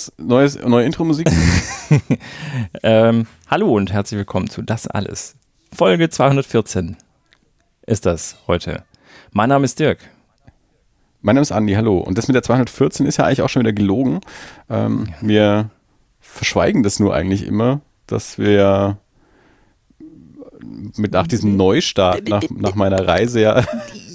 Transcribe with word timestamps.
Als 0.00 0.12
neues, 0.16 0.58
neue 0.58 0.86
Intro-Musik? 0.86 1.30
ähm, 2.82 3.26
hallo 3.48 3.76
und 3.76 3.92
herzlich 3.92 4.16
willkommen 4.16 4.48
zu 4.48 4.62
Das 4.62 4.86
Alles. 4.86 5.36
Folge 5.76 6.08
214 6.08 6.96
ist 7.84 8.06
das 8.06 8.38
heute. 8.46 8.84
Mein 9.32 9.50
Name 9.50 9.66
ist 9.66 9.78
Dirk. 9.78 9.98
Mein 11.20 11.34
Name 11.34 11.42
ist 11.42 11.52
Andi, 11.52 11.74
hallo. 11.74 11.98
Und 11.98 12.16
das 12.16 12.28
mit 12.28 12.34
der 12.34 12.42
214 12.42 13.04
ist 13.04 13.18
ja 13.18 13.26
eigentlich 13.26 13.42
auch 13.42 13.50
schon 13.50 13.60
wieder 13.60 13.74
gelogen. 13.74 14.20
Ähm, 14.70 15.12
wir 15.20 15.68
verschweigen 16.18 16.82
das 16.82 16.98
nur 16.98 17.14
eigentlich 17.14 17.46
immer, 17.46 17.82
dass 18.06 18.38
wir 18.38 18.96
mit 20.96 21.12
nach 21.12 21.26
diesem 21.26 21.58
Neustart, 21.58 22.26
nach, 22.26 22.44
nach 22.48 22.74
meiner 22.74 23.06
Reise 23.06 23.42
ja 23.42 23.66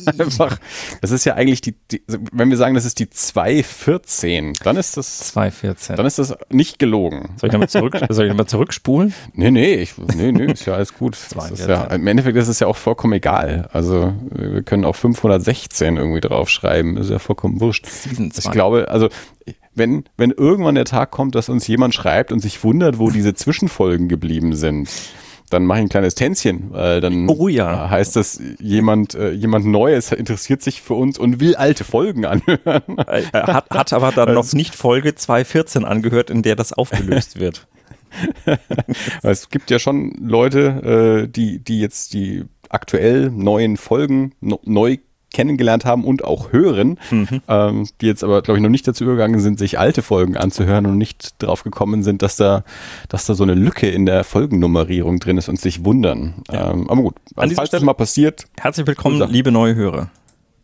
einfach, 0.20 0.59
das 1.02 1.11
ist 1.11 1.25
ja 1.25 1.36
eigentlich 1.36 1.61
die, 1.61 1.75
die, 1.92 2.02
wenn 2.31 2.50
wir 2.50 2.58
sagen, 2.58 2.75
das 2.75 2.86
ist 2.86 3.00
die 3.00 3.09
214, 3.09 4.53
dann 4.64 4.78
ist 4.78 4.97
das 4.97 5.20
214. 5.20 5.95
Dann 5.95 6.06
ist 6.06 6.20
das 6.20 6.36
nicht 6.50 6.80
gelogen. 6.80 7.30
Soll 7.38 7.50
ich 7.50 7.53
nochmal 7.53 7.70
zurück, 7.70 7.97
soll 8.09 8.25
ich 8.25 8.30
nochmal 8.30 8.47
zurückspulen? 8.47 9.14
Nee, 9.34 9.52
nee, 9.52 9.75
ich, 9.75 9.97
nee, 9.97 10.31
nee, 10.31 10.52
ist 10.52 10.66
ja 10.66 10.75
alles 10.75 10.94
gut. 10.94 11.16
Ist 11.16 11.67
ja, 11.67 11.84
Im 11.86 12.08
Endeffekt 12.08 12.38
ist 12.38 12.47
es 12.47 12.59
ja 12.59 12.67
auch 12.67 12.78
vollkommen 12.78 13.14
egal. 13.14 13.70
Also 13.72 14.14
wir 14.31 14.64
können 14.64 14.86
auch 14.86 14.95
516 14.95 15.97
irgendwie 15.97 16.22
draufschreiben, 16.22 16.97
ist 16.97 17.09
ja 17.09 17.19
vollkommen 17.19 17.59
wurscht. 17.59 17.88
Ich 18.38 18.52
glaube, 18.52 18.90
also 18.90 19.09
wenn, 19.75 20.06
wenn 20.17 20.31
irgendwann 20.31 20.75
der 20.75 20.86
Tag 20.86 21.12
kommt, 21.12 21.36
dass 21.36 21.50
uns 21.50 21.67
jemand 21.67 21.94
schreibt 21.94 22.31
und 22.31 22.40
sich 22.40 22.64
wundert, 22.64 22.97
wo 22.97 23.09
diese 23.09 23.34
Zwischenfolgen 23.34 24.08
geblieben 24.08 24.56
sind, 24.56 24.90
dann 25.56 25.66
mache 25.66 25.80
ich 25.80 25.86
ein 25.86 25.89
kleines 25.89 26.16
Tänzchen, 26.16 26.72
weil 26.72 27.02
dann 27.02 27.28
oh, 27.30 27.48
ja. 27.48 27.89
heißt 27.89 28.16
das, 28.16 28.42
jemand, 28.59 29.16
äh, 29.16 29.31
jemand 29.31 29.66
Neues 29.66 30.12
interessiert 30.12 30.62
sich 30.62 30.81
für 30.81 30.94
uns 30.94 31.17
und 31.17 31.39
will 31.39 31.56
alte 31.56 31.84
Folgen 31.84 32.25
anhören. 32.25 32.97
Er 33.31 33.47
hat, 33.47 33.70
hat 33.70 33.94
aber 33.94 34.12
dann 34.12 34.34
noch 34.34 34.52
nicht 34.53 34.75
Folge 34.75 35.16
214 35.16 35.86
angehört, 35.86 36.30
in 36.30 36.42
der 36.42 36.56
das 36.56 36.73
aufgelöst 36.73 37.39
wird. 37.39 37.67
es 39.23 39.50
gibt 39.50 39.72
ja 39.72 39.80
schon 39.80 40.14
Leute, 40.22 41.23
äh, 41.25 41.28
die, 41.30 41.59
die 41.59 41.80
jetzt 41.80 42.14
die 42.14 42.44
aktuell 42.69 43.31
neuen 43.31 43.78
Folgen 43.78 44.34
no, 44.42 44.59
neu 44.64 44.97
kennengelernt 45.36 45.83
haben 45.83 46.05
und 46.05 46.23
auch 46.23 46.53
hören, 46.53 46.97
mhm. 47.11 47.41
ähm, 47.50 47.88
die 48.00 48.08
jetzt 48.08 48.23
aber, 48.23 48.41
glaube 48.41 48.58
ich, 48.58 48.64
noch 48.64 48.69
nicht 48.69 48.88
dazu 48.88 49.03
übergegangen 49.03 49.41
sind, 49.41 49.59
sich 49.59 49.78
alte 49.78 50.02
Folgen 50.02 50.38
anzuhören 50.38 50.86
und 50.86 50.97
nicht 50.97 51.44
drauf 51.44 51.64
gekommen 51.64 52.03
sind, 52.03 52.22
dass 52.22 52.38
da, 52.38 52.64
dass 53.09 53.25
da 53.25 53.33
so 53.33 53.44
eine 53.44 53.53
Lücke 53.53 53.89
in 53.89 54.06
der 54.06 54.23
Folgennummerierung 54.23 55.19
drin 55.19 55.38
ist 55.38 55.50
und 55.50 55.59
sich 55.59 55.83
wundern. 55.83 56.36
Ja. 56.50 56.72
Ähm, 56.72 56.89
aber 56.89 57.02
gut, 57.02 57.16
also, 57.36 57.53
falls 57.53 57.69
das 57.69 57.81
mal 57.83 57.94
passiert. 57.94 58.45
Herzlich 58.58 58.88
willkommen, 58.88 59.30
liebe 59.30 59.52
neue 59.52 59.75
Hörer. 59.75 60.09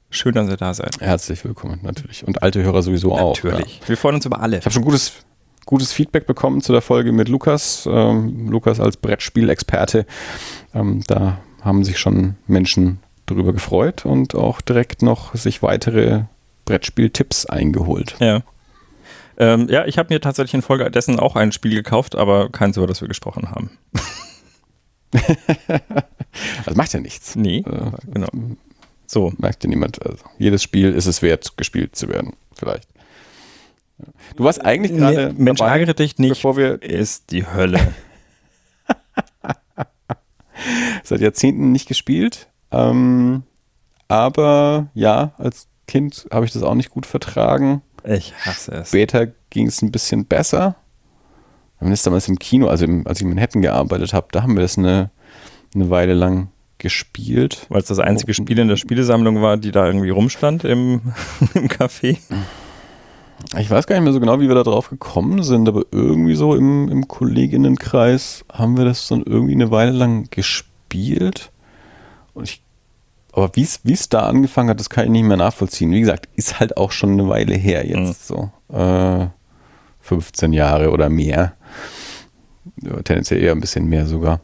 Schön, 0.10 0.34
dass 0.36 0.48
ihr 0.50 0.56
da 0.56 0.74
seid. 0.74 1.02
Herzlich 1.02 1.44
willkommen, 1.44 1.80
natürlich. 1.84 2.26
Und 2.26 2.42
alte 2.42 2.64
Hörer 2.64 2.82
sowieso 2.82 3.10
natürlich. 3.10 3.24
auch. 3.24 3.44
Natürlich. 3.44 3.80
Ja. 3.82 3.90
Wir 3.90 3.98
freuen 3.98 4.16
uns 4.16 4.26
über 4.26 4.40
alle. 4.40 4.58
Ich 4.60 4.66
habe 4.66 4.74
schon 4.74 4.84
gutes, 4.84 5.12
gutes 5.66 5.92
Feedback 5.92 6.26
bekommen 6.28 6.62
zu 6.62 6.72
der 6.72 6.82
Folge 6.82 7.12
mit 7.12 7.28
Lukas. 7.28 7.90
Ähm, 7.92 8.50
Lukas 8.50 8.80
als 8.80 8.96
Brettspielexperte. 8.96 10.06
Ähm, 10.74 11.04
da 11.08 11.40
haben 11.62 11.84
sich 11.84 12.00
schon 12.00 12.36
Menschen 12.48 13.00
darüber 13.32 13.54
gefreut 13.54 14.06
und 14.06 14.36
auch 14.36 14.62
direkt 14.62 15.02
noch 15.02 15.36
sich 15.36 15.64
weitere 15.64 16.24
Brettspieltipps 16.66 17.46
eingeholt. 17.46 18.16
Ja. 18.20 18.44
Ähm, 19.38 19.68
ja, 19.70 19.86
ich 19.86 19.98
habe 19.98 20.14
mir 20.14 20.22
tatsächlich 20.22 20.54
in 20.54 20.62
Folge 20.62 20.90
dessen 20.92 21.20
auch 21.20 21.36
ein 21.36 21.52
Spiel 21.52 21.74
gekauft, 21.74 22.16
aber 22.16 22.50
keins, 22.50 22.78
über 22.78 22.88
das 22.88 23.02
wir 23.02 23.08
gesprochen 23.08 23.50
haben. 23.50 23.72
das 26.66 26.76
macht 26.76 26.94
ja 26.94 27.00
nichts. 27.00 27.36
Nee, 27.36 27.60
äh, 27.60 27.92
genau. 28.14 28.30
So. 29.08 29.34
Merkt 29.38 29.64
ja 29.64 29.70
niemand. 29.70 30.06
Also, 30.06 30.24
jedes 30.38 30.64
Spiel 30.64 30.94
ist 30.94 31.06
es 31.06 31.22
wert, 31.22 31.58
gespielt 31.58 31.96
zu 31.96 32.08
werden, 32.08 32.34
vielleicht. 32.56 32.88
Du 34.36 34.44
warst 34.44 34.64
eigentlich 34.64 34.96
gerade. 34.96 35.34
Nee, 35.34 35.44
Mensch, 35.44 35.60
dabei, 35.60 35.72
ärgere 35.72 35.94
dich 35.94 36.18
nicht. 36.18 36.30
Bevor 36.30 36.58
wir 36.58 36.82
ist 36.82 37.32
die 37.32 37.46
Hölle. 37.46 37.94
Seit 41.04 41.22
Jahrzehnten 41.22 41.72
nicht 41.72 41.88
gespielt. 41.88 42.48
Ähm, 42.72 43.44
aber 44.08 44.88
ja, 44.94 45.32
als 45.38 45.68
Kind 45.88 46.28
habe 46.32 46.46
ich 46.46 46.54
das 46.54 46.64
auch 46.64 46.76
nicht 46.76 46.90
gut 46.90 47.06
vertragen. 47.06 47.82
Ich 48.04 48.34
hasse 48.46 48.74
es. 48.74 48.90
Später 48.90 49.28
ging 49.50 49.68
es 49.68 49.82
ein 49.82 49.92
bisschen 49.92 50.26
besser. 50.26 50.76
Wir 51.78 51.86
haben 51.86 51.92
das 51.92 52.04
damals 52.04 52.28
im 52.28 52.40
Kino, 52.40 52.68
also 52.68 52.86
im, 52.86 53.06
als 53.08 53.20
ich 53.20 53.24
in 53.24 53.30
Manhattan 53.30 53.62
gearbeitet 53.62 54.14
habe, 54.14 54.28
da 54.32 54.44
haben 54.44 54.56
wir 54.56 54.62
das 54.62 54.78
eine, 54.78 55.12
eine 55.74 55.90
Weile 55.90 56.14
lang 56.14 56.50
gespielt. 56.78 57.66
Weil 57.70 57.82
es 57.82 57.88
das 57.88 58.00
einzige 58.00 58.34
Spiel 58.34 58.60
in 58.60 58.68
der 58.68 58.76
Spielesammlung 58.76 59.42
war, 59.42 59.58
die 59.58 59.72
da 59.72 59.86
irgendwie 59.86 60.10
rumstand 60.10 60.64
im, 60.64 61.14
im 61.54 61.68
Café. 61.68 62.18
Ich 63.58 63.70
weiß 63.70 63.88
gar 63.88 63.96
nicht 63.96 64.04
mehr 64.04 64.14
so 64.14 64.20
genau, 64.20 64.40
wie 64.40 64.48
wir 64.48 64.56
da 64.56 64.64
drauf 64.64 64.90
gekommen 64.90 65.44
sind, 65.44 65.68
aber 65.68 65.84
irgendwie 65.92 66.36
so 66.36 66.56
im, 66.56 66.90
im 66.90 67.08
Kolleginnenkreis 67.08 68.46
haben 68.52 68.78
wir 68.78 68.86
das 68.86 69.08
dann 69.08 69.24
irgendwie 69.24 69.54
eine 69.54 69.72
Weile 69.72 69.92
lang 69.92 70.30
gespielt. 70.30 71.51
Und 72.34 72.44
ich, 72.44 72.64
aber 73.34 73.52
wie 73.56 73.64
es 73.64 74.10
da 74.10 74.22
angefangen 74.22 74.70
hat, 74.70 74.80
das 74.80 74.90
kann 74.90 75.06
ich 75.06 75.12
nicht 75.12 75.24
mehr 75.24 75.38
nachvollziehen. 75.38 75.92
Wie 75.92 76.00
gesagt, 76.00 76.28
ist 76.36 76.60
halt 76.60 76.78
auch 76.78 76.92
schon 76.92 77.12
eine 77.12 77.30
Weile 77.30 77.56
her 77.56 77.86
jetzt 77.86 78.30
mhm. 78.32 78.50
so. 78.70 78.76
Äh, 78.76 79.28
15 80.02 80.54
Jahre 80.54 80.92
oder 80.92 81.10
mehr. 81.10 81.54
Tendenziell 83.04 83.42
eher 83.42 83.54
ein 83.54 83.62
bisschen 83.62 83.86
mehr 83.86 84.06
sogar. 84.06 84.42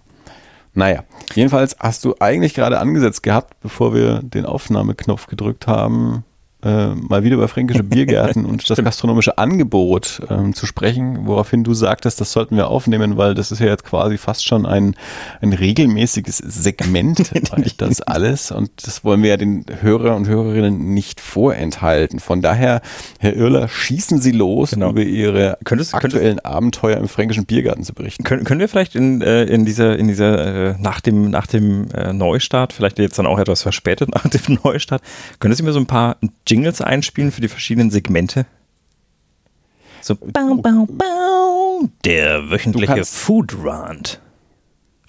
Naja, 0.73 1.03
jedenfalls 1.33 1.75
hast 1.79 2.05
du 2.05 2.15
eigentlich 2.19 2.53
gerade 2.53 2.79
angesetzt 2.79 3.23
gehabt, 3.23 3.59
bevor 3.61 3.95
wir 3.95 4.21
den 4.21 4.45
Aufnahmeknopf 4.45 5.25
gedrückt 5.25 5.65
haben, 5.65 6.23
äh, 6.67 6.95
mal 6.95 7.23
wieder 7.23 7.35
über 7.35 7.47
fränkische 7.47 7.83
Biergärten 7.83 8.45
und 8.45 8.69
das 8.69 8.77
gastronomische 8.77 9.37
Angebot 9.37 10.21
ähm, 10.29 10.53
zu 10.53 10.65
sprechen, 10.65 11.25
woraufhin 11.25 11.63
du 11.63 11.73
sagtest, 11.73 12.19
das 12.19 12.33
sollten 12.33 12.57
wir 12.57 12.67
aufnehmen, 12.67 13.15
weil 13.15 13.35
das 13.35 13.51
ist 13.51 13.59
ja 13.59 13.67
jetzt 13.67 13.85
quasi 13.85 14.17
fast 14.17 14.45
schon 14.45 14.65
ein, 14.65 14.95
ein 15.41 15.53
regelmäßiges 15.53 16.37
Segment, 16.37 17.31
das 17.77 18.01
alles 18.01 18.51
und 18.51 18.69
das 18.85 19.05
wollen 19.05 19.23
wir 19.23 19.29
ja 19.29 19.37
den 19.37 19.65
Hörer 19.81 20.15
und 20.15 20.27
Hörerinnen 20.27 20.93
nicht 20.93 21.21
vorenthalten. 21.21 22.19
Von 22.19 22.41
daher, 22.41 22.81
Herr 23.19 23.35
Irler, 23.35 23.69
schießen 23.69 24.19
Sie 24.19 24.31
los, 24.31 24.71
genau. 24.71 24.89
über 24.89 25.03
Ihre 25.03 25.57
könntest, 25.63 25.93
aktuellen 25.93 26.37
könntest, 26.37 26.45
Abenteuer 26.45 26.97
im 26.97 27.07
fränkischen 27.07 27.45
Biergarten 27.45 27.83
zu 27.83 27.93
berichten. 27.93 28.23
Können, 28.25 28.43
können 28.43 28.59
wir 28.59 28.67
vielleicht 28.67 28.95
in, 28.95 29.21
äh, 29.21 29.43
in 29.45 29.65
dieser, 29.65 29.97
in 29.97 30.07
dieser 30.09 30.71
äh, 30.71 30.75
nach 30.79 30.99
dem, 30.99 31.29
nach 31.29 31.47
dem 31.47 31.89
äh, 31.91 32.11
Neustart, 32.11 32.73
vielleicht 32.73 32.99
jetzt 32.99 33.17
dann 33.17 33.25
auch 33.25 33.39
etwas 33.39 33.61
verspätet 33.61 34.09
nach 34.13 34.27
dem 34.27 34.59
Neustart, 34.63 35.01
können 35.39 35.53
Sie 35.53 35.63
mir 35.63 35.71
so 35.71 35.79
ein 35.79 35.85
paar 35.85 36.17
Jingles 36.57 36.81
einspielen 36.81 37.31
für 37.31 37.41
die 37.41 37.49
verschiedenen 37.49 37.91
Segmente? 37.91 38.47
So, 40.01 40.15
bau, 40.15 40.55
bau, 40.55 40.87
bau, 40.89 41.89
der 42.03 42.49
wöchentliche 42.49 42.95
kannst, 42.95 43.15
Food 43.15 43.55
Rant. 43.63 44.19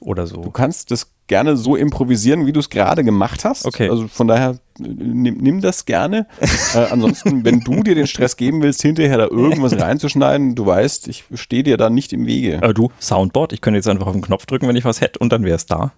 Oder 0.00 0.26
so. 0.26 0.42
Du 0.42 0.50
kannst 0.50 0.90
das 0.90 1.10
gerne 1.26 1.56
so 1.56 1.74
improvisieren, 1.74 2.46
wie 2.46 2.52
du 2.52 2.60
es 2.60 2.68
gerade 2.68 3.02
gemacht 3.02 3.44
hast. 3.44 3.64
Okay. 3.64 3.88
Also 3.88 4.08
von 4.08 4.28
daher, 4.28 4.58
nimm, 4.78 5.38
nimm 5.38 5.60
das 5.60 5.86
gerne. 5.86 6.26
äh, 6.74 6.86
ansonsten, 6.90 7.44
wenn 7.44 7.60
du 7.60 7.82
dir 7.82 7.94
den 7.94 8.06
Stress 8.06 8.36
geben 8.36 8.62
willst, 8.62 8.82
hinterher 8.82 9.16
da 9.16 9.26
irgendwas 9.26 9.78
reinzuschneiden, 9.80 10.54
du 10.54 10.66
weißt, 10.66 11.08
ich 11.08 11.24
stehe 11.34 11.62
dir 11.62 11.78
da 11.78 11.88
nicht 11.88 12.12
im 12.12 12.26
Wege. 12.26 12.60
Äh, 12.62 12.74
du, 12.74 12.90
Soundboard, 13.00 13.54
ich 13.54 13.60
könnte 13.62 13.78
jetzt 13.78 13.88
einfach 13.88 14.06
auf 14.06 14.12
den 14.12 14.22
Knopf 14.22 14.46
drücken, 14.46 14.68
wenn 14.68 14.76
ich 14.76 14.84
was 14.84 15.00
hätte 15.00 15.18
und 15.18 15.32
dann 15.32 15.44
wäre 15.44 15.56
es 15.56 15.66
da. 15.66 15.92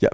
Ja, 0.00 0.10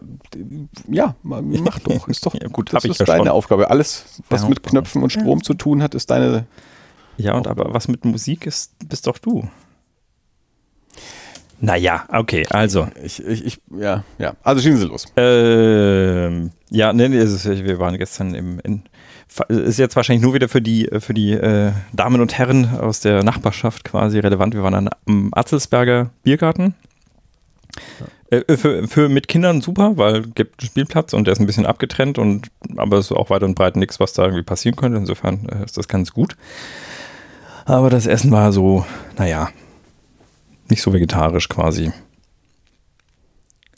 ja, 0.88 1.14
mach 1.22 1.78
doch. 1.80 2.08
Ist 2.08 2.24
doch 2.24 2.34
ja, 2.34 2.48
gut, 2.48 2.72
das 2.72 2.84
ist 2.84 3.00
ja 3.00 3.06
deine 3.06 3.24
schon. 3.24 3.28
Aufgabe. 3.28 3.70
Alles, 3.70 4.22
was 4.30 4.42
ja, 4.42 4.48
mit 4.48 4.62
Knöpfen 4.62 5.02
und 5.02 5.10
Strom 5.10 5.42
zu 5.42 5.54
tun 5.54 5.82
hat, 5.82 5.94
ist 5.94 6.10
deine. 6.10 6.46
Ja, 7.18 7.34
und 7.34 7.46
aber 7.46 7.74
was 7.74 7.86
mit 7.88 8.04
Musik 8.04 8.46
ist, 8.46 8.72
bist 8.88 9.06
doch 9.06 9.18
du. 9.18 9.46
Naja, 11.60 12.04
okay, 12.08 12.46
also. 12.50 12.88
Ich, 13.02 13.24
ich, 13.24 13.44
ich, 13.44 13.60
ja, 13.78 14.04
ja. 14.18 14.34
Also 14.42 14.60
schießen 14.62 14.78
Sie 14.78 14.86
los. 14.86 15.06
Ähm, 15.16 16.50
ja, 16.70 16.92
nee, 16.92 17.08
nee, 17.08 17.22
wir 17.24 17.78
waren 17.78 17.96
gestern 17.96 18.34
im, 18.34 18.60
in, 18.60 18.82
ist 19.48 19.78
jetzt 19.78 19.96
wahrscheinlich 19.96 20.22
nur 20.22 20.34
wieder 20.34 20.48
für 20.48 20.60
die, 20.60 20.88
für 20.98 21.14
die 21.14 21.32
äh, 21.32 21.72
Damen 21.92 22.20
und 22.20 22.36
Herren 22.36 22.78
aus 22.78 23.00
der 23.00 23.22
Nachbarschaft 23.22 23.84
quasi 23.84 24.18
relevant. 24.18 24.54
Wir 24.54 24.62
waren 24.62 24.74
dann 24.74 24.90
am 25.06 25.30
Atzelsberger 25.32 26.10
Biergarten. 26.22 26.74
Ja. 28.34 28.54
Äh, 28.54 28.56
für, 28.56 28.88
für 28.88 29.08
mit 29.08 29.28
Kindern 29.28 29.60
super, 29.60 29.96
weil 29.96 30.22
es 30.22 30.34
gibt 30.34 30.60
einen 30.60 30.68
Spielplatz 30.68 31.12
und 31.12 31.26
der 31.26 31.32
ist 31.32 31.40
ein 31.40 31.46
bisschen 31.46 31.66
abgetrennt 31.66 32.18
und 32.18 32.48
aber 32.76 32.98
es 32.98 33.06
ist 33.06 33.12
auch 33.16 33.30
weit 33.30 33.42
und 33.42 33.54
breit 33.54 33.76
nichts, 33.76 34.00
was 34.00 34.12
da 34.12 34.24
irgendwie 34.24 34.42
passieren 34.42 34.76
könnte. 34.76 34.98
Insofern 34.98 35.48
äh, 35.48 35.64
ist 35.64 35.76
das 35.76 35.88
ganz 35.88 36.12
gut. 36.12 36.36
Aber 37.64 37.90
das 37.90 38.06
Essen 38.06 38.30
war 38.30 38.52
so, 38.52 38.84
naja, 39.16 39.48
nicht 40.68 40.82
so 40.82 40.92
vegetarisch 40.92 41.48
quasi. 41.48 41.92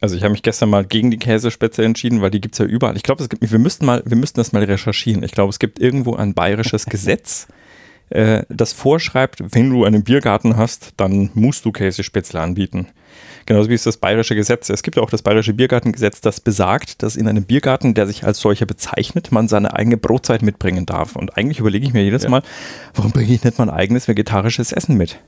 Also 0.01 0.17
ich 0.17 0.23
habe 0.23 0.33
mich 0.33 0.43
gestern 0.43 0.71
mal 0.71 0.85
gegen 0.85 1.11
die 1.11 1.19
Käsespätzle 1.19 1.85
entschieden, 1.85 2.21
weil 2.21 2.31
die 2.31 2.41
gibt 2.41 2.55
es 2.55 2.59
ja 2.59 2.67
überall. 2.67 2.97
Ich 2.97 3.03
glaube, 3.03 3.23
es 3.23 3.29
gibt, 3.29 3.51
wir 3.51 3.59
müssten 3.59 3.87
mal, 3.87 4.03
wir 4.05 4.17
müssten 4.17 4.39
das 4.39 4.53
mal 4.53 4.63
recherchieren. 4.63 5.23
Ich 5.23 5.33
glaube, 5.33 5.51
es 5.51 5.59
gibt 5.59 5.79
irgendwo 5.79 6.15
ein 6.15 6.35
bayerisches 6.35 6.87
Gesetz, 6.87 7.49
äh, 8.11 8.45
das 8.49 8.73
vorschreibt, 8.73 9.55
wenn 9.55 9.71
du 9.71 9.85
einen 9.85 10.05
Biergarten 10.05 10.57
hast, 10.57 10.93
dann 10.97 11.31
musst 11.35 11.65
du 11.65 11.73
Käsespätzle 11.73 12.41
anbieten. 12.41 12.89
Genauso 13.47 13.71
wie 13.71 13.75
es 13.75 13.85
das 13.85 13.97
bayerische 13.97 14.35
Gesetz. 14.35 14.69
Es 14.71 14.83
gibt 14.83 14.97
ja 14.97 15.03
auch 15.03 15.11
das 15.11 15.23
bayerische 15.23 15.55
Biergartengesetz, 15.55 16.21
das 16.21 16.41
besagt, 16.41 17.03
dass 17.05 17.15
in 17.15 17.29
einem 17.29 17.45
Biergarten, 17.45 17.95
der 17.95 18.09
sich 18.09 18.25
als 18.25 18.41
solcher 18.41 18.67
bezeichnet, 18.67 19.31
man 19.31 19.47
seine 19.47 19.73
eigene 19.75 19.97
Brotzeit 19.97 20.43
mitbringen 20.43 20.85
darf. 20.85 21.15
Und 21.15 21.39
eigentlich 21.39 21.61
überlege 21.61 21.87
ich 21.87 21.93
mir 21.93 22.03
jedes 22.03 22.25
ja. 22.25 22.29
Mal, 22.29 22.43
warum 22.95 23.13
bringe 23.13 23.33
ich 23.33 23.45
nicht 23.45 23.59
mein 23.59 23.71
eigenes 23.71 24.09
vegetarisches 24.09 24.73
Essen 24.73 24.97
mit? 24.97 25.21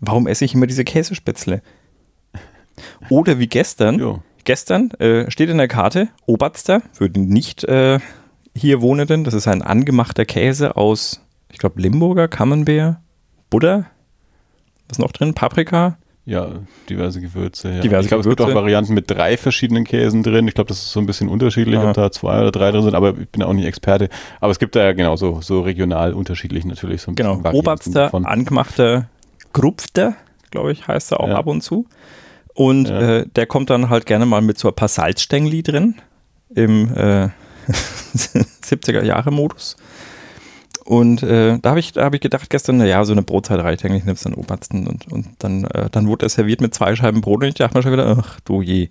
Warum 0.00 0.26
esse 0.26 0.44
ich 0.44 0.54
immer 0.54 0.66
diese 0.66 0.84
Käsespätzle? 0.84 1.62
Oder 3.08 3.38
wie 3.38 3.46
gestern. 3.46 3.98
Jo. 3.98 4.22
Gestern 4.44 4.90
äh, 4.92 5.30
steht 5.30 5.48
in 5.48 5.58
der 5.58 5.68
Karte 5.68 6.08
Oberster 6.26 6.82
für 6.92 7.08
den 7.08 7.28
nicht 7.28 7.64
äh, 7.64 7.98
hier 8.54 8.82
Wohnenden. 8.82 9.24
Das 9.24 9.32
ist 9.32 9.48
ein 9.48 9.62
angemachter 9.62 10.26
Käse 10.26 10.76
aus, 10.76 11.22
ich 11.50 11.58
glaube, 11.58 11.80
Limburger, 11.80 12.28
Camembert, 12.28 12.96
Butter. 13.48 13.86
Was 14.88 14.98
noch 14.98 15.12
drin? 15.12 15.32
Paprika, 15.32 15.96
ja, 16.24 16.48
diverse 16.88 17.20
Gewürze. 17.20 17.70
Ja. 17.70 17.80
Diverse 17.80 18.02
ich 18.02 18.08
glaube, 18.08 18.20
es 18.20 18.28
gibt 18.28 18.40
auch 18.40 18.54
Varianten 18.54 18.94
mit 18.94 19.10
drei 19.10 19.36
verschiedenen 19.36 19.84
Käsen 19.84 20.22
drin. 20.22 20.46
Ich 20.46 20.54
glaube, 20.54 20.68
das 20.68 20.78
ist 20.78 20.92
so 20.92 21.00
ein 21.00 21.06
bisschen 21.06 21.28
unterschiedlich, 21.28 21.74
ja. 21.74 21.88
ob 21.88 21.94
da 21.94 22.12
zwei 22.12 22.40
oder 22.40 22.52
drei 22.52 22.70
drin 22.70 22.82
sind, 22.82 22.94
aber 22.94 23.18
ich 23.18 23.28
bin 23.28 23.42
auch 23.42 23.52
nicht 23.52 23.66
Experte. 23.66 24.08
Aber 24.40 24.52
es 24.52 24.60
gibt 24.60 24.76
da 24.76 24.84
ja 24.84 24.92
genau 24.92 25.16
so, 25.16 25.40
so 25.40 25.62
regional 25.62 26.14
unterschiedlich 26.14 26.64
natürlich 26.64 27.02
so 27.02 27.10
ein 27.10 27.16
Genau, 27.16 27.40
Oberster, 27.52 28.14
angemachter 28.14 29.08
Krupfter, 29.52 30.14
glaube 30.50 30.72
ich, 30.72 30.86
heißt 30.86 31.12
er 31.12 31.20
auch 31.20 31.28
ja. 31.28 31.36
ab 31.36 31.46
und 31.46 31.62
zu. 31.62 31.86
Und 32.54 32.88
ja. 32.88 33.18
äh, 33.18 33.26
der 33.34 33.46
kommt 33.46 33.70
dann 33.70 33.88
halt 33.88 34.06
gerne 34.06 34.26
mal 34.26 34.42
mit 34.42 34.58
so 34.58 34.68
ein 34.68 34.74
paar 34.74 34.88
Salzstängli 34.88 35.62
drin 35.62 35.96
im 36.54 36.94
äh, 36.94 37.30
70er-Jahre-Modus. 38.14 39.76
Und 40.84 41.22
äh, 41.22 41.58
da 41.60 41.70
habe 41.70 41.80
ich, 41.80 41.92
hab 41.96 42.14
ich 42.14 42.20
gedacht 42.20 42.50
gestern, 42.50 42.78
naja, 42.78 43.04
so 43.04 43.12
eine 43.12 43.22
Brotzeit 43.22 43.60
reicht 43.60 43.84
eigentlich, 43.84 44.04
nimmst 44.04 44.26
dann 44.26 44.34
Obersten 44.34 44.86
und, 44.86 45.10
und 45.12 45.26
dann, 45.38 45.64
äh, 45.64 45.88
dann 45.90 46.08
wurde 46.08 46.26
er 46.26 46.28
serviert 46.28 46.60
mit 46.60 46.74
zwei 46.74 46.96
Scheiben 46.96 47.20
Brot 47.20 47.42
und 47.42 47.48
ich 47.48 47.54
dachte 47.54 47.76
mir 47.76 47.82
schon 47.82 47.92
wieder, 47.92 48.16
ach 48.18 48.40
du 48.40 48.62
je. 48.62 48.88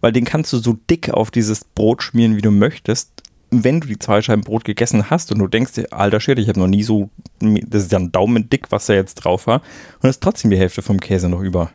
Weil 0.00 0.12
den 0.12 0.24
kannst 0.24 0.52
du 0.52 0.58
so 0.58 0.76
dick 0.90 1.10
auf 1.10 1.30
dieses 1.30 1.64
Brot 1.64 2.02
schmieren, 2.02 2.36
wie 2.36 2.42
du 2.42 2.50
möchtest. 2.50 3.10
Wenn 3.50 3.80
du 3.80 3.86
die 3.86 3.98
zwei 3.98 4.22
Scheiben 4.22 4.42
Brot 4.42 4.64
gegessen 4.64 5.10
hast 5.10 5.32
und 5.32 5.38
du 5.38 5.46
denkst 5.46 5.72
dir, 5.72 5.92
alter 5.92 6.18
Shit, 6.18 6.38
ich 6.38 6.48
habe 6.48 6.60
noch 6.60 6.66
nie 6.66 6.82
so, 6.82 7.10
das 7.40 7.84
ist 7.84 7.92
ja 7.92 7.98
ein 7.98 8.10
Daumen 8.10 8.48
dick, 8.48 8.72
was 8.72 8.86
da 8.86 8.94
jetzt 8.94 9.16
drauf 9.16 9.46
war, 9.46 9.60
und 10.00 10.08
ist 10.08 10.22
trotzdem 10.22 10.50
die 10.50 10.58
Hälfte 10.58 10.80
vom 10.80 10.98
Käse 10.98 11.28
noch 11.28 11.40
über. 11.40 11.70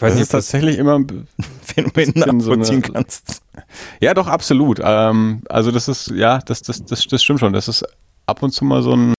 Ich 0.00 0.02
weiß 0.02 0.12
das 0.12 0.14
nicht, 0.14 0.22
ist 0.22 0.28
tatsächlich 0.30 0.78
immer 0.78 0.98
ein 0.98 1.28
Phänomen 1.62 2.12
nachvollziehen 2.14 2.82
so 2.82 2.92
kannst. 2.94 3.42
Ja, 4.00 4.14
doch, 4.14 4.28
absolut. 4.28 4.80
Ähm, 4.82 5.42
also 5.46 5.70
das 5.70 5.88
ist, 5.88 6.10
ja, 6.12 6.38
das, 6.38 6.62
das, 6.62 6.82
das, 6.86 7.06
das 7.06 7.22
stimmt 7.22 7.40
schon. 7.40 7.52
Das 7.52 7.68
ist 7.68 7.84
ab 8.24 8.42
und 8.42 8.50
zu 8.50 8.64
mal 8.64 8.82
so 8.82 8.96
ein, 8.96 9.12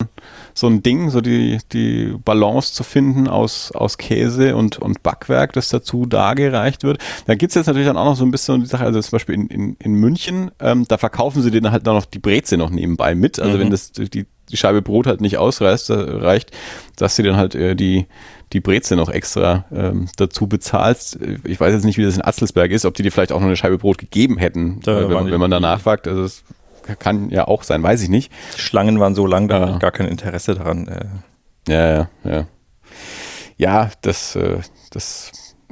so 0.55 0.65
ein 0.65 0.81
Ding, 0.81 1.11
so 1.11 1.21
die, 1.21 1.59
die 1.71 2.15
Balance 2.25 2.73
zu 2.73 2.83
finden 2.83 3.27
aus, 3.27 3.71
aus 3.73 3.99
Käse 3.99 4.55
und, 4.55 4.79
und 4.79 5.03
Backwerk, 5.03 5.53
das 5.53 5.69
dazu 5.69 6.07
dargereicht 6.07 6.83
wird. 6.83 6.97
Da 7.27 7.35
gibt 7.35 7.51
es 7.51 7.55
jetzt 7.55 7.67
natürlich 7.67 7.87
dann 7.87 7.97
auch 7.97 8.05
noch 8.05 8.15
so 8.15 8.25
ein 8.25 8.31
bisschen 8.31 8.61
die 8.61 8.65
Sache, 8.65 8.83
also 8.83 8.99
zum 8.99 9.11
Beispiel 9.11 9.35
in, 9.35 9.47
in, 9.49 9.75
in 9.77 9.93
München, 9.93 10.49
ähm, 10.59 10.87
da 10.87 10.97
verkaufen 10.97 11.43
sie 11.43 11.51
denen 11.51 11.71
halt 11.71 11.85
dann 11.85 11.93
noch 11.93 12.05
die 12.05 12.17
Breze 12.17 12.57
noch 12.57 12.71
nebenbei 12.71 13.13
mit. 13.13 13.39
Also 13.39 13.57
mhm. 13.57 13.61
wenn 13.61 13.69
das 13.69 13.91
die, 13.91 14.25
die 14.49 14.57
Scheibe 14.57 14.81
Brot 14.81 15.05
halt 15.05 15.21
nicht 15.21 15.37
ausreißt, 15.37 15.91
reicht, 15.91 16.49
dass 16.95 17.15
sie 17.15 17.21
dann 17.21 17.37
halt 17.37 17.53
äh, 17.53 17.75
die 17.75 18.07
die 18.53 18.59
Breze 18.59 18.95
noch 18.95 19.09
extra 19.09 19.65
ähm, 19.73 20.07
dazu 20.17 20.47
bezahlst. 20.47 21.19
Ich 21.43 21.59
weiß 21.59 21.73
jetzt 21.73 21.85
nicht, 21.85 21.97
wie 21.97 22.03
das 22.03 22.15
in 22.15 22.23
Atzelsberg 22.23 22.71
ist, 22.71 22.85
ob 22.85 22.93
die 22.93 23.03
dir 23.03 23.11
vielleicht 23.11 23.31
auch 23.31 23.39
noch 23.39 23.47
eine 23.47 23.55
Scheibe 23.55 23.77
Brot 23.77 23.97
gegeben 23.97 24.37
hätten, 24.37 24.81
äh, 24.85 25.09
wenn, 25.09 25.31
wenn, 25.31 25.39
man 25.39 25.51
danach 25.51 25.81
fragt. 25.81 26.07
Also 26.07 26.23
es 26.23 26.43
kann 26.99 27.29
ja 27.29 27.47
auch 27.47 27.63
sein, 27.63 27.81
weiß 27.83 28.01
ich 28.01 28.09
nicht. 28.09 28.31
Die 28.57 28.61
Schlangen 28.61 28.99
waren 28.99 29.15
so 29.15 29.25
lang, 29.25 29.47
da 29.47 29.55
ja. 29.55 29.61
hatte 29.61 29.73
ich 29.73 29.79
gar 29.79 29.91
kein 29.91 30.07
Interesse 30.07 30.55
daran. 30.55 30.87
Äh. 30.87 31.05
Ja, 31.67 31.93
ja, 31.93 32.09
ja. 32.23 32.47
Ja, 33.57 33.91
das, 34.01 34.35
äh, 34.35 34.57
das 34.89 35.31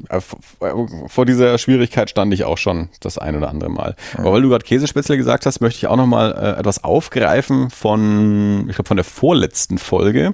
äh, 0.10 0.22
vor 1.08 1.26
dieser 1.26 1.58
Schwierigkeit 1.58 2.10
stand 2.10 2.34
ich 2.34 2.46
auch 2.46 2.58
schon 2.58 2.90
das 3.02 3.18
ein 3.18 3.36
oder 3.36 3.50
andere 3.50 3.70
Mal. 3.70 3.96
Aber 4.18 4.32
weil 4.32 4.42
du 4.42 4.50
gerade 4.50 4.64
Käsespätzle 4.64 5.18
gesagt 5.18 5.46
hast, 5.46 5.60
möchte 5.60 5.80
ich 5.80 5.88
auch 5.88 5.98
noch 5.98 6.06
mal 6.06 6.32
äh, 6.32 6.60
etwas 6.60 6.84
aufgreifen 6.84 7.70
von, 7.70 8.68
ich 8.70 8.76
glaube, 8.76 8.88
von 8.88 8.98
der 8.98 9.04
vorletzten 9.04 9.78
Folge, 9.78 10.34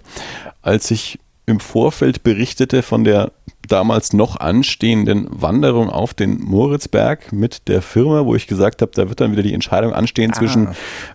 als 0.62 0.92
ich 0.92 1.20
im 1.46 1.60
Vorfeld 1.60 2.24
berichtete 2.24 2.82
von 2.82 3.04
der 3.04 3.32
damals 3.68 4.14
noch 4.14 4.38
anstehenden 4.38 5.28
Wanderung 5.30 5.90
auf 5.90 6.14
den 6.14 6.40
Moritzberg 6.42 7.32
mit 7.32 7.68
der 7.68 7.82
Firma, 7.82 8.26
wo 8.26 8.36
ich 8.36 8.48
gesagt 8.48 8.82
habe, 8.82 8.92
da 8.94 9.10
wird 9.10 9.22
dann 9.22 9.32
wieder 9.32 9.44
die 9.44 9.54
Entscheidung 9.54 9.94
anstehen 9.94 10.32
ah. 10.32 10.38
zwischen 10.38 10.70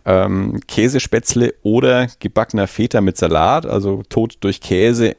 ähm, 0.04 0.60
Käsespätzle 0.66 1.54
oder 1.62 2.08
gebackener 2.18 2.66
Feta 2.66 3.00
mit 3.00 3.16
Salat, 3.16 3.66
also 3.66 4.02
Tod 4.08 4.36
durch 4.40 4.60
Käse. 4.60 5.16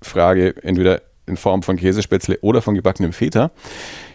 Frage 0.00 0.54
entweder 0.62 1.02
in 1.26 1.36
Form 1.36 1.62
von 1.62 1.76
Käsespätzle 1.76 2.38
oder 2.40 2.62
von 2.62 2.74
gebackenem 2.74 3.12
Feta. 3.12 3.52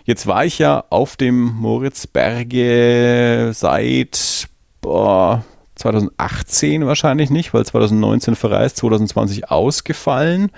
Jetzt 0.04 0.28
war 0.28 0.46
ich 0.46 0.60
ja 0.60 0.84
auf 0.90 1.16
dem 1.16 1.54
Moritzberge 1.56 3.52
seit 3.54 4.48
boah, 4.82 5.44
2018 5.78 6.86
wahrscheinlich 6.86 7.30
nicht, 7.30 7.54
weil 7.54 7.66
2019 7.66 8.36
verreist, 8.36 8.78
2020 8.78 9.50
ausgefallen. 9.50 10.52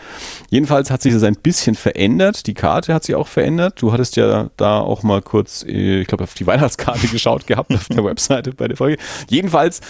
Jedenfalls 0.50 0.92
hat 0.92 1.02
sich 1.02 1.14
das 1.14 1.24
ein 1.24 1.36
bisschen 1.36 1.76
verändert. 1.76 2.48
Die 2.48 2.54
Karte 2.54 2.94
hat 2.94 3.04
sich 3.04 3.16
auch 3.16 3.28
verändert. 3.28 3.82
Du 3.82 3.92
hattest 3.92 4.16
ja 4.16 4.50
da 4.58 4.80
auch 4.80 5.04
mal 5.04 5.22
kurz, 5.22 5.64
äh, 5.64 6.02
ich 6.02 6.08
glaube, 6.08 6.24
auf 6.24 6.34
die 6.34 6.48
Weihnachtskarte 6.48 7.08
geschaut 7.08 7.48
gehabt 7.48 7.74
auf 7.74 7.88
der 7.90 8.04
Webseite 8.04 8.54
bei 8.54 8.68
der 8.68 8.78
Folge. 8.78 8.98
Jedenfalls 9.30 9.82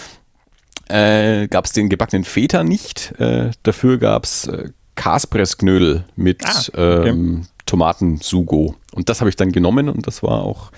äh, 0.90 1.48
gab 1.48 1.66
es 1.66 1.72
den 1.72 1.90
gebackenen 1.90 2.24
Feta 2.24 2.64
nicht. 2.64 3.14
Äh, 3.20 3.52
dafür 3.64 3.98
gab 3.98 4.24
es 4.24 4.48
äh, 4.48 4.70
Kaspressknödel 4.96 6.04
mit 6.16 6.44
ah, 6.46 6.60
okay. 6.74 7.10
ähm, 7.10 7.48
Tomatensugo. 7.66 8.76
Und 8.92 9.10
das 9.10 9.22
habe 9.22 9.30
ich 9.30 9.36
dann 9.36 9.52
genommen 9.52 9.88
und 9.88 10.08
das 10.08 10.24
war 10.24 10.44
auch 10.44 10.72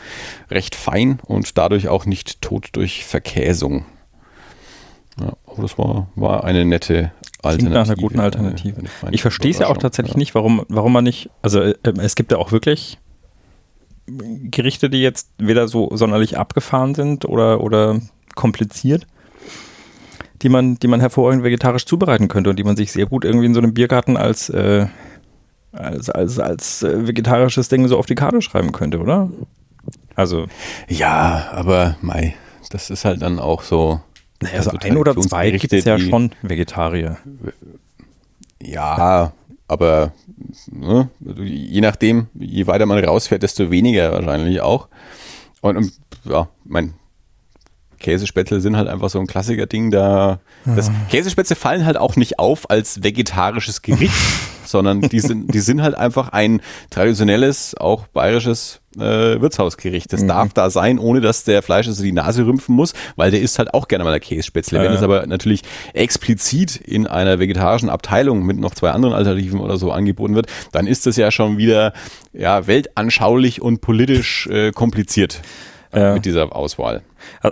recht 0.49 0.75
fein 0.75 1.19
und 1.25 1.57
dadurch 1.57 1.87
auch 1.87 2.05
nicht 2.05 2.41
tot 2.41 2.69
durch 2.73 3.05
Verkäsung. 3.05 3.85
Ja, 5.19 5.33
aber 5.45 5.61
das 5.61 5.77
war, 5.77 6.07
war 6.15 6.43
eine 6.43 6.65
nette 6.65 7.11
Alternative. 7.41 7.57
Klingt 7.57 7.73
nach 7.73 7.85
einer 7.85 7.95
guten 7.95 8.19
Alternative. 8.19 8.79
Eine, 8.79 8.89
eine 9.01 9.15
ich 9.15 9.21
verstehe 9.21 9.51
es 9.51 9.59
ja 9.59 9.67
auch 9.67 9.77
tatsächlich 9.77 10.13
ja. 10.13 10.19
nicht, 10.19 10.35
warum, 10.35 10.65
warum 10.69 10.93
man 10.93 11.03
nicht, 11.03 11.29
also 11.41 11.61
äh, 11.61 11.75
es 11.99 12.15
gibt 12.15 12.31
ja 12.31 12.37
auch 12.37 12.51
wirklich 12.51 12.97
Gerichte, 14.07 14.89
die 14.89 15.01
jetzt 15.01 15.29
weder 15.37 15.67
so 15.67 15.89
sonderlich 15.95 16.37
abgefahren 16.37 16.95
sind 16.95 17.25
oder, 17.25 17.61
oder 17.61 17.99
kompliziert, 18.35 19.07
die 20.41 20.49
man, 20.49 20.75
die 20.75 20.87
man 20.87 20.99
hervorragend 20.99 21.43
vegetarisch 21.43 21.85
zubereiten 21.85 22.27
könnte 22.27 22.49
und 22.49 22.57
die 22.57 22.63
man 22.63 22.75
sich 22.75 22.91
sehr 22.91 23.05
gut 23.05 23.25
irgendwie 23.25 23.45
in 23.45 23.53
so 23.53 23.59
einem 23.59 23.73
Biergarten 23.73 24.17
als, 24.17 24.49
äh, 24.49 24.87
als, 25.71 26.09
als, 26.09 26.39
als 26.39 26.83
äh, 26.83 27.07
vegetarisches 27.07 27.69
Ding 27.69 27.87
so 27.87 27.97
auf 27.97 28.05
die 28.05 28.15
Karte 28.15 28.41
schreiben 28.41 28.71
könnte, 28.71 28.99
oder? 28.99 29.29
Also. 30.15 30.47
Ja, 30.87 31.49
aber 31.51 31.95
mei, 32.01 32.35
das 32.69 32.89
ist 32.89 33.05
halt 33.05 33.21
dann 33.21 33.39
auch 33.39 33.63
so 33.63 34.01
naja, 34.41 34.57
also 34.57 34.71
ein 34.79 34.98
oder 34.98 35.15
zwei 35.17 35.51
gibt 35.51 35.71
es 35.71 35.86
ja 35.86 36.00
schon 36.00 36.31
Vegetarier. 36.41 37.17
Ja, 38.62 39.33
aber 39.67 40.12
ne, 40.71 41.10
je 41.19 41.81
nachdem, 41.81 42.27
je 42.33 42.67
weiter 42.67 42.86
man 42.86 43.03
rausfährt, 43.03 43.43
desto 43.43 43.71
weniger 43.71 44.12
wahrscheinlich 44.12 44.62
auch. 44.62 44.88
Und, 45.62 45.77
und 45.77 45.93
ja, 46.25 46.50
mein 46.65 46.93
Käsespätzle 48.00 48.60
sind 48.60 48.75
halt 48.75 48.88
einfach 48.88 49.10
so 49.10 49.19
ein 49.19 49.27
Klassiker-Ding. 49.27 49.91
Da, 49.91 50.39
das 50.65 50.89
ah. 50.89 50.93
Käsespätzle 51.10 51.55
fallen 51.55 51.86
halt 51.86 51.98
auch 51.98 52.15
nicht 52.15 52.39
auf 52.39 52.69
als 52.69 53.03
vegetarisches 53.03 53.81
Gericht, 53.81 54.13
sondern 54.65 55.01
die 55.01 55.19
sind, 55.19 55.53
die 55.53 55.59
sind 55.59 55.81
halt 55.81 55.95
einfach 55.95 56.29
ein 56.29 56.61
traditionelles, 56.89 57.75
auch 57.75 58.07
bayerisches 58.07 58.81
äh, 58.97 59.41
Wirtshausgericht. 59.41 60.11
Das 60.11 60.23
mhm. 60.23 60.27
darf 60.27 60.53
da 60.53 60.69
sein, 60.69 60.99
ohne 60.99 61.21
dass 61.21 61.43
der 61.43 61.61
Fleisch 61.61 61.87
also 61.87 62.03
die 62.03 62.11
Nase 62.11 62.45
rümpfen 62.45 62.75
muss, 62.75 62.93
weil 63.15 63.31
der 63.31 63.41
isst 63.41 63.59
halt 63.59 63.73
auch 63.73 63.87
gerne 63.87 64.03
mal 64.03 64.11
der 64.11 64.19
Kässpätzle. 64.19 64.79
Ja, 64.79 64.83
Wenn 64.83 64.93
es 64.93 65.03
aber 65.03 65.25
natürlich 65.27 65.61
explizit 65.93 66.75
in 66.75 67.07
einer 67.07 67.39
vegetarischen 67.39 67.89
Abteilung 67.89 68.45
mit 68.45 68.57
noch 68.57 68.73
zwei 68.73 68.91
anderen 68.91 69.13
Alternativen 69.13 69.59
oder 69.59 69.77
so 69.77 69.91
angeboten 69.91 70.35
wird, 70.35 70.47
dann 70.71 70.87
ist 70.87 71.05
das 71.05 71.15
ja 71.15 71.31
schon 71.31 71.57
wieder 71.57 71.93
ja, 72.33 72.67
weltanschaulich 72.67 73.61
und 73.61 73.81
politisch 73.81 74.47
äh, 74.47 74.71
kompliziert. 74.71 75.41
Äh, 75.93 75.99
ja. 75.99 76.13
mit 76.13 76.23
dieser 76.23 76.55
Auswahl. 76.55 77.01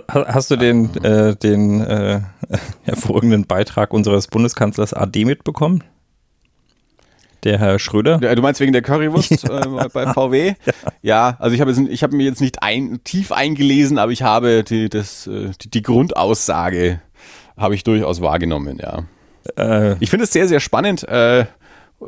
Hast 0.08 0.50
du 0.50 0.56
den, 0.56 0.94
äh, 1.04 1.36
den 1.36 1.82
äh, 1.82 2.20
hervorragenden 2.84 3.44
Beitrag 3.46 3.92
unseres 3.92 4.28
Bundeskanzlers 4.28 4.94
AD 4.94 5.26
mitbekommen? 5.26 5.84
Der 7.44 7.58
Herr 7.58 7.78
Schröder? 7.78 8.18
Du 8.18 8.42
meinst 8.42 8.60
wegen 8.60 8.72
der 8.72 8.82
Currywurst 8.82 9.44
ja. 9.44 9.60
äh, 9.84 9.88
bei 9.92 10.12
VW? 10.12 10.54
Ja. 10.66 10.72
ja, 11.02 11.36
also 11.38 11.54
ich 11.54 11.60
habe 11.60 11.72
hab 11.72 12.12
mir 12.12 12.24
jetzt 12.24 12.40
nicht 12.40 12.62
ein, 12.62 13.00
tief 13.04 13.32
eingelesen, 13.32 13.98
aber 13.98 14.12
ich 14.12 14.22
habe 14.22 14.64
die, 14.64 14.88
das, 14.88 15.26
äh, 15.26 15.50
die, 15.62 15.70
die 15.70 15.82
Grundaussage 15.82 17.00
habe 17.56 17.74
ich 17.74 17.84
durchaus 17.84 18.20
wahrgenommen, 18.20 18.78
ja. 18.80 19.04
Äh. 19.56 19.96
Ich 20.00 20.10
finde 20.10 20.24
es 20.24 20.32
sehr, 20.32 20.48
sehr 20.48 20.60
spannend, 20.60 21.06
äh, 21.08 21.46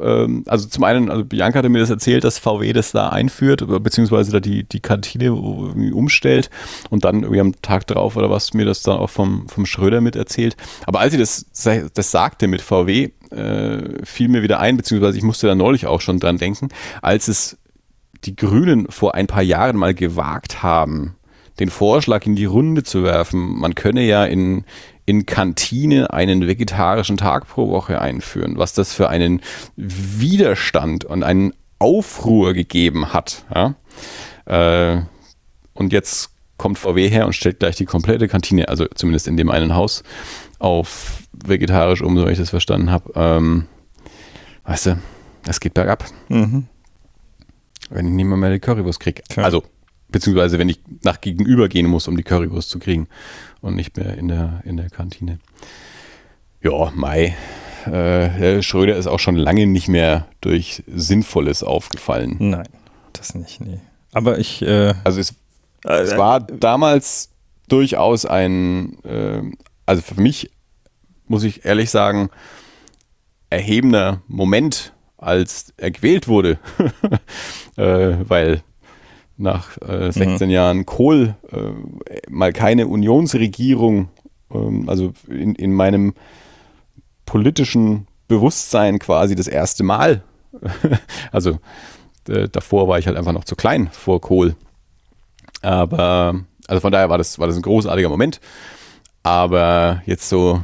ähm, 0.01 0.45
also 0.47 0.69
zum 0.69 0.85
einen, 0.85 1.11
also 1.11 1.25
Bianca 1.25 1.59
hatte 1.59 1.69
mir 1.69 1.81
das 1.81 1.91
erzählt, 1.91 2.25
dass 2.25 2.39
VW 2.39 2.73
das 2.73 2.93
da 2.93 3.11
einführt, 3.11 3.65
beziehungsweise 3.83 4.33
da 4.33 4.41
die, 4.41 4.65
die 4.65 4.81
Kantine 4.81 5.33
umstellt 5.35 6.51
und 6.91 7.05
dann 7.05 7.23
irgendwie 7.23 7.41
am 7.41 7.62
Tag 7.62 7.87
drauf 7.87 8.17
oder 8.17 8.31
was 8.31 8.55
mir 8.55 8.65
das 8.65 8.83
dann 8.83 8.99
auch 8.99 9.11
vom, 9.11 9.49
vom 9.49 9.67
Schröder 9.67 10.01
mit 10.01 10.17
erzählt. 10.17 10.57
Aber 10.87 11.01
als 11.01 11.12
sie 11.12 11.19
das, 11.19 11.47
das 11.95 12.11
sagte 12.11 12.49
mit 12.49 12.62
VW, 12.62 13.11
äh, 13.33 14.05
fiel 14.05 14.29
mir 14.29 14.43
wieder 14.43 14.61
ein, 14.61 14.77
beziehungsweise 14.77 15.19
ich 15.19 15.25
musste 15.25 15.47
da 15.47 15.55
neulich 15.55 15.87
auch 15.87 16.01
schon 16.01 16.19
dran 16.19 16.39
denken, 16.39 16.69
als 17.01 17.29
es 17.29 17.59
die 18.25 18.37
Grünen 18.37 18.87
vor 18.89 19.15
ein 19.15 19.27
paar 19.27 19.43
Jahren 19.43 19.77
mal 19.77 19.95
gewagt 19.95 20.62
haben, 20.62 21.17
den 21.59 21.71
Vorschlag 21.71 22.25
in 22.27 22.37
die 22.37 22.45
Runde 22.45 22.83
zu 22.83 23.03
werfen, 23.03 23.59
man 23.59 23.75
könne 23.75 24.03
ja 24.03 24.25
in, 24.25 24.65
in 25.07 25.27
Kantine 25.27 26.12
einen 26.12 26.47
vegetarischen 26.47 27.17
Tag 27.17 27.49
pro 27.49 27.69
Woche 27.69 28.01
einführen, 28.01 28.59
was 28.59 28.73
das 28.73 28.93
für 28.93 29.09
einen 29.09 29.41
Widerstand 29.77 31.05
und 31.05 31.23
einen 31.23 31.53
Aufruhr 31.79 32.55
gegeben 32.55 33.12
hat. 33.12 33.45
Ja? 33.55 33.75
Äh, 34.47 35.03
und 35.75 35.93
jetzt 35.93 36.31
kommt 36.57 36.79
VW 36.79 37.09
her 37.09 37.27
und 37.27 37.33
stellt 37.33 37.59
gleich 37.59 37.77
die 37.77 37.87
komplette 37.87 38.29
Kantine, 38.29 38.69
also 38.69 38.87
zumindest 38.95 39.27
in 39.27 39.37
dem 39.37 39.51
einen 39.51 39.75
Haus, 39.75 40.05
auf 40.59 41.22
vegetarisch 41.49 42.03
um, 42.03 42.17
so 42.19 42.27
ich 42.27 42.39
das 42.39 42.51
verstanden 42.51 42.91
habe. 42.91 43.13
Ähm, 43.15 43.67
weißt 44.65 44.87
du, 44.87 44.99
es 45.47 45.61
geht 45.61 45.75
bergab. 45.75 46.05
Mhm. 46.29 46.67
Wenn 47.91 48.07
ich 48.07 48.13
nicht 48.13 48.25
mehr, 48.25 48.37
mehr 48.37 48.51
die 48.51 48.61
Currywurst 48.61 49.01
kriege. 49.01 49.23
Also, 49.37 49.65
beziehungsweise 50.09 50.59
wenn 50.59 50.69
ich 50.69 50.81
nach 51.03 51.21
gegenüber 51.21 51.69
gehen 51.69 51.87
muss, 51.87 52.09
um 52.09 52.17
die 52.17 52.23
Currywurst 52.23 52.71
zu 52.71 52.79
kriegen 52.79 53.09
und 53.61 53.75
nicht 53.75 53.97
mehr 53.97 54.17
in 54.17 54.29
der, 54.29 54.63
in 54.65 54.77
der 54.77 54.89
Kantine. 54.89 55.39
Ja, 56.63 56.93
Mai. 56.95 57.37
Äh, 57.87 58.63
Schröder 58.63 58.97
ist 58.97 59.09
auch 59.09 59.19
schon 59.19 59.35
lange 59.35 59.67
nicht 59.67 59.89
mehr 59.89 60.29
durch 60.41 60.85
Sinnvolles 60.87 61.65
aufgefallen. 61.65 62.37
Nein, 62.39 62.69
das 63.13 63.35
nicht, 63.35 63.61
nee. 63.61 63.81
Aber 64.13 64.39
ich. 64.39 64.63
Äh, 64.63 64.95
also 65.03 65.21
es, 65.21 65.35
äh, 65.85 65.95
es 65.95 66.17
war 66.17 66.41
damals 66.41 67.31
durchaus 67.69 68.25
ein, 68.25 69.03
äh, 69.05 69.43
also 69.87 70.03
für 70.03 70.21
mich 70.21 70.51
muss 71.33 71.45
ich 71.45 71.65
ehrlich 71.65 71.89
sagen, 71.89 72.29
erhebender 73.49 74.21
Moment, 74.29 74.93
als 75.17 75.73
er 75.79 75.91
gewählt 75.91 76.29
wurde. 76.29 76.59
äh, 77.77 78.17
weil 78.29 78.62
nach 79.39 79.79
äh, 79.81 80.12
16 80.12 80.49
mhm. 80.49 80.53
Jahren 80.53 80.85
Kohl 80.85 81.35
äh, 81.51 82.21
mal 82.29 82.53
keine 82.53 82.87
Unionsregierung, 82.87 84.11
ähm, 84.53 84.91
also 84.91 85.15
in, 85.27 85.55
in 85.55 85.73
meinem 85.73 86.12
politischen 87.25 88.09
Bewusstsein 88.29 88.99
quasi 88.99 89.35
das 89.35 89.49
erste 89.49 89.85
Mal. 89.85 90.23
also 91.33 91.59
davor 92.25 92.89
war 92.89 92.99
ich 92.99 93.07
halt 93.07 93.17
einfach 93.17 93.33
noch 93.33 93.45
zu 93.45 93.57
klein 93.57 93.89
vor 93.91 94.21
Kohl. 94.21 94.55
Aber, 95.62 96.41
also 96.69 96.81
von 96.81 96.93
daher 96.93 97.09
war 97.09 97.19
das, 97.19 97.39
war 97.39 97.47
das 97.47 97.57
ein 97.57 97.62
großartiger 97.62 98.11
Moment. 98.11 98.39
Aber 99.23 100.03
jetzt 100.07 100.29
so 100.29 100.62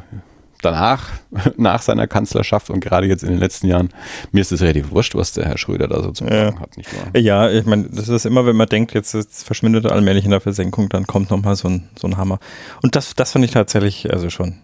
danach, 0.62 1.10
nach 1.56 1.82
seiner 1.82 2.06
Kanzlerschaft 2.06 2.70
und 2.70 2.80
gerade 2.80 3.06
jetzt 3.06 3.22
in 3.22 3.30
den 3.30 3.38
letzten 3.38 3.66
Jahren, 3.66 3.90
mir 4.32 4.40
ist 4.40 4.52
es 4.52 4.60
relativ 4.60 4.90
wurscht, 4.90 5.14
was 5.14 5.32
der 5.32 5.46
Herr 5.46 5.58
Schröder 5.58 5.88
da 5.88 6.02
so 6.02 6.10
zu 6.10 6.24
sagen 6.24 6.56
ja. 6.56 6.60
hat, 6.60 6.76
nicht 6.76 6.90
wahr? 6.94 7.20
Ja, 7.20 7.50
ich 7.50 7.66
meine, 7.66 7.88
das 7.90 8.08
ist 8.08 8.26
immer, 8.26 8.46
wenn 8.46 8.56
man 8.56 8.68
denkt, 8.68 8.94
jetzt, 8.94 9.14
jetzt 9.14 9.44
verschwindet 9.44 9.84
er 9.84 9.92
allmählich 9.92 10.24
in 10.24 10.30
der 10.30 10.40
Versenkung, 10.40 10.88
dann 10.88 11.06
kommt 11.06 11.30
nochmal 11.30 11.56
so 11.56 11.68
ein, 11.68 11.88
so 11.98 12.06
ein 12.06 12.16
Hammer. 12.16 12.38
Und 12.82 12.96
das, 12.96 13.14
das 13.14 13.32
fand 13.32 13.44
ich 13.44 13.50
tatsächlich, 13.52 14.12
also 14.12 14.30
schon, 14.30 14.56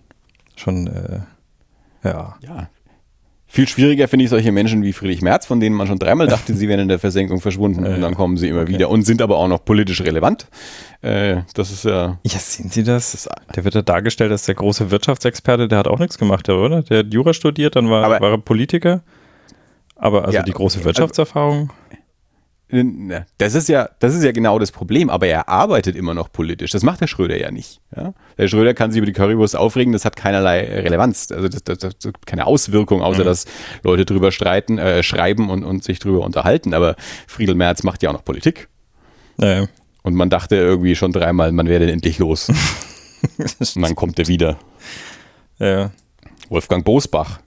schon, 0.56 0.86
äh, 0.86 1.20
ja. 2.04 2.36
Ja, 2.40 2.68
viel 3.54 3.68
schwieriger 3.68 4.08
finde 4.08 4.24
ich 4.24 4.30
solche 4.30 4.50
Menschen 4.50 4.82
wie 4.82 4.92
Friedrich 4.92 5.22
Merz, 5.22 5.46
von 5.46 5.60
denen 5.60 5.76
man 5.76 5.86
schon 5.86 6.00
dreimal 6.00 6.26
dachte, 6.26 6.54
sie 6.54 6.66
wären 6.66 6.80
in 6.80 6.88
der 6.88 6.98
Versenkung 6.98 7.40
verschwunden 7.40 7.86
und 7.86 8.00
dann 8.00 8.16
kommen 8.16 8.36
sie 8.36 8.48
immer 8.48 8.62
okay. 8.62 8.72
wieder 8.72 8.90
und 8.90 9.04
sind 9.04 9.22
aber 9.22 9.38
auch 9.38 9.46
noch 9.46 9.64
politisch 9.64 10.00
relevant. 10.00 10.48
Äh, 11.02 11.42
das 11.54 11.70
ist 11.70 11.84
ja. 11.84 12.18
Ja, 12.24 12.38
sehen 12.40 12.70
Sie 12.70 12.82
das? 12.82 13.28
Der 13.54 13.62
wird 13.62 13.76
ja 13.76 13.82
dargestellt 13.82 14.32
als 14.32 14.44
der 14.46 14.56
große 14.56 14.90
Wirtschaftsexperte, 14.90 15.68
der 15.68 15.78
hat 15.78 15.86
auch 15.86 16.00
nichts 16.00 16.18
gemacht, 16.18 16.48
oder? 16.48 16.82
Der 16.82 16.98
hat 16.98 17.14
Jura 17.14 17.32
studiert, 17.32 17.76
dann 17.76 17.88
war, 17.88 18.02
aber, 18.02 18.20
war 18.20 18.30
er 18.32 18.38
Politiker. 18.38 19.04
Aber 19.94 20.24
also 20.24 20.36
ja, 20.36 20.42
die 20.42 20.50
große 20.50 20.78
also 20.78 20.86
Wirtschaftserfahrung. 20.86 21.70
Also, 22.74 23.24
das 23.38 23.54
ist 23.54 23.68
ja, 23.68 23.88
das 24.00 24.14
ist 24.14 24.24
ja 24.24 24.32
genau 24.32 24.58
das 24.58 24.72
Problem, 24.72 25.08
aber 25.10 25.26
er 25.26 25.48
arbeitet 25.48 25.94
immer 25.96 26.14
noch 26.14 26.32
politisch. 26.32 26.72
Das 26.72 26.82
macht 26.82 27.00
der 27.00 27.06
Schröder 27.06 27.38
ja 27.38 27.50
nicht. 27.50 27.80
Ja? 27.96 28.14
Der 28.36 28.48
Schröder 28.48 28.74
kann 28.74 28.90
sich 28.90 28.98
über 28.98 29.06
die 29.06 29.12
Currywurst 29.12 29.56
aufregen, 29.56 29.92
das 29.92 30.04
hat 30.04 30.16
keinerlei 30.16 30.64
Relevanz, 30.64 31.30
also 31.30 31.48
das, 31.48 31.62
das, 31.62 31.78
das 31.78 32.12
keine 32.26 32.46
Auswirkung, 32.46 33.02
außer 33.02 33.20
mhm. 33.20 33.26
dass 33.26 33.46
Leute 33.82 34.04
drüber 34.04 34.32
streiten, 34.32 34.78
äh, 34.78 35.02
schreiben 35.02 35.50
und, 35.50 35.64
und 35.64 35.84
sich 35.84 35.98
drüber 36.00 36.24
unterhalten. 36.24 36.74
Aber 36.74 36.96
Friedel 37.26 37.54
Merz 37.54 37.82
macht 37.82 38.02
ja 38.02 38.10
auch 38.10 38.14
noch 38.14 38.24
Politik. 38.24 38.68
Naja. 39.36 39.66
Und 40.02 40.14
man 40.14 40.30
dachte 40.30 40.56
irgendwie 40.56 40.96
schon 40.96 41.12
dreimal, 41.12 41.52
man 41.52 41.66
wäre 41.66 41.80
denn 41.80 41.94
endlich 41.94 42.18
los. 42.18 42.48
und 43.38 43.82
dann 43.82 43.94
kommt 43.94 44.18
er 44.18 44.26
wieder. 44.26 44.58
Ja. 45.58 45.92
Wolfgang 46.48 46.84
Bosbach. 46.84 47.40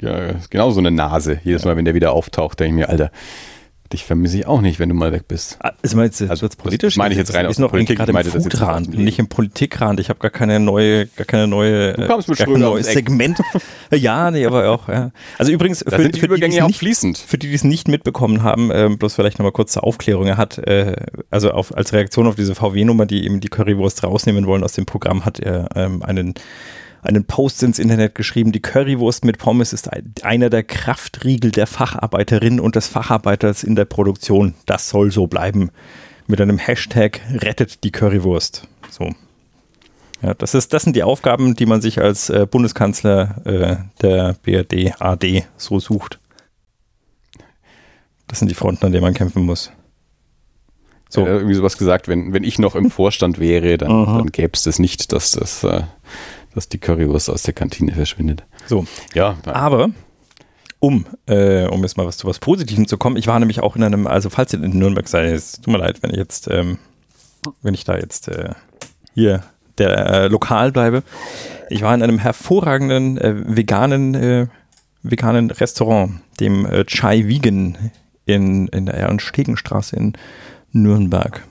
Ja, 0.00 0.34
genau 0.48 0.70
so 0.70 0.78
eine 0.78 0.90
Nase. 0.90 1.40
Jedes 1.42 1.64
Mal, 1.64 1.76
wenn 1.76 1.84
der 1.84 1.94
wieder 1.94 2.12
auftaucht, 2.12 2.60
denke 2.60 2.70
ich 2.70 2.86
mir, 2.86 2.88
Alter, 2.88 3.10
Dich 3.92 4.04
vermisse 4.04 4.38
ich 4.38 4.46
auch 4.46 4.60
nicht, 4.60 4.78
wenn 4.78 4.90
du 4.90 4.94
mal 4.94 5.12
weg 5.12 5.28
bist. 5.28 5.56
Ah, 5.60 5.72
ist 5.80 5.94
mal 5.94 6.04
jetzt, 6.04 6.20
also, 6.20 6.46
politisch? 6.58 6.96
meine 6.96 7.14
ich 7.14 7.18
jetzt 7.18 7.32
rein 7.32 7.46
aus 7.46 7.58
noch 7.58 7.70
Politik. 7.70 7.96
gerade 7.96 8.12
im 8.12 8.22
Foodrand, 8.22 8.92
nicht 8.92 9.18
im 9.18 9.28
Politikrand. 9.28 9.98
Ich 9.98 10.10
habe 10.10 10.18
gar 10.18 10.30
keine 10.30 10.60
neue, 10.60 11.06
gar 11.06 11.24
keine 11.24 11.46
neue, 11.46 11.94
du 11.94 12.06
kommst 12.06 12.28
mit 12.28 12.36
gar 12.36 12.48
kein 12.48 12.60
neues 12.60 12.92
Segment. 12.92 13.40
ja, 13.90 14.30
nee, 14.30 14.44
aber 14.44 14.68
auch, 14.68 14.88
ja. 14.88 15.10
Also 15.38 15.52
übrigens, 15.52 15.82
für, 15.88 16.02
sind 16.02 16.16
die 16.16 16.20
für 16.20 16.28
die, 16.28 16.38
die 16.38 16.60
nicht, 16.60 16.78
fließend. 16.78 17.16
Für 17.16 17.38
die, 17.38 17.48
die 17.48 17.54
es 17.54 17.64
nicht 17.64 17.88
mitbekommen 17.88 18.42
haben, 18.42 18.70
äh, 18.70 18.90
bloß 18.90 19.14
vielleicht 19.14 19.38
nochmal 19.38 19.52
kurz 19.52 19.72
zur 19.72 19.84
Aufklärung. 19.84 20.26
Er 20.26 20.36
hat, 20.36 20.58
äh, 20.58 20.94
also 21.30 21.52
auf, 21.52 21.74
als 21.74 21.94
Reaktion 21.94 22.26
auf 22.26 22.34
diese 22.34 22.54
VW-Nummer, 22.54 23.06
die 23.06 23.24
eben 23.24 23.40
die 23.40 23.48
Currywurst 23.48 24.04
rausnehmen 24.04 24.46
wollen 24.46 24.64
aus 24.64 24.74
dem 24.74 24.84
Programm, 24.84 25.24
hat 25.24 25.40
er 25.40 25.70
ähm, 25.76 26.02
einen 26.02 26.34
einen 27.02 27.24
Post 27.24 27.62
ins 27.62 27.78
Internet 27.78 28.14
geschrieben, 28.14 28.52
die 28.52 28.60
Currywurst 28.60 29.24
mit 29.24 29.38
Pommes 29.38 29.72
ist 29.72 29.88
einer 30.22 30.50
der 30.50 30.62
Kraftriegel 30.62 31.50
der 31.50 31.66
Facharbeiterin 31.66 32.60
und 32.60 32.76
des 32.76 32.88
Facharbeiters 32.88 33.64
in 33.64 33.76
der 33.76 33.84
Produktion. 33.84 34.54
Das 34.66 34.88
soll 34.88 35.10
so 35.10 35.26
bleiben. 35.26 35.70
Mit 36.26 36.40
einem 36.40 36.58
Hashtag 36.58 37.20
rettet 37.32 37.84
die 37.84 37.92
Currywurst. 37.92 38.66
So. 38.90 39.14
Ja, 40.22 40.34
das, 40.34 40.54
ist, 40.54 40.72
das 40.72 40.82
sind 40.82 40.96
die 40.96 41.04
Aufgaben, 41.04 41.54
die 41.54 41.66
man 41.66 41.80
sich 41.80 42.00
als 42.00 42.28
äh, 42.28 42.46
Bundeskanzler 42.50 43.46
äh, 43.46 43.76
der 44.02 44.34
BRD 44.42 45.00
AD 45.00 45.44
so 45.56 45.78
sucht. 45.78 46.18
Das 48.26 48.40
sind 48.40 48.50
die 48.50 48.54
Fronten, 48.54 48.84
an 48.84 48.92
denen 48.92 49.04
man 49.04 49.14
kämpfen 49.14 49.44
muss. 49.44 49.72
So. 51.08 51.24
Ja, 51.24 51.32
irgendwie 51.32 51.54
sowas 51.54 51.78
gesagt, 51.78 52.08
wenn, 52.08 52.34
wenn 52.34 52.44
ich 52.44 52.58
noch 52.58 52.74
im 52.74 52.90
Vorstand 52.90 53.38
wäre, 53.38 53.78
dann, 53.78 54.04
dann 54.04 54.26
gäbe 54.26 54.50
es 54.52 54.64
das 54.64 54.78
nicht, 54.78 55.12
dass 55.12 55.32
das 55.32 55.64
äh, 55.64 55.82
dass 56.54 56.68
die 56.68 56.78
Currywurst 56.78 57.30
aus 57.30 57.42
der 57.42 57.54
Kantine 57.54 57.92
verschwindet. 57.92 58.44
So. 58.66 58.86
Ja. 59.14 59.36
Aber 59.44 59.90
um, 60.80 61.06
äh, 61.26 61.66
um 61.66 61.82
jetzt 61.82 61.96
mal 61.96 62.06
was 62.06 62.18
zu 62.18 62.26
was 62.26 62.38
Positivem 62.38 62.86
zu 62.86 62.98
kommen, 62.98 63.16
ich 63.16 63.26
war 63.26 63.38
nämlich 63.38 63.60
auch 63.60 63.76
in 63.76 63.82
einem, 63.82 64.06
also 64.06 64.30
falls 64.30 64.52
ihr 64.52 64.62
in 64.62 64.78
Nürnberg 64.78 65.08
seid, 65.08 65.32
es 65.32 65.60
tut 65.60 65.68
mir 65.68 65.78
leid, 65.78 66.02
wenn 66.02 66.10
ich 66.10 66.16
jetzt, 66.16 66.48
ähm, 66.50 66.78
wenn 67.62 67.74
ich 67.74 67.84
da 67.84 67.96
jetzt 67.96 68.28
äh, 68.28 68.52
hier 69.14 69.42
der 69.78 70.06
äh, 70.06 70.28
lokal 70.28 70.72
bleibe. 70.72 71.02
Ich 71.70 71.82
war 71.82 71.94
in 71.94 72.02
einem 72.02 72.18
hervorragenden 72.18 73.18
äh, 73.18 73.34
veganen, 73.56 74.14
äh, 74.14 74.46
veganen 75.02 75.50
Restaurant, 75.50 76.20
dem 76.40 76.66
äh, 76.66 76.84
Chai 76.84 77.28
Vegan 77.28 77.92
in, 78.26 78.68
in 78.68 78.86
der 78.86 78.94
Ehrenstegenstraße 78.94 79.96
in 79.96 80.12
Nürnberg. 80.72 81.44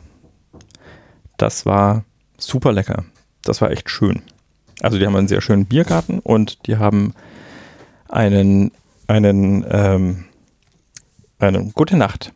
Das 1.37 1.65
war 1.65 2.03
super 2.37 2.71
lecker. 2.71 3.05
Das 3.43 3.61
war 3.61 3.71
echt 3.71 3.89
schön. 3.89 4.21
Also 4.81 4.99
die 4.99 5.05
haben 5.05 5.15
einen 5.15 5.27
sehr 5.27 5.41
schönen 5.41 5.65
Biergarten 5.65 6.19
und 6.19 6.67
die 6.67 6.77
haben 6.77 7.13
einen, 8.09 8.71
einen, 9.07 9.65
ähm, 9.69 10.25
einen 11.39 11.73
Gute 11.73 11.97
Nacht. 11.97 12.33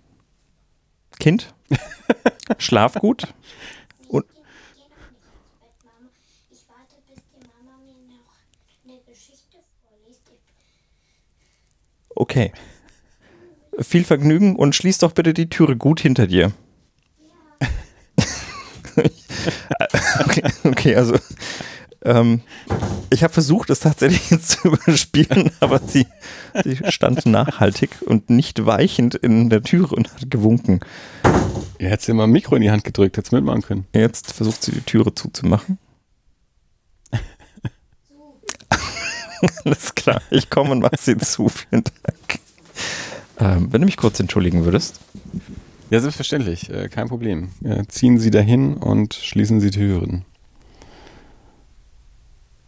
Kind, 1.19 1.53
schlaf 2.57 2.95
gut. 2.95 3.27
Und 4.07 4.25
okay. 12.15 12.51
Viel 13.79 14.03
Vergnügen 14.03 14.55
und 14.55 14.75
schließ 14.75 14.97
doch 14.97 15.11
bitte 15.11 15.33
die 15.33 15.49
Türe 15.49 15.77
gut 15.77 16.01
hinter 16.01 16.27
dir. 16.27 16.51
Ja. 17.61 17.67
okay, 20.19 20.43
okay, 20.63 20.95
also 20.95 21.17
ähm, 22.03 22.41
ich 23.09 23.23
habe 23.23 23.33
versucht, 23.33 23.69
es 23.69 23.81
tatsächlich 23.81 24.41
zu 24.45 24.69
überspielen, 24.69 25.51
aber 25.59 25.79
sie, 25.79 26.07
sie 26.63 26.77
stand 26.89 27.25
nachhaltig 27.25 27.89
und 28.05 28.29
nicht 28.29 28.65
weichend 28.65 29.15
in 29.15 29.49
der 29.49 29.63
Türe 29.63 29.95
und 29.95 30.13
hat 30.13 30.31
gewunken. 30.31 30.79
Er 31.77 31.89
hätte 31.91 32.05
sie 32.05 32.13
mal 32.13 32.23
ein 32.25 32.31
Mikro 32.31 32.55
in 32.55 32.61
die 32.61 32.71
Hand 32.71 32.83
gedrückt, 32.83 33.17
hätte 33.17 33.27
es 33.27 33.31
mitmachen 33.31 33.61
können. 33.61 33.87
Jetzt 33.93 34.33
versucht 34.33 34.63
sie 34.63 34.71
die 34.71 34.81
Türe 34.81 35.13
zuzumachen. 35.13 35.77
Alles 39.65 39.95
klar, 39.95 40.21
ich 40.29 40.49
komme 40.49 40.71
und 40.71 40.79
mache 40.79 40.97
sie 40.99 41.17
zu. 41.17 41.49
Vielen 41.49 41.83
Dank. 41.83 42.39
Ähm, 43.39 43.73
wenn 43.73 43.81
du 43.81 43.85
mich 43.85 43.97
kurz 43.97 44.19
entschuldigen 44.19 44.65
würdest. 44.65 44.99
Ja, 45.89 45.99
selbstverständlich, 45.99 46.69
äh, 46.69 46.87
kein 46.87 47.09
Problem. 47.09 47.49
Äh, 47.63 47.85
ziehen 47.87 48.19
Sie 48.19 48.31
dahin 48.31 48.75
und 48.77 49.15
schließen 49.15 49.59
Sie 49.59 49.71
Türen. 49.71 50.23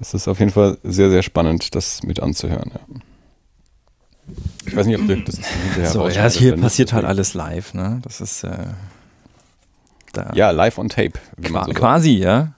Es 0.03 0.13
ist 0.13 0.27
auf 0.27 0.39
jeden 0.39 0.51
Fall 0.51 0.77
sehr, 0.83 1.09
sehr 1.09 1.23
spannend, 1.23 1.75
das 1.75 2.03
mit 2.03 2.19
anzuhören. 2.19 2.71
Ja. 2.73 2.81
Ich 4.65 4.75
weiß 4.75 4.85
nicht, 4.85 4.99
ob 4.99 5.07
du 5.07 5.15
das 5.21 5.37
hinterher 5.63 5.89
So, 5.89 6.09
ja, 6.09 6.29
hier 6.29 6.57
passiert 6.57 6.91
halt 6.91 7.05
alles 7.05 7.33
live, 7.33 7.73
ne? 7.73 8.01
Das 8.03 8.19
ist 8.19 8.43
äh, 8.43 8.67
da. 10.11 10.33
Ja, 10.35 10.51
live 10.51 10.77
on 10.77 10.89
tape. 10.89 11.13
Qua 11.41 11.63
so 11.63 11.71
quasi, 11.71 12.11
ja. 12.17 12.53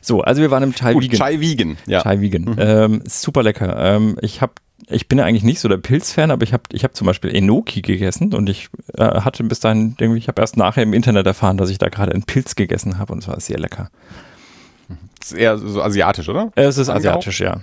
so, 0.00 0.20
also 0.20 0.40
wir 0.40 0.52
waren 0.52 0.62
im 0.62 0.72
Chai 0.72 0.94
Vegan. 0.94 1.18
Chai 1.18 1.40
Vegan, 1.40 1.78
ja. 1.86 2.02
Chai 2.02 2.20
Vegan. 2.20 2.42
Mhm. 2.42 2.56
Ähm, 2.58 3.02
super 3.08 3.42
lecker. 3.42 3.76
Ähm, 3.76 4.16
ich 4.22 4.40
habe 4.40 4.52
ich 4.88 5.08
bin 5.08 5.18
ja 5.18 5.24
eigentlich 5.24 5.42
nicht 5.42 5.58
so 5.58 5.68
der 5.68 5.78
Pilzfan, 5.78 6.30
aber 6.30 6.44
ich 6.44 6.52
habe 6.52 6.62
ich 6.70 6.84
hab 6.84 6.94
zum 6.94 7.08
Beispiel 7.08 7.34
Enoki 7.34 7.82
gegessen 7.82 8.32
und 8.34 8.48
ich 8.48 8.68
äh, 8.96 9.02
hatte 9.02 9.42
bis 9.42 9.58
dahin, 9.58 9.96
irgendwie, 9.98 10.18
ich 10.18 10.28
habe 10.28 10.40
erst 10.40 10.56
nachher 10.56 10.84
im 10.84 10.92
Internet 10.92 11.26
erfahren, 11.26 11.56
dass 11.56 11.70
ich 11.70 11.78
da 11.78 11.88
gerade 11.88 12.12
einen 12.12 12.22
Pilz 12.22 12.54
gegessen 12.54 12.98
habe 12.98 13.12
und 13.12 13.18
es 13.18 13.26
war 13.26 13.40
sehr 13.40 13.58
lecker. 13.58 13.90
Das 15.26 15.32
ist 15.32 15.38
eher 15.38 15.58
so 15.58 15.82
asiatisch, 15.82 16.28
oder? 16.28 16.52
Es 16.54 16.78
ist 16.78 16.88
asiatisch, 16.88 17.40
ja. 17.40 17.60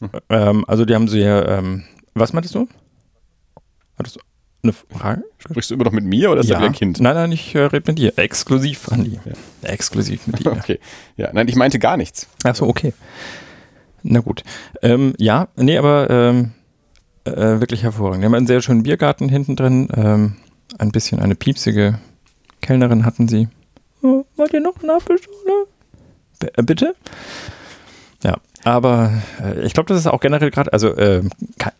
Mhm. 0.00 0.10
Ähm, 0.30 0.64
also 0.66 0.84
die 0.84 0.96
haben 0.96 1.06
so 1.06 1.16
hier, 1.16 1.46
ähm, 1.48 1.84
was 2.14 2.32
meintest 2.32 2.56
du? 2.56 2.66
Hattest 3.96 4.16
du 4.16 4.20
eine 4.64 4.72
Frage? 4.72 5.22
Sprichst 5.38 5.70
du 5.70 5.74
immer 5.76 5.84
noch 5.84 5.92
mit 5.92 6.04
mir 6.04 6.32
oder 6.32 6.40
ist 6.40 6.48
ja. 6.48 6.56
das 6.56 6.64
wieder 6.64 6.72
Kind? 6.72 7.00
Nein, 7.00 7.14
nein, 7.14 7.30
ich 7.30 7.54
äh, 7.54 7.60
rede 7.60 7.84
mit 7.86 8.00
dir. 8.00 8.18
Exklusiv, 8.18 8.88
Andi. 8.90 9.20
Ja. 9.24 9.68
Exklusiv 9.68 10.26
mit 10.26 10.40
dir. 10.40 10.50
okay. 10.52 10.80
Ja, 11.16 11.30
nein, 11.32 11.46
ich 11.46 11.54
meinte 11.54 11.78
gar 11.78 11.96
nichts. 11.96 12.26
Ach 12.42 12.56
so, 12.56 12.66
okay. 12.66 12.92
Na 14.02 14.18
gut. 14.18 14.42
Ähm, 14.82 15.14
ja, 15.18 15.46
nee, 15.54 15.78
aber 15.78 16.10
ähm, 16.10 16.50
äh, 17.24 17.60
wirklich 17.60 17.84
hervorragend. 17.84 18.22
Wir 18.22 18.26
haben 18.26 18.34
einen 18.34 18.48
sehr 18.48 18.60
schönen 18.60 18.82
Biergarten 18.82 19.28
hinten 19.28 19.54
drin. 19.54 19.86
Ähm, 19.94 20.36
ein 20.78 20.90
bisschen 20.90 21.20
eine 21.20 21.36
piepsige 21.36 22.00
Kellnerin 22.60 23.04
hatten 23.04 23.28
sie. 23.28 23.46
Oh, 24.02 24.24
wollt 24.34 24.52
ihr 24.52 24.60
noch 24.60 24.80
einen 24.80 24.90
Apfelschorle? 24.90 25.68
Äh, 26.42 26.62
bitte? 26.62 26.94
Ja, 28.24 28.36
aber 28.64 29.12
äh, 29.42 29.62
ich 29.62 29.74
glaube, 29.74 29.88
das 29.88 29.98
ist 29.98 30.06
auch 30.06 30.20
generell 30.20 30.50
gerade, 30.50 30.72
also 30.72 30.94
äh, 30.94 31.22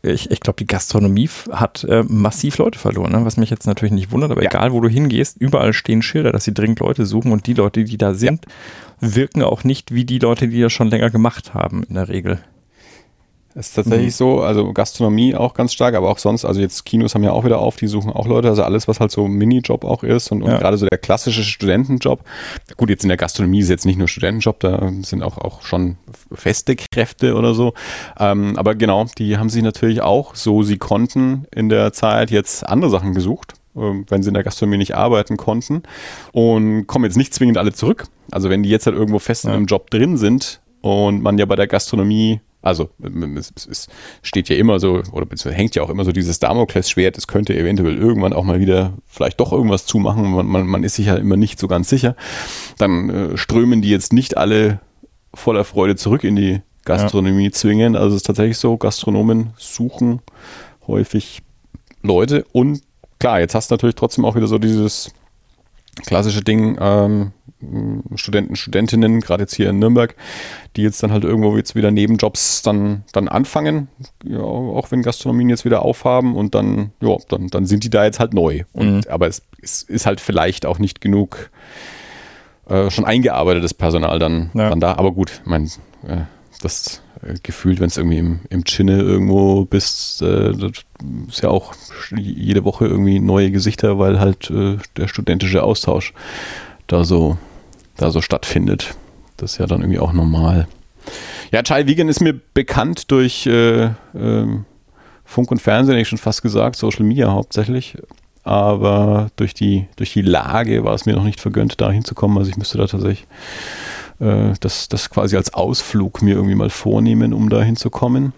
ich, 0.02 0.30
ich 0.30 0.40
glaube, 0.40 0.56
die 0.58 0.66
Gastronomie 0.66 1.30
hat 1.52 1.84
äh, 1.84 2.02
massiv 2.08 2.58
Leute 2.58 2.78
verloren, 2.78 3.12
ne? 3.12 3.24
was 3.24 3.36
mich 3.36 3.50
jetzt 3.50 3.66
natürlich 3.66 3.92
nicht 3.92 4.10
wundert, 4.10 4.32
aber 4.32 4.42
ja. 4.42 4.50
egal 4.50 4.72
wo 4.72 4.80
du 4.80 4.88
hingehst, 4.88 5.36
überall 5.40 5.72
stehen 5.72 6.02
Schilder, 6.02 6.32
dass 6.32 6.44
sie 6.44 6.54
dringend 6.54 6.80
Leute 6.80 7.06
suchen 7.06 7.30
und 7.30 7.46
die 7.46 7.54
Leute, 7.54 7.84
die 7.84 7.98
da 7.98 8.14
sind, 8.14 8.46
ja. 9.00 9.14
wirken 9.14 9.42
auch 9.42 9.62
nicht 9.62 9.94
wie 9.94 10.04
die 10.04 10.18
Leute, 10.18 10.48
die 10.48 10.60
das 10.60 10.72
schon 10.72 10.88
länger 10.88 11.10
gemacht 11.10 11.54
haben 11.54 11.84
in 11.84 11.94
der 11.94 12.08
Regel. 12.08 12.40
Das 13.54 13.68
ist 13.68 13.74
tatsächlich 13.74 14.06
mhm. 14.06 14.10
so, 14.10 14.40
also 14.40 14.72
Gastronomie 14.72 15.34
auch 15.34 15.54
ganz 15.54 15.72
stark, 15.72 15.94
aber 15.94 16.08
auch 16.08 16.18
sonst, 16.18 16.44
also 16.44 16.60
jetzt 16.60 16.84
Kinos 16.84 17.14
haben 17.14 17.22
ja 17.22 17.32
auch 17.32 17.44
wieder 17.44 17.58
auf, 17.58 17.76
die 17.76 17.86
suchen 17.86 18.10
auch 18.10 18.26
Leute, 18.26 18.48
also 18.48 18.62
alles, 18.62 18.88
was 18.88 18.98
halt 18.98 19.10
so 19.10 19.28
Minijob 19.28 19.84
auch 19.84 20.02
ist 20.02 20.32
und, 20.32 20.42
und 20.42 20.50
ja. 20.50 20.58
gerade 20.58 20.78
so 20.78 20.86
der 20.86 20.98
klassische 20.98 21.44
Studentenjob. 21.44 22.24
Gut, 22.76 22.88
jetzt 22.88 23.02
in 23.02 23.08
der 23.08 23.18
Gastronomie 23.18 23.60
ist 23.60 23.68
jetzt 23.68 23.84
nicht 23.84 23.98
nur 23.98 24.08
Studentenjob, 24.08 24.60
da 24.60 24.90
sind 25.02 25.22
auch, 25.22 25.38
auch 25.38 25.62
schon 25.62 25.96
feste 26.32 26.76
Kräfte 26.76 27.34
oder 27.34 27.54
so. 27.54 27.74
Ähm, 28.18 28.56
aber 28.56 28.74
genau, 28.74 29.06
die 29.18 29.36
haben 29.36 29.50
sich 29.50 29.62
natürlich 29.62 30.00
auch, 30.00 30.34
so 30.34 30.62
sie 30.62 30.78
konnten, 30.78 31.46
in 31.54 31.68
der 31.68 31.92
Zeit 31.92 32.30
jetzt 32.30 32.66
andere 32.66 32.90
Sachen 32.90 33.14
gesucht 33.14 33.54
ähm, 33.76 34.04
wenn 34.08 34.22
sie 34.22 34.28
in 34.28 34.34
der 34.34 34.42
Gastronomie 34.42 34.78
nicht 34.78 34.94
arbeiten 34.94 35.36
konnten 35.36 35.82
und 36.32 36.86
kommen 36.86 37.06
jetzt 37.06 37.16
nicht 37.16 37.32
zwingend 37.32 37.56
alle 37.58 37.72
zurück. 37.72 38.04
Also 38.30 38.50
wenn 38.50 38.62
die 38.62 38.68
jetzt 38.68 38.86
halt 38.86 38.96
irgendwo 38.96 39.18
fest 39.18 39.44
ja. 39.44 39.50
in 39.50 39.56
einem 39.56 39.66
Job 39.66 39.90
drin 39.90 40.16
sind 40.16 40.60
und 40.82 41.22
man 41.22 41.38
ja 41.38 41.46
bei 41.46 41.56
der 41.56 41.66
Gastronomie 41.66 42.40
also 42.62 42.90
es, 42.98 43.88
steht 44.22 44.48
ja 44.48 44.56
immer 44.56 44.78
so, 44.78 45.02
oder 45.12 45.26
beziehungsweise 45.26 45.56
hängt 45.56 45.74
ja 45.74 45.82
auch 45.82 45.90
immer 45.90 46.04
so 46.04 46.12
dieses 46.12 46.38
Damoklesschwert, 46.38 47.18
es 47.18 47.26
könnte 47.26 47.56
eventuell 47.56 47.98
irgendwann 47.98 48.32
auch 48.32 48.44
mal 48.44 48.60
wieder 48.60 48.94
vielleicht 49.06 49.40
doch 49.40 49.52
irgendwas 49.52 49.84
zumachen, 49.84 50.30
man, 50.30 50.46
man, 50.46 50.66
man 50.66 50.84
ist 50.84 50.94
sich 50.94 51.06
ja 51.06 51.16
immer 51.16 51.36
nicht 51.36 51.58
so 51.58 51.68
ganz 51.68 51.88
sicher. 51.88 52.16
Dann 52.78 53.10
äh, 53.10 53.36
strömen 53.36 53.82
die 53.82 53.90
jetzt 53.90 54.12
nicht 54.12 54.36
alle 54.36 54.80
voller 55.34 55.64
Freude 55.64 55.96
zurück 55.96 56.24
in 56.24 56.36
die 56.36 56.60
Gastronomie 56.84 57.46
ja. 57.46 57.52
zwingen. 57.52 57.96
Also 57.96 58.10
es 58.10 58.22
ist 58.22 58.26
tatsächlich 58.26 58.58
so, 58.58 58.76
Gastronomen 58.76 59.50
suchen 59.56 60.20
häufig 60.86 61.42
Leute 62.02 62.44
und 62.52 62.82
klar, 63.18 63.40
jetzt 63.40 63.54
hast 63.54 63.70
du 63.70 63.74
natürlich 63.74 63.94
trotzdem 63.94 64.24
auch 64.24 64.34
wieder 64.34 64.46
so 64.48 64.58
dieses 64.58 65.12
klassische 66.06 66.42
Ding, 66.42 66.76
ähm, 66.80 67.32
Studenten, 68.14 68.56
Studentinnen, 68.56 69.20
gerade 69.20 69.44
jetzt 69.44 69.54
hier 69.54 69.70
in 69.70 69.78
Nürnberg, 69.78 70.14
die 70.76 70.82
jetzt 70.82 71.02
dann 71.02 71.12
halt 71.12 71.24
irgendwo 71.24 71.56
jetzt 71.56 71.74
wieder 71.74 71.90
Nebenjobs 71.90 72.62
dann, 72.62 73.04
dann 73.12 73.28
anfangen, 73.28 73.88
ja, 74.24 74.40
auch 74.40 74.90
wenn 74.90 75.02
Gastronomien 75.02 75.48
jetzt 75.48 75.64
wieder 75.64 75.82
aufhaben 75.82 76.34
und 76.34 76.54
dann, 76.54 76.92
ja, 77.00 77.16
dann, 77.28 77.48
dann 77.48 77.66
sind 77.66 77.84
die 77.84 77.90
da 77.90 78.04
jetzt 78.04 78.20
halt 78.20 78.34
neu. 78.34 78.62
Und, 78.72 78.92
mhm. 78.92 79.02
Aber 79.08 79.28
es, 79.28 79.42
es, 79.60 79.82
ist 79.82 80.06
halt 80.06 80.20
vielleicht 80.20 80.66
auch 80.66 80.78
nicht 80.78 81.00
genug 81.00 81.50
äh, 82.68 82.90
schon 82.90 83.04
eingearbeitetes 83.04 83.74
Personal 83.74 84.18
dann, 84.18 84.50
ja. 84.54 84.70
dann 84.70 84.80
da. 84.80 84.94
Aber 84.94 85.12
gut, 85.12 85.40
ich 85.42 85.50
meine, 85.50 85.66
äh, 86.06 86.22
das 86.62 87.02
äh, 87.22 87.34
gefühlt, 87.42 87.80
wenn 87.80 87.88
es 87.88 87.96
irgendwie 87.96 88.18
im, 88.18 88.40
im 88.50 88.64
Chinne 88.64 88.98
irgendwo 88.98 89.64
bist, 89.64 90.22
äh, 90.22 90.52
das 90.52 90.84
ist 91.28 91.42
ja 91.42 91.48
auch 91.48 91.74
jede 92.16 92.64
Woche 92.64 92.86
irgendwie 92.86 93.20
neue 93.20 93.50
Gesichter, 93.50 93.98
weil 93.98 94.20
halt 94.20 94.50
äh, 94.50 94.78
der 94.96 95.08
studentische 95.08 95.62
Austausch 95.62 96.12
da 96.86 97.04
so 97.04 97.38
da 98.02 98.10
so 98.10 98.20
stattfindet. 98.20 98.94
Das 99.36 99.52
ist 99.52 99.58
ja 99.58 99.66
dann 99.66 99.80
irgendwie 99.80 99.98
auch 99.98 100.12
normal. 100.12 100.68
Ja, 101.50 101.62
Chai 101.62 101.86
Vegan 101.86 102.08
ist 102.08 102.20
mir 102.20 102.38
bekannt 102.54 103.10
durch 103.10 103.46
äh, 103.46 103.84
äh, 103.84 104.46
Funk 105.24 105.50
und 105.50 105.60
Fernsehen, 105.60 105.94
hätte 105.94 106.02
ich 106.02 106.08
schon 106.08 106.18
fast 106.18 106.42
gesagt, 106.42 106.76
Social 106.76 107.04
Media 107.04 107.32
hauptsächlich. 107.32 107.96
Aber 108.44 109.30
durch 109.36 109.54
die, 109.54 109.86
durch 109.96 110.12
die 110.12 110.22
Lage 110.22 110.84
war 110.84 110.94
es 110.94 111.06
mir 111.06 111.14
noch 111.14 111.24
nicht 111.24 111.40
vergönnt, 111.40 111.80
da 111.80 111.90
hinzukommen. 111.90 112.38
Also 112.38 112.50
ich 112.50 112.56
müsste 112.56 112.78
da 112.78 112.86
tatsächlich 112.86 113.26
äh, 114.18 114.54
das, 114.60 114.88
das 114.88 115.10
quasi 115.10 115.36
als 115.36 115.54
Ausflug 115.54 116.22
mir 116.22 116.34
irgendwie 116.34 116.56
mal 116.56 116.70
vornehmen, 116.70 117.32
um 117.32 117.48
da 117.50 117.62
hinzukommen. 117.62 118.32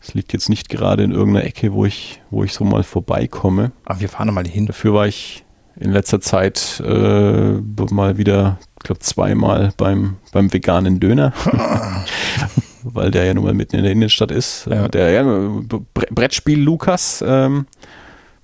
Es 0.00 0.14
liegt 0.14 0.32
jetzt 0.32 0.48
nicht 0.48 0.68
gerade 0.68 1.02
in 1.02 1.12
irgendeiner 1.12 1.46
Ecke, 1.46 1.72
wo 1.72 1.84
ich, 1.84 2.20
wo 2.30 2.44
ich 2.44 2.52
so 2.52 2.64
mal 2.64 2.82
vorbeikomme. 2.82 3.72
Aber 3.84 4.00
wir 4.00 4.08
fahren 4.08 4.32
mal 4.32 4.46
hin. 4.46 4.66
Dafür 4.66 4.94
war 4.94 5.06
ich 5.06 5.43
in 5.76 5.92
letzter 5.92 6.20
Zeit 6.20 6.82
äh, 6.84 7.60
mal 7.90 8.18
wieder 8.18 8.58
ich 8.84 8.86
glaube, 8.86 9.00
zweimal 9.00 9.72
beim, 9.78 10.18
beim 10.30 10.52
veganen 10.52 11.00
Döner. 11.00 11.32
Weil 12.82 13.10
der 13.10 13.24
ja 13.24 13.32
nun 13.32 13.44
mal 13.44 13.54
mitten 13.54 13.76
in 13.76 13.82
der 13.82 13.92
Innenstadt 13.92 14.30
ist. 14.30 14.66
Ja. 14.66 14.88
Der 14.88 15.10
ja, 15.10 15.24
Brettspiel 15.94 16.60
Lukas 16.60 17.24
ähm, 17.26 17.66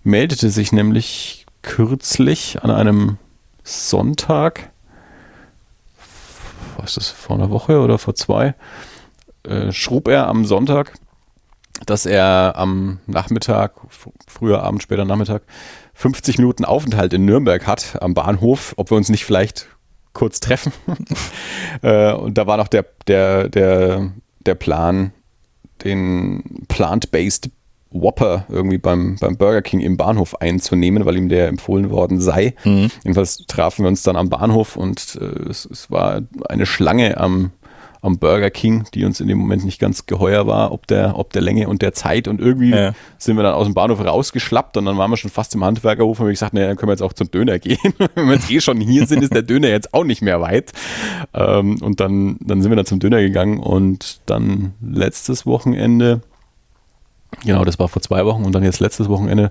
meldete 0.02 0.48
sich 0.48 0.72
nämlich 0.72 1.44
kürzlich 1.60 2.62
an 2.62 2.70
einem 2.70 3.18
Sonntag, 3.64 4.70
was 6.78 6.96
ist 6.96 6.96
das, 6.96 7.10
vor 7.10 7.36
einer 7.36 7.50
Woche 7.50 7.80
oder 7.80 7.98
vor 7.98 8.14
zwei, 8.14 8.54
äh, 9.42 9.72
schrub 9.72 10.08
er 10.08 10.26
am 10.26 10.46
Sonntag, 10.46 10.94
dass 11.84 12.06
er 12.06 12.54
am 12.56 12.98
Nachmittag, 13.06 13.74
früher 14.26 14.62
Abend, 14.62 14.82
später 14.82 15.04
Nachmittag, 15.04 15.42
50 16.00 16.38
Minuten 16.38 16.64
Aufenthalt 16.64 17.12
in 17.12 17.26
Nürnberg 17.26 17.66
hat 17.66 17.98
am 18.00 18.14
Bahnhof, 18.14 18.72
ob 18.78 18.90
wir 18.90 18.96
uns 18.96 19.10
nicht 19.10 19.26
vielleicht 19.26 19.66
kurz 20.14 20.40
treffen. 20.40 20.72
äh, 21.82 22.14
und 22.14 22.38
da 22.38 22.46
war 22.46 22.56
noch 22.56 22.68
der, 22.68 22.86
der, 23.06 23.50
der, 23.50 24.10
der 24.46 24.54
Plan, 24.54 25.12
den 25.84 26.64
Plant-Based 26.68 27.50
Whopper 27.90 28.46
irgendwie 28.48 28.78
beim, 28.78 29.16
beim 29.20 29.36
Burger 29.36 29.60
King 29.60 29.80
im 29.80 29.98
Bahnhof 29.98 30.40
einzunehmen, 30.40 31.04
weil 31.04 31.18
ihm 31.18 31.28
der 31.28 31.48
empfohlen 31.48 31.90
worden 31.90 32.18
sei. 32.18 32.54
Mhm. 32.64 32.88
Jedenfalls 33.04 33.44
trafen 33.46 33.84
wir 33.84 33.88
uns 33.88 34.02
dann 34.02 34.16
am 34.16 34.30
Bahnhof 34.30 34.76
und 34.76 35.18
äh, 35.20 35.50
es, 35.50 35.66
es 35.66 35.90
war 35.90 36.22
eine 36.48 36.64
Schlange 36.64 37.18
am, 37.18 37.50
am 38.02 38.18
Burger 38.18 38.50
King, 38.50 38.84
die 38.94 39.04
uns 39.04 39.20
in 39.20 39.28
dem 39.28 39.38
Moment 39.38 39.64
nicht 39.64 39.78
ganz 39.78 40.06
geheuer 40.06 40.46
war, 40.46 40.72
ob 40.72 40.86
der, 40.86 41.18
ob 41.18 41.32
der 41.32 41.42
Länge 41.42 41.68
und 41.68 41.82
der 41.82 41.92
Zeit. 41.92 42.28
Und 42.28 42.40
irgendwie 42.40 42.70
ja. 42.70 42.92
sind 43.18 43.36
wir 43.36 43.42
dann 43.42 43.54
aus 43.54 43.66
dem 43.66 43.74
Bahnhof 43.74 44.02
rausgeschlappt 44.02 44.76
und 44.78 44.86
dann 44.86 44.96
waren 44.96 45.10
wir 45.10 45.18
schon 45.18 45.30
fast 45.30 45.54
im 45.54 45.64
Handwerkerhof 45.64 46.18
und 46.18 46.26
wir 46.26 46.32
gesagt, 46.32 46.54
naja, 46.54 46.68
dann 46.68 46.76
können 46.76 46.88
wir 46.88 46.94
jetzt 46.94 47.02
auch 47.02 47.12
zum 47.12 47.30
Döner 47.30 47.58
gehen. 47.58 47.78
Wenn 48.14 48.26
wir 48.26 48.34
jetzt 48.34 48.50
eh 48.50 48.60
schon 48.60 48.80
hier 48.80 49.06
sind, 49.06 49.22
ist 49.22 49.34
der 49.34 49.42
Döner 49.42 49.68
jetzt 49.68 49.92
auch 49.92 50.04
nicht 50.04 50.22
mehr 50.22 50.40
weit. 50.40 50.72
Ähm, 51.34 51.82
und 51.82 52.00
dann, 52.00 52.38
dann 52.40 52.62
sind 52.62 52.70
wir 52.70 52.76
dann 52.76 52.86
zum 52.86 53.00
Döner 53.00 53.20
gegangen 53.20 53.58
und 53.58 54.20
dann 54.26 54.72
letztes 54.80 55.44
Wochenende, 55.44 56.22
genau, 57.44 57.64
das 57.64 57.78
war 57.78 57.88
vor 57.88 58.00
zwei 58.00 58.24
Wochen 58.24 58.44
und 58.44 58.54
dann 58.54 58.62
jetzt 58.62 58.80
letztes 58.80 59.10
Wochenende 59.10 59.50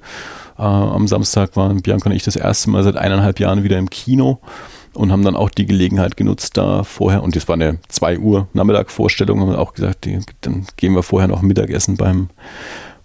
äh, 0.57 0.63
am 0.63 1.07
Samstag 1.07 1.55
waren 1.55 1.83
Bianca 1.83 2.09
und 2.09 2.15
ich 2.15 2.23
das 2.23 2.35
erste 2.35 2.71
Mal 2.71 2.83
seit 2.83 2.97
eineinhalb 2.97 3.39
Jahren 3.39 3.63
wieder 3.63 3.77
im 3.77 3.91
Kino 3.91 4.39
und 4.93 5.11
haben 5.11 5.23
dann 5.23 5.35
auch 5.35 5.49
die 5.49 5.65
Gelegenheit 5.65 6.17
genutzt, 6.17 6.57
da 6.57 6.83
vorher, 6.83 7.23
und 7.23 7.35
das 7.35 7.47
war 7.47 7.55
eine 7.55 7.79
2 7.87 8.19
Uhr 8.19 8.47
Nachmittag-Vorstellung, 8.53 9.39
haben 9.41 9.55
auch 9.55 9.73
gesagt, 9.73 10.05
die, 10.05 10.19
dann 10.41 10.65
gehen 10.77 10.95
wir 10.95 11.03
vorher 11.03 11.27
noch 11.27 11.41
Mittagessen 11.41 11.97
beim, 11.97 12.29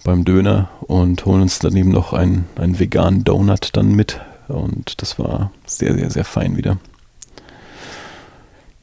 beim 0.04 0.24
Döner 0.24 0.68
und 0.82 1.24
holen 1.24 1.42
uns 1.42 1.58
daneben 1.58 1.90
noch 1.90 2.12
einen, 2.12 2.46
einen 2.56 2.78
veganen 2.78 3.24
Donut 3.24 3.70
dann 3.72 3.94
mit. 3.94 4.20
Und 4.48 5.00
das 5.00 5.18
war 5.18 5.50
sehr, 5.66 5.94
sehr, 5.94 6.10
sehr 6.10 6.24
fein 6.24 6.56
wieder. 6.56 6.78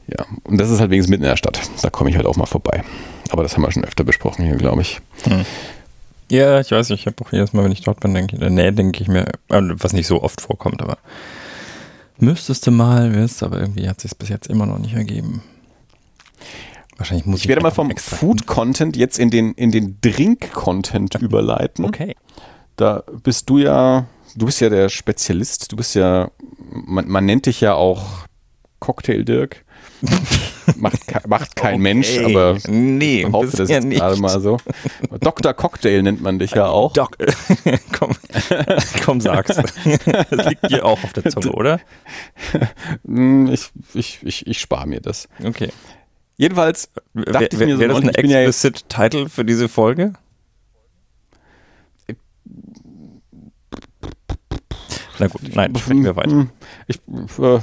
Ja, 0.08 0.26
und 0.44 0.58
das 0.58 0.70
ist 0.70 0.80
halt 0.80 0.90
wenigstens 0.90 1.10
mitten 1.10 1.24
in 1.24 1.30
der 1.30 1.36
Stadt. 1.36 1.60
Da 1.80 1.90
komme 1.90 2.10
ich 2.10 2.16
halt 2.16 2.26
auch 2.26 2.36
mal 2.36 2.46
vorbei. 2.46 2.82
Aber 3.30 3.42
das 3.42 3.54
haben 3.54 3.62
wir 3.62 3.70
schon 3.70 3.84
öfter 3.84 4.04
besprochen 4.04 4.44
hier, 4.44 4.56
glaube 4.56 4.82
ich. 4.82 5.00
Hm. 5.24 5.44
Ja, 6.30 6.60
ich 6.60 6.70
weiß, 6.70 6.90
ich 6.90 7.06
habe 7.06 7.16
auch 7.24 7.32
jedes 7.32 7.52
Mal, 7.52 7.64
wenn 7.64 7.72
ich 7.72 7.82
dort 7.82 8.00
bin, 8.00 8.14
denke 8.14 8.36
ich, 8.36 8.50
nee, 8.50 8.70
denke 8.72 9.02
ich 9.02 9.08
mir, 9.08 9.26
äh, 9.48 9.60
was 9.74 9.92
nicht 9.92 10.06
so 10.06 10.22
oft 10.22 10.40
vorkommt, 10.40 10.82
aber 10.82 10.98
müsstest 12.18 12.66
du 12.66 12.70
mal, 12.70 13.14
wirst, 13.14 13.42
aber 13.42 13.60
irgendwie 13.60 13.88
hat 13.88 14.00
sich 14.00 14.16
bis 14.16 14.28
jetzt 14.28 14.48
immer 14.48 14.66
noch 14.66 14.78
nicht 14.78 14.94
ergeben. 14.94 15.42
Wahrscheinlich 16.96 17.26
muss 17.26 17.40
ich, 17.40 17.44
ich 17.44 17.48
werde 17.48 17.62
mal 17.62 17.70
vom 17.70 17.90
Food-Content 17.96 18.96
jetzt 18.96 19.18
in 19.18 19.30
den, 19.30 19.52
in 19.54 19.70
den 19.72 19.98
Drink-Content 20.00 21.16
überleiten. 21.16 21.84
Okay. 21.84 22.14
Da 22.76 23.02
bist 23.22 23.50
du 23.50 23.58
ja, 23.58 24.06
du 24.36 24.46
bist 24.46 24.60
ja 24.60 24.68
der 24.68 24.88
Spezialist, 24.88 25.72
du 25.72 25.76
bist 25.76 25.94
ja, 25.94 26.30
man, 26.70 27.08
man 27.08 27.24
nennt 27.24 27.46
dich 27.46 27.60
ja 27.60 27.74
auch 27.74 28.26
Cocktail 28.78 29.24
Dirk. 29.24 29.64
Macht, 30.76 31.28
macht 31.28 31.56
kein 31.56 31.74
okay. 31.74 31.82
Mensch, 31.82 32.18
aber 32.18 32.58
nee, 32.68 33.22
ich 33.22 33.32
hoffe 33.32 33.56
das 33.56 33.68
ja 33.68 33.76
jetzt 33.76 33.90
gerade 33.90 34.20
mal 34.20 34.40
so. 34.40 34.58
Dr. 35.20 35.54
Cocktail 35.54 36.02
nennt 36.02 36.20
man 36.20 36.38
dich 36.38 36.52
ja 36.52 36.66
auch. 36.66 36.92
Doc 36.92 37.16
komm, 37.98 38.10
komm, 39.04 39.20
sag's. 39.20 39.56
Das 40.30 40.46
liegt 40.48 40.70
dir 40.70 40.84
auch 40.84 41.02
auf 41.02 41.12
der 41.12 41.30
Zunge, 41.30 41.52
oder? 41.52 41.80
Hm, 43.04 43.48
ich, 43.52 43.70
ich, 43.94 44.18
ich, 44.22 44.46
ich 44.46 44.60
spare 44.60 44.86
mir 44.86 45.00
das. 45.00 45.28
Okay. 45.42 45.70
Jedenfalls 46.36 46.90
dachte 47.14 47.48
ich 47.52 47.58
mir 47.58 47.74
so, 47.74 47.80
wäre 47.80 47.92
das 47.92 48.02
ein 48.02 48.08
explicit 48.08 48.84
ja 48.90 49.08
Title 49.08 49.28
für 49.28 49.44
diese 49.44 49.68
Folge? 49.68 50.14
Na 55.18 55.28
gut, 55.28 55.54
nein, 55.54 55.76
sprechen 55.76 56.04
wir 56.04 56.16
weiter. 56.16 56.48
Ich, 56.88 56.96
äh, 57.38 57.60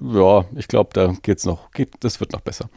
ja, 0.00 0.44
ich 0.56 0.68
glaube, 0.68 0.90
da 0.92 1.14
geht's 1.22 1.44
noch, 1.44 1.70
geht, 1.72 1.90
das 2.00 2.20
wird 2.20 2.32
noch 2.32 2.40
besser. 2.40 2.68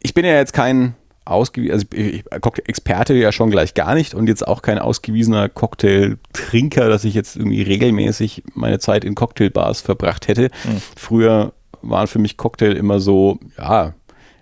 Ich 0.00 0.14
bin 0.14 0.24
ja 0.24 0.34
jetzt 0.34 0.52
kein 0.52 0.94
ausgewiesener, 1.24 1.84
also 2.30 2.52
Experte 2.64 3.14
ja 3.14 3.30
schon 3.30 3.50
gleich 3.50 3.74
gar 3.74 3.94
nicht 3.94 4.14
und 4.14 4.26
jetzt 4.26 4.46
auch 4.46 4.62
kein 4.62 4.78
ausgewiesener 4.78 5.48
Cocktailtrinker, 5.48 6.88
dass 6.88 7.04
ich 7.04 7.14
jetzt 7.14 7.36
irgendwie 7.36 7.62
regelmäßig 7.62 8.42
meine 8.54 8.80
Zeit 8.80 9.04
in 9.04 9.14
Cocktailbars 9.14 9.80
verbracht 9.80 10.28
hätte. 10.28 10.50
Mhm. 10.64 10.82
Früher 10.96 11.52
waren 11.80 12.06
für 12.08 12.18
mich 12.18 12.36
Cocktail 12.36 12.72
immer 12.72 13.00
so, 13.00 13.38
ja, 13.56 13.94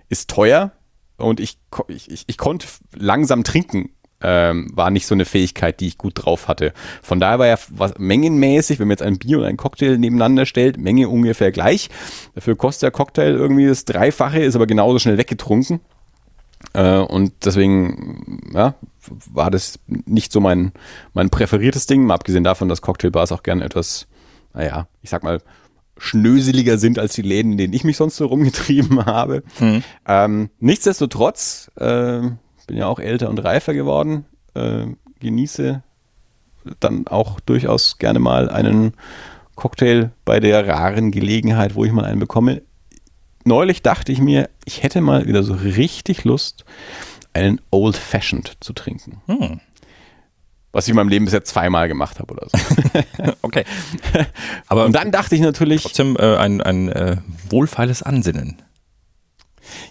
ist 0.09 0.31
teuer 0.31 0.73
und 1.17 1.41
ich, 1.41 1.59
ich, 1.89 2.11
ich, 2.11 2.25
ich 2.27 2.39
konnte 2.39 2.67
langsam 2.97 3.45
trinken 3.45 3.91
ähm, 4.23 4.71
war 4.75 4.91
nicht 4.91 5.07
so 5.07 5.15
eine 5.15 5.25
Fähigkeit, 5.25 5.81
die 5.81 5.89
ich 5.89 5.99
gut 5.99 6.13
drauf 6.17 6.49
hatte. 6.49 6.73
Von 7.03 7.21
daher 7.21 7.39
war 7.39 7.47
ja 7.47 7.59
was, 7.71 7.95
mengenmäßig, 7.99 8.79
wenn 8.79 8.89
man 8.89 8.93
jetzt 8.93 9.03
ein 9.03 9.19
Bier 9.19 9.39
und 9.39 9.45
ein 9.45 9.57
Cocktail 9.57 9.99
nebeneinander 9.99 10.47
stellt, 10.47 10.79
Menge 10.79 11.09
ungefähr 11.09 11.53
gleich. 11.53 11.89
Dafür 12.35 12.57
kostet 12.57 12.83
der 12.83 12.91
Cocktail 12.91 13.33
irgendwie 13.33 13.67
das 13.67 13.85
Dreifache, 13.85 14.41
ist 14.41 14.57
aber 14.57 14.67
genauso 14.67 14.99
schnell 14.99 15.19
weggetrunken. 15.19 15.81
Äh, 16.75 16.99
und 16.99 17.33
deswegen 17.45 18.51
ja, 18.53 18.75
war 19.33 19.51
das 19.51 19.79
nicht 19.87 20.33
so 20.33 20.41
mein, 20.41 20.73
mein 21.15 21.31
präferiertes 21.31 21.87
Ding, 21.87 22.05
mal 22.05 22.15
abgesehen 22.15 22.45
davon, 22.45 22.69
dass 22.69 22.83
Cocktailbars 22.83 23.33
auch 23.33 23.43
gerne 23.43 23.65
etwas, 23.65 24.07
naja, 24.53 24.87
ich 25.03 25.11
sag 25.11 25.23
mal, 25.23 25.41
schnöseliger 25.97 26.79
sind 26.79 26.99
als 26.99 27.15
die 27.15 27.23
Läden, 27.23 27.53
in 27.53 27.59
denen 27.59 27.75
ich 27.75 27.85
mich 27.85 27.97
sonst 27.97 28.17
so 28.17 28.27
rumgetrieben 28.27 29.05
habe. 29.07 29.43
Mhm. 29.59 29.83
Ähm, 30.07 30.51
nichtsdestotrotz, 30.59 31.71
äh, 31.77 32.23
bin 32.71 32.79
ja 32.79 32.87
auch 32.87 33.01
älter 33.01 33.29
und 33.29 33.39
reifer 33.39 33.75
geworden, 33.75 34.27
äh, 34.55 34.87
genieße 35.19 35.83
dann 36.79 37.09
auch 37.09 37.41
durchaus 37.41 37.99
gerne 37.99 38.21
mal 38.21 38.49
einen 38.49 38.95
Cocktail 39.57 40.13
bei 40.25 40.39
der 40.39 40.69
raren 40.69 41.11
Gelegenheit, 41.11 41.75
wo 41.75 41.85
ich 41.85 41.91
mal 41.91 42.05
einen 42.05 42.21
bekomme. 42.21 42.63
Neulich 43.45 43.83
dachte 43.83 44.13
ich 44.13 44.21
mir, 44.21 44.51
ich 44.67 44.85
hätte 44.85 45.01
mal 45.01 45.27
wieder 45.27 45.43
so 45.43 45.55
richtig 45.55 46.23
Lust, 46.23 46.65
einen 47.33 47.61
Old 47.73 47.97
Fashioned 47.97 48.57
zu 48.61 48.73
trinken. 48.73 49.21
Hm. 49.27 49.61
Was 50.71 50.85
ich 50.85 50.91
in 50.91 50.97
meinem 50.97 51.09
Leben 51.09 51.25
bisher 51.25 51.43
zweimal 51.43 51.89
gemacht 51.89 52.21
habe 52.21 52.33
oder 52.35 52.47
so. 52.49 52.57
okay. 53.43 53.65
Aber 54.69 54.85
und 54.85 54.93
dann 54.93 55.11
dachte 55.11 55.35
ich 55.35 55.41
natürlich. 55.41 55.83
Trotzdem 55.83 56.17
äh, 56.17 56.37
ein, 56.37 56.61
ein 56.61 56.89
äh, 56.89 57.17
wohlfeiles 57.49 58.05
Ansinnen. 58.05 58.63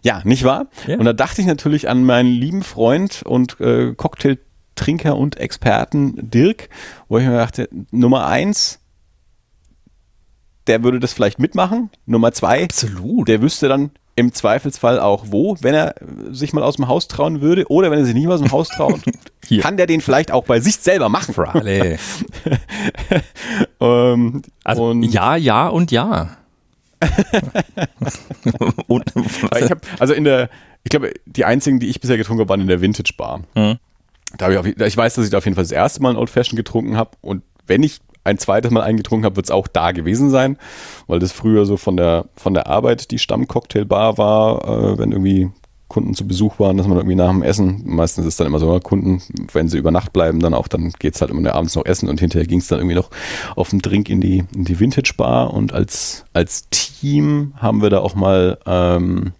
Ja, 0.03 0.21
nicht 0.23 0.43
wahr? 0.43 0.67
Ja. 0.87 0.97
Und 0.97 1.05
da 1.05 1.13
dachte 1.13 1.41
ich 1.41 1.47
natürlich 1.47 1.89
an 1.89 2.03
meinen 2.03 2.31
lieben 2.31 2.63
Freund 2.63 3.23
und 3.23 3.59
äh, 3.59 3.93
Cocktailtrinker 3.95 5.17
und 5.17 5.37
Experten 5.37 6.29
Dirk, 6.29 6.69
wo 7.07 7.17
ich 7.17 7.25
mir 7.25 7.37
dachte, 7.37 7.69
Nummer 7.91 8.25
eins, 8.25 8.79
der 10.67 10.83
würde 10.83 10.99
das 10.99 11.13
vielleicht 11.13 11.39
mitmachen. 11.39 11.89
Nummer 12.05 12.31
zwei, 12.31 12.63
Absolut. 12.63 13.27
der 13.27 13.41
wüsste 13.41 13.67
dann 13.67 13.91
im 14.19 14.33
Zweifelsfall 14.33 14.99
auch 14.99 15.25
wo, 15.29 15.55
wenn 15.61 15.73
er 15.73 15.95
sich 16.31 16.51
mal 16.51 16.63
aus 16.63 16.75
dem 16.75 16.87
Haus 16.87 17.07
trauen 17.07 17.41
würde 17.41 17.65
oder 17.69 17.89
wenn 17.89 17.99
er 17.99 18.05
sich 18.05 18.13
nicht 18.13 18.27
mal 18.27 18.33
aus 18.33 18.41
dem 18.41 18.51
Haus 18.51 18.67
traut, 18.67 18.99
kann 19.61 19.77
der 19.77 19.87
den 19.87 20.01
vielleicht 20.01 20.31
auch 20.31 20.43
bei 20.43 20.59
sich 20.59 20.75
selber 20.75 21.07
machen. 21.07 21.33
um, 23.79 24.41
also, 24.63 24.83
und 24.87 25.03
ja, 25.03 25.37
ja 25.37 25.67
und 25.69 25.91
ja. 25.91 26.37
ich 29.59 29.71
hab, 29.71 29.81
also 29.99 30.13
in 30.13 30.23
der, 30.23 30.49
ich 30.83 30.89
glaube, 30.89 31.13
die 31.25 31.45
einzigen, 31.45 31.79
die 31.79 31.87
ich 31.87 32.01
bisher 32.01 32.17
getrunken 32.17 32.41
habe, 32.41 32.49
waren 32.49 32.61
in 32.61 32.67
der 32.67 32.81
Vintage 32.81 33.13
Bar. 33.17 33.41
Mhm. 33.55 33.77
Da 34.37 34.51
ich, 34.51 34.57
auf, 34.57 34.65
ich 34.65 34.97
weiß, 34.97 35.15
dass 35.15 35.25
ich 35.25 35.31
da 35.31 35.39
auf 35.39 35.45
jeden 35.45 35.55
Fall 35.55 35.63
das 35.63 35.71
erste 35.71 36.01
Mal 36.01 36.11
ein 36.11 36.17
Old 36.17 36.29
Fashioned 36.29 36.57
getrunken 36.57 36.97
habe 36.97 37.11
und 37.21 37.43
wenn 37.65 37.83
ich 37.83 37.99
ein 38.23 38.37
zweites 38.37 38.71
Mal 38.71 38.83
eingetrunken 38.83 39.25
habe, 39.25 39.37
wird 39.37 39.45
es 39.45 39.51
auch 39.51 39.67
da 39.67 39.91
gewesen 39.91 40.29
sein, 40.29 40.57
weil 41.07 41.19
das 41.19 41.31
früher 41.31 41.65
so 41.65 41.77
von 41.77 41.97
der, 41.97 42.25
von 42.35 42.53
der 42.53 42.67
Arbeit 42.67 43.11
die 43.11 43.19
Stammcocktailbar 43.19 44.17
war, 44.17 44.67
äh, 44.67 44.97
wenn 44.97 45.11
irgendwie 45.11 45.51
Kunden 45.89 46.13
zu 46.13 46.25
Besuch 46.25 46.59
waren, 46.59 46.77
dass 46.77 46.87
man 46.87 46.97
irgendwie 46.97 47.15
nach 47.15 47.31
dem 47.31 47.43
Essen, 47.43 47.81
meistens 47.85 48.25
ist 48.25 48.33
es 48.33 48.37
dann 48.37 48.47
immer 48.47 48.59
so, 48.59 48.79
Kunden, 48.79 49.21
wenn 49.51 49.67
sie 49.67 49.77
über 49.77 49.91
Nacht 49.91 50.13
bleiben, 50.13 50.39
dann 50.39 50.53
auch, 50.53 50.67
dann 50.67 50.91
geht 50.99 51.15
es 51.15 51.21
halt 51.21 51.31
immer 51.31 51.53
abends 51.53 51.75
noch 51.75 51.85
essen 51.85 52.07
und 52.07 52.19
hinterher 52.19 52.47
ging 52.47 52.59
es 52.59 52.67
dann 52.67 52.79
irgendwie 52.79 52.95
noch 52.95 53.09
auf 53.55 53.71
den 53.71 53.79
Drink 53.79 54.07
in 54.07 54.21
die, 54.21 54.45
in 54.55 54.65
die 54.65 54.79
Vintage 54.79 55.13
Bar 55.17 55.53
und 55.53 55.73
als, 55.73 56.25
als 56.31 56.69
Team 56.69 57.53
haben 57.57 57.81
wir 57.81 57.89
da 57.89 57.99
auch 57.99 58.15
mal 58.15 58.59
ähm, 58.65 59.33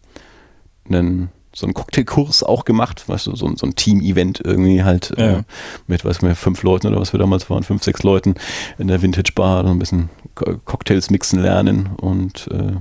einen 0.90 1.30
so 1.54 1.66
einen 1.66 1.74
Cocktailkurs 1.74 2.44
auch 2.44 2.64
gemacht, 2.64 3.08
weißt 3.08 3.28
du, 3.28 3.36
so, 3.36 3.54
so 3.56 3.66
ein 3.66 3.76
Team-Event 3.76 4.42
irgendwie 4.44 4.84
halt 4.84 5.12
äh, 5.18 5.22
ja. 5.22 5.38
äh, 5.40 5.44
mit, 5.88 6.06
weiß 6.06 6.22
wir, 6.22 6.36
fünf 6.36 6.64
Leuten 6.64 6.88
oder 6.88 7.00
was 7.00 7.14
wir 7.14 7.20
damals 7.20 7.50
waren, 7.50 7.64
fünf, 7.64 7.84
sechs 7.84 8.04
Leuten 8.04 8.36
in 8.78 8.88
der 8.88 9.02
Vintage 9.02 9.34
Bar, 9.34 9.64
so 9.64 9.70
ein 9.70 9.80
bisschen 9.80 10.10
Cocktails 10.36 11.10
mixen 11.10 11.42
lernen 11.42 11.90
und 11.98 12.48
äh, 12.52 12.78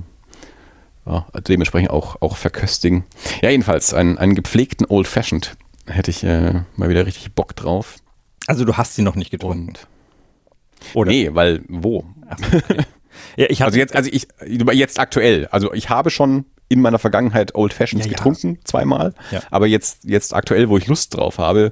ja, 1.09 1.25
dementsprechend 1.47 1.89
auch, 1.89 2.21
auch 2.21 2.37
verköstigen. 2.37 3.03
Ja, 3.41 3.49
jedenfalls, 3.49 3.93
einen, 3.93 4.17
einen 4.17 4.35
gepflegten 4.35 4.85
Old 4.87 5.07
Fashioned 5.07 5.57
hätte 5.87 6.11
ich 6.11 6.23
äh, 6.23 6.61
mal 6.75 6.89
wieder 6.89 7.05
richtig 7.05 7.33
Bock 7.33 7.55
drauf. 7.55 7.95
Also 8.45 8.63
du 8.63 8.77
hast 8.77 8.95
sie 8.95 9.01
noch 9.01 9.15
nicht 9.15 9.31
getrunken? 9.31 9.69
Und, 9.69 9.87
Oder? 10.93 11.11
Nee, 11.11 11.29
weil 11.33 11.63
wo? 11.67 12.05
okay. 12.31 12.85
ja, 13.37 13.47
ich 13.49 13.63
also 13.63 13.77
jetzt, 13.77 13.95
also 13.95 14.09
ich, 14.11 14.27
jetzt 14.45 14.99
aktuell. 14.99 15.47
Also 15.47 15.73
ich 15.73 15.89
habe 15.89 16.11
schon 16.11 16.45
in 16.67 16.81
meiner 16.81 16.99
Vergangenheit 16.99 17.55
Old 17.55 17.73
Fashions 17.73 18.05
ja, 18.05 18.11
getrunken, 18.11 18.55
ja. 18.55 18.59
zweimal. 18.63 19.15
Ja. 19.31 19.41
Aber 19.49 19.65
jetzt, 19.65 20.03
jetzt 20.03 20.35
aktuell, 20.35 20.69
wo 20.69 20.77
ich 20.77 20.85
Lust 20.85 21.15
drauf 21.17 21.39
habe, 21.39 21.71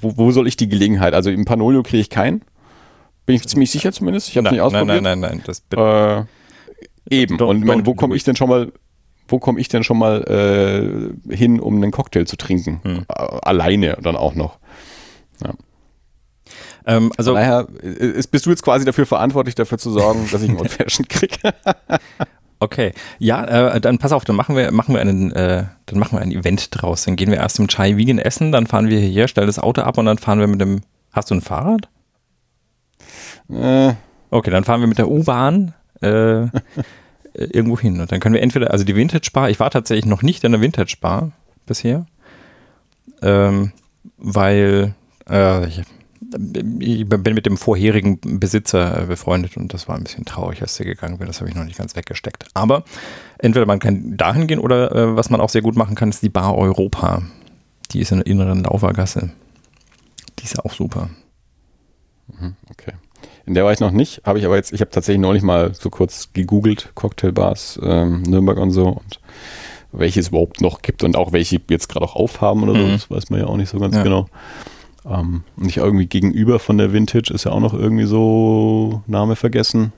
wo, 0.00 0.16
wo 0.16 0.30
soll 0.32 0.48
ich 0.48 0.56
die 0.56 0.68
Gelegenheit? 0.68 1.12
Also 1.12 1.30
im 1.30 1.44
Panolio 1.44 1.82
kriege 1.82 2.00
ich 2.00 2.08
keinen. 2.08 2.42
Bin 3.26 3.36
ich 3.36 3.46
ziemlich 3.46 3.70
sicher 3.70 3.92
zumindest. 3.92 4.30
Ich 4.30 4.36
habe 4.38 4.48
es 4.48 4.52
nicht 4.52 4.62
ausprobiert. 4.62 5.02
Nein, 5.02 5.20
nein, 5.20 5.20
nein, 5.20 5.42
nein. 5.46 5.60
Das 5.68 6.24
äh, 6.24 6.24
Eben. 7.12 7.36
Don't, 7.36 7.48
und 7.50 7.64
meine, 7.64 7.86
wo 7.86 7.94
komme 7.94 8.16
ich 8.16 8.24
denn 8.24 8.36
schon 8.36 8.48
mal, 8.48 8.72
wo 9.28 9.38
komme 9.38 9.60
ich 9.60 9.68
denn 9.68 9.84
schon 9.84 9.98
mal 9.98 10.22
äh, 11.28 11.34
hin, 11.34 11.60
um 11.60 11.76
einen 11.76 11.90
Cocktail 11.90 12.24
zu 12.24 12.36
trinken? 12.36 12.80
Hm. 12.82 13.04
Alleine 13.08 13.98
dann 14.02 14.16
auch 14.16 14.34
noch. 14.34 14.58
Ja. 15.44 15.52
Ähm, 16.86 17.12
also 17.16 17.34
daher 17.34 17.68
ist, 17.82 18.28
bist 18.28 18.46
du 18.46 18.50
jetzt 18.50 18.62
quasi 18.62 18.84
dafür 18.84 19.04
verantwortlich, 19.04 19.54
dafür 19.54 19.78
zu 19.78 19.90
sorgen, 19.90 20.26
dass 20.32 20.42
ich 20.42 20.48
einen 20.48 20.58
Old 20.58 20.70
Fashion 20.70 21.06
kriege. 21.06 21.36
okay, 22.60 22.92
ja, 23.18 23.74
äh, 23.74 23.80
dann 23.80 23.98
pass 23.98 24.12
auf, 24.12 24.24
dann 24.24 24.34
machen 24.34 24.56
wir, 24.56 24.72
machen 24.72 24.94
wir 24.94 25.02
einen, 25.02 25.32
äh, 25.32 25.64
dann 25.86 25.98
machen 25.98 26.18
wir 26.18 26.22
ein 26.22 26.32
Event 26.32 26.68
draus. 26.70 27.04
Dann 27.04 27.16
gehen 27.16 27.30
wir 27.30 27.38
erst 27.38 27.58
im 27.58 27.68
Chai 27.68 27.98
Vegan 27.98 28.18
essen, 28.18 28.52
dann 28.52 28.66
fahren 28.66 28.88
wir 28.88 28.98
hier, 28.98 29.28
stellen 29.28 29.46
das 29.46 29.58
Auto 29.58 29.82
ab 29.82 29.98
und 29.98 30.06
dann 30.06 30.18
fahren 30.18 30.40
wir 30.40 30.46
mit 30.46 30.60
dem. 30.60 30.80
Hast 31.12 31.30
du 31.30 31.34
ein 31.34 31.42
Fahrrad? 31.42 31.90
Äh. 33.50 33.92
Okay, 34.30 34.50
dann 34.50 34.64
fahren 34.64 34.80
wir 34.80 34.86
mit 34.86 34.96
der 34.96 35.10
U-Bahn 35.10 35.74
äh, 36.00 36.46
irgendwo 37.34 37.78
hin. 37.78 38.00
Und 38.00 38.12
dann 38.12 38.20
können 38.20 38.34
wir 38.34 38.42
entweder, 38.42 38.70
also 38.70 38.84
die 38.84 38.96
Vintage 38.96 39.30
Bar, 39.32 39.50
ich 39.50 39.60
war 39.60 39.70
tatsächlich 39.70 40.06
noch 40.06 40.22
nicht 40.22 40.44
in 40.44 40.52
der 40.52 40.60
Vintage 40.60 40.96
Bar 41.00 41.32
bisher, 41.66 42.06
ähm, 43.22 43.72
weil 44.18 44.94
äh, 45.28 45.66
ich, 45.66 45.82
ich, 46.78 47.08
bin 47.08 47.34
mit 47.34 47.46
dem 47.46 47.56
vorherigen 47.56 48.18
Besitzer 48.20 49.06
befreundet 49.06 49.56
und 49.56 49.72
das 49.74 49.88
war 49.88 49.96
ein 49.96 50.04
bisschen 50.04 50.24
traurig, 50.24 50.62
als 50.62 50.76
der 50.76 50.86
gegangen 50.86 51.18
bin. 51.18 51.26
Das 51.26 51.40
habe 51.40 51.50
ich 51.50 51.56
noch 51.56 51.64
nicht 51.64 51.78
ganz 51.78 51.96
weggesteckt. 51.96 52.46
Aber 52.54 52.84
entweder 53.38 53.66
man 53.66 53.78
kann 53.78 54.16
dahin 54.16 54.46
gehen 54.46 54.58
oder 54.58 54.92
äh, 54.92 55.16
was 55.16 55.30
man 55.30 55.40
auch 55.40 55.50
sehr 55.50 55.62
gut 55.62 55.76
machen 55.76 55.94
kann, 55.94 56.10
ist 56.10 56.22
die 56.22 56.28
Bar 56.28 56.56
Europa. 56.56 57.22
Die 57.90 58.00
ist 58.00 58.12
in 58.12 58.18
der 58.18 58.26
inneren 58.26 58.64
Laufergasse. 58.64 59.30
Die 60.38 60.44
ist 60.44 60.58
auch 60.58 60.72
super. 60.72 61.10
Mhm, 62.28 62.56
okay. 62.70 62.92
In 63.46 63.54
der 63.54 63.64
war 63.64 63.72
ich 63.72 63.80
noch 63.80 63.90
nicht, 63.90 64.22
habe 64.24 64.38
ich 64.38 64.44
aber 64.46 64.56
jetzt, 64.56 64.72
ich 64.72 64.80
habe 64.80 64.90
tatsächlich 64.90 65.20
neulich 65.20 65.42
mal 65.42 65.74
so 65.74 65.90
kurz 65.90 66.28
gegoogelt, 66.32 66.90
Cocktailbars, 66.94 67.80
ähm, 67.82 68.22
Nürnberg 68.22 68.58
und 68.58 68.70
so 68.70 68.86
und 68.86 69.20
welche 69.90 70.20
es 70.20 70.28
überhaupt 70.28 70.60
noch 70.60 70.80
gibt 70.82 71.02
und 71.04 71.16
auch 71.16 71.32
welche 71.32 71.60
jetzt 71.68 71.88
gerade 71.88 72.06
auch 72.06 72.14
aufhaben 72.16 72.62
oder 72.62 72.74
so, 72.74 72.86
mhm. 72.86 72.92
das 72.92 73.10
weiß 73.10 73.30
man 73.30 73.40
ja 73.40 73.46
auch 73.46 73.56
nicht 73.56 73.68
so 73.68 73.78
ganz 73.78 73.96
ja. 73.96 74.02
genau. 74.02 74.26
Ähm, 75.04 75.42
nicht 75.56 75.78
irgendwie 75.78 76.06
gegenüber 76.06 76.60
von 76.60 76.78
der 76.78 76.92
Vintage 76.92 77.32
ist 77.34 77.44
ja 77.44 77.50
auch 77.50 77.60
noch 77.60 77.74
irgendwie 77.74 78.04
so 78.04 79.02
Name 79.06 79.34
vergessen. 79.34 79.92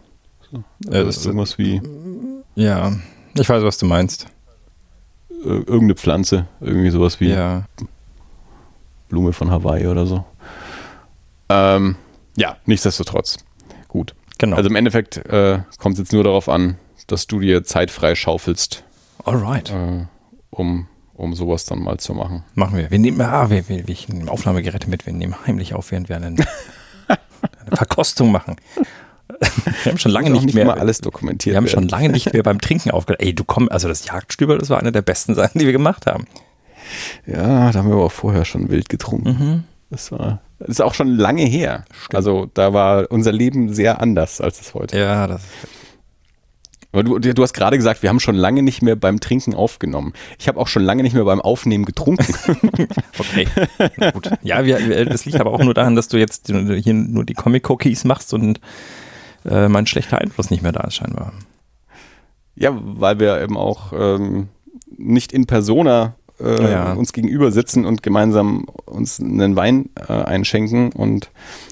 So, 0.50 0.90
Äh, 0.90 1.06
ist 1.06 1.26
irgendwas 1.26 1.58
wie 1.58 1.82
Ja, 2.54 2.92
ich 3.38 3.48
weiß, 3.48 3.62
was 3.62 3.76
du 3.78 3.86
meinst. 3.86 4.26
irgendeine 5.44 5.94
Pflanze, 5.96 6.46
irgendwie 6.60 6.88
sowas 6.90 7.20
wie 7.20 7.28
Ja. 7.28 7.66
Blume 9.10 9.34
von 9.34 9.50
Hawaii 9.50 9.86
oder 9.86 10.06
so. 10.06 10.24
Ähm, 11.50 11.96
ja, 12.36 12.56
nichtsdestotrotz. 12.66 13.38
Gut. 13.88 14.14
Genau. 14.38 14.56
Also 14.56 14.68
im 14.68 14.76
Endeffekt 14.76 15.18
äh, 15.26 15.60
kommt 15.78 15.94
es 15.94 16.00
jetzt 16.00 16.12
nur 16.12 16.24
darauf 16.24 16.48
an, 16.48 16.76
dass 17.06 17.26
du 17.26 17.40
dir 17.40 17.64
Zeit 17.64 17.90
frei 17.90 18.14
schaufelst, 18.14 18.84
Alright. 19.24 19.70
äh, 19.70 20.06
um, 20.50 20.88
um 21.14 21.34
sowas 21.34 21.64
dann 21.64 21.80
mal 21.80 21.98
zu 21.98 22.14
machen. 22.14 22.44
Machen 22.54 22.76
wir. 22.76 22.90
Wir 22.90 22.98
nehmen, 22.98 23.20
ah, 23.20 23.50
wir, 23.50 23.68
wir, 23.68 23.86
wir 23.86 23.96
nehmen 24.08 24.28
Aufnahmegeräte 24.28 24.88
mit. 24.88 25.06
Wir 25.06 25.12
nehmen 25.12 25.34
heimlich 25.46 25.74
auf, 25.74 25.90
während 25.92 26.08
wir 26.08 26.16
einen, 26.16 26.36
eine 27.08 27.76
Verkostung 27.76 28.32
machen. 28.32 28.56
Wir 29.82 29.92
haben 29.92 29.98
schon 29.98 30.12
lange 30.12 30.34
auch 30.34 30.42
nicht, 30.42 30.54
mehr. 30.54 30.76
alles 30.76 31.00
dokumentiert 31.00 31.54
wir 31.54 31.56
haben 31.56 31.64
werden. 31.64 31.74
schon 31.74 31.88
lange 31.88 32.08
nicht 32.10 32.32
mehr 32.32 32.42
beim 32.42 32.60
Trinken 32.60 32.90
aufgehört. 32.90 33.22
Ey, 33.22 33.34
du 33.34 33.44
komm, 33.44 33.68
also 33.68 33.88
das 33.88 34.06
Jagdstüber, 34.06 34.58
das 34.58 34.70
war 34.70 34.78
eine 34.78 34.92
der 34.92 35.02
besten 35.02 35.34
Sachen, 35.34 35.58
die 35.58 35.66
wir 35.66 35.72
gemacht 35.72 36.06
haben. 36.06 36.26
Ja, 37.26 37.72
da 37.72 37.78
haben 37.78 37.88
wir 37.88 37.94
aber 37.94 38.04
auch 38.04 38.12
vorher 38.12 38.44
schon 38.44 38.68
wild 38.70 38.88
getrunken. 38.88 39.28
Mhm. 39.28 39.64
Das 39.90 40.12
war 40.12 40.40
das 40.58 40.68
ist 40.68 40.80
auch 40.80 40.94
schon 40.94 41.08
lange 41.08 41.42
her. 41.42 41.84
Also 42.12 42.48
da 42.54 42.72
war 42.72 43.10
unser 43.10 43.32
Leben 43.32 43.72
sehr 43.72 44.00
anders 44.00 44.40
als 44.40 44.60
es 44.60 44.74
heute. 44.74 44.98
Ja, 44.98 45.26
das 45.26 45.42
Aber 46.92 47.02
du, 47.02 47.18
du 47.18 47.42
hast 47.42 47.54
gerade 47.54 47.76
gesagt, 47.76 48.02
wir 48.02 48.08
haben 48.08 48.20
schon 48.20 48.36
lange 48.36 48.62
nicht 48.62 48.80
mehr 48.80 48.96
beim 48.96 49.20
Trinken 49.20 49.54
aufgenommen. 49.54 50.12
Ich 50.38 50.46
habe 50.48 50.60
auch 50.60 50.68
schon 50.68 50.82
lange 50.82 51.02
nicht 51.02 51.14
mehr 51.14 51.24
beim 51.24 51.40
Aufnehmen 51.40 51.84
getrunken. 51.84 52.34
okay. 53.18 53.48
Na 53.96 54.10
gut. 54.12 54.30
Ja, 54.42 54.64
wir, 54.64 54.78
wir, 54.88 55.04
das 55.06 55.24
liegt 55.24 55.40
aber 55.40 55.52
auch 55.52 55.62
nur 55.62 55.74
daran, 55.74 55.96
dass 55.96 56.08
du 56.08 56.18
jetzt 56.18 56.46
hier 56.48 56.94
nur 56.94 57.24
die 57.24 57.34
Comic-Cookies 57.34 58.04
machst 58.04 58.32
und 58.32 58.60
äh, 59.44 59.68
mein 59.68 59.86
schlechter 59.86 60.18
Einfluss 60.18 60.50
nicht 60.50 60.62
mehr 60.62 60.72
da 60.72 60.82
ist, 60.82 60.94
scheinbar. 60.94 61.32
ja, 62.54 62.70
weil 62.80 63.18
wir 63.18 63.42
eben 63.42 63.56
auch 63.56 63.92
ähm, 63.92 64.48
nicht 64.96 65.32
in 65.32 65.46
Persona 65.46 66.14
äh, 66.40 66.70
Ja. 66.72 66.92
uns 66.92 67.12
gegenüber 67.12 67.52
sitzen 67.52 67.84
und 67.84 68.02
gemeinsam 68.02 68.66
uns 68.86 69.20
einen 69.20 69.56
Wein 69.56 69.90
äh, 70.08 70.12
einschenken. 70.12 70.92
Und 70.92 71.30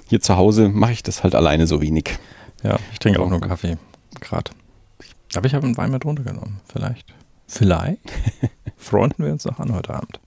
hier 0.08 0.20
zu 0.20 0.36
Hause 0.36 0.68
mache 0.68 0.92
ich 0.92 1.02
das 1.02 1.22
halt 1.22 1.34
alleine 1.34 1.66
so 1.66 1.80
wenig. 1.82 2.18
Ja, 2.62 2.78
ich 2.92 2.98
trinke 2.98 3.20
auch 3.20 3.28
nur 3.28 3.40
Kaffee. 3.40 3.76
Gerade. 4.20 4.50
Aber 5.34 5.46
ich 5.46 5.54
habe 5.54 5.66
einen 5.66 5.76
Wein 5.76 5.90
mit 5.90 6.04
runtergenommen. 6.04 6.60
Vielleicht. 6.70 7.14
Vielleicht 7.46 8.00
freunden 8.76 9.24
wir 9.24 9.32
uns 9.32 9.44
noch 9.44 9.58
an 9.58 9.74
heute 9.74 9.94
Abend. 9.94 10.20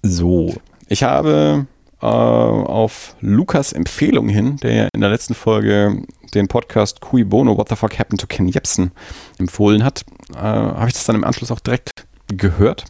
so. 0.02 0.54
Ich 0.88 1.04
habe 1.04 1.67
äh, 2.02 2.06
auf 2.06 3.15
Lukas 3.22 3.74
Empfehlung 3.74 4.30
hin, 4.30 4.58
der 4.58 4.74
ja 4.74 4.88
in 4.93 5.02
der 5.02 5.10
letzten 5.10 5.36
Folge 5.36 6.04
den 6.36 6.48
Podcast 6.48 7.02
Cui 7.02 7.24
Bono, 7.24 7.58
What 7.58 7.70
the 7.70 7.76
Fuck 7.76 8.00
Happened 8.00 8.22
to 8.22 8.28
Ken 8.28 8.48
Jebsen 8.48 8.92
empfohlen 9.38 9.84
hat, 9.84 10.04
äh, 10.34 10.38
habe 10.38 10.88
ich 10.88 10.94
das 10.94 11.06
dann 11.06 11.15
im 11.15 11.24
Anschluss 11.24 11.52
auch 11.52 11.60
direkt 11.60 12.06
gehört. 12.28 12.86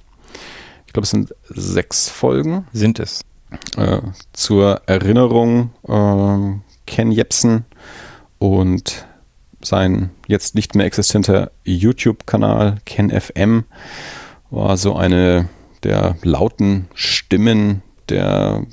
Ich 0.87 0.93
glaube, 0.93 1.03
es 1.03 1.11
sind 1.11 1.33
sechs 1.49 2.09
Folgen. 2.09 2.67
Sind 2.73 2.99
es. 2.99 3.23
Äh, 3.77 4.01
zur 4.33 4.81
Erinnerung 4.85 5.71
äh, 5.87 6.59
Ken 6.85 7.11
Jebsen 7.11 7.65
und 8.37 9.05
sein 9.61 10.11
jetzt 10.27 10.55
nicht 10.55 10.75
mehr 10.75 10.85
existenter 10.85 11.51
YouTube-Kanal 11.63 12.77
Ken 12.85 13.09
FM 13.09 13.65
war 14.49 14.77
so 14.77 14.95
eine 14.95 15.49
der 15.83 16.15
lauten 16.23 16.87
Stimmen 16.93 17.81
der 18.09 18.65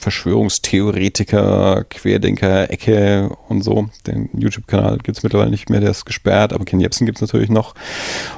Verschwörungstheoretiker, 0.00 1.84
Querdenker, 1.90 2.70
Ecke 2.70 3.36
und 3.48 3.62
so. 3.62 3.90
Den 4.06 4.30
YouTube-Kanal 4.32 4.98
gibt 4.98 5.18
es 5.18 5.22
mittlerweile 5.22 5.50
nicht 5.50 5.68
mehr, 5.68 5.80
der 5.80 5.90
ist 5.90 6.06
gesperrt, 6.06 6.54
aber 6.54 6.64
Ken 6.64 6.80
Jebsen 6.80 7.04
gibt 7.04 7.18
es 7.18 7.22
natürlich 7.22 7.50
noch. 7.50 7.74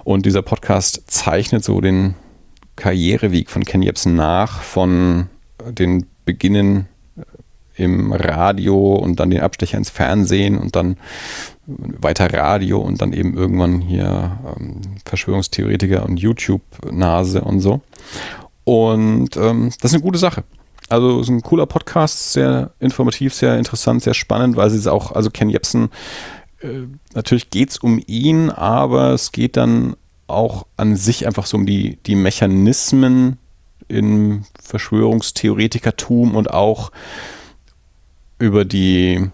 Und 0.03 0.27
dieser 0.27 0.43
Podcast 0.43 1.05
zeichnet 1.07 1.63
so 1.63 1.81
den 1.81 2.15
Karriereweg 2.75 3.49
von 3.49 3.65
Ken 3.65 3.81
Jebsen 3.81 4.17
nach, 4.17 4.61
von 4.61 5.29
den 5.71 6.07
Beginnen 6.25 6.89
im 7.77 8.13
Radio 8.13 8.97
und 8.97 9.21
dann 9.21 9.31
den 9.31 9.41
Abstecher 9.41 9.79
ins 9.79 9.91
Fernsehen 9.91 10.59
und 10.59 10.75
dann 10.75 10.97
weiter 11.67 12.33
Radio 12.33 12.81
und 12.81 13.01
dann 13.01 13.13
eben 13.13 13.37
irgendwann 13.37 13.81
hier 13.81 14.37
ähm, 14.59 14.81
Verschwörungstheoretiker 15.05 16.05
und 16.05 16.19
YouTube-Nase 16.19 17.43
und 17.43 17.61
so. 17.61 17.83
Und 18.65 19.37
ähm, 19.37 19.71
das 19.81 19.93
ist 19.93 19.95
eine 19.95 20.03
gute 20.03 20.19
Sache. 20.19 20.43
Also 20.93 21.21
ist 21.21 21.31
ein 21.31 21.41
cooler 21.41 21.65
Podcast, 21.65 22.35
sehr 22.35 22.73
informativ, 22.79 23.33
sehr 23.33 23.57
interessant, 23.57 24.03
sehr 24.03 24.13
spannend, 24.13 24.57
weil 24.57 24.69
sie 24.69 24.77
es 24.77 24.87
auch, 24.87 25.13
also 25.13 25.31
Ken 25.31 25.49
Jebsen, 25.49 25.89
äh, 26.61 26.83
natürlich 27.15 27.49
geht 27.49 27.71
es 27.71 27.79
um 27.79 27.99
ihn, 28.07 28.51
aber 28.51 29.13
es 29.13 29.33
geht 29.33 29.57
dann 29.57 29.97
auch 30.27 30.67
an 30.77 30.97
sich 30.97 31.27
einfach 31.27 31.47
so 31.47 31.57
um 31.57 31.65
die, 31.65 31.97
die 32.05 32.15
Mechanismen 32.15 33.39
im 33.89 34.45
Verschwörungstheoretikertum 34.63 36.37
und 36.37 36.51
auch 36.51 36.93
über 38.39 38.67
die, 38.67 39.31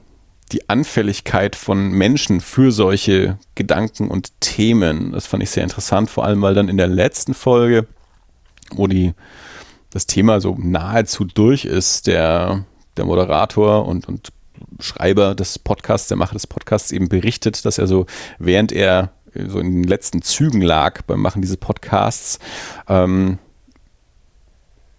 die 0.53 0.69
Anfälligkeit 0.69 1.57
von 1.57 1.91
Menschen 1.91 2.41
für 2.41 2.71
solche 2.71 3.37
Gedanken 3.57 4.13
und 4.13 4.31
Themen. 4.39 5.11
Das 5.11 5.27
fand 5.27 5.43
ich 5.43 5.51
sehr 5.51 5.65
interessant, 5.65 6.09
vor 6.09 6.25
allem 6.25 6.41
weil 6.41 6.55
dann 6.55 6.69
in 6.69 6.77
der 6.77 6.87
letzten 6.87 7.35
Folge, 7.35 7.89
wo 8.71 8.87
die, 8.87 9.13
das 9.91 10.07
Thema 10.07 10.41
so 10.41 10.57
nahezu 10.59 11.25
durch 11.25 11.65
ist, 11.65 12.07
der, 12.07 12.65
der 12.97 13.05
Moderator 13.05 13.87
und, 13.87 14.09
und 14.09 14.29
Schreiber 14.81 15.35
des 15.35 15.59
Podcasts, 15.59 16.09
der 16.09 16.17
Macher 16.17 16.35
des 16.35 16.47
Podcasts 16.47 16.93
eben 16.93 17.09
berichtet, 17.09 17.65
dass 17.65 17.79
er 17.79 17.87
so, 17.87 18.07
während 18.39 18.73
er 18.73 19.13
so 19.35 19.59
in 19.61 19.83
den 19.83 19.85
letzten 19.85 20.23
Zügen 20.23 20.63
lag 20.63 21.03
beim 21.03 21.21
Machen 21.21 21.43
dieses 21.43 21.57
Podcasts, 21.57 22.39
ähm, 22.89 23.39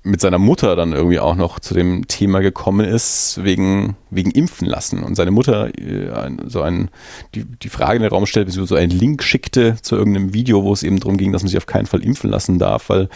mit 0.09 0.21
seiner 0.21 0.39
Mutter 0.39 0.75
dann 0.75 0.93
irgendwie 0.93 1.19
auch 1.19 1.35
noch 1.35 1.59
zu 1.59 1.73
dem 1.73 2.07
Thema 2.07 2.39
gekommen 2.39 2.85
ist, 2.85 3.39
wegen, 3.43 3.95
wegen 4.09 4.31
Impfen 4.31 4.67
lassen. 4.67 5.03
Und 5.03 5.15
seine 5.15 5.31
Mutter 5.31 5.69
äh, 5.77 6.29
so 6.47 6.61
ein, 6.61 6.89
die, 7.35 7.45
die 7.45 7.69
Frage 7.69 7.97
in 7.97 8.01
den 8.01 8.11
Raum 8.11 8.25
stellt, 8.25 8.47
beziehungsweise 8.47 8.75
so 8.75 8.81
einen 8.81 8.91
Link 8.91 9.23
schickte 9.23 9.77
zu 9.81 9.95
irgendeinem 9.95 10.33
Video, 10.33 10.63
wo 10.63 10.73
es 10.73 10.83
eben 10.83 10.99
darum 10.99 11.17
ging, 11.17 11.31
dass 11.31 11.43
man 11.43 11.49
sich 11.49 11.57
auf 11.57 11.67
keinen 11.67 11.85
Fall 11.85 12.03
impfen 12.03 12.29
lassen 12.29 12.59
darf, 12.59 12.89
weil 12.89 13.09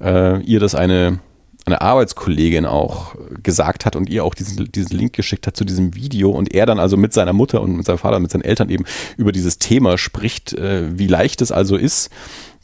äh, 0.00 0.40
ihr 0.42 0.60
das 0.60 0.74
eine, 0.74 1.20
eine 1.66 1.80
Arbeitskollegin 1.80 2.66
auch 2.66 3.14
gesagt 3.42 3.86
hat 3.86 3.94
und 3.94 4.08
ihr 4.10 4.24
auch 4.24 4.34
diesen, 4.34 4.70
diesen 4.72 4.96
Link 4.98 5.12
geschickt 5.12 5.46
hat 5.46 5.56
zu 5.56 5.64
diesem 5.64 5.94
Video 5.94 6.30
und 6.30 6.52
er 6.52 6.66
dann 6.66 6.80
also 6.80 6.96
mit 6.96 7.12
seiner 7.12 7.32
Mutter 7.32 7.60
und 7.62 7.76
mit 7.76 7.86
seinem 7.86 7.98
Vater, 7.98 8.18
mit 8.18 8.30
seinen 8.30 8.42
Eltern 8.42 8.70
eben 8.70 8.84
über 9.16 9.30
dieses 9.30 9.58
Thema 9.58 9.98
spricht, 9.98 10.52
äh, 10.54 10.98
wie 10.98 11.06
leicht 11.06 11.42
es 11.42 11.52
also 11.52 11.76
ist, 11.76 12.10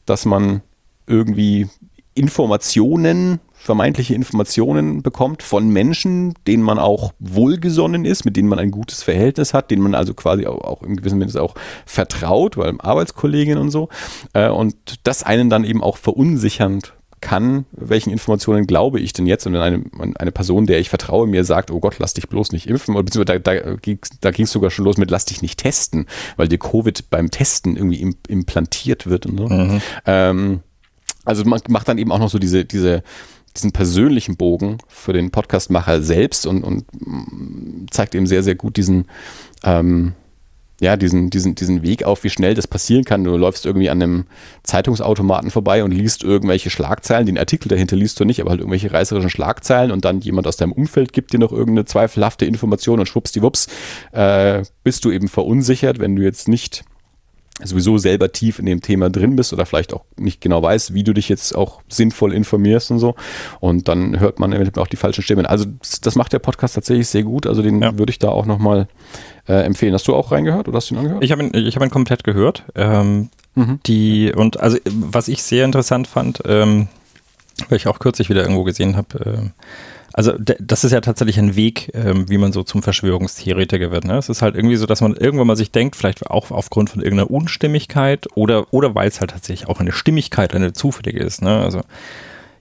dass 0.06 0.24
man 0.24 0.62
irgendwie 1.06 1.68
Informationen, 2.14 3.40
vermeintliche 3.66 4.14
Informationen 4.14 5.02
bekommt 5.02 5.42
von 5.42 5.68
Menschen, 5.68 6.34
denen 6.46 6.62
man 6.62 6.78
auch 6.78 7.12
wohlgesonnen 7.18 8.04
ist, 8.04 8.24
mit 8.24 8.36
denen 8.36 8.48
man 8.48 8.58
ein 8.58 8.70
gutes 8.70 9.02
Verhältnis 9.02 9.52
hat, 9.52 9.70
denen 9.70 9.82
man 9.82 9.94
also 9.94 10.14
quasi 10.14 10.46
auch, 10.46 10.62
auch 10.62 10.82
in 10.82 10.96
gewissem 10.96 11.20
Sinne 11.20 11.42
auch 11.42 11.54
vertraut, 11.84 12.56
weil 12.56 12.74
Arbeitskollegin 12.78 13.58
und 13.58 13.70
so. 13.70 13.88
Äh, 14.32 14.48
und 14.48 14.76
das 15.02 15.22
einen 15.22 15.50
dann 15.50 15.64
eben 15.64 15.82
auch 15.82 15.98
verunsichern 15.98 16.80
kann, 17.20 17.64
welchen 17.72 18.10
Informationen 18.10 18.66
glaube 18.66 19.00
ich 19.00 19.12
denn 19.12 19.26
jetzt? 19.26 19.46
Und 19.46 19.54
wenn 19.54 19.60
eine, 19.60 19.82
eine 20.16 20.32
Person, 20.32 20.66
der 20.66 20.78
ich 20.78 20.88
vertraue, 20.88 21.26
mir 21.26 21.44
sagt, 21.44 21.70
oh 21.70 21.80
Gott, 21.80 21.98
lass 21.98 22.14
dich 22.14 22.28
bloß 22.28 22.52
nicht 22.52 22.68
impfen, 22.68 22.94
oder 22.94 23.04
beziehungsweise 23.04 23.40
da, 23.40 23.56
da, 23.56 23.76
da 24.20 24.30
ging 24.30 24.44
es 24.44 24.52
sogar 24.52 24.70
schon 24.70 24.84
los 24.84 24.96
mit, 24.96 25.10
lass 25.10 25.24
dich 25.24 25.42
nicht 25.42 25.58
testen, 25.58 26.06
weil 26.36 26.48
dir 26.48 26.58
Covid 26.58 27.10
beim 27.10 27.30
Testen 27.30 27.76
irgendwie 27.76 28.00
im, 28.00 28.16
implantiert 28.28 29.06
wird 29.06 29.26
und 29.26 29.38
so. 29.38 29.48
Ähm, 30.04 30.60
also 31.24 31.44
man 31.44 31.60
macht 31.68 31.88
dann 31.88 31.98
eben 31.98 32.12
auch 32.12 32.20
noch 32.20 32.30
so 32.30 32.38
diese, 32.38 32.64
diese, 32.64 33.02
diesen 33.56 33.72
persönlichen 33.72 34.36
Bogen 34.36 34.78
für 34.88 35.12
den 35.12 35.30
Podcastmacher 35.30 36.02
selbst 36.02 36.46
und, 36.46 36.62
und 36.62 36.84
zeigt 37.90 38.14
eben 38.14 38.26
sehr, 38.26 38.42
sehr 38.42 38.54
gut 38.54 38.76
diesen, 38.76 39.06
ähm, 39.64 40.12
ja, 40.80 40.96
diesen, 40.96 41.30
diesen, 41.30 41.54
diesen 41.54 41.82
Weg 41.82 42.04
auf, 42.04 42.22
wie 42.22 42.30
schnell 42.30 42.54
das 42.54 42.66
passieren 42.66 43.04
kann. 43.04 43.24
Du 43.24 43.36
läufst 43.36 43.64
irgendwie 43.64 43.88
an 43.88 44.02
einem 44.02 44.24
Zeitungsautomaten 44.62 45.50
vorbei 45.50 45.82
und 45.82 45.90
liest 45.90 46.22
irgendwelche 46.22 46.68
Schlagzeilen. 46.68 47.26
Den 47.26 47.38
Artikel 47.38 47.68
dahinter 47.68 47.96
liest 47.96 48.20
du 48.20 48.24
nicht, 48.24 48.40
aber 48.40 48.50
halt 48.50 48.60
irgendwelche 48.60 48.92
reißerischen 48.92 49.30
Schlagzeilen 49.30 49.90
und 49.90 50.04
dann 50.04 50.20
jemand 50.20 50.46
aus 50.46 50.58
deinem 50.58 50.72
Umfeld 50.72 51.14
gibt 51.14 51.32
dir 51.32 51.38
noch 51.38 51.52
irgendeine 51.52 51.86
zweifelhafte 51.86 52.44
Information 52.44 53.00
und 53.00 53.06
schwuppsdiwupps 53.06 53.68
äh, 54.12 54.64
bist 54.84 55.04
du 55.06 55.10
eben 55.10 55.28
verunsichert, 55.28 55.98
wenn 55.98 56.14
du 56.14 56.22
jetzt 56.22 56.46
nicht 56.46 56.84
sowieso 57.64 57.96
selber 57.98 58.32
tief 58.32 58.58
in 58.58 58.66
dem 58.66 58.82
Thema 58.82 59.08
drin 59.08 59.34
bist 59.36 59.52
oder 59.52 59.64
vielleicht 59.64 59.94
auch 59.94 60.04
nicht 60.18 60.40
genau 60.42 60.62
weißt, 60.62 60.92
wie 60.94 61.02
du 61.04 61.14
dich 61.14 61.28
jetzt 61.28 61.54
auch 61.56 61.80
sinnvoll 61.88 62.34
informierst 62.34 62.90
und 62.90 62.98
so. 62.98 63.14
Und 63.60 63.88
dann 63.88 64.20
hört 64.20 64.38
man 64.38 64.52
eventuell 64.52 64.82
auch 64.82 64.88
die 64.88 64.96
falschen 64.96 65.22
Stimmen. 65.22 65.46
Also 65.46 65.64
das 66.02 66.16
macht 66.16 66.32
der 66.34 66.38
Podcast 66.38 66.74
tatsächlich 66.74 67.08
sehr 67.08 67.22
gut. 67.22 67.46
Also 67.46 67.62
den 67.62 67.80
Ja. 67.80 67.98
würde 67.98 68.10
ich 68.10 68.18
da 68.18 68.28
auch 68.28 68.44
nochmal 68.46 68.88
äh, 69.48 69.54
empfehlen. 69.64 69.94
Hast 69.94 70.06
du 70.08 70.14
auch 70.14 70.32
reingehört 70.32 70.68
oder 70.68 70.76
hast 70.76 70.90
du 70.90 70.94
ihn 70.96 70.98
angehört? 70.98 71.24
Ich 71.24 71.32
habe 71.32 71.44
ihn, 71.44 71.50
ich 71.54 71.76
hab 71.76 71.82
ihn 71.82 71.90
komplett 71.90 72.24
gehört. 72.24 72.64
Ähm, 72.74 73.30
Mhm. 73.58 73.78
die, 73.86 74.32
und 74.36 74.60
also 74.60 74.76
was 74.90 75.28
ich 75.28 75.42
sehr 75.42 75.64
interessant 75.64 76.06
fand, 76.08 76.42
ähm, 76.44 76.88
weil 77.70 77.76
ich 77.76 77.86
auch 77.88 77.98
kürzlich 78.00 78.28
wieder 78.28 78.42
irgendwo 78.42 78.64
gesehen 78.64 78.96
habe, 78.98 79.18
äh, 79.24 79.50
also 80.16 80.32
das 80.38 80.82
ist 80.82 80.92
ja 80.92 81.02
tatsächlich 81.02 81.38
ein 81.38 81.56
Weg, 81.56 81.90
ähm, 81.92 82.30
wie 82.30 82.38
man 82.38 82.50
so 82.50 82.62
zum 82.62 82.82
Verschwörungstheoretiker 82.82 83.90
wird. 83.90 84.06
Ne? 84.06 84.16
Es 84.16 84.30
ist 84.30 84.40
halt 84.40 84.56
irgendwie 84.56 84.76
so, 84.76 84.86
dass 84.86 85.02
man 85.02 85.14
irgendwann 85.14 85.46
mal 85.46 85.56
sich 85.56 85.72
denkt, 85.72 85.94
vielleicht 85.94 86.26
auch 86.26 86.50
aufgrund 86.50 86.88
von 86.88 87.02
irgendeiner 87.02 87.30
Unstimmigkeit 87.30 88.26
oder, 88.34 88.72
oder 88.72 88.94
weil 88.94 89.08
es 89.08 89.20
halt 89.20 89.32
tatsächlich 89.32 89.68
auch 89.68 89.78
eine 89.78 89.92
Stimmigkeit, 89.92 90.54
eine 90.54 90.72
zufällige 90.72 91.20
ist. 91.20 91.42
Ne? 91.42 91.60
Also 91.60 91.82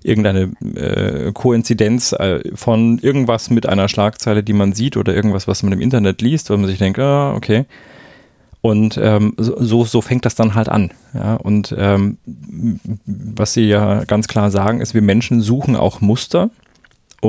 irgendeine 0.03 0.51
äh, 0.75 1.31
Koinzidenz 1.31 2.11
äh, 2.11 2.41
von 2.55 2.99
irgendwas 2.99 3.49
mit 3.49 3.65
einer 3.69 3.87
Schlagzeile, 3.87 4.43
die 4.43 4.51
man 4.51 4.73
sieht 4.73 4.97
oder 4.97 5.15
irgendwas, 5.15 5.47
was 5.47 5.63
man 5.63 5.71
im 5.71 5.79
Internet 5.79 6.21
liest, 6.21 6.49
wo 6.49 6.57
man 6.57 6.67
sich 6.67 6.77
denkt, 6.77 6.99
ah, 6.99 7.33
okay. 7.35 7.63
Und 8.59 8.99
ähm, 9.01 9.33
so, 9.37 9.85
so 9.85 10.01
fängt 10.01 10.25
das 10.25 10.35
dann 10.35 10.55
halt 10.55 10.67
an. 10.67 10.91
Ja? 11.13 11.35
Und 11.35 11.73
ähm, 11.77 12.17
was 13.05 13.53
sie 13.53 13.63
ja 13.63 14.03
ganz 14.03 14.27
klar 14.27 14.51
sagen, 14.51 14.81
ist, 14.81 14.93
wir 14.93 15.01
Menschen 15.01 15.39
suchen 15.39 15.77
auch 15.77 16.01
Muster 16.01 16.49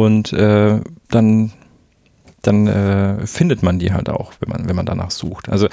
und 0.04 0.32
äh, 0.32 0.80
dann, 1.10 1.52
dann 2.42 2.66
äh, 2.66 3.26
findet 3.26 3.62
man 3.62 3.78
die 3.78 3.92
halt 3.92 4.08
auch, 4.08 4.32
wenn 4.40 4.50
man, 4.50 4.68
wenn 4.68 4.76
man 4.76 4.86
danach 4.86 5.10
sucht. 5.10 5.48
Also 5.48 5.68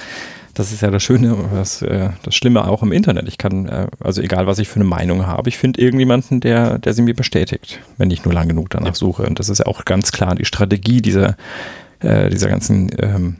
das 0.54 0.72
ist 0.72 0.82
ja 0.82 0.90
das 0.90 1.02
Schöne, 1.02 1.36
das, 1.52 1.82
äh, 1.82 2.10
das 2.22 2.34
Schlimme 2.34 2.66
auch 2.66 2.82
im 2.82 2.92
Internet. 2.92 3.26
Ich 3.28 3.38
kann, 3.38 3.66
äh, 3.66 3.88
also 4.00 4.22
egal 4.22 4.46
was 4.46 4.58
ich 4.58 4.68
für 4.68 4.76
eine 4.76 4.84
Meinung 4.84 5.26
habe, 5.26 5.48
ich 5.48 5.58
finde 5.58 5.80
irgendjemanden, 5.80 6.40
der, 6.40 6.78
der 6.78 6.94
sie 6.94 7.02
mir 7.02 7.14
bestätigt, 7.14 7.80
wenn 7.98 8.10
ich 8.10 8.24
nur 8.24 8.32
lang 8.32 8.48
genug 8.48 8.70
danach 8.70 8.88
ja. 8.88 8.94
suche. 8.94 9.24
Und 9.24 9.38
das 9.40 9.48
ist 9.48 9.58
ja 9.58 9.66
auch 9.66 9.84
ganz 9.84 10.12
klar 10.12 10.34
die 10.34 10.44
Strategie 10.44 11.02
dieser, 11.02 11.36
äh, 12.00 12.30
dieser 12.30 12.48
ganzen 12.48 12.90
ähm, 12.98 13.36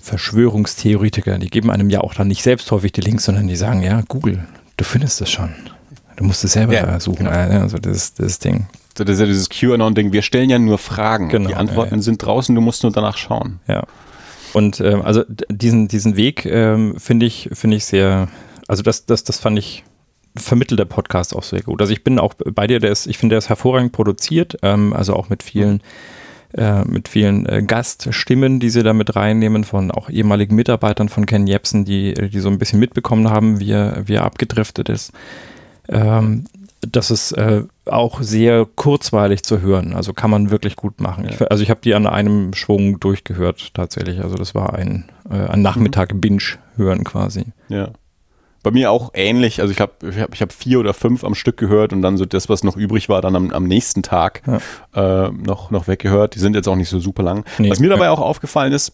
Verschwörungstheoretiker. 0.00 1.38
Die 1.38 1.50
geben 1.50 1.70
einem 1.70 1.88
ja 1.88 2.00
auch 2.00 2.14
dann 2.14 2.28
nicht 2.28 2.42
selbst 2.42 2.70
häufig 2.72 2.92
die 2.92 3.00
Links, 3.00 3.24
sondern 3.24 3.46
die 3.46 3.56
sagen, 3.56 3.82
ja, 3.82 4.02
Google, 4.08 4.44
du 4.76 4.84
findest 4.84 5.20
es 5.20 5.30
schon. 5.30 5.50
Du 6.16 6.24
musst 6.24 6.44
es 6.44 6.52
selber 6.52 6.74
ja, 6.74 7.00
suchen. 7.00 7.26
Genau. 7.26 7.30
Also 7.30 7.78
das, 7.78 8.14
das 8.14 8.38
Ding 8.38 8.66
das 8.94 9.08
ist 9.08 9.20
ja 9.20 9.26
dieses 9.26 9.48
QAnon-Ding, 9.48 10.12
wir 10.12 10.22
stellen 10.22 10.50
ja 10.50 10.58
nur 10.58 10.78
Fragen. 10.78 11.28
Genau, 11.28 11.48
die 11.48 11.54
Antworten 11.54 11.94
ja, 11.94 11.96
ja. 11.96 12.02
sind 12.02 12.24
draußen, 12.24 12.54
du 12.54 12.60
musst 12.60 12.82
nur 12.82 12.92
danach 12.92 13.16
schauen. 13.16 13.60
Ja. 13.66 13.84
Und 14.52 14.80
ähm, 14.80 15.02
also 15.02 15.24
diesen, 15.50 15.88
diesen 15.88 16.16
Weg 16.16 16.46
ähm, 16.46 16.94
finde 16.98 17.26
ich, 17.26 17.50
finde 17.52 17.76
ich 17.76 17.84
sehr, 17.84 18.28
also 18.68 18.82
das, 18.82 19.04
das, 19.06 19.24
das 19.24 19.38
fand 19.38 19.58
ich, 19.58 19.84
vermittelt 20.36 20.80
der 20.80 20.84
Podcast 20.84 21.34
auch 21.34 21.42
sehr 21.42 21.62
gut. 21.62 21.80
Also 21.80 21.92
ich 21.92 22.04
bin 22.04 22.18
auch 22.18 22.34
bei 22.34 22.66
dir, 22.66 22.80
der 22.80 22.90
ist, 22.90 23.06
ich 23.06 23.18
finde, 23.18 23.34
der 23.34 23.38
ist 23.38 23.48
hervorragend 23.48 23.92
produziert, 23.92 24.56
ähm, 24.62 24.92
also 24.92 25.14
auch 25.14 25.28
mit 25.28 25.42
vielen 25.42 25.80
äh, 26.56 26.84
mit 26.84 27.08
vielen 27.08 27.46
äh, 27.46 27.64
Gaststimmen, 27.64 28.60
die 28.60 28.70
sie 28.70 28.84
da 28.84 28.92
mit 28.92 29.16
reinnehmen, 29.16 29.64
von 29.64 29.90
auch 29.90 30.08
ehemaligen 30.08 30.54
Mitarbeitern 30.54 31.08
von 31.08 31.26
Ken 31.26 31.48
Jebsen, 31.48 31.84
die, 31.84 32.14
die 32.14 32.38
so 32.38 32.48
ein 32.48 32.58
bisschen 32.58 32.78
mitbekommen 32.78 33.28
haben, 33.28 33.58
wie 33.58 33.72
er, 33.72 34.04
wie 34.06 34.14
er 34.14 34.24
abgedriftet 34.24 34.88
ist. 34.88 35.12
Ähm, 35.88 36.44
das 36.90 37.10
ist 37.10 37.32
äh, 37.32 37.62
auch 37.86 38.20
sehr 38.22 38.66
kurzweilig 38.66 39.42
zu 39.42 39.60
hören. 39.60 39.94
Also 39.94 40.12
kann 40.12 40.30
man 40.30 40.50
wirklich 40.50 40.76
gut 40.76 41.00
machen. 41.00 41.26
Ich, 41.28 41.50
also 41.50 41.62
ich 41.62 41.70
habe 41.70 41.80
die 41.82 41.94
an 41.94 42.06
einem 42.06 42.54
Schwung 42.54 43.00
durchgehört 43.00 43.74
tatsächlich. 43.74 44.22
Also 44.22 44.36
das 44.36 44.54
war 44.54 44.74
ein, 44.74 45.10
äh, 45.30 45.34
ein 45.34 45.62
Nachmittag 45.62 46.12
mhm. 46.12 46.20
Binge 46.20 46.42
hören 46.76 47.04
quasi. 47.04 47.46
Ja. 47.68 47.90
Bei 48.62 48.70
mir 48.70 48.90
auch 48.90 49.10
ähnlich. 49.14 49.60
Also 49.60 49.72
ich 49.72 49.80
habe 49.80 49.92
ich 50.08 50.18
hab, 50.18 50.34
ich 50.34 50.40
hab 50.40 50.52
vier 50.52 50.80
oder 50.80 50.94
fünf 50.94 51.22
am 51.22 51.34
Stück 51.34 51.58
gehört 51.58 51.92
und 51.92 52.02
dann 52.02 52.16
so 52.16 52.24
das, 52.24 52.48
was 52.48 52.64
noch 52.64 52.76
übrig 52.76 53.08
war, 53.08 53.20
dann 53.20 53.36
am, 53.36 53.50
am 53.50 53.64
nächsten 53.64 54.02
Tag 54.02 54.42
ja. 54.94 55.26
äh, 55.26 55.30
noch, 55.30 55.70
noch 55.70 55.86
weggehört. 55.86 56.34
Die 56.34 56.38
sind 56.38 56.56
jetzt 56.56 56.68
auch 56.68 56.76
nicht 56.76 56.88
so 56.88 56.98
super 56.98 57.22
lang. 57.22 57.44
Nee. 57.58 57.70
Was 57.70 57.80
mir 57.80 57.90
dabei 57.90 58.08
auch 58.10 58.20
aufgefallen 58.20 58.72
ist, 58.72 58.92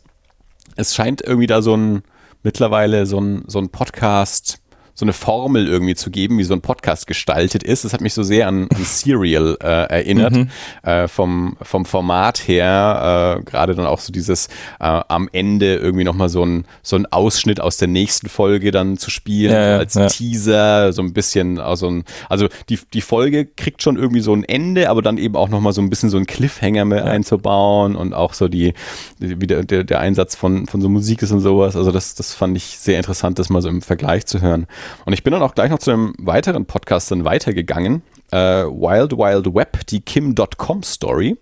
es 0.77 0.95
scheint 0.95 1.23
irgendwie 1.23 1.47
da 1.47 1.63
so 1.63 1.77
ein 1.77 2.03
mittlerweile 2.43 3.07
so 3.07 3.21
ein, 3.21 3.45
so 3.47 3.59
ein 3.59 3.69
Podcast 3.69 4.61
so 5.01 5.07
eine 5.07 5.15
Formel 5.15 5.67
irgendwie 5.67 5.95
zu 5.95 6.11
geben, 6.11 6.37
wie 6.37 6.45
so 6.45 6.53
ein 6.53 6.61
Podcast 6.61 7.07
gestaltet 7.07 7.63
ist. 7.63 7.87
Das 7.87 7.95
hat 7.95 8.03
mich 8.03 8.13
so 8.13 8.23
sehr 8.23 8.47
an, 8.47 8.69
an 8.69 8.85
Serial 8.85 9.57
äh, 9.63 9.67
erinnert, 9.67 10.35
mhm. 10.35 10.49
äh, 10.83 11.09
vom, 11.09 11.57
vom 11.63 11.87
Format 11.87 12.47
her. 12.47 13.39
Äh, 13.41 13.45
Gerade 13.45 13.75
dann 13.75 13.87
auch 13.87 13.99
so 13.99 14.13
dieses 14.13 14.49
äh, 14.79 15.01
am 15.09 15.31
Ende 15.33 15.77
irgendwie 15.77 16.05
nochmal 16.05 16.29
so 16.29 16.45
ein, 16.45 16.67
so 16.83 16.97
ein 16.97 17.07
Ausschnitt 17.07 17.63
aus 17.63 17.79
der 17.79 17.89
nächsten 17.89 18.29
Folge 18.29 18.73
dann 18.73 18.99
zu 18.99 19.09
spielen, 19.11 19.55
ja, 19.55 19.79
als 19.79 19.95
ja. 19.95 20.07
Teaser, 20.07 20.93
so 20.93 21.01
ein 21.01 21.15
bisschen, 21.15 21.59
also, 21.59 21.89
ein, 21.89 22.05
also 22.29 22.49
die, 22.69 22.79
die 22.93 23.01
Folge 23.01 23.47
kriegt 23.47 23.83
schon 23.83 23.97
irgendwie 23.97 24.21
so 24.21 24.35
ein 24.35 24.45
Ende, 24.45 24.91
aber 24.91 25.01
dann 25.01 25.17
eben 25.17 25.35
auch 25.35 25.49
nochmal 25.49 25.73
so 25.73 25.81
ein 25.81 25.89
bisschen 25.89 26.11
so 26.11 26.19
ein 26.19 26.27
Cliffhanger 26.27 26.85
mit 26.85 26.99
ja. 26.99 27.05
einzubauen 27.05 27.97
und 27.97 28.13
auch 28.13 28.35
so 28.35 28.49
die, 28.49 28.75
wie 29.19 29.47
der, 29.47 29.65
der, 29.65 29.83
der 29.83 30.01
Einsatz 30.01 30.37
von, 30.37 30.67
von 30.67 30.83
so 30.83 30.91
Musik 30.91 31.23
ist 31.23 31.33
und 31.33 31.41
sowas. 31.41 31.75
Also 31.75 31.91
das, 31.91 32.15
das 32.17 32.35
fand 32.35 32.55
ich 32.59 32.79
sehr 32.79 32.99
interessant, 32.99 33.39
das 33.39 33.49
mal 33.49 33.63
so 33.63 33.71
im 33.71 33.81
Vergleich 33.81 34.27
zu 34.27 34.43
hören. 34.43 34.67
Und 35.05 35.13
ich 35.13 35.23
bin 35.23 35.33
dann 35.33 35.43
auch 35.43 35.55
gleich 35.55 35.71
noch 35.71 35.79
zu 35.79 35.91
einem 35.91 36.15
weiteren 36.19 36.67
Podcast 36.67 37.11
dann 37.11 37.25
weitergegangen. 37.25 38.03
Äh, 38.33 38.65
Wild 38.65 39.13
Wild 39.13 39.55
Web, 39.55 39.87
die 39.89 40.01
Kim.com 40.01 40.83
Story. 40.83 41.37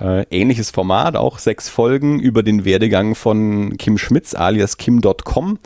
Äh, 0.00 0.24
ähnliches 0.30 0.70
Format, 0.70 1.16
auch 1.16 1.38
sechs 1.38 1.68
Folgen 1.68 2.20
über 2.20 2.42
den 2.42 2.64
Werdegang 2.64 3.14
von 3.14 3.76
Kim 3.76 3.98
Schmitz 3.98 4.34
alias 4.34 4.76
Kim.com, 4.76 5.58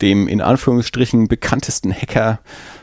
dem 0.00 0.28
in 0.28 0.40
Anführungsstrichen 0.40 1.28
bekanntesten 1.28 1.92
Hacker 1.92 2.40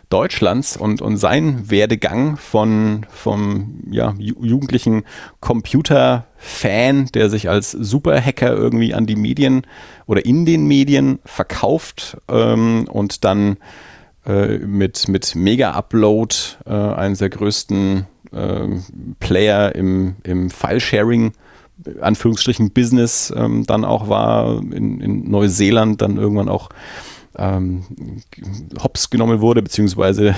Deutschlands 0.09 0.77
und, 0.77 1.01
und 1.01 1.17
sein 1.17 1.69
Werdegang 1.69 2.37
von, 2.37 3.05
vom 3.09 3.81
ja, 3.89 4.13
jugendlichen 4.17 5.03
Computer-Fan, 5.39 7.07
der 7.13 7.29
sich 7.29 7.49
als 7.49 7.71
Superhacker 7.71 8.53
irgendwie 8.53 8.93
an 8.93 9.05
die 9.05 9.15
Medien 9.15 9.63
oder 10.05 10.25
in 10.25 10.45
den 10.45 10.67
Medien 10.67 11.19
verkauft 11.25 12.17
ähm, 12.29 12.87
und 12.89 13.23
dann 13.23 13.57
äh, 14.25 14.57
mit, 14.59 15.07
mit 15.07 15.35
Mega-Upload, 15.35 16.35
äh, 16.65 16.71
eines 16.71 17.19
der 17.19 17.29
größten 17.29 18.07
äh, 18.31 18.67
Player 19.19 19.75
im, 19.75 20.15
im 20.23 20.49
File-Sharing, 20.49 21.33
Anführungsstrichen 22.01 22.71
Business, 22.71 23.33
ähm, 23.35 23.65
dann 23.65 23.85
auch 23.85 24.07
war, 24.09 24.59
in, 24.59 25.01
in 25.01 25.29
Neuseeland 25.29 26.01
dann 26.01 26.17
irgendwann 26.17 26.49
auch 26.49 26.69
ähm, 27.37 27.83
hops 28.81 29.09
genommen 29.09 29.41
wurde, 29.41 29.61
beziehungsweise 29.61 30.35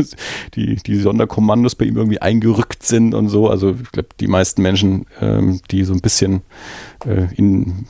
die, 0.54 0.76
die 0.76 0.96
Sonderkommandos 0.96 1.74
bei 1.74 1.84
ihm 1.84 1.96
irgendwie 1.96 2.20
eingerückt 2.20 2.82
sind 2.82 3.14
und 3.14 3.28
so. 3.28 3.48
Also 3.48 3.76
ich 3.82 3.92
glaube, 3.92 4.08
die 4.20 4.28
meisten 4.28 4.62
Menschen, 4.62 5.06
ähm, 5.20 5.60
die 5.70 5.84
so 5.84 5.92
ein 5.92 6.00
bisschen 6.00 6.42
äh, 7.06 7.26
in 7.34 7.86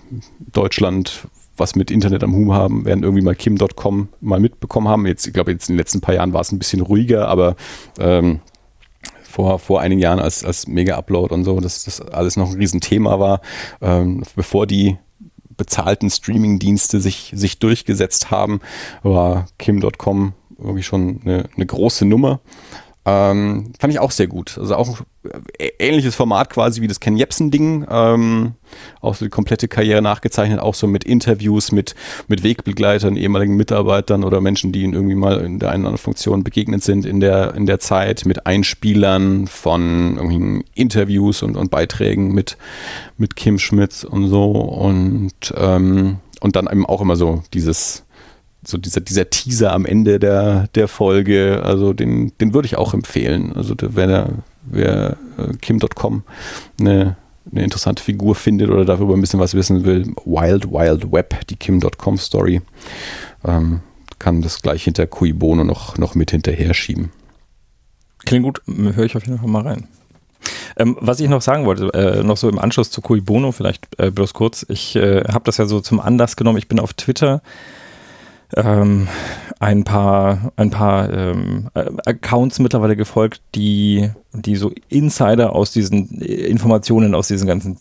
Deutschland 0.52 1.26
was 1.56 1.76
mit 1.76 1.90
Internet 1.90 2.24
am 2.24 2.34
Hum 2.34 2.52
haben, 2.52 2.84
werden 2.84 3.04
irgendwie 3.04 3.22
mal 3.22 3.36
Kim.com 3.36 4.08
mal 4.20 4.40
mitbekommen 4.40 4.88
haben. 4.88 5.06
Jetzt, 5.06 5.26
ich 5.26 5.32
glaube, 5.32 5.52
jetzt 5.52 5.68
in 5.68 5.74
den 5.74 5.78
letzten 5.78 6.00
paar 6.00 6.14
Jahren 6.14 6.32
war 6.32 6.40
es 6.40 6.50
ein 6.50 6.58
bisschen 6.58 6.80
ruhiger, 6.80 7.28
aber 7.28 7.54
ähm, 7.98 8.40
vor, 9.22 9.58
vor 9.58 9.80
einigen 9.80 10.00
Jahren 10.00 10.20
als, 10.20 10.44
als 10.44 10.66
Mega-Upload 10.66 11.34
und 11.34 11.44
so, 11.44 11.60
dass 11.60 11.84
das 11.84 12.00
alles 12.00 12.36
noch 12.36 12.50
ein 12.50 12.56
Riesenthema 12.56 13.18
war, 13.18 13.40
ähm, 13.80 14.22
bevor 14.36 14.66
die 14.66 14.96
bezahlten 15.56 16.10
Streaming-Dienste 16.10 17.00
sich, 17.00 17.32
sich 17.34 17.58
durchgesetzt 17.58 18.30
haben, 18.30 18.60
war 19.02 19.46
Kim.com 19.58 20.34
irgendwie 20.58 20.82
schon 20.82 21.20
eine, 21.24 21.48
eine 21.54 21.66
große 21.66 22.04
Nummer. 22.04 22.40
Ähm, 23.06 23.72
fand 23.78 23.92
ich 23.92 23.98
auch 23.98 24.10
sehr 24.10 24.28
gut. 24.28 24.56
Also 24.56 24.76
auch 24.76 25.00
äh, 25.58 25.70
ähnliches 25.78 26.14
Format 26.14 26.48
quasi 26.48 26.80
wie 26.80 26.88
das 26.88 27.00
Ken 27.00 27.18
Jebsen-Ding. 27.18 27.86
Ähm, 27.90 28.54
auch 29.02 29.14
so 29.14 29.26
die 29.26 29.30
komplette 29.30 29.68
Karriere 29.68 30.00
nachgezeichnet, 30.00 30.58
auch 30.58 30.74
so 30.74 30.86
mit 30.86 31.04
Interviews 31.04 31.70
mit, 31.70 31.94
mit 32.28 32.42
Wegbegleitern, 32.42 33.16
ehemaligen 33.16 33.56
Mitarbeitern 33.56 34.24
oder 34.24 34.40
Menschen, 34.40 34.72
die 34.72 34.82
ihnen 34.82 34.94
irgendwie 34.94 35.16
mal 35.16 35.40
in 35.40 35.58
der 35.58 35.70
einen 35.70 35.82
oder 35.82 35.88
anderen 35.90 35.98
Funktion 35.98 36.44
begegnet 36.44 36.82
sind 36.82 37.04
in 37.04 37.20
der, 37.20 37.54
in 37.54 37.66
der 37.66 37.78
Zeit, 37.78 38.24
mit 38.24 38.46
Einspielern 38.46 39.48
von 39.48 40.16
irgendwelchen 40.16 40.64
Interviews 40.74 41.42
und, 41.42 41.56
und 41.56 41.70
Beiträgen 41.70 42.32
mit, 42.32 42.56
mit 43.18 43.36
Kim 43.36 43.58
Schmitz 43.58 44.04
und 44.04 44.28
so. 44.28 44.50
Und, 44.52 45.52
ähm, 45.56 46.20
und 46.40 46.56
dann 46.56 46.68
eben 46.70 46.86
auch 46.86 47.02
immer 47.02 47.16
so 47.16 47.42
dieses 47.52 48.03
so 48.66 48.78
dieser, 48.78 49.00
dieser 49.00 49.30
Teaser 49.30 49.72
am 49.72 49.86
Ende 49.86 50.18
der, 50.18 50.68
der 50.74 50.88
Folge, 50.88 51.62
also 51.64 51.92
den, 51.92 52.32
den 52.38 52.54
würde 52.54 52.66
ich 52.66 52.76
auch 52.76 52.94
empfehlen. 52.94 53.52
Also 53.54 53.74
wer, 53.80 54.30
wer 54.62 55.16
äh, 55.38 55.56
Kim.com 55.60 56.22
eine, 56.80 57.16
eine 57.50 57.62
interessante 57.62 58.02
Figur 58.02 58.34
findet 58.34 58.70
oder 58.70 58.84
darüber 58.84 59.14
ein 59.14 59.20
bisschen 59.20 59.40
was 59.40 59.54
wissen 59.54 59.84
will, 59.84 60.14
Wild 60.24 60.70
Wild 60.70 61.12
Web, 61.12 61.46
die 61.48 61.56
Kim.com 61.56 62.18
Story, 62.18 62.62
ähm, 63.44 63.80
kann 64.18 64.42
das 64.42 64.62
gleich 64.62 64.84
hinter 64.84 65.06
Cui 65.06 65.32
Bono 65.32 65.64
noch, 65.64 65.98
noch 65.98 66.14
mit 66.14 66.30
hinterher 66.30 66.74
schieben. 66.74 67.10
Klingt 68.24 68.44
gut, 68.44 68.62
höre 68.66 69.04
ich 69.04 69.16
auf 69.16 69.26
jeden 69.26 69.38
Fall 69.38 69.48
mal 69.48 69.62
rein. 69.62 69.86
Ähm, 70.76 70.96
was 71.00 71.20
ich 71.20 71.28
noch 71.28 71.42
sagen 71.42 71.66
wollte, 71.66 71.92
äh, 71.94 72.22
noch 72.22 72.36
so 72.36 72.48
im 72.48 72.58
Anschluss 72.58 72.90
zu 72.90 73.00
Cui 73.00 73.20
Bono, 73.20 73.52
vielleicht 73.52 73.86
äh, 73.98 74.10
bloß 74.10 74.34
kurz, 74.34 74.64
ich 74.68 74.96
äh, 74.96 75.24
habe 75.24 75.44
das 75.44 75.58
ja 75.58 75.66
so 75.66 75.80
zum 75.80 76.00
Anlass 76.00 76.36
genommen, 76.36 76.58
ich 76.58 76.68
bin 76.68 76.80
auf 76.80 76.94
Twitter 76.94 77.42
ähm, 78.56 79.08
ein 79.60 79.84
paar, 79.84 80.52
ein 80.56 80.70
paar 80.70 81.12
ähm, 81.12 81.68
Accounts 81.74 82.58
mittlerweile 82.58 82.96
gefolgt, 82.96 83.40
die, 83.54 84.10
die 84.32 84.56
so 84.56 84.72
Insider 84.88 85.54
aus 85.54 85.72
diesen 85.72 86.20
Informationen 86.20 87.14
aus 87.14 87.28
diesen 87.28 87.46
ganzen 87.46 87.78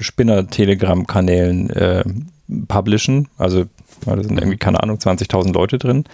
Spinner-Telegram-Kanälen 0.00 1.70
äh, 1.70 2.04
publishen. 2.66 3.28
Also 3.36 3.66
da 4.04 4.22
sind 4.22 4.38
irgendwie, 4.38 4.58
keine 4.58 4.82
Ahnung, 4.82 4.96
20.000 4.96 5.52
Leute 5.52 5.78
drin. 5.78 6.04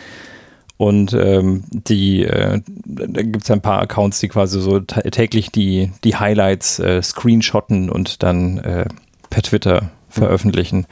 Und 0.76 1.12
ähm, 1.12 1.64
die, 1.70 2.24
äh, 2.24 2.60
da 2.84 3.22
gibt 3.22 3.44
es 3.44 3.50
ein 3.50 3.60
paar 3.60 3.80
Accounts, 3.80 4.18
die 4.18 4.28
quasi 4.28 4.60
so 4.60 4.80
täglich 4.80 5.50
die, 5.52 5.92
die 6.02 6.16
Highlights 6.16 6.80
äh, 6.80 7.00
screenshotten 7.00 7.88
und 7.88 8.22
dann 8.22 8.58
äh, 8.58 8.86
per 9.30 9.42
Twitter 9.42 9.90
veröffentlichen. 10.08 10.86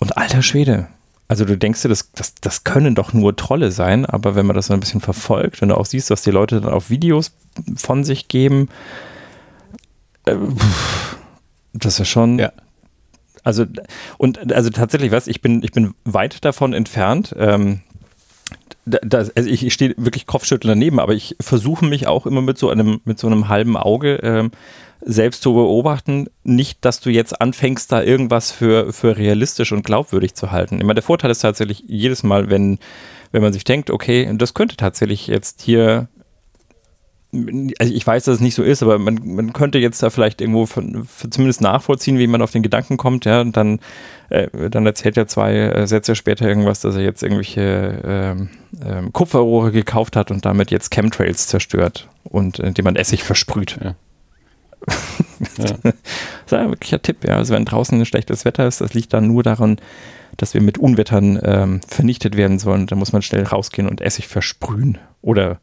Und 0.00 0.16
alter 0.18 0.42
Schwede, 0.42 0.88
also 1.32 1.46
du 1.46 1.56
denkst 1.56 1.80
dir, 1.80 1.88
das, 1.88 2.12
das, 2.12 2.34
das 2.34 2.62
können 2.62 2.94
doch 2.94 3.14
nur 3.14 3.34
Trolle 3.34 3.72
sein, 3.72 4.04
aber 4.04 4.34
wenn 4.34 4.44
man 4.44 4.54
das 4.54 4.66
so 4.66 4.74
ein 4.74 4.80
bisschen 4.80 5.00
verfolgt, 5.00 5.62
wenn 5.62 5.70
du 5.70 5.78
auch 5.78 5.86
siehst, 5.86 6.10
was 6.10 6.20
die 6.20 6.30
Leute 6.30 6.60
dann 6.60 6.74
auf 6.74 6.90
Videos 6.90 7.32
von 7.74 8.04
sich 8.04 8.28
geben, 8.28 8.68
äh, 10.26 10.36
das 11.72 11.98
ist 11.98 12.08
schon. 12.08 12.38
Ja. 12.38 12.52
Also, 13.44 13.64
und 14.18 14.52
also 14.52 14.68
tatsächlich, 14.68 15.10
was, 15.10 15.26
ich 15.26 15.40
bin, 15.40 15.62
ich 15.62 15.72
bin 15.72 15.94
weit 16.04 16.44
davon 16.44 16.74
entfernt, 16.74 17.34
ähm, 17.38 17.80
das, 18.84 19.34
also 19.34 19.48
ich, 19.48 19.64
ich 19.64 19.72
stehe 19.72 19.94
wirklich 19.96 20.26
kopfschüttelnd 20.26 20.76
daneben, 20.76 21.00
aber 21.00 21.14
ich 21.14 21.34
versuche 21.40 21.86
mich 21.86 22.08
auch 22.08 22.26
immer 22.26 22.42
mit 22.42 22.58
so 22.58 22.68
einem, 22.68 23.00
mit 23.06 23.18
so 23.18 23.26
einem 23.26 23.48
halben 23.48 23.78
Auge 23.78 24.16
ähm, 24.16 24.50
selbst 25.04 25.42
zu 25.42 25.54
beobachten. 25.54 26.28
Nicht, 26.44 26.84
dass 26.84 27.00
du 27.00 27.10
jetzt 27.10 27.40
anfängst, 27.40 27.90
da 27.92 28.02
irgendwas 28.02 28.52
für, 28.52 28.92
für 28.92 29.16
realistisch 29.16 29.72
und 29.72 29.84
glaubwürdig 29.84 30.34
zu 30.34 30.50
halten. 30.50 30.80
Immer 30.80 30.94
der 30.94 31.02
Vorteil 31.02 31.30
ist 31.30 31.40
tatsächlich 31.40 31.84
jedes 31.86 32.22
Mal, 32.22 32.50
wenn, 32.50 32.78
wenn 33.32 33.42
man 33.42 33.52
sich 33.52 33.64
denkt, 33.64 33.90
okay, 33.90 34.30
das 34.34 34.54
könnte 34.54 34.76
tatsächlich 34.76 35.26
jetzt 35.26 35.62
hier 35.62 36.08
also 37.78 37.94
ich 37.94 38.06
weiß, 38.06 38.24
dass 38.24 38.36
es 38.36 38.40
nicht 38.40 38.54
so 38.54 38.62
ist, 38.62 38.82
aber 38.82 38.98
man, 38.98 39.18
man 39.24 39.52
könnte 39.54 39.78
jetzt 39.78 40.02
da 40.02 40.10
vielleicht 40.10 40.42
irgendwo 40.42 40.66
von, 40.66 41.08
zumindest 41.30 41.62
nachvollziehen, 41.62 42.18
wie 42.18 42.26
man 42.26 42.42
auf 42.42 42.50
den 42.50 42.62
Gedanken 42.62 42.98
kommt, 42.98 43.24
ja, 43.24 43.40
und 43.40 43.56
dann, 43.56 43.80
äh, 44.28 44.68
dann 44.68 44.84
erzählt 44.84 45.16
er 45.16 45.26
zwei 45.26 45.54
äh, 45.54 45.86
Sätze 45.86 46.14
später 46.14 46.46
irgendwas, 46.46 46.80
dass 46.80 46.94
er 46.94 47.02
jetzt 47.02 47.22
irgendwelche 47.22 48.46
äh, 48.84 49.10
Kupferrohre 49.12 49.72
gekauft 49.72 50.14
hat 50.14 50.30
und 50.30 50.44
damit 50.44 50.70
jetzt 50.70 50.90
Chemtrails 50.90 51.46
zerstört 51.46 52.08
und 52.24 52.58
indem 52.58 52.84
man 52.84 52.96
Essig 52.96 53.22
versprüht. 53.22 53.78
Ja. 53.82 53.94
Ja. 55.58 55.76
das 55.82 55.94
ist 56.46 56.52
ein 56.52 56.70
wirklicher 56.70 57.02
Tipp, 57.02 57.24
ja. 57.24 57.36
Also 57.36 57.54
wenn 57.54 57.64
draußen 57.64 57.98
ein 57.98 58.06
schlechtes 58.06 58.44
Wetter 58.44 58.66
ist, 58.66 58.80
das 58.80 58.94
liegt 58.94 59.12
dann 59.12 59.26
nur 59.26 59.42
daran, 59.42 59.78
dass 60.36 60.54
wir 60.54 60.60
mit 60.60 60.78
Unwettern 60.78 61.38
ähm, 61.42 61.80
vernichtet 61.86 62.36
werden 62.36 62.58
sollen. 62.58 62.86
Da 62.86 62.96
muss 62.96 63.12
man 63.12 63.22
schnell 63.22 63.44
rausgehen 63.44 63.88
und 63.88 64.00
Essig 64.00 64.28
versprühen 64.28 64.98
oder 65.20 65.60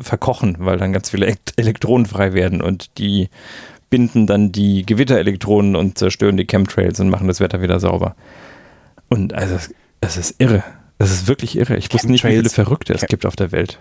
verkochen, 0.00 0.56
weil 0.58 0.78
dann 0.78 0.92
ganz 0.92 1.10
viele 1.10 1.34
Elektronen 1.56 2.06
frei 2.06 2.32
werden 2.32 2.60
und 2.60 2.98
die 2.98 3.28
binden 3.90 4.26
dann 4.26 4.52
die 4.52 4.84
Gewitterelektronen 4.84 5.76
und 5.76 5.98
zerstören 5.98 6.36
die 6.36 6.46
Chemtrails 6.46 6.98
und 7.00 7.08
machen 7.08 7.28
das 7.28 7.40
Wetter 7.40 7.62
wieder 7.62 7.78
sauber. 7.78 8.16
Und 9.08 9.32
also, 9.32 9.56
es 10.00 10.16
ist 10.16 10.40
irre. 10.40 10.64
Es 10.98 11.12
ist 11.12 11.28
wirklich 11.28 11.56
irre. 11.56 11.76
Ich 11.76 11.92
wusste 11.92 12.10
nicht, 12.10 12.24
wie 12.24 12.30
viele 12.30 12.48
Verrückte 12.48 12.94
es 12.94 13.06
gibt 13.06 13.26
auf 13.26 13.36
der 13.36 13.52
Welt. 13.52 13.78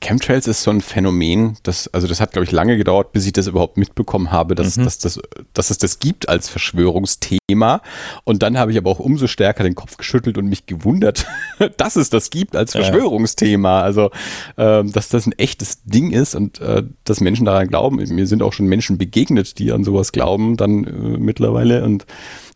Chemtrails 0.00 0.46
ist 0.46 0.62
so 0.62 0.70
ein 0.70 0.82
Phänomen, 0.82 1.56
das, 1.62 1.88
also 1.88 2.06
das 2.06 2.20
hat, 2.20 2.32
glaube 2.32 2.44
ich, 2.44 2.52
lange 2.52 2.76
gedauert, 2.76 3.12
bis 3.12 3.24
ich 3.26 3.32
das 3.32 3.46
überhaupt 3.46 3.78
mitbekommen 3.78 4.30
habe, 4.30 4.54
dass, 4.54 4.76
mhm. 4.76 4.84
dass, 4.84 4.98
dass, 4.98 5.18
dass 5.54 5.70
es 5.70 5.78
das 5.78 5.98
gibt 5.98 6.28
als 6.28 6.48
Verschwörungsthema. 6.50 7.80
Und 8.24 8.42
dann 8.42 8.58
habe 8.58 8.72
ich 8.72 8.78
aber 8.78 8.90
auch 8.90 8.98
umso 8.98 9.26
stärker 9.26 9.64
den 9.64 9.74
Kopf 9.74 9.96
geschüttelt 9.96 10.36
und 10.36 10.46
mich 10.46 10.66
gewundert, 10.66 11.26
dass 11.78 11.96
es 11.96 12.10
das 12.10 12.30
gibt 12.30 12.56
als 12.56 12.72
Verschwörungsthema. 12.72 13.80
Also, 13.80 14.10
äh, 14.56 14.84
dass 14.84 15.08
das 15.08 15.26
ein 15.26 15.32
echtes 15.32 15.82
Ding 15.84 16.10
ist 16.10 16.34
und 16.34 16.60
äh, 16.60 16.82
dass 17.04 17.20
Menschen 17.20 17.46
daran 17.46 17.68
glauben. 17.68 17.96
Mir 17.96 18.26
sind 18.26 18.42
auch 18.42 18.52
schon 18.52 18.66
Menschen 18.66 18.98
begegnet, 18.98 19.58
die 19.58 19.72
an 19.72 19.82
sowas 19.82 20.12
glauben, 20.12 20.58
dann 20.58 20.84
äh, 20.84 21.18
mittlerweile. 21.18 21.84
Und 21.84 22.06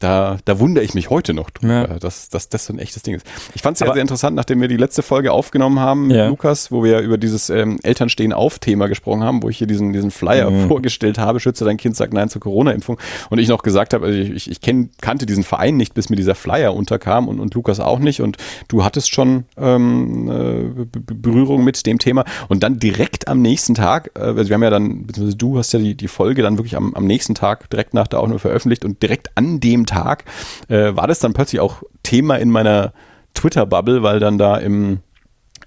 da, 0.01 0.38
da 0.46 0.59
wundere 0.59 0.82
ich 0.82 0.94
mich 0.94 1.11
heute 1.11 1.34
noch 1.34 1.51
drüber, 1.51 1.88
ja. 1.88 1.98
dass, 1.98 2.30
dass 2.30 2.48
das 2.48 2.66
so 2.66 2.72
ein 2.72 2.78
echtes 2.78 3.03
Ding 3.03 3.14
ist. 3.14 3.26
Ich 3.55 3.61
fand 3.61 3.74
es 3.74 3.80
ja 3.80 3.92
sehr 3.92 4.01
interessant, 4.01 4.34
nachdem 4.34 4.61
wir 4.61 4.68
die 4.68 4.78
letzte 4.78 5.03
Folge 5.03 5.30
aufgenommen 5.30 5.78
haben 5.78 6.07
mit 6.07 6.16
ja. 6.16 6.28
Lukas, 6.28 6.72
wo 6.72 6.82
wir 6.82 7.01
über 7.01 7.18
dieses 7.18 7.51
ähm, 7.51 7.78
Eltern 7.82 8.09
stehen 8.09 8.32
auf 8.32 8.59
Thema 8.59 8.88
gesprochen 8.88 9.22
haben, 9.22 9.42
wo 9.42 9.51
ich 9.51 9.59
hier 9.59 9.66
diesen, 9.66 9.92
diesen 9.92 10.11
Flyer 10.11 10.51
mhm. 10.51 10.68
vorgestellt 10.68 11.18
habe, 11.18 11.38
schütze 11.38 11.66
dein 11.66 11.76
Kind, 11.76 11.96
sagt 11.96 12.14
nein 12.14 12.30
zur 12.30 12.40
Corona-Impfung. 12.40 12.98
Und 13.28 13.38
ich 13.38 13.48
noch 13.48 13.62
gesagt 13.62 13.92
habe, 13.92 14.07
also 14.07 14.18
ich, 14.18 14.51
ich 14.51 14.62
kenn, 14.62 14.88
kannte 15.03 15.26
diesen 15.26 15.44
Verein 15.44 15.76
nicht, 15.76 15.92
bis 15.92 16.09
mir 16.09 16.16
dieser 16.16 16.34
Flyer 16.34 16.74
unterkam 16.74 17.28
und, 17.28 17.38
und 17.38 17.53
Lukas 17.53 17.78
auch 17.78 17.98
nicht. 17.98 18.22
Und 18.22 18.38
du 18.68 18.82
hattest 18.82 19.12
schon 19.12 19.44
ähm, 19.59 20.30
äh, 20.30 20.86
Berührung 21.14 21.62
mit 21.62 21.84
dem 21.84 21.98
Thema. 21.98 22.24
Und 22.48 22.62
dann 22.62 22.78
direkt 22.78 23.28
am 23.28 23.42
nächsten 23.42 23.74
Tag, 23.74 24.12
äh, 24.16 24.20
also 24.20 24.48
wir 24.48 24.55
haben 24.55 24.62
ja 24.62 24.70
dann, 24.70 25.07
beziehungsweise 25.07 25.36
du 25.36 25.59
hast 25.59 25.72
ja 25.72 25.78
die, 25.78 25.94
die 25.94 26.09
Folge 26.09 26.40
dann 26.40 26.57
wirklich 26.57 26.76
am, 26.76 26.94
am 26.94 27.05
nächsten 27.05 27.34
Tag 27.34 27.68
direkt 27.68 27.92
nach 27.92 28.07
der 28.07 28.20
Aufnahme 28.20 28.38
veröffentlicht 28.38 28.86
und 28.86 29.03
direkt 29.03 29.36
an 29.36 29.61
dem 29.61 29.84
Tag 29.91 30.24
äh, 30.68 30.95
war 30.95 31.07
das 31.07 31.18
dann 31.18 31.32
plötzlich 31.32 31.61
auch 31.61 31.82
Thema 32.03 32.36
in 32.36 32.51
meiner 32.51 32.93
Twitter-Bubble, 33.34 34.03
weil 34.03 34.20
dann 34.20 34.38
da 34.38 34.57
im, 34.57 35.01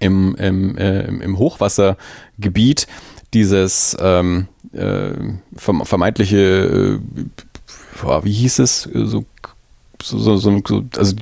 im, 0.00 0.34
im, 0.36 0.76
äh, 0.78 1.04
im 1.04 1.38
Hochwassergebiet 1.38 2.86
dieses 3.32 3.96
ähm, 4.00 4.48
äh, 4.72 5.12
vermeintliche, 5.56 7.00
äh, 7.00 8.24
wie 8.24 8.32
hieß 8.32 8.58
es, 8.60 8.82
so, 8.82 9.24
so, 10.02 10.36
so, 10.36 10.36
so 10.36 10.84
also 10.96 11.16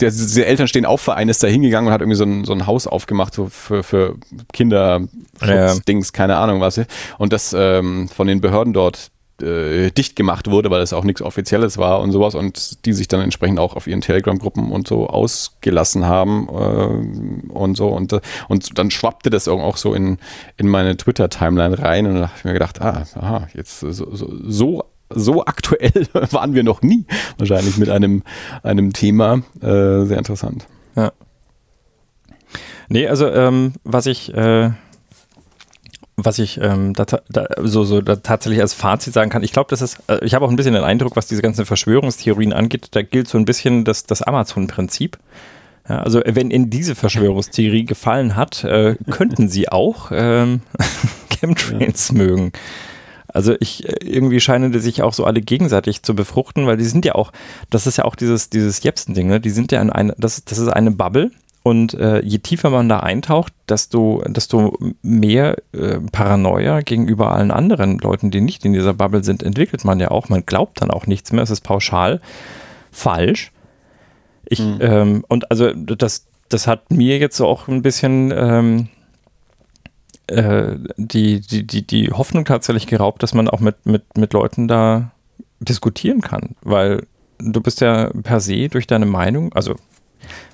der, 0.00 0.10
der 0.10 0.46
Elternstehen 0.48 0.86
auf 0.86 1.00
Verein 1.00 1.28
ist 1.28 1.42
da 1.42 1.48
hingegangen 1.48 1.88
und 1.88 1.92
hat 1.92 2.00
irgendwie 2.00 2.16
so 2.16 2.24
ein, 2.24 2.44
so 2.44 2.52
ein 2.52 2.66
Haus 2.66 2.86
aufgemacht 2.86 3.34
so 3.34 3.48
für, 3.48 3.82
für 3.82 4.16
Kinderschutzdings, 4.52 6.08
ja. 6.08 6.12
keine 6.12 6.36
Ahnung 6.36 6.60
was. 6.60 6.80
Und 7.18 7.32
das 7.32 7.54
ähm, 7.56 8.08
von 8.08 8.26
den 8.26 8.40
Behörden 8.40 8.72
dort 8.72 9.10
äh, 9.42 9.90
dicht 9.90 10.16
gemacht 10.16 10.50
wurde, 10.50 10.70
weil 10.70 10.82
es 10.82 10.92
auch 10.92 11.04
nichts 11.04 11.22
Offizielles 11.22 11.78
war 11.78 12.00
und 12.00 12.12
sowas 12.12 12.34
und 12.34 12.84
die 12.84 12.92
sich 12.92 13.08
dann 13.08 13.20
entsprechend 13.20 13.58
auch 13.58 13.76
auf 13.76 13.86
ihren 13.86 14.00
Telegram-Gruppen 14.00 14.70
und 14.70 14.88
so 14.88 15.08
ausgelassen 15.08 16.06
haben 16.06 16.48
äh, 16.48 17.52
und 17.52 17.76
so 17.76 17.88
und, 17.88 18.20
und 18.48 18.78
dann 18.78 18.90
schwappte 18.90 19.30
das 19.30 19.48
auch 19.48 19.76
so 19.76 19.94
in, 19.94 20.18
in 20.56 20.68
meine 20.68 20.96
Twitter-Timeline 20.96 21.78
rein 21.78 22.06
und 22.06 22.14
da 22.14 22.22
habe 22.22 22.32
ich 22.36 22.44
mir 22.44 22.52
gedacht, 22.52 22.80
ah, 22.80 23.04
aha, 23.14 23.48
jetzt 23.54 23.80
so, 23.80 23.90
so, 23.90 24.30
so 24.46 24.84
so 25.12 25.44
aktuell 25.44 26.06
waren 26.30 26.54
wir 26.54 26.62
noch 26.62 26.82
nie 26.82 27.04
wahrscheinlich 27.36 27.76
mit 27.78 27.90
einem, 27.90 28.22
einem 28.62 28.92
Thema. 28.92 29.42
Äh, 29.60 30.04
sehr 30.04 30.18
interessant. 30.18 30.66
Ja. 30.94 31.12
Nee, 32.88 33.06
also 33.08 33.28
ähm, 33.28 33.72
was 33.84 34.06
ich 34.06 34.32
äh, 34.34 34.70
was 36.24 36.38
ich 36.38 36.58
ähm, 36.60 36.94
da, 36.94 37.04
da, 37.28 37.46
so, 37.62 37.84
so 37.84 38.00
da 38.00 38.16
tatsächlich 38.16 38.60
als 38.60 38.74
Fazit 38.74 39.14
sagen 39.14 39.30
kann, 39.30 39.42
ich 39.42 39.52
glaube, 39.52 39.68
das 39.70 39.82
ist, 39.82 39.98
äh, 40.08 40.24
ich 40.24 40.34
habe 40.34 40.44
auch 40.44 40.50
ein 40.50 40.56
bisschen 40.56 40.74
den 40.74 40.84
Eindruck, 40.84 41.16
was 41.16 41.26
diese 41.26 41.42
ganzen 41.42 41.66
Verschwörungstheorien 41.66 42.52
angeht, 42.52 42.88
da 42.92 43.02
gilt 43.02 43.28
so 43.28 43.38
ein 43.38 43.44
bisschen 43.44 43.84
das, 43.84 44.04
das 44.04 44.22
Amazon-Prinzip. 44.22 45.18
Ja, 45.88 46.02
also 46.02 46.22
wenn 46.24 46.50
in 46.50 46.70
diese 46.70 46.94
Verschwörungstheorie 46.94 47.84
gefallen 47.84 48.36
hat, 48.36 48.64
äh, 48.64 48.96
könnten 49.10 49.48
sie 49.48 49.68
auch 49.68 50.10
ähm, 50.12 50.60
Chemtrails 51.30 52.08
ja. 52.08 52.14
mögen. 52.14 52.52
Also 53.32 53.54
ich 53.60 53.88
äh, 53.88 53.96
irgendwie 54.04 54.40
scheinen 54.40 54.72
die 54.72 54.78
sich 54.78 55.02
auch 55.02 55.12
so 55.12 55.24
alle 55.24 55.40
gegenseitig 55.40 56.02
zu 56.02 56.14
befruchten, 56.14 56.66
weil 56.66 56.76
die 56.76 56.84
sind 56.84 57.04
ja 57.04 57.14
auch, 57.14 57.32
das 57.70 57.86
ist 57.86 57.98
ja 57.98 58.04
auch 58.04 58.14
dieses 58.14 58.50
dieses 58.50 58.82
Jepsen-Ding, 58.82 59.28
ne? 59.28 59.40
Die 59.40 59.50
sind 59.50 59.72
ja 59.72 59.80
in 59.80 59.90
eine, 59.90 60.14
das, 60.18 60.44
das 60.44 60.58
ist 60.58 60.68
eine 60.68 60.90
Bubble 60.90 61.30
und 61.62 61.92
äh, 61.94 62.20
je 62.22 62.38
tiefer 62.38 62.70
man 62.70 62.88
da 62.88 63.00
eintaucht, 63.00 63.52
desto, 63.68 64.22
desto 64.26 64.78
mehr 65.02 65.56
äh, 65.72 65.98
Paranoia 66.10 66.80
gegenüber 66.80 67.32
allen 67.32 67.50
anderen 67.50 67.98
Leuten, 67.98 68.30
die 68.30 68.40
nicht 68.40 68.64
in 68.64 68.72
dieser 68.72 68.94
Bubble 68.94 69.22
sind, 69.22 69.42
entwickelt 69.42 69.84
man 69.84 70.00
ja 70.00 70.10
auch. 70.10 70.30
Man 70.30 70.46
glaubt 70.46 70.80
dann 70.80 70.90
auch 70.90 71.06
nichts 71.06 71.32
mehr. 71.32 71.42
Es 71.42 71.50
ist 71.50 71.60
pauschal 71.60 72.20
falsch. 72.90 73.52
Ich, 74.46 74.60
mhm. 74.60 74.78
ähm, 74.80 75.24
und 75.28 75.50
also 75.50 75.72
das, 75.74 76.26
das 76.48 76.66
hat 76.66 76.90
mir 76.90 77.18
jetzt 77.18 77.36
so 77.36 77.46
auch 77.46 77.68
ein 77.68 77.82
bisschen 77.82 78.32
ähm, 78.34 78.88
äh, 80.28 80.76
die, 80.96 81.40
die, 81.40 81.66
die, 81.66 81.86
die 81.86 82.10
Hoffnung 82.10 82.46
tatsächlich 82.46 82.86
geraubt, 82.86 83.22
dass 83.22 83.34
man 83.34 83.48
auch 83.48 83.60
mit, 83.60 83.84
mit, 83.84 84.16
mit 84.16 84.32
Leuten 84.32 84.66
da 84.66 85.10
diskutieren 85.60 86.22
kann. 86.22 86.56
Weil 86.62 87.06
du 87.38 87.60
bist 87.60 87.82
ja 87.82 88.10
per 88.22 88.40
se 88.40 88.68
durch 88.68 88.86
deine 88.86 89.06
Meinung, 89.06 89.52
also 89.52 89.76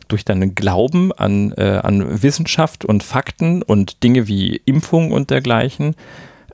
durch 0.09 0.25
deinen 0.25 0.55
Glauben 0.55 1.13
an, 1.13 1.53
äh, 1.53 1.81
an 1.83 2.23
Wissenschaft 2.23 2.85
und 2.85 3.03
Fakten 3.03 3.63
und 3.63 4.03
Dinge 4.03 4.29
wie 4.29 4.57
Impfung 4.65 5.13
und 5.13 5.31
dergleichen, 5.31 5.95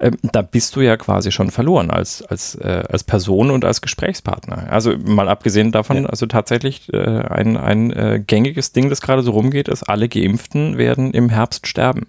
äh, 0.03 0.11
da 0.33 0.43
bist 0.43 0.75
du 0.77 0.81
ja 0.81 0.97
quasi 0.97 1.31
schon 1.31 1.51
verloren 1.51 1.91
als, 1.91 2.23
als, 2.23 2.55
äh, 2.57 2.83
als 2.89 3.05
Person 3.05 3.51
und 3.51 3.65
als 3.65 3.81
Gesprächspartner. 3.81 4.71
Also 4.71 4.97
mal 4.99 5.29
abgesehen 5.29 5.71
davon, 5.73 6.03
ja. 6.03 6.09
also 6.09 6.27
tatsächlich 6.27 6.93
äh, 6.93 6.99
ein, 6.99 7.57
ein 7.57 7.93
äh, 7.93 8.23
gängiges 8.27 8.73
Ding, 8.73 8.91
das 8.91 9.01
gerade 9.01 9.23
so 9.23 9.31
rumgeht, 9.31 9.69
ist, 9.69 9.85
alle 9.85 10.09
Geimpften 10.09 10.77
werden 10.77 11.13
im 11.13 11.29
Herbst 11.29 11.67
sterben. 11.67 12.09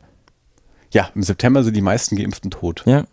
Ja, 0.91 1.09
im 1.15 1.23
September 1.23 1.63
sind 1.63 1.75
die 1.75 1.81
meisten 1.81 2.15
Geimpften 2.15 2.51
tot. 2.51 2.83
Ja. 2.85 3.05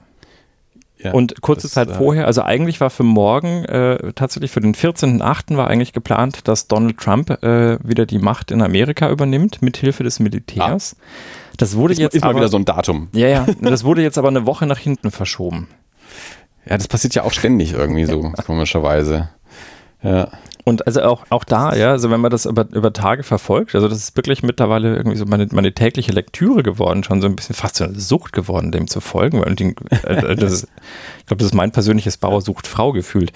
Ja, 1.02 1.12
und 1.12 1.40
kurze 1.40 1.62
das, 1.62 1.72
Zeit 1.72 1.90
äh, 1.90 1.94
vorher, 1.94 2.26
also 2.26 2.42
eigentlich 2.42 2.80
war 2.80 2.90
für 2.90 3.02
morgen, 3.02 3.64
äh, 3.64 4.12
tatsächlich 4.14 4.50
für 4.50 4.60
den 4.60 4.74
14.8. 4.74 5.56
war 5.56 5.68
eigentlich 5.68 5.92
geplant, 5.92 6.46
dass 6.48 6.68
Donald 6.68 6.98
Trump 6.98 7.42
äh, 7.42 7.78
wieder 7.82 8.06
die 8.06 8.18
Macht 8.18 8.50
in 8.50 8.60
Amerika 8.60 9.10
übernimmt, 9.10 9.62
mithilfe 9.62 10.04
des 10.04 10.20
Militärs. 10.20 10.96
Ah. 10.98 11.04
Das 11.56 11.76
wurde 11.76 11.92
ist, 11.94 11.98
jetzt 11.98 12.14
ist 12.14 12.22
aber, 12.22 12.34
mal 12.34 12.40
wieder 12.40 12.48
so 12.48 12.58
ein 12.58 12.64
Datum. 12.64 13.08
Ja, 13.12 13.28
ja, 13.28 13.46
das 13.60 13.84
wurde 13.84 14.02
jetzt 14.02 14.18
aber 14.18 14.28
eine 14.28 14.46
Woche 14.46 14.66
nach 14.66 14.78
hinten 14.78 15.10
verschoben. 15.10 15.68
Ja, 16.66 16.76
das 16.76 16.88
passiert 16.88 17.14
ja 17.14 17.22
auch 17.22 17.32
ständig 17.32 17.72
irgendwie 17.72 18.04
so, 18.04 18.32
komischerweise. 18.46 19.30
Ja. 20.02 20.28
Und 20.64 20.86
also 20.86 21.02
auch, 21.02 21.24
auch 21.30 21.44
da, 21.44 21.74
ja, 21.74 21.90
also 21.90 22.10
wenn 22.10 22.20
man 22.20 22.30
das 22.30 22.46
über, 22.46 22.66
über 22.72 22.92
Tage 22.92 23.22
verfolgt, 23.22 23.74
also 23.74 23.88
das 23.88 23.98
ist 23.98 24.16
wirklich 24.16 24.42
mittlerweile 24.42 24.96
irgendwie 24.96 25.16
so 25.16 25.24
meine, 25.24 25.46
meine 25.52 25.72
tägliche 25.72 26.12
Lektüre 26.12 26.62
geworden, 26.62 27.04
schon 27.04 27.20
so 27.20 27.28
ein 27.28 27.36
bisschen 27.36 27.54
fast 27.54 27.76
so 27.76 27.84
eine 27.84 27.98
Sucht 27.98 28.32
geworden, 28.32 28.72
dem 28.72 28.86
zu 28.86 29.00
folgen. 29.00 29.42
Und 29.42 29.60
den, 29.60 29.74
äh, 30.04 30.36
das 30.36 30.52
ist, 30.52 30.68
ich 31.20 31.26
glaube, 31.26 31.38
das 31.38 31.46
ist 31.46 31.54
mein 31.54 31.72
persönliches 31.72 32.16
Bauer 32.16 32.42
sucht 32.42 32.66
Frau 32.66 32.92
gefühlt. 32.92 33.32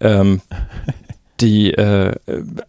Ähm, 0.00 0.40
die, 1.40 1.72
äh, 1.72 2.14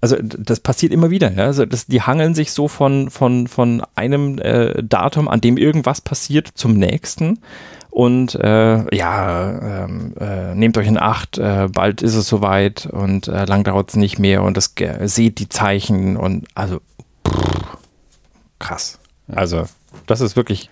also 0.02 0.18
das 0.22 0.60
passiert 0.60 0.92
immer 0.92 1.10
wieder, 1.10 1.32
ja. 1.32 1.46
Also 1.46 1.66
das, 1.66 1.86
die 1.86 2.02
hangeln 2.02 2.34
sich 2.34 2.52
so 2.52 2.68
von, 2.68 3.10
von, 3.10 3.48
von 3.48 3.84
einem 3.96 4.40
äh, 4.40 4.82
Datum, 4.84 5.28
an 5.28 5.42
dem 5.42 5.58
irgendwas 5.58 6.02
passiert, 6.02 6.50
zum 6.56 6.74
nächsten. 6.74 7.40
Und 7.96 8.36
äh, 8.36 8.94
ja, 8.94 9.86
ähm, 9.86 10.14
äh, 10.20 10.54
nehmt 10.54 10.78
euch 10.78 10.86
in 10.88 10.98
Acht, 10.98 11.38
äh, 11.38 11.70
bald 11.72 12.02
ist 12.02 12.16
es 12.16 12.28
soweit 12.28 12.88
und 12.88 13.30
äh, 13.30 13.46
lang 13.46 13.64
dauert 13.64 13.92
es 13.92 13.96
nicht 13.96 14.20
mehr 14.20 14.44
und 14.44 14.58
das 14.58 14.74
seht 15.06 15.40
die 15.40 15.48
Zeichen 15.48 16.18
und 16.18 16.46
also 16.56 16.82
pff, 17.26 17.78
krass. 18.60 19.00
Also, 19.30 19.64
das 20.08 20.20
ist 20.20 20.36
wirklich 20.36 20.70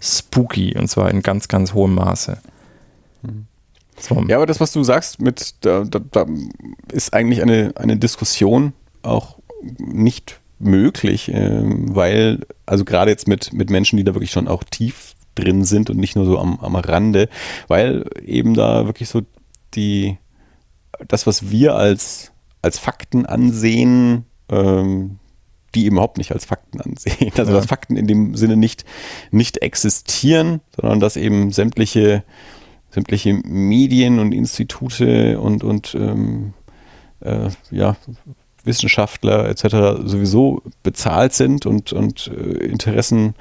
spooky 0.00 0.76
und 0.76 0.88
zwar 0.88 1.12
in 1.12 1.22
ganz, 1.22 1.46
ganz 1.46 1.74
hohem 1.74 1.94
Maße. 1.94 2.38
Mhm. 3.22 3.46
So. 3.96 4.24
Ja, 4.26 4.34
aber 4.34 4.46
das, 4.46 4.58
was 4.58 4.72
du 4.72 4.82
sagst, 4.82 5.20
mit 5.20 5.64
da, 5.64 5.84
da, 5.84 6.00
da 6.10 6.26
ist 6.90 7.14
eigentlich 7.14 7.40
eine, 7.40 7.70
eine 7.76 7.96
Diskussion 7.96 8.72
auch 9.02 9.38
nicht 9.78 10.40
möglich, 10.58 11.32
äh, 11.32 11.60
weil, 11.62 12.40
also 12.66 12.84
gerade 12.84 13.12
jetzt 13.12 13.28
mit, 13.28 13.52
mit 13.52 13.70
Menschen, 13.70 13.96
die 13.96 14.02
da 14.02 14.12
wirklich 14.12 14.32
schon 14.32 14.48
auch 14.48 14.64
tief 14.64 15.14
drin 15.38 15.64
sind 15.64 15.90
und 15.90 15.98
nicht 15.98 16.16
nur 16.16 16.24
so 16.24 16.38
am, 16.38 16.58
am 16.60 16.76
Rande, 16.76 17.28
weil 17.68 18.04
eben 18.24 18.54
da 18.54 18.86
wirklich 18.86 19.08
so 19.08 19.22
die, 19.74 20.18
das, 21.06 21.26
was 21.26 21.50
wir 21.50 21.74
als, 21.74 22.32
als 22.62 22.78
Fakten 22.78 23.26
ansehen, 23.26 24.24
ähm, 24.50 25.18
die 25.74 25.86
eben 25.86 25.96
überhaupt 25.96 26.18
nicht 26.18 26.32
als 26.32 26.44
Fakten 26.44 26.80
ansehen. 26.80 27.32
Also 27.36 27.52
ja. 27.52 27.58
dass 27.58 27.66
Fakten 27.66 27.96
in 27.96 28.06
dem 28.06 28.34
Sinne 28.34 28.56
nicht, 28.56 28.84
nicht 29.30 29.58
existieren, 29.58 30.60
sondern 30.76 31.00
dass 31.00 31.16
eben 31.16 31.52
sämtliche 31.52 32.24
sämtliche 32.90 33.34
Medien 33.34 34.18
und 34.18 34.32
Institute 34.32 35.38
und, 35.38 35.62
und 35.62 35.94
ähm, 35.94 36.54
äh, 37.20 37.50
ja, 37.70 37.96
Wissenschaftler 38.64 39.48
etc. 39.48 40.02
sowieso 40.04 40.62
bezahlt 40.82 41.32
sind 41.32 41.66
und, 41.66 41.92
und 41.92 42.28
äh, 42.28 42.64
Interessen 42.64 43.34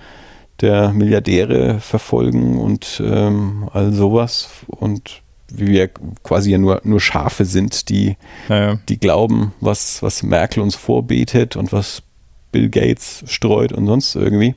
der 0.61 0.91
Milliardäre 0.91 1.79
verfolgen 1.79 2.57
und 2.59 3.01
ähm, 3.05 3.69
all 3.73 3.93
sowas 3.93 4.49
und 4.67 5.21
wie 5.49 5.67
wir 5.67 5.87
quasi 6.23 6.51
ja 6.51 6.57
nur, 6.57 6.81
nur 6.83 6.99
Schafe 6.99 7.45
sind, 7.45 7.89
die, 7.89 8.17
ja, 8.49 8.57
ja. 8.57 8.79
die 8.89 8.99
glauben, 8.99 9.53
was, 9.61 10.03
was 10.03 10.23
Merkel 10.23 10.61
uns 10.61 10.75
vorbetet 10.75 11.55
und 11.55 11.71
was 11.71 12.03
Bill 12.51 12.69
Gates 12.69 13.23
streut 13.27 13.71
und 13.71 13.85
sonst 13.87 14.15
irgendwie. 14.15 14.55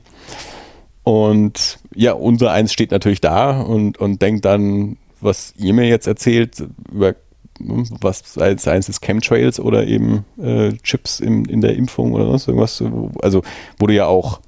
Und 1.03 1.79
ja, 1.95 2.13
unser 2.13 2.51
eins 2.51 2.73
steht 2.73 2.91
natürlich 2.91 3.21
da 3.21 3.61
und, 3.61 3.97
und 3.97 4.21
denkt 4.21 4.45
dann, 4.45 4.97
was 5.19 5.53
ihr 5.57 5.73
mir 5.73 5.87
jetzt 5.87 6.07
erzählt, 6.07 6.63
über 6.91 7.15
was 7.59 8.37
als 8.39 8.67
eins 8.67 8.89
ist 8.89 9.01
Chemtrails 9.01 9.59
oder 9.59 9.85
eben 9.85 10.25
äh, 10.41 10.73
Chips 10.83 11.19
in, 11.19 11.45
in 11.45 11.61
der 11.61 11.75
Impfung 11.75 12.13
oder 12.13 12.25
sonst 12.25 12.47
irgendwas. 12.47 12.83
Also, 13.21 13.43
du 13.87 13.93
ja 13.93 14.07
auch, 14.07 14.41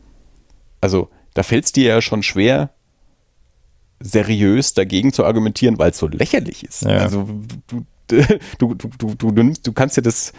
also 0.82 1.10
da 1.34 1.44
fällt 1.44 1.66
es 1.66 1.72
dir 1.72 1.86
ja 1.86 2.02
schon 2.02 2.24
schwer, 2.24 2.70
seriös 4.00 4.74
dagegen 4.74 5.14
zu 5.14 5.26
argumentieren, 5.26 5.80
weil 5.80 5.92
es 5.92 5.98
so 5.98 6.08
lächerlich 6.08 6.64
ist. 6.64 6.84
Ja. 6.84 6.98
Also 6.98 7.28
du, 7.68 7.86
du, 8.08 8.24
du, 8.76 8.76
du, 8.76 9.32
du, 9.32 9.54
du 9.54 9.72
kannst 9.72 9.98
ja 9.98 10.04
das, 10.04 10.34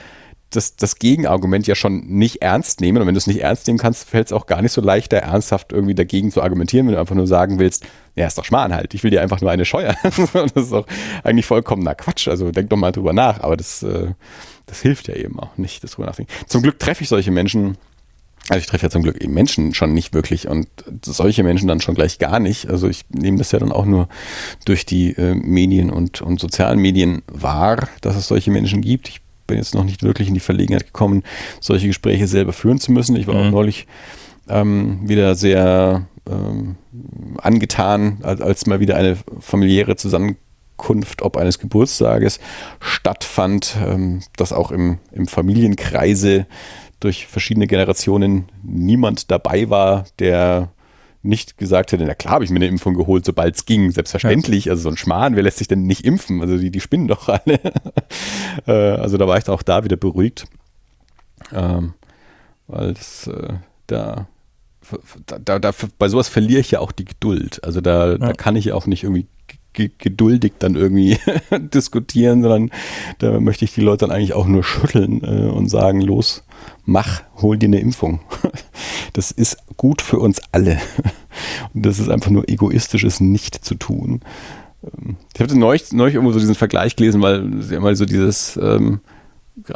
das, 0.50 0.76
das 0.76 0.98
Gegenargument 0.98 1.66
ja 1.66 1.74
schon 1.74 2.06
nicht 2.06 2.42
ernst 2.42 2.80
nehmen. 2.80 3.00
Und 3.00 3.06
wenn 3.06 3.14
du 3.14 3.18
es 3.18 3.26
nicht 3.26 3.40
ernst 3.40 3.66
nehmen 3.66 3.78
kannst, 3.78 4.08
fällt 4.08 4.26
es 4.26 4.32
auch 4.32 4.46
gar 4.46 4.62
nicht 4.62 4.72
so 4.72 4.80
leicht, 4.80 5.12
da 5.12 5.18
ernsthaft 5.18 5.72
irgendwie 5.72 5.94
dagegen 5.94 6.30
zu 6.30 6.42
argumentieren, 6.42 6.86
wenn 6.86 6.94
du 6.94 7.00
einfach 7.00 7.14
nur 7.14 7.26
sagen 7.26 7.58
willst, 7.58 7.86
ja, 8.14 8.26
ist 8.26 8.38
doch 8.38 8.44
Schmarrn 8.44 8.72
halt, 8.72 8.94
ich 8.94 9.02
will 9.02 9.10
dir 9.10 9.22
einfach 9.22 9.40
nur 9.40 9.50
eine 9.50 9.64
scheuern. 9.64 9.96
das 10.02 10.52
ist 10.54 10.72
doch 10.72 10.86
eigentlich 11.22 11.46
vollkommener 11.46 11.94
Quatsch. 11.94 12.28
Also 12.28 12.50
denk 12.50 12.70
doch 12.70 12.76
mal 12.76 12.92
drüber 12.92 13.12
nach, 13.12 13.40
aber 13.40 13.56
das, 13.56 13.82
äh, 13.82 14.12
das 14.66 14.80
hilft 14.80 15.08
ja 15.08 15.14
eben 15.14 15.38
auch 15.40 15.56
nicht, 15.56 15.82
das 15.82 15.92
drüber 15.92 16.06
nachdenken. 16.06 16.32
Zum 16.46 16.62
Glück 16.62 16.78
treffe 16.78 17.02
ich 17.02 17.08
solche 17.08 17.30
Menschen, 17.30 17.76
also 18.48 18.58
ich 18.58 18.66
treffe 18.66 18.86
ja 18.86 18.90
zum 18.90 19.02
Glück 19.02 19.22
eben 19.22 19.32
Menschen 19.32 19.72
schon 19.72 19.94
nicht 19.94 20.12
wirklich 20.12 20.48
und 20.48 20.68
solche 21.02 21.42
Menschen 21.42 21.66
dann 21.66 21.80
schon 21.80 21.94
gleich 21.94 22.18
gar 22.18 22.40
nicht. 22.40 22.68
Also 22.68 22.88
ich 22.88 23.04
nehme 23.08 23.38
das 23.38 23.52
ja 23.52 23.58
dann 23.58 23.72
auch 23.72 23.86
nur 23.86 24.08
durch 24.66 24.84
die 24.84 25.12
äh, 25.12 25.34
Medien 25.34 25.90
und, 25.90 26.20
und 26.20 26.40
sozialen 26.40 26.78
Medien 26.78 27.22
wahr, 27.26 27.88
dass 28.02 28.16
es 28.16 28.28
solche 28.28 28.50
Menschen 28.50 28.82
gibt. 28.82 29.08
Ich 29.08 29.22
bin 29.46 29.56
jetzt 29.56 29.74
noch 29.74 29.84
nicht 29.84 30.02
wirklich 30.02 30.28
in 30.28 30.34
die 30.34 30.40
Verlegenheit 30.40 30.86
gekommen, 30.86 31.22
solche 31.60 31.86
Gespräche 31.86 32.26
selber 32.26 32.52
führen 32.52 32.78
zu 32.78 32.92
müssen. 32.92 33.16
Ich 33.16 33.26
war 33.26 33.34
mhm. 33.34 33.40
auch 33.40 33.50
neulich 33.50 33.86
ähm, 34.48 35.00
wieder 35.08 35.34
sehr 35.34 36.06
ähm, 36.30 36.76
angetan, 37.38 38.18
als, 38.22 38.40
als 38.40 38.66
mal 38.66 38.80
wieder 38.80 38.96
eine 38.96 39.16
familiäre 39.40 39.96
Zusammenkunft 39.96 41.22
ob 41.22 41.36
eines 41.38 41.58
Geburtstages 41.58 42.40
stattfand, 42.80 43.76
ähm, 43.82 44.20
dass 44.36 44.52
auch 44.52 44.70
im, 44.70 44.98
im 45.12 45.26
Familienkreise 45.26 46.46
durch 47.04 47.26
verschiedene 47.26 47.66
Generationen 47.66 48.46
niemand 48.62 49.30
dabei 49.30 49.68
war, 49.68 50.06
der 50.18 50.70
nicht 51.22 51.56
gesagt 51.56 51.92
hätte, 51.92 52.04
na 52.04 52.14
klar 52.14 52.34
habe 52.34 52.44
ich 52.44 52.50
mir 52.50 52.56
eine 52.56 52.66
Impfung 52.66 52.94
geholt, 52.94 53.24
sobald 53.24 53.56
es 53.56 53.66
ging. 53.66 53.90
Selbstverständlich, 53.90 54.66
ja. 54.66 54.72
also 54.72 54.84
so 54.84 54.88
ein 54.90 54.96
Schmarrn, 54.96 55.36
wer 55.36 55.42
lässt 55.42 55.58
sich 55.58 55.68
denn 55.68 55.82
nicht 55.82 56.04
impfen? 56.04 56.40
Also 56.40 56.58
die, 56.58 56.70
die 56.70 56.80
spinnen 56.80 57.08
doch 57.08 57.28
alle. 57.28 57.60
äh, 58.66 58.72
also 58.72 59.16
da 59.16 59.26
war 59.26 59.38
ich 59.38 59.48
auch 59.48 59.62
da 59.62 59.84
wieder 59.84 59.96
beruhigt. 59.96 60.46
Ähm, 61.52 61.94
weil 62.66 62.94
das, 62.94 63.26
äh, 63.26 63.54
da, 63.86 64.26
da, 65.44 65.58
da, 65.58 65.72
bei 65.98 66.08
sowas 66.08 66.28
verliere 66.28 66.60
ich 66.60 66.70
ja 66.70 66.80
auch 66.80 66.92
die 66.92 67.06
Geduld. 67.06 67.62
Also 67.64 67.80
da, 67.80 68.12
ja. 68.12 68.18
da 68.18 68.32
kann 68.32 68.56
ich 68.56 68.72
auch 68.72 68.86
nicht 68.86 69.02
irgendwie 69.02 69.26
geduldig 69.74 70.54
dann 70.58 70.74
irgendwie 70.74 71.18
diskutieren, 71.74 72.42
sondern 72.42 72.70
da 73.18 73.40
möchte 73.40 73.64
ich 73.64 73.74
die 73.74 73.80
Leute 73.80 74.06
dann 74.06 74.16
eigentlich 74.16 74.34
auch 74.34 74.46
nur 74.46 74.64
schütteln 74.64 75.22
äh, 75.22 75.50
und 75.50 75.68
sagen, 75.68 76.00
los, 76.00 76.44
mach, 76.84 77.22
hol 77.36 77.56
dir 77.58 77.66
eine 77.66 77.80
Impfung. 77.80 78.20
Das 79.12 79.30
ist 79.30 79.58
gut 79.76 80.02
für 80.02 80.18
uns 80.18 80.40
alle. 80.50 80.80
Und 81.72 81.86
das 81.86 82.00
ist 82.00 82.08
einfach 82.08 82.32
nur 82.32 82.48
egoistisches 82.48 83.20
Nicht 83.20 83.64
zu 83.64 83.76
tun. 83.76 84.22
Ähm, 84.82 85.16
ich 85.32 85.40
habe 85.40 85.56
neulich, 85.56 85.92
neulich 85.92 86.16
irgendwo 86.16 86.32
so 86.32 86.40
diesen 86.40 86.56
Vergleich 86.56 86.96
gelesen, 86.96 87.22
weil 87.22 87.62
sie 87.62 87.76
immer 87.76 87.94
so 87.94 88.06
dieses, 88.06 88.56
ähm, 88.60 88.98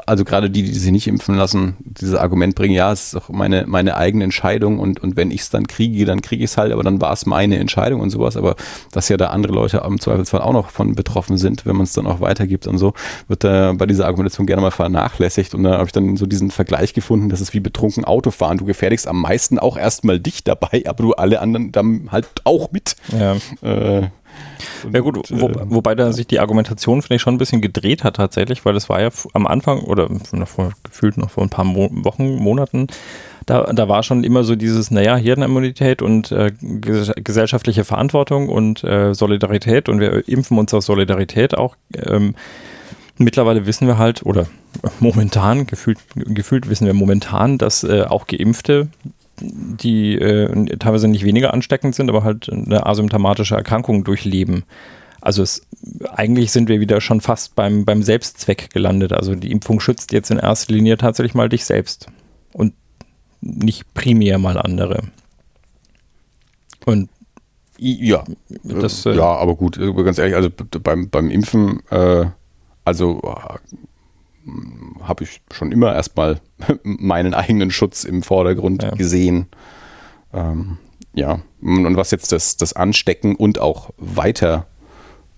also 0.07 0.25
gerade 0.25 0.51
die, 0.51 0.65
die 0.65 0.73
sich 0.73 0.91
nicht 0.91 1.07
impfen 1.07 1.37
lassen, 1.37 1.77
dieses 1.79 2.17
Argument 2.17 2.57
bringen, 2.57 2.75
ja, 2.75 2.93
es 2.93 3.07
ist 3.07 3.15
doch 3.15 3.29
meine, 3.29 3.65
meine 3.69 3.97
eigene 3.97 4.25
Entscheidung 4.25 4.81
und, 4.81 5.01
und 5.01 5.17
wenn 5.17 5.31
ich 5.31 5.43
es 5.43 5.51
dann 5.51 5.69
kriege, 5.69 6.05
dann 6.05 6.21
kriege 6.21 6.43
ich 6.43 6.51
es 6.51 6.57
halt, 6.57 6.73
aber 6.73 6.83
dann 6.83 7.01
war 7.01 7.13
es 7.13 7.27
meine 7.27 7.59
Entscheidung 7.59 8.01
und 8.01 8.11
sowas. 8.11 8.37
Aber 8.37 8.57
dass 8.91 9.09
ja 9.09 9.17
da 9.17 9.29
andere 9.29 9.53
Leute 9.53 9.83
im 9.87 10.01
Zweifelsfall 10.01 10.41
auch 10.41 10.53
noch 10.53 10.71
von 10.71 10.95
betroffen 10.97 11.39
sind, 11.39 11.65
wenn 11.65 11.77
man 11.77 11.85
es 11.85 11.93
dann 11.93 12.07
auch 12.07 12.21
weitergibt 12.21 12.67
und 12.67 12.79
so, 12.79 12.93
wird 13.29 13.45
da 13.45 13.73
bei 13.73 13.87
dieser 13.87 14.07
Argumentation 14.07 14.47
gerne 14.47 14.63
mal 14.63 14.73
vernachlässigt. 14.73 15.55
Und 15.55 15.63
da 15.63 15.75
habe 15.75 15.87
ich 15.87 15.93
dann 15.93 16.17
so 16.17 16.27
diesen 16.27 16.51
Vergleich 16.51 16.93
gefunden, 16.93 17.29
das 17.29 17.41
ist 17.41 17.55
wie 17.55 17.61
betrunken 17.61 18.05
Autofahren. 18.05 18.59
Du 18.59 18.65
gefährdigst 18.65 19.07
am 19.07 19.21
meisten 19.21 19.61
auch 19.61 19.77
erstmal 19.77 20.19
dich 20.19 20.43
dabei, 20.43 20.83
aber 20.87 21.05
du 21.05 21.13
alle 21.13 21.41
anderen 21.41 21.71
dann 21.71 22.09
halt 22.11 22.27
auch 22.43 22.73
mit. 22.73 22.97
Ja. 23.17 23.37
Äh, 23.63 24.09
ja 24.93 25.01
gut, 25.01 25.31
wo, 25.31 25.49
ähm, 25.49 25.55
wobei 25.67 25.95
da 25.95 26.13
sich 26.13 26.27
die 26.27 26.41
Argumentation, 26.41 27.03
finde 27.03 27.17
ich, 27.17 27.23
schon 27.23 27.35
ein 27.35 27.39
bisschen 27.39 27.61
gedreht 27.61 28.05
hat 28.05 28.17
tatsächlich, 28.17 28.65
weil 28.65 28.75
das 28.75 28.89
war 28.89 29.01
ja 29.01 29.11
am 29.33 29.47
Anfang 29.47 29.81
oder 29.81 30.09
noch 30.33 30.49
vor, 30.49 30.73
gefühlt 30.83 31.17
noch 31.17 31.31
vor 31.31 31.43
ein 31.43 31.51
paar 31.51 31.65
Mo 31.65 31.89
Wochen, 31.91 32.37
Monaten, 32.37 32.87
da, 33.47 33.73
da 33.73 33.89
war 33.89 34.03
schon 34.03 34.25
immer 34.25 34.45
so 34.45 34.57
dieses, 34.57 34.91
naja, 34.91 35.17
Hirnimmunität 35.17 36.03
und 36.03 36.31
äh, 36.33 36.53
gesellschaftliche 36.61 37.85
Verantwortung 37.85 38.49
und 38.49 38.85
äh, 38.85 39.15
Solidarität 39.15 39.89
und 39.89 40.01
wir 40.01 40.29
impfen 40.29 40.59
uns 40.59 40.75
aus 40.75 40.87
Solidarität 40.87 41.57
auch. 41.57 41.77
Ähm, 41.95 42.35
mittlerweile 43.17 43.67
wissen 43.67 43.87
wir 43.87 43.97
halt, 43.97 44.25
oder 44.25 44.47
momentan, 45.01 45.67
gefühlt, 45.67 45.99
gefühlt 46.15 46.69
wissen 46.69 46.87
wir 46.87 46.95
momentan, 46.95 47.57
dass 47.59 47.85
äh, 47.85 48.03
auch 48.03 48.27
Geimpfte 48.27 48.89
die 49.41 50.15
äh, 50.15 50.77
teilweise 50.79 51.09
nicht 51.09 51.25
weniger 51.25 51.53
ansteckend 51.53 51.95
sind, 51.95 52.09
aber 52.09 52.25
halt 52.25 52.51
eine 52.51 52.87
asymptomatische 52.87 53.55
Erkrankung 53.55 54.05
durchleben. 54.05 54.65
Also 55.21 55.43
es, 55.43 55.67
eigentlich 56.15 56.53
sind 56.53 56.69
wir 56.69 56.81
wieder 56.81 57.01
schon 57.01 57.21
fast 57.21 57.57
beim, 57.57 57.85
beim 57.85 58.03
Selbstzweck 58.03 58.71
gelandet. 58.71 59.13
Also 59.13 59.35
die 59.35 59.51
Impfung 59.51 59.81
schützt 59.81 60.13
jetzt 60.13 60.31
in 60.31 60.39
erster 60.39 60.73
Linie 60.73 60.97
tatsächlich 60.97 61.35
mal 61.35 61.49
dich 61.49 61.65
selbst 61.65 62.07
und 62.53 62.75
nicht 63.41 63.93
primär 63.95 64.39
mal 64.39 64.59
andere. 64.59 65.03
Und 66.87 67.09
ja, 67.79 68.25
das, 68.65 69.07
äh, 69.07 69.15
ja, 69.15 69.25
aber 69.25 69.55
gut, 69.55 69.79
ganz 69.79 70.19
ehrlich, 70.19 70.35
also 70.35 70.51
beim, 70.83 71.11
beim 71.11 71.31
Impfen, 71.31 71.81
äh, 71.91 72.27
also 72.85 73.21
habe 75.03 75.25
ich 75.25 75.41
schon 75.53 75.73
immer 75.73 75.95
erstmal 75.95 76.41
meinen 76.83 77.35
eigenen 77.35 77.71
Schutz 77.71 78.05
im 78.05 78.23
Vordergrund 78.23 78.83
ja. 78.83 78.91
gesehen. 78.91 79.47
Ähm, 80.33 80.79
ja, 81.15 81.41
und 81.61 81.97
was 81.97 82.11
jetzt 82.11 82.33
das, 82.33 82.57
das 82.57 82.75
Anstecken 82.75 83.35
und 83.35 83.59
auch 83.59 83.91
weiter 83.97 84.67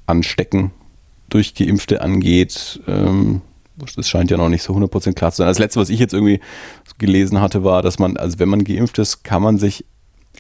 Anstecken 0.07 0.73
durch 1.29 1.55
Geimpfte 1.55 2.03
angeht, 2.03 2.81
ähm, 2.87 3.41
das 3.97 4.09
scheint 4.09 4.31
ja 4.31 4.37
noch 4.37 4.49
nicht 4.49 4.63
so 4.63 4.75
100% 4.75 5.15
klar 5.15 5.31
zu 5.31 5.39
sein. 5.39 5.47
Das 5.47 5.59
letzte, 5.59 5.81
was 5.81 5.89
ich 5.89 5.99
jetzt 5.99 6.13
irgendwie 6.13 6.41
gelesen 6.99 7.41
hatte, 7.41 7.65
war, 7.65 7.83
dass 7.83 7.99
man, 7.99 8.17
also 8.17 8.39
wenn 8.39 8.49
man 8.49 8.65
geimpft 8.65 8.99
ist, 8.99 9.23
kann 9.25 9.43
man 9.43 9.59
sich 9.59 9.87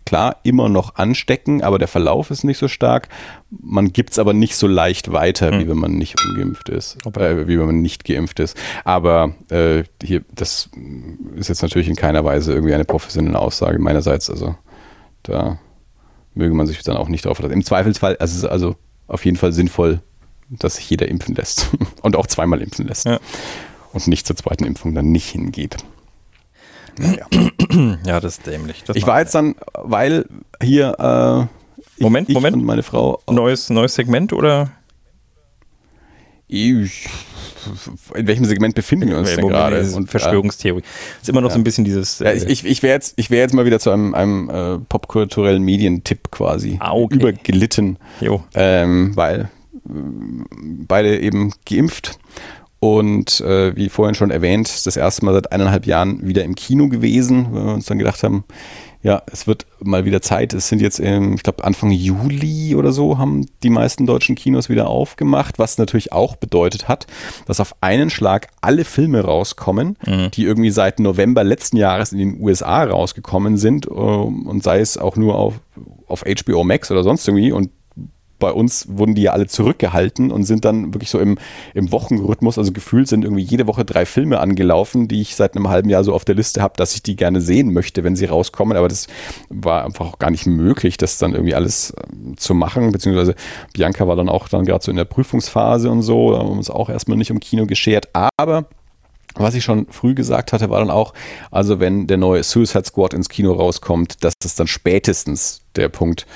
klar 0.04 0.36
immer 0.42 0.68
noch 0.68 0.96
anstecken, 0.96 1.62
aber 1.62 1.78
der 1.78 1.88
Verlauf 1.88 2.30
ist 2.30 2.44
nicht 2.44 2.58
so 2.58 2.68
stark. 2.68 3.08
Man 3.50 3.92
gibt 3.92 4.10
es 4.10 4.18
aber 4.18 4.32
nicht 4.32 4.56
so 4.56 4.66
leicht 4.66 5.12
weiter, 5.12 5.50
hm. 5.50 5.60
wie 5.60 5.68
wenn 5.68 5.78
man 5.78 5.92
nicht 5.92 6.16
ungeimpft 6.24 6.68
ist, 6.68 6.96
äh, 7.16 7.46
wie 7.46 7.58
wenn 7.58 7.66
man 7.66 7.80
nicht 7.80 8.04
geimpft 8.04 8.40
ist. 8.40 8.56
Aber 8.84 9.34
äh, 9.50 9.84
hier, 10.02 10.22
das 10.34 10.70
ist 11.36 11.48
jetzt 11.48 11.62
natürlich 11.62 11.88
in 11.88 11.96
keiner 11.96 12.24
Weise 12.24 12.52
irgendwie 12.52 12.74
eine 12.74 12.84
professionelle 12.84 13.38
Aussage 13.38 13.78
meinerseits. 13.78 14.30
Also 14.30 14.56
da 15.22 15.58
möge 16.34 16.54
man 16.54 16.66
sich 16.66 16.82
dann 16.82 16.96
auch 16.96 17.08
nicht 17.08 17.24
drauf 17.24 17.36
verlassen. 17.36 17.54
Im 17.54 17.64
Zweifelsfall, 17.64 18.16
also 18.16 18.32
es 18.32 18.44
ist 18.44 18.48
also 18.48 18.76
auf 19.06 19.24
jeden 19.24 19.36
Fall 19.36 19.52
sinnvoll, 19.52 20.00
dass 20.48 20.76
sich 20.76 20.88
jeder 20.90 21.08
impfen 21.08 21.34
lässt 21.34 21.68
und 22.02 22.16
auch 22.16 22.26
zweimal 22.26 22.60
impfen 22.62 22.86
lässt. 22.86 23.06
Ja. 23.06 23.20
Und 23.92 24.06
nicht 24.06 24.26
zur 24.26 24.36
zweiten 24.36 24.64
Impfung 24.64 24.94
dann 24.94 25.10
nicht 25.10 25.28
hingeht. 25.28 25.76
Naja. 26.98 27.26
Ja, 28.04 28.18
das 28.18 28.38
ist 28.38 28.46
dämlich. 28.48 28.82
Das 28.84 28.96
ich 28.96 29.06
war 29.06 29.20
jetzt 29.20 29.32
dann, 29.32 29.54
weil 29.74 30.26
hier 30.60 30.96
äh, 30.98 32.02
Moment, 32.02 32.28
ich 32.28 32.34
Moment. 32.34 32.64
meine 32.64 32.82
Frau. 32.82 33.20
Neues, 33.30 33.70
neues 33.70 33.94
Segment 33.94 34.32
oder? 34.32 34.72
Ich, 36.48 37.08
in 38.14 38.26
welchem 38.26 38.44
Segment 38.44 38.74
befinden 38.74 39.08
wir 39.08 39.18
uns 39.18 39.36
denn 39.36 39.46
gerade? 39.46 39.88
Und 39.92 40.10
Verschwörungstheorie. 40.10 40.82
ist 41.20 41.28
immer 41.28 41.40
noch 41.40 41.50
ja. 41.50 41.54
so 41.54 41.60
ein 41.60 41.64
bisschen 41.64 41.84
dieses. 41.84 42.20
Äh, 42.20 42.36
ja, 42.36 42.44
ich 42.48 42.64
ich 42.64 42.82
wäre 42.82 42.94
jetzt, 42.94 43.30
wär 43.30 43.38
jetzt 43.38 43.54
mal 43.54 43.66
wieder 43.66 43.78
zu 43.78 43.90
einem, 43.90 44.14
einem 44.14 44.50
äh, 44.50 44.78
popkulturellen 44.78 45.62
Medientipp 45.62 46.32
quasi 46.32 46.78
ah, 46.80 46.92
okay. 46.92 47.14
übergelitten. 47.14 47.98
Jo. 48.20 48.42
Ähm, 48.54 49.14
weil 49.14 49.48
äh, 49.88 49.92
beide 50.88 51.20
eben 51.20 51.52
geimpft 51.68 52.18
und 52.80 53.40
äh, 53.42 53.76
wie 53.76 53.90
vorhin 53.90 54.14
schon 54.14 54.30
erwähnt, 54.30 54.86
das 54.86 54.96
erste 54.96 55.24
Mal 55.24 55.34
seit 55.34 55.52
eineinhalb 55.52 55.86
Jahren 55.86 56.26
wieder 56.26 56.44
im 56.44 56.54
Kino 56.54 56.88
gewesen, 56.88 57.48
weil 57.52 57.66
wir 57.66 57.74
uns 57.74 57.86
dann 57.86 57.98
gedacht 57.98 58.22
haben, 58.22 58.44
ja, 59.02 59.22
es 59.32 59.46
wird 59.46 59.66
mal 59.80 60.04
wieder 60.04 60.20
Zeit. 60.20 60.52
Es 60.52 60.68
sind 60.68 60.82
jetzt, 60.82 61.00
im, 61.00 61.34
ich 61.34 61.42
glaube, 61.42 61.64
Anfang 61.64 61.90
Juli 61.90 62.74
oder 62.74 62.92
so 62.92 63.16
haben 63.16 63.46
die 63.62 63.70
meisten 63.70 64.06
deutschen 64.06 64.34
Kinos 64.34 64.68
wieder 64.68 64.88
aufgemacht, 64.88 65.58
was 65.58 65.78
natürlich 65.78 66.12
auch 66.12 66.36
bedeutet 66.36 66.86
hat, 66.88 67.06
dass 67.46 67.60
auf 67.60 67.74
einen 67.80 68.10
Schlag 68.10 68.48
alle 68.60 68.84
Filme 68.84 69.22
rauskommen, 69.22 69.96
mhm. 70.06 70.30
die 70.32 70.44
irgendwie 70.44 70.70
seit 70.70 71.00
November 71.00 71.44
letzten 71.44 71.78
Jahres 71.78 72.12
in 72.12 72.18
den 72.18 72.40
USA 72.40 72.84
rausgekommen 72.84 73.56
sind 73.56 73.86
ähm, 73.86 74.46
und 74.46 74.62
sei 74.62 74.80
es 74.80 74.98
auch 74.98 75.16
nur 75.16 75.36
auf, 75.36 75.60
auf 76.06 76.24
HBO 76.24 76.64
Max 76.64 76.90
oder 76.90 77.02
sonst 77.02 77.26
irgendwie 77.26 77.52
und 77.52 77.70
bei 78.40 78.50
uns 78.50 78.86
wurden 78.88 79.14
die 79.14 79.22
ja 79.22 79.32
alle 79.32 79.46
zurückgehalten 79.46 80.32
und 80.32 80.42
sind 80.44 80.64
dann 80.64 80.92
wirklich 80.92 81.10
so 81.10 81.20
im, 81.20 81.38
im 81.74 81.92
Wochenrhythmus, 81.92 82.58
also 82.58 82.72
gefühlt 82.72 83.06
sind 83.06 83.22
irgendwie 83.24 83.42
jede 83.42 83.68
Woche 83.68 83.84
drei 83.84 84.04
Filme 84.06 84.40
angelaufen, 84.40 85.06
die 85.06 85.20
ich 85.20 85.36
seit 85.36 85.54
einem 85.54 85.68
halben 85.68 85.88
Jahr 85.88 86.02
so 86.02 86.12
auf 86.12 86.24
der 86.24 86.34
Liste 86.34 86.60
habe, 86.60 86.74
dass 86.76 86.94
ich 86.94 87.02
die 87.02 87.14
gerne 87.14 87.40
sehen 87.40 87.72
möchte, 87.72 88.02
wenn 88.02 88.16
sie 88.16 88.24
rauskommen. 88.24 88.76
Aber 88.76 88.88
das 88.88 89.06
war 89.48 89.84
einfach 89.84 90.06
auch 90.06 90.18
gar 90.18 90.30
nicht 90.30 90.46
möglich, 90.46 90.96
das 90.96 91.18
dann 91.18 91.34
irgendwie 91.34 91.54
alles 91.54 91.90
äh, 91.90 92.36
zu 92.36 92.54
machen. 92.54 92.90
Beziehungsweise 92.90 93.34
Bianca 93.72 94.08
war 94.08 94.16
dann 94.16 94.28
auch 94.28 94.48
dann 94.48 94.64
gerade 94.64 94.84
so 94.84 94.90
in 94.90 94.96
der 94.96 95.04
Prüfungsphase 95.04 95.90
und 95.90 96.02
so, 96.02 96.32
da 96.32 96.38
haben 96.38 96.48
wir 96.48 96.56
uns 96.56 96.70
auch 96.70 96.88
erstmal 96.88 97.18
nicht 97.18 97.30
um 97.30 97.38
Kino 97.38 97.66
geschert. 97.66 98.08
Aber 98.36 98.66
was 99.34 99.54
ich 99.54 99.64
schon 99.64 99.86
früh 99.90 100.14
gesagt 100.14 100.52
hatte, 100.52 100.70
war 100.70 100.80
dann 100.80 100.90
auch, 100.90 101.14
also 101.50 101.80
wenn 101.80 102.06
der 102.06 102.16
neue 102.16 102.42
Suicide 102.42 102.84
Squad 102.84 103.14
ins 103.14 103.28
Kino 103.28 103.52
rauskommt, 103.52 104.24
das 104.24 104.34
ist 104.44 104.58
dann 104.58 104.66
spätestens 104.66 105.62
der 105.76 105.88
Punkt, 105.88 106.26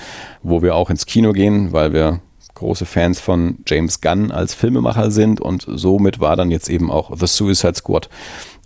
wo 0.43 0.63
wir 0.63 0.75
auch 0.75 0.91
ins 0.91 1.07
Kino 1.07 1.33
gehen, 1.33 1.73
weil 1.73 1.93
wir 1.93 2.21
große 2.55 2.87
Fans 2.87 3.21
von 3.21 3.59
James 3.67 4.01
Gunn 4.01 4.31
als 4.31 4.55
Filmemacher 4.55 5.11
sind. 5.11 5.41
Und 5.41 5.67
somit 5.67 6.21
war 6.21 6.37
dann 6.37 6.51
jetzt 6.51 6.71
eben 6.71 6.91
auch 6.91 7.17
The 7.17 7.27
Suicide 7.27 7.75
Squad 7.75 8.09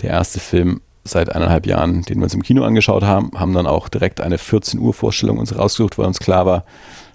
der 0.02 0.10
erste 0.10 0.40
Film 0.40 0.80
seit 1.04 1.34
eineinhalb 1.34 1.66
Jahren, 1.66 2.02
den 2.02 2.18
wir 2.18 2.24
uns 2.24 2.34
im 2.34 2.42
Kino 2.42 2.64
angeschaut 2.64 3.02
haben, 3.02 3.30
haben 3.34 3.54
dann 3.54 3.66
auch 3.66 3.88
direkt 3.88 4.20
eine 4.20 4.36
14 4.36 4.78
Uhr 4.78 4.92
Vorstellung 4.92 5.38
uns 5.38 5.56
rausgesucht, 5.56 5.96
weil 5.96 6.06
uns 6.06 6.18
klar 6.18 6.44
war, 6.44 6.64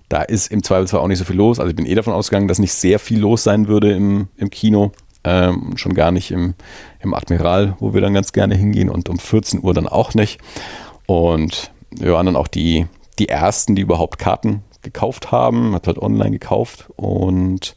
da 0.10 0.24
ist 0.24 0.52
im 0.52 0.64
Zweifelsfall 0.64 1.00
auch 1.00 1.08
nicht 1.08 1.20
so 1.20 1.26
viel 1.26 1.36
los. 1.36 1.60
Also 1.60 1.70
ich 1.70 1.76
bin 1.76 1.86
eh 1.86 1.96
davon 1.96 2.14
ausgegangen, 2.14 2.48
dass 2.48 2.60
nicht 2.60 2.74
sehr 2.74 2.98
viel 3.00 3.20
los 3.20 3.44
sein 3.44 3.68
würde 3.68 3.92
im, 3.92 4.28
im 4.38 4.50
Kino 4.50 4.92
ähm, 5.24 5.78
schon 5.78 5.94
gar 5.94 6.12
nicht 6.12 6.32
im, 6.32 6.54
im 7.00 7.14
Admiral, 7.14 7.76
wo 7.80 7.94
wir 7.94 8.02
dann 8.02 8.14
ganz 8.14 8.34
gerne 8.34 8.56
hingehen 8.56 8.90
und 8.90 9.10
um 9.10 9.20
14 9.20 9.64
Uhr 9.64 9.74
dann 9.74 9.88
auch 9.88 10.14
nicht. 10.14 10.40
Und 11.06 11.72
wir 11.92 12.14
waren 12.14 12.26
dann 12.26 12.36
auch 12.36 12.48
die, 12.48 12.88
die 13.20 13.30
ersten, 13.30 13.76
die 13.76 13.82
überhaupt 13.82 14.20
Karten 14.20 14.64
gekauft 14.82 15.32
haben, 15.32 15.74
hat 15.74 15.88
halt 15.88 15.98
online 15.98 16.32
gekauft 16.32 16.90
und 16.96 17.76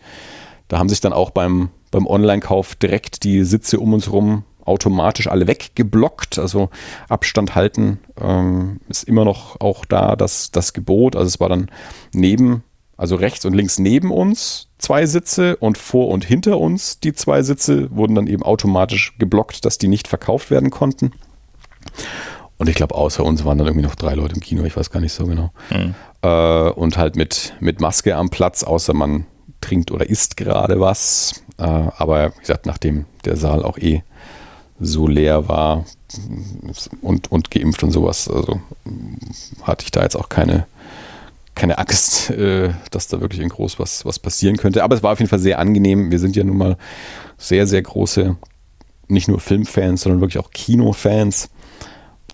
da 0.69 0.79
haben 0.79 0.89
sich 0.89 1.01
dann 1.01 1.13
auch 1.13 1.31
beim, 1.31 1.71
beim 1.91 2.07
Online-Kauf 2.07 2.75
direkt 2.75 3.23
die 3.23 3.45
Sitze 3.45 3.79
um 3.79 3.93
uns 3.93 4.07
herum 4.07 4.45
automatisch 4.65 5.29
alle 5.29 5.47
weggeblockt. 5.47 6.39
Also 6.39 6.71
Abstand 7.09 7.55
halten 7.55 8.01
ähm, 8.21 8.81
ist 8.89 9.05
immer 9.05 9.25
noch 9.25 9.61
auch 9.61 9.85
da 9.85 10.17
das, 10.17 10.51
das 10.51 10.73
Gebot. 10.73 11.15
Also 11.15 11.29
es 11.29 11.41
war 11.41 11.49
dann 11.49 11.71
neben 12.13 12.65
also 12.97 13.17
rechts 13.17 13.45
und 13.45 13.55
links 13.55 13.79
neben 13.79 14.11
uns 14.11 14.69
zwei 14.79 15.07
Sitze 15.07 15.57
und 15.57 15.79
vor 15.79 16.09
und 16.09 16.25
hinter 16.25 16.59
uns 16.59 17.01
die 17.01 17.13
zwei 17.13 17.43
Sitze 17.43 17.95
wurden 17.95 18.15
dann 18.15 18.27
eben 18.27 18.43
automatisch 18.43 19.15
geblockt, 19.19 19.65
dass 19.65 19.79
die 19.79 19.89
nicht 19.89 20.09
verkauft 20.09 20.51
werden 20.51 20.71
konnten. 20.71 21.13
Und 22.59 22.69
ich 22.69 22.75
glaube, 22.75 22.95
außer 22.95 23.25
uns 23.25 23.45
waren 23.45 23.59
dann 23.59 23.67
irgendwie 23.67 23.87
noch 23.87 23.95
drei 23.95 24.15
Leute 24.15 24.35
im 24.35 24.41
Kino, 24.41 24.65
ich 24.65 24.77
weiß 24.77 24.91
gar 24.91 25.01
nicht 25.01 25.13
so 25.13 25.27
genau. 25.27 25.51
Mhm. 25.71 25.95
Äh, 26.23 26.71
und 26.71 26.97
halt 26.97 27.17
mit, 27.17 27.55
mit 27.61 27.81
Maske 27.81 28.17
am 28.17 28.31
Platz, 28.31 28.65
außer 28.65 28.95
man 28.95 29.27
trinkt 29.61 29.91
oder 29.91 30.09
isst 30.09 30.37
gerade 30.37 30.81
was. 30.81 31.43
Äh, 31.59 31.63
aber 31.63 32.33
wie 32.35 32.41
gesagt, 32.41 32.67
nachdem 32.67 33.05
der 33.25 33.37
Saal 33.37 33.63
auch 33.63 33.79
eh 33.79 34.03
so 34.79 35.07
leer 35.07 35.49
war 35.49 35.85
und, 37.01 37.33
und 37.33 37.51
geimpft 37.51 37.83
und 37.83 37.91
sowas, 37.91 38.29
also 38.29 38.61
hatte 39.63 39.85
ich 39.85 39.91
da 39.91 40.03
jetzt 40.03 40.17
auch 40.17 40.29
keine 40.29 40.67
keine 41.57 41.79
Angst, 41.79 42.31
äh, 42.31 42.71
dass 42.93 43.09
da 43.09 43.21
wirklich 43.21 43.41
in 43.41 43.49
groß 43.49 43.81
was, 43.81 44.05
was 44.05 44.21
passieren 44.21 44.57
könnte. 44.59 44.85
Aber 44.85 44.95
es 44.95 45.03
war 45.03 45.13
auf 45.13 45.19
jeden 45.19 45.29
Fall 45.29 45.41
sehr 45.41 45.59
angenehm. 45.59 46.13
Wir 46.13 46.21
sind 46.21 46.37
ja 46.37 46.45
nun 46.45 46.59
mal 46.59 46.77
sehr, 47.39 47.67
sehr 47.67 47.83
große, 47.83 48.37
nicht 49.09 49.27
nur 49.27 49.41
Filmfans, 49.41 50.03
sondern 50.03 50.21
wirklich 50.21 50.39
auch 50.39 50.51
Kinofans. 50.51 51.51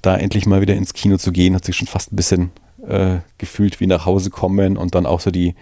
Da 0.03 0.17
endlich 0.17 0.45
mal 0.47 0.61
wieder 0.61 0.75
ins 0.75 0.93
Kino 0.93 1.17
zu 1.17 1.33
gehen, 1.33 1.55
hat 1.55 1.65
sich 1.65 1.77
schon 1.77 1.87
fast 1.87 2.13
ein 2.13 2.17
bisschen 2.17 2.51
äh, 2.87 3.19
gefühlt 3.39 3.81
wie 3.81 3.87
nach 3.87 4.05
Hause 4.05 4.31
kommen 4.31 4.77
und 4.77 4.95
dann 4.95 5.07
auch 5.07 5.21
so 5.21 5.31
die, 5.31 5.55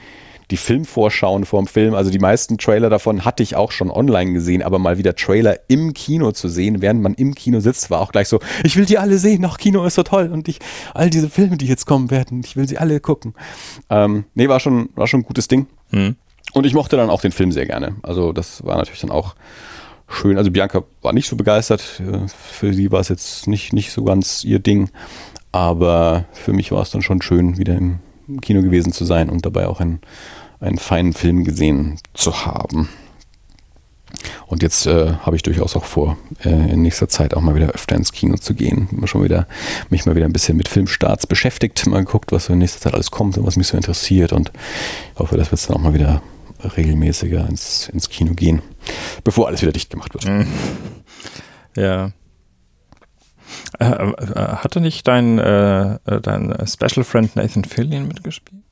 die 0.51 0.57
Filmvorschauen 0.57 1.45
vorm 1.45 1.67
Film. 1.67 1.95
Also 1.95 2.11
die 2.11 2.19
meisten 2.19 2.59
Trailer 2.59 2.91
davon 2.91 3.25
hatte 3.25 3.43
ich 3.43 3.57
auch 3.57 3.73
schon 3.73 3.91
online 3.91 4.33
gesehen, 4.33 4.63
aber 4.63 4.79
mal 4.79 4.99
wieder 4.99 5.15
Trailer 5.15 5.59
im 5.69 5.95
Kino 5.95 6.33
zu 6.33 6.49
sehen, 6.49 6.83
während 6.83 7.03
man 7.03 7.15
im 7.15 7.35
Kino 7.35 7.61
sitzt, 7.61 7.91
war 7.91 8.01
auch 8.01 8.13
gleich 8.13 8.29
so, 8.29 8.41
ich 8.65 8.77
will 8.77 8.85
die 8.85 8.99
alle 8.99 9.19
sehen, 9.19 9.45
ach, 9.45 9.59
Kino 9.59 9.85
ist 9.85 9.95
so 9.95 10.03
toll 10.03 10.31
und 10.33 10.49
ich, 10.49 10.59
all 10.95 11.11
diese 11.11 11.31
Filme, 11.31 11.57
die 11.57 11.67
jetzt 11.67 11.87
kommen 11.87 12.11
werden, 12.11 12.43
ich 12.45 12.57
will 12.57 12.67
sie 12.67 12.79
alle 12.79 13.01
gucken. 13.01 13.35
Ähm, 13.89 14.25
nee, 14.35 14.49
war 14.49 14.61
schon, 14.61 14.91
war 14.95 15.07
schon 15.07 15.21
ein 15.21 15.25
gutes 15.25 15.49
Ding. 15.49 15.67
Mhm. 15.91 16.17
Und 16.53 16.67
ich 16.67 16.75
mochte 16.75 16.97
dann 16.97 17.11
auch 17.11 17.21
den 17.21 17.33
Film 17.33 17.53
sehr 17.53 17.67
gerne. 17.67 17.97
Also 18.03 18.33
das 18.33 18.65
war 18.65 18.77
natürlich 18.77 19.01
dann 19.01 19.11
auch 19.11 19.37
schön. 20.09 20.37
Also 20.37 20.51
Bianca 20.51 20.83
war 21.01 21.13
nicht 21.13 21.29
so 21.29 21.37
begeistert. 21.37 21.81
Für 21.81 22.75
sie 22.75 22.91
war 22.91 23.01
es 23.01 23.09
jetzt 23.09 23.47
nicht, 23.47 23.73
nicht 23.73 23.93
so 23.93 24.03
ganz 24.03 24.43
ihr 24.43 24.59
Ding. 24.59 24.91
Aber 25.53 26.25
für 26.33 26.53
mich 26.53 26.73
war 26.73 26.83
es 26.83 26.91
dann 26.91 27.03
schon 27.03 27.23
schön, 27.23 27.57
wieder 27.59 27.77
im 27.77 28.01
Kino 28.41 28.63
gewesen 28.63 28.93
zu 28.93 29.05
sein 29.05 29.31
und 29.31 29.47
dabei 29.47 29.67
auch 29.67 29.81
ein 29.81 30.01
einen 30.61 30.79
feinen 30.79 31.13
Film 31.13 31.45
gesehen 31.45 31.99
zu 32.15 32.45
haben. 32.45 32.89
Und 34.47 34.63
jetzt 34.63 34.87
äh, 34.87 35.15
habe 35.21 35.37
ich 35.37 35.43
durchaus 35.43 35.77
auch 35.77 35.85
vor, 35.85 36.19
äh, 36.45 36.49
in 36.49 36.83
nächster 36.83 37.09
Zeit 37.09 37.35
auch 37.35 37.41
mal 37.41 37.55
wieder 37.55 37.69
öfter 37.69 37.97
ins 37.97 38.13
Kino 38.13 38.37
zu 38.37 38.55
gehen. 38.55 38.89
Schon 39.05 39.23
wieder, 39.23 39.47
mich 39.89 40.05
mal 40.07 40.17
wieder 40.17 40.27
ein 40.27 40.33
bisschen 40.33 40.57
mit 40.57 40.69
Filmstarts 40.69 41.27
beschäftigt, 41.27 41.87
mal 41.87 42.05
geguckt, 42.05 42.33
was 42.33 42.47
so 42.47 42.53
in 42.53 42.59
nächster 42.59 42.81
Zeit 42.81 42.95
alles 42.95 43.11
kommt 43.11 43.39
und 43.39 43.47
was 43.47 43.57
mich 43.57 43.69
so 43.69 43.77
interessiert. 43.77 44.33
Und 44.33 44.51
hoffe, 45.17 45.37
dass 45.37 45.49
wir 45.49 45.57
jetzt 45.57 45.71
dann 45.71 45.77
auch 45.77 45.81
mal 45.81 45.95
wieder 45.95 46.23
regelmäßiger 46.77 47.49
ins, 47.49 47.89
ins 47.89 48.09
Kino 48.09 48.35
gehen, 48.35 48.63
bevor 49.25 49.47
alles 49.47 49.63
wieder 49.63 49.73
dicht 49.73 49.91
gemacht 49.91 50.13
wird. 50.15 50.27
Mhm. 50.27 50.47
Ja. 51.77 52.13
Äh, 53.79 53.85
äh, 53.85 54.57
hatte 54.57 54.81
nicht 54.81 55.07
dein, 55.07 55.39
äh, 55.39 55.95
äh, 55.95 56.21
dein 56.21 56.55
Special 56.67 57.05
Friend 57.05 57.35
Nathan 57.37 57.65
Fillion 57.65 58.09
mitgespielt? 58.09 58.63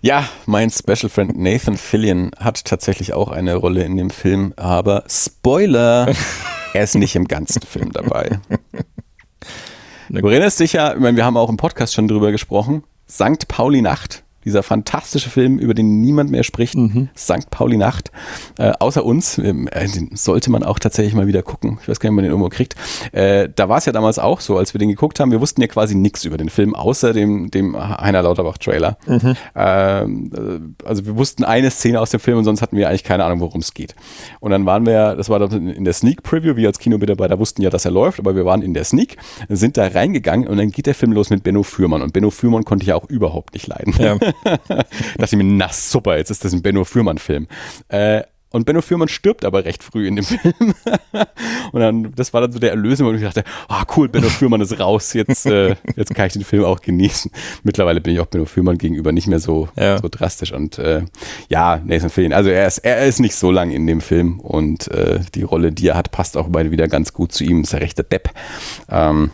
Ja, 0.00 0.28
mein 0.46 0.70
Special 0.70 1.08
Friend 1.08 1.36
Nathan 1.36 1.76
Fillion 1.76 2.30
hat 2.38 2.64
tatsächlich 2.64 3.12
auch 3.12 3.28
eine 3.28 3.56
Rolle 3.56 3.84
in 3.84 3.96
dem 3.96 4.10
Film, 4.10 4.52
aber 4.56 5.04
Spoiler, 5.08 6.12
er 6.74 6.84
ist 6.84 6.94
nicht 6.94 7.16
im 7.16 7.26
ganzen 7.26 7.62
Film 7.62 7.92
dabei. 7.92 8.40
Du 10.08 10.28
erinnerst 10.28 10.60
dich 10.60 10.74
ja, 10.74 10.94
ich 10.94 11.00
meine, 11.00 11.16
wir 11.16 11.24
haben 11.24 11.36
auch 11.36 11.50
im 11.50 11.56
Podcast 11.56 11.94
schon 11.94 12.06
drüber 12.06 12.30
gesprochen, 12.30 12.84
Sankt 13.06 13.48
Pauli 13.48 13.82
Nacht, 13.82 14.22
dieser 14.46 14.62
fantastische 14.62 15.28
Film, 15.28 15.58
über 15.58 15.74
den 15.74 16.00
niemand 16.00 16.30
mehr 16.30 16.44
spricht, 16.44 16.76
mhm. 16.76 17.08
St. 17.16 17.50
Pauli 17.50 17.76
Nacht, 17.76 18.12
äh, 18.58 18.72
außer 18.78 19.04
uns, 19.04 19.38
ähm, 19.38 19.68
äh, 19.72 19.88
den 19.88 20.10
sollte 20.14 20.50
man 20.50 20.62
auch 20.62 20.78
tatsächlich 20.78 21.14
mal 21.14 21.26
wieder 21.26 21.42
gucken. 21.42 21.78
Ich 21.82 21.88
weiß 21.88 21.98
gar 21.98 22.08
nicht, 22.08 22.12
ob 22.12 22.16
man 22.16 22.24
den 22.24 22.30
irgendwo 22.30 22.48
kriegt. 22.48 22.76
Äh, 23.12 23.48
da 23.54 23.68
war 23.68 23.78
es 23.78 23.86
ja 23.86 23.92
damals 23.92 24.20
auch 24.20 24.40
so, 24.40 24.56
als 24.56 24.72
wir 24.72 24.78
den 24.78 24.88
geguckt 24.88 25.18
haben, 25.18 25.32
wir 25.32 25.40
wussten 25.40 25.60
ja 25.60 25.66
quasi 25.66 25.96
nichts 25.96 26.24
über 26.24 26.36
den 26.36 26.48
Film, 26.48 26.76
außer 26.76 27.12
dem, 27.12 27.50
dem 27.50 27.76
Heiner 27.76 28.22
Lauterbach-Trailer. 28.22 28.96
Mhm. 29.06 29.36
Ähm, 29.56 30.30
äh, 30.32 30.86
also 30.86 31.04
wir 31.06 31.16
wussten 31.16 31.42
eine 31.42 31.70
Szene 31.72 32.00
aus 32.00 32.10
dem 32.10 32.20
Film 32.20 32.38
und 32.38 32.44
sonst 32.44 32.62
hatten 32.62 32.76
wir 32.76 32.88
eigentlich 32.88 33.04
keine 33.04 33.24
Ahnung, 33.24 33.40
worum 33.40 33.60
es 33.60 33.74
geht. 33.74 33.96
Und 34.38 34.52
dann 34.52 34.64
waren 34.64 34.86
wir, 34.86 35.16
das 35.16 35.28
war 35.28 35.40
in 35.50 35.84
der 35.84 35.92
Sneak 35.92 36.22
Preview, 36.22 36.54
wir 36.54 36.68
als 36.68 36.78
Kinomitarbeiter 36.78 37.40
wussten 37.40 37.62
ja, 37.62 37.70
dass 37.70 37.84
er 37.84 37.90
läuft, 37.90 38.20
aber 38.20 38.36
wir 38.36 38.44
waren 38.44 38.62
in 38.62 38.74
der 38.74 38.84
Sneak, 38.84 39.16
sind 39.48 39.76
da 39.76 39.88
reingegangen 39.88 40.46
und 40.46 40.58
dann 40.58 40.70
geht 40.70 40.86
der 40.86 40.94
Film 40.94 41.12
los 41.12 41.30
mit 41.30 41.42
Benno 41.42 41.64
Fürmann. 41.64 42.02
Und 42.02 42.12
Benno 42.12 42.30
Fürmann 42.30 42.64
konnte 42.64 42.84
ich 42.84 42.88
ja 42.88 42.94
auch 42.94 43.08
überhaupt 43.08 43.54
nicht 43.54 43.66
leiden. 43.66 43.92
Ja. 43.98 44.18
dachte 44.68 44.86
ich 45.22 45.36
mir, 45.36 45.44
na 45.44 45.68
super, 45.72 46.16
jetzt 46.16 46.30
ist 46.30 46.44
das 46.44 46.52
ein 46.52 46.62
Benno 46.62 46.84
Fürmann-Film. 46.84 47.46
Äh, 47.88 48.22
und 48.56 48.64
Benno 48.64 48.80
Fürmann 48.80 49.08
stirbt 49.08 49.44
aber 49.44 49.66
recht 49.66 49.82
früh 49.82 50.06
in 50.06 50.16
dem 50.16 50.24
Film. 50.24 50.74
und 51.72 51.80
dann, 51.80 52.14
das 52.14 52.32
war 52.32 52.40
dann 52.40 52.52
so 52.52 52.58
der 52.58 52.70
Erlösung, 52.70 53.06
wo 53.06 53.12
ich 53.12 53.20
dachte, 53.20 53.44
ah 53.68 53.82
oh, 53.82 53.92
cool, 53.96 54.08
Benno 54.08 54.28
Fürmann 54.28 54.60
ist 54.60 54.80
raus, 54.80 55.12
jetzt, 55.12 55.44
äh, 55.44 55.74
jetzt 55.96 56.14
kann 56.14 56.28
ich 56.28 56.32
den 56.32 56.44
Film 56.44 56.64
auch 56.64 56.80
genießen. 56.80 57.30
Mittlerweile 57.64 58.00
bin 58.00 58.14
ich 58.14 58.20
auch 58.20 58.26
Benno 58.26 58.46
Fürmann 58.46 58.78
gegenüber 58.78 59.12
nicht 59.12 59.26
mehr 59.26 59.40
so, 59.40 59.68
ja. 59.76 59.98
so 59.98 60.08
drastisch. 60.08 60.52
Und 60.52 60.78
äh, 60.78 61.02
ja, 61.50 61.82
Nathan 61.84 62.08
Fillion, 62.08 62.32
also 62.32 62.48
er 62.48 62.66
ist, 62.66 62.78
er 62.78 63.04
ist 63.04 63.20
nicht 63.20 63.34
so 63.34 63.50
lang 63.50 63.72
in 63.72 63.86
dem 63.86 64.00
Film 64.00 64.40
und 64.40 64.88
äh, 64.88 65.20
die 65.34 65.42
Rolle, 65.42 65.72
die 65.72 65.88
er 65.88 65.96
hat, 65.96 66.10
passt 66.10 66.36
auch 66.36 66.48
beide 66.48 66.70
wieder 66.70 66.88
ganz 66.88 67.12
gut 67.12 67.32
zu 67.32 67.44
ihm. 67.44 67.62
Ist 67.62 67.74
der 67.74 67.80
rechte 67.80 68.04
Depp. 68.04 68.30
Ähm, 68.88 69.32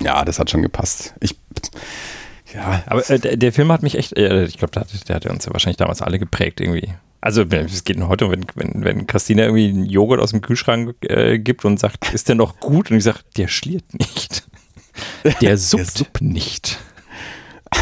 ja, 0.00 0.24
das 0.24 0.38
hat 0.38 0.50
schon 0.50 0.62
gepasst. 0.62 1.14
Ich 1.20 1.36
ja, 2.54 2.82
aber 2.86 3.08
äh, 3.10 3.36
der, 3.36 3.52
Film 3.52 3.72
hat 3.72 3.82
mich 3.82 3.98
echt, 3.98 4.16
äh, 4.16 4.44
ich 4.44 4.58
glaube, 4.58 4.72
der, 4.72 4.86
der 5.08 5.16
hat 5.16 5.26
uns 5.26 5.44
ja 5.44 5.52
wahrscheinlich 5.52 5.76
damals 5.76 6.02
alle 6.02 6.18
geprägt 6.18 6.60
irgendwie. 6.60 6.88
Also 7.20 7.42
es 7.42 7.84
geht 7.84 7.98
heute, 8.00 8.30
wenn, 8.30 8.44
wenn, 8.54 8.84
wenn 8.84 9.06
Christina 9.06 9.44
irgendwie 9.44 9.68
einen 9.68 9.86
Joghurt 9.86 10.20
aus 10.20 10.30
dem 10.30 10.42
Kühlschrank 10.42 10.94
äh, 11.00 11.38
gibt 11.38 11.64
und 11.64 11.80
sagt, 11.80 12.10
ist 12.14 12.28
der 12.28 12.34
noch 12.34 12.60
gut? 12.60 12.90
Und 12.90 12.98
ich 12.98 13.04
sage, 13.04 13.20
der 13.36 13.48
schliert 13.48 13.94
nicht. 13.94 14.46
Der 15.40 15.58
suppt 15.58 16.20
nicht. 16.20 16.78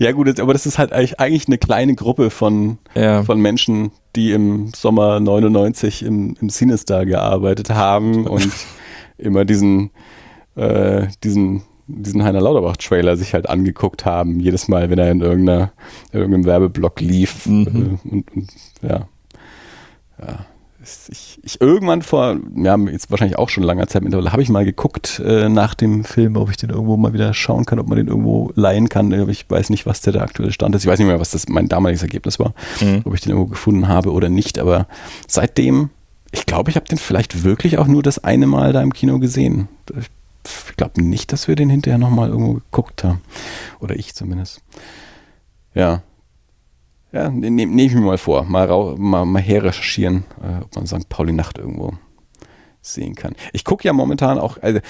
Ja 0.00 0.10
gut, 0.10 0.40
aber 0.40 0.52
das 0.52 0.66
ist 0.66 0.78
halt 0.78 0.92
eigentlich, 0.92 1.20
eigentlich 1.20 1.46
eine 1.46 1.58
kleine 1.58 1.94
Gruppe 1.94 2.30
von, 2.30 2.78
ja. 2.94 3.22
von 3.22 3.40
Menschen, 3.40 3.92
die 4.16 4.32
im 4.32 4.72
Sommer 4.74 5.20
99 5.20 6.02
im, 6.02 6.36
im 6.40 6.50
Cinestar 6.50 7.06
gearbeitet 7.06 7.70
haben 7.70 8.26
und 8.26 8.50
immer 9.18 9.44
diesen, 9.44 9.90
äh, 10.56 11.06
diesen 11.22 11.62
diesen 11.96 12.24
Heiner 12.24 12.40
Lauterbach-Trailer 12.40 13.16
sich 13.16 13.34
halt 13.34 13.48
angeguckt 13.48 14.04
haben, 14.04 14.40
jedes 14.40 14.68
Mal, 14.68 14.90
wenn 14.90 14.98
er 14.98 15.10
in 15.10 15.20
irgendeiner, 15.20 15.72
irgendeinem 16.12 16.44
Werbeblock 16.44 17.00
lief. 17.00 17.46
Mhm. 17.46 17.98
Äh, 18.04 18.08
und, 18.08 18.36
und, 18.36 18.48
ja. 18.82 19.08
Ja. 20.20 20.46
Ich, 20.82 21.38
ich, 21.42 21.60
irgendwann 21.60 22.00
vor, 22.00 22.38
ja, 22.56 22.76
jetzt 22.76 23.10
wahrscheinlich 23.10 23.38
auch 23.38 23.50
schon 23.50 23.62
langer 23.62 23.86
Zeit 23.86 24.02
mittlerweile, 24.02 24.32
habe 24.32 24.42
ich 24.42 24.48
mal 24.48 24.64
geguckt 24.64 25.20
äh, 25.24 25.50
nach 25.50 25.74
dem 25.74 26.04
Film, 26.04 26.36
ob 26.36 26.50
ich 26.50 26.56
den 26.56 26.70
irgendwo 26.70 26.96
mal 26.96 27.12
wieder 27.12 27.34
schauen 27.34 27.66
kann, 27.66 27.78
ob 27.78 27.86
man 27.86 27.98
den 27.98 28.08
irgendwo 28.08 28.50
leihen 28.54 28.88
kann. 28.88 29.12
Ich 29.28 29.48
weiß 29.48 29.68
nicht, 29.68 29.84
was 29.84 30.00
der, 30.00 30.14
der 30.14 30.22
aktuelle 30.22 30.52
Stand 30.52 30.74
ist. 30.74 30.84
Ich 30.84 30.90
weiß 30.90 30.98
nicht 30.98 31.08
mehr, 31.08 31.20
was 31.20 31.32
das 31.32 31.48
mein 31.48 31.68
damaliges 31.68 32.02
Ergebnis 32.02 32.38
war, 32.38 32.54
mhm. 32.80 33.02
ob 33.04 33.14
ich 33.14 33.20
den 33.20 33.30
irgendwo 33.30 33.50
gefunden 33.50 33.88
habe 33.88 34.10
oder 34.10 34.30
nicht. 34.30 34.58
Aber 34.58 34.86
seitdem, 35.28 35.90
ich 36.32 36.46
glaube, 36.46 36.70
ich 36.70 36.76
habe 36.76 36.88
den 36.88 36.98
vielleicht 36.98 37.44
wirklich 37.44 37.76
auch 37.76 37.86
nur 37.86 38.02
das 38.02 38.24
eine 38.24 38.46
Mal 38.46 38.72
da 38.72 38.80
im 38.80 38.94
Kino 38.94 39.18
gesehen. 39.18 39.68
Ich 39.98 40.08
ich 40.44 40.76
glaube 40.76 41.02
nicht, 41.02 41.32
dass 41.32 41.48
wir 41.48 41.56
den 41.56 41.70
hinterher 41.70 41.98
nochmal 41.98 42.30
irgendwo 42.30 42.54
geguckt 42.54 43.04
haben. 43.04 43.20
Oder 43.80 43.96
ich 43.96 44.14
zumindest. 44.14 44.62
Ja. 45.74 46.02
Ja, 47.12 47.28
nehme 47.28 47.66
nehm 47.66 47.78
ich 47.78 47.94
mir 47.94 48.00
mal 48.02 48.18
vor. 48.18 48.44
Mal, 48.44 48.68
mal, 48.96 49.24
mal 49.24 49.42
her 49.42 49.64
recherchieren, 49.64 50.24
äh, 50.42 50.62
ob 50.62 50.76
man 50.76 50.86
St. 50.86 51.08
Pauli 51.08 51.32
Nacht 51.32 51.58
irgendwo 51.58 51.94
sehen 52.82 53.14
kann. 53.14 53.34
Ich 53.52 53.64
gucke 53.64 53.84
ja 53.84 53.92
momentan 53.92 54.38
auch, 54.38 54.58
also 54.62 54.80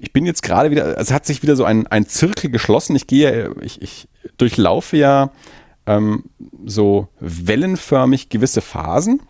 ich 0.00 0.12
bin 0.12 0.26
jetzt 0.26 0.42
gerade 0.42 0.70
wieder, 0.70 0.98
es 0.98 1.12
hat 1.12 1.26
sich 1.26 1.42
wieder 1.42 1.56
so 1.56 1.64
ein, 1.64 1.86
ein 1.86 2.06
Zirkel 2.06 2.50
geschlossen. 2.50 2.96
Ich 2.96 3.06
gehe, 3.06 3.54
ich, 3.62 3.82
ich 3.82 4.08
durchlaufe 4.36 4.96
ja 4.96 5.30
ähm, 5.86 6.24
so 6.64 7.08
wellenförmig 7.20 8.28
gewisse 8.28 8.60
Phasen, 8.60 9.22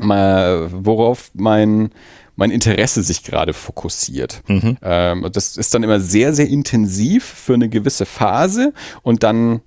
mal, 0.00 0.68
worauf 0.72 1.30
mein 1.34 1.90
mein 2.36 2.50
Interesse 2.50 3.02
sich 3.02 3.24
gerade 3.24 3.52
fokussiert. 3.52 4.42
Mhm. 4.46 4.76
Ähm, 4.82 5.28
das 5.32 5.56
ist 5.56 5.74
dann 5.74 5.82
immer 5.82 6.00
sehr, 6.00 6.32
sehr 6.34 6.48
intensiv 6.48 7.24
für 7.24 7.54
eine 7.54 7.68
gewisse 7.68 8.06
Phase 8.06 8.72
und 9.02 9.22
dann 9.22 9.62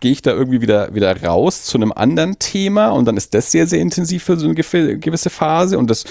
gehe 0.00 0.12
ich 0.12 0.22
da 0.22 0.30
irgendwie 0.30 0.62
wieder, 0.62 0.94
wieder 0.94 1.22
raus 1.22 1.64
zu 1.64 1.76
einem 1.76 1.92
anderen 1.92 2.38
Thema 2.38 2.88
und 2.88 3.04
dann 3.04 3.16
ist 3.16 3.34
das 3.34 3.50
sehr, 3.50 3.66
sehr 3.66 3.80
intensiv 3.80 4.24
für 4.24 4.38
so 4.38 4.46
eine 4.46 4.54
gewisse 4.54 5.30
Phase 5.30 5.78
und 5.78 5.90
das 5.90 6.04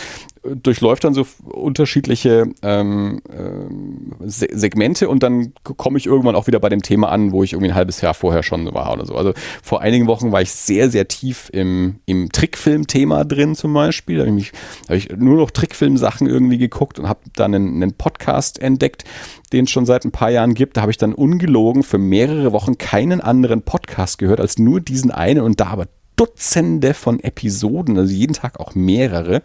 durchläuft 0.44 1.04
dann 1.04 1.14
so 1.14 1.26
unterschiedliche 1.44 2.48
ähm, 2.62 3.22
ähm, 3.30 4.16
Segmente 4.22 5.10
und 5.10 5.24
dann 5.24 5.54
komme 5.64 5.98
ich 5.98 6.06
irgendwann 6.06 6.36
auch 6.36 6.48
wieder 6.48 6.60
bei 6.60 6.70
dem 6.70 6.82
Thema 6.82 7.10
an, 7.10 7.32
wo 7.32 7.44
ich 7.44 7.54
irgendwie 7.54 7.72
ein 7.72 7.76
halbes 7.76 8.02
Jahr 8.02 8.14
vorher 8.14 8.44
schon 8.44 8.74
war 8.74 8.94
oder 8.94 9.06
so. 9.06 9.16
Also 9.16 9.34
vor 9.62 9.82
einigen 9.82 10.08
Wochen 10.08 10.32
war 10.32 10.42
ich 10.42 10.52
sehr, 10.52 10.90
sehr 10.90 11.08
tief 11.08 11.50
im, 11.52 12.00
im 12.06 12.32
Trickfilm-Thema 12.32 13.26
drin 13.26 13.56
zum 13.56 13.74
Beispiel. 13.74 14.18
Da 14.18 14.26
habe 14.26 14.38
ich, 14.40 14.52
hab 14.88 14.96
ich 14.96 15.10
nur 15.18 15.38
noch 15.38 15.52
Trickfilm-Sachen 15.52 16.28
irgendwie 16.28 16.58
geguckt 16.58 17.00
und 17.00 17.10
habe 17.10 17.20
dann 17.36 17.54
einen, 17.54 17.82
einen 17.82 17.94
Podcast 17.94 18.62
entdeckt, 18.62 19.04
den 19.52 19.66
es 19.66 19.72
schon 19.72 19.86
seit 19.86 20.06
ein 20.06 20.12
paar 20.12 20.30
Jahren 20.30 20.54
gibt. 20.54 20.78
Da 20.78 20.82
habe 20.82 20.92
ich 20.92 20.98
dann 20.98 21.14
ungelogen 21.14 21.84
für 21.84 21.98
mehrere 21.98 22.54
Wochen 22.54 22.78
keinen 22.78 23.22
anderen 23.22 23.64
Podcast 23.64 24.18
gehört 24.18 24.40
als 24.40 24.58
nur 24.58 24.80
diesen 24.80 25.12
einen 25.12 25.42
und 25.42 25.60
da 25.60 25.68
aber 25.68 25.88
Dutzende 26.20 26.93
von 26.93 27.22
Episoden, 27.22 27.97
also 27.97 28.13
jeden 28.13 28.34
Tag 28.34 28.59
auch 28.59 28.76
mehrere. 28.76 29.41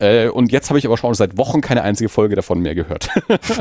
Äh, 0.00 0.28
und 0.28 0.50
jetzt 0.50 0.70
habe 0.70 0.78
ich 0.80 0.84
aber 0.84 0.96
schon 0.96 1.14
seit 1.14 1.38
Wochen 1.38 1.60
keine 1.60 1.82
einzige 1.82 2.08
Folge 2.08 2.34
davon 2.34 2.60
mehr 2.60 2.74
gehört. 2.74 3.08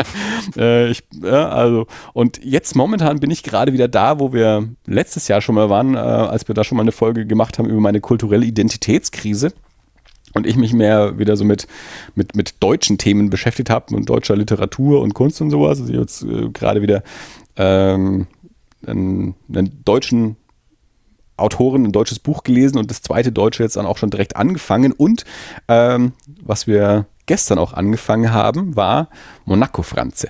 äh, 0.57 0.89
ich, 0.89 1.03
ja, 1.21 1.49
also, 1.49 1.85
und 2.13 2.43
jetzt 2.43 2.75
momentan 2.75 3.19
bin 3.19 3.29
ich 3.29 3.43
gerade 3.43 3.71
wieder 3.71 3.87
da, 3.87 4.19
wo 4.19 4.33
wir 4.33 4.67
letztes 4.87 5.27
Jahr 5.27 5.41
schon 5.41 5.53
mal 5.53 5.69
waren, 5.69 5.93
äh, 5.93 5.99
als 5.99 6.47
wir 6.47 6.55
da 6.55 6.63
schon 6.63 6.77
mal 6.77 6.81
eine 6.81 6.91
Folge 6.91 7.27
gemacht 7.27 7.59
haben 7.59 7.69
über 7.69 7.81
meine 7.81 8.01
kulturelle 8.01 8.47
Identitätskrise 8.47 9.53
und 10.33 10.47
ich 10.47 10.55
mich 10.55 10.73
mehr 10.73 11.19
wieder 11.19 11.37
so 11.37 11.45
mit, 11.45 11.67
mit, 12.15 12.35
mit 12.35 12.63
deutschen 12.63 12.97
Themen 12.97 13.29
beschäftigt 13.29 13.69
habe 13.69 13.95
und 13.95 14.09
deutscher 14.09 14.35
Literatur 14.35 15.01
und 15.01 15.13
Kunst 15.13 15.39
und 15.39 15.51
sowas. 15.51 15.79
Also 15.81 15.93
ich 15.93 15.99
jetzt 15.99 16.23
äh, 16.23 16.49
gerade 16.49 16.81
wieder 16.81 17.03
ähm, 17.57 18.25
einen, 18.87 19.35
einen 19.53 19.83
deutschen 19.85 20.37
Autoren 21.37 21.85
ein 21.85 21.91
deutsches 21.91 22.19
Buch 22.19 22.43
gelesen 22.43 22.77
und 22.77 22.89
das 22.89 23.01
zweite 23.01 23.31
deutsche 23.31 23.63
jetzt 23.63 23.77
dann 23.77 23.85
auch 23.85 23.97
schon 23.97 24.09
direkt 24.09 24.35
angefangen. 24.35 24.91
Und 24.91 25.25
ähm, 25.67 26.13
was 26.41 26.67
wir 26.67 27.05
gestern 27.25 27.57
auch 27.57 27.73
angefangen 27.73 28.31
haben, 28.31 28.75
war 28.75 29.09
Monaco 29.45 29.81
Franze. 29.81 30.29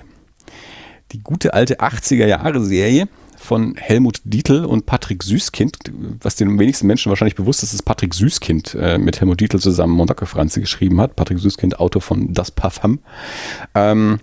Die 1.12 1.20
gute 1.20 1.54
alte 1.54 1.80
80er 1.80 2.26
Jahre 2.26 2.64
Serie 2.64 3.08
von 3.36 3.76
Helmut 3.76 4.20
Dietl 4.24 4.64
und 4.64 4.86
Patrick 4.86 5.22
Süßkind, 5.22 5.76
was 6.20 6.34
den 6.34 6.58
wenigsten 6.58 6.86
Menschen 6.86 7.10
wahrscheinlich 7.10 7.36
bewusst 7.36 7.62
ist, 7.62 7.74
ist 7.74 7.84
Patrick 7.84 8.12
Süßkind 8.12 8.74
äh, 8.74 8.98
mit 8.98 9.20
Helmut 9.20 9.40
Dietl 9.40 9.60
zusammen 9.60 9.92
Monaco 9.92 10.26
Franze 10.26 10.60
geschrieben 10.60 11.00
hat. 11.00 11.14
Patrick 11.14 11.38
Süßkind, 11.38 11.78
Autor 11.78 12.02
von 12.02 12.32
Das 12.32 12.50
Parfum. 12.50 12.98
Ähm, 13.74 14.18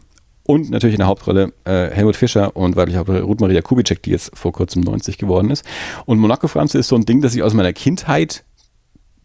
und 0.45 0.69
natürlich 0.69 0.95
in 0.95 0.99
der 0.99 1.07
Hauptrolle 1.07 1.53
äh, 1.63 1.89
Helmut 1.89 2.15
Fischer 2.15 2.55
und 2.55 2.75
weibliche 2.75 2.99
Hauptrolle 2.99 3.21
Ruth 3.21 3.39
Maria 3.39 3.61
Kubitschek, 3.61 4.03
die 4.03 4.11
jetzt 4.11 4.37
vor 4.37 4.51
kurzem 4.51 4.81
90 4.81 5.17
geworden 5.17 5.49
ist. 5.49 5.65
Und 6.05 6.19
Monaco 6.19 6.47
Franze 6.47 6.79
ist 6.79 6.89
so 6.89 6.95
ein 6.95 7.05
Ding, 7.05 7.21
das 7.21 7.33
ich 7.35 7.43
aus 7.43 7.53
meiner 7.53 7.73
Kindheit 7.73 8.43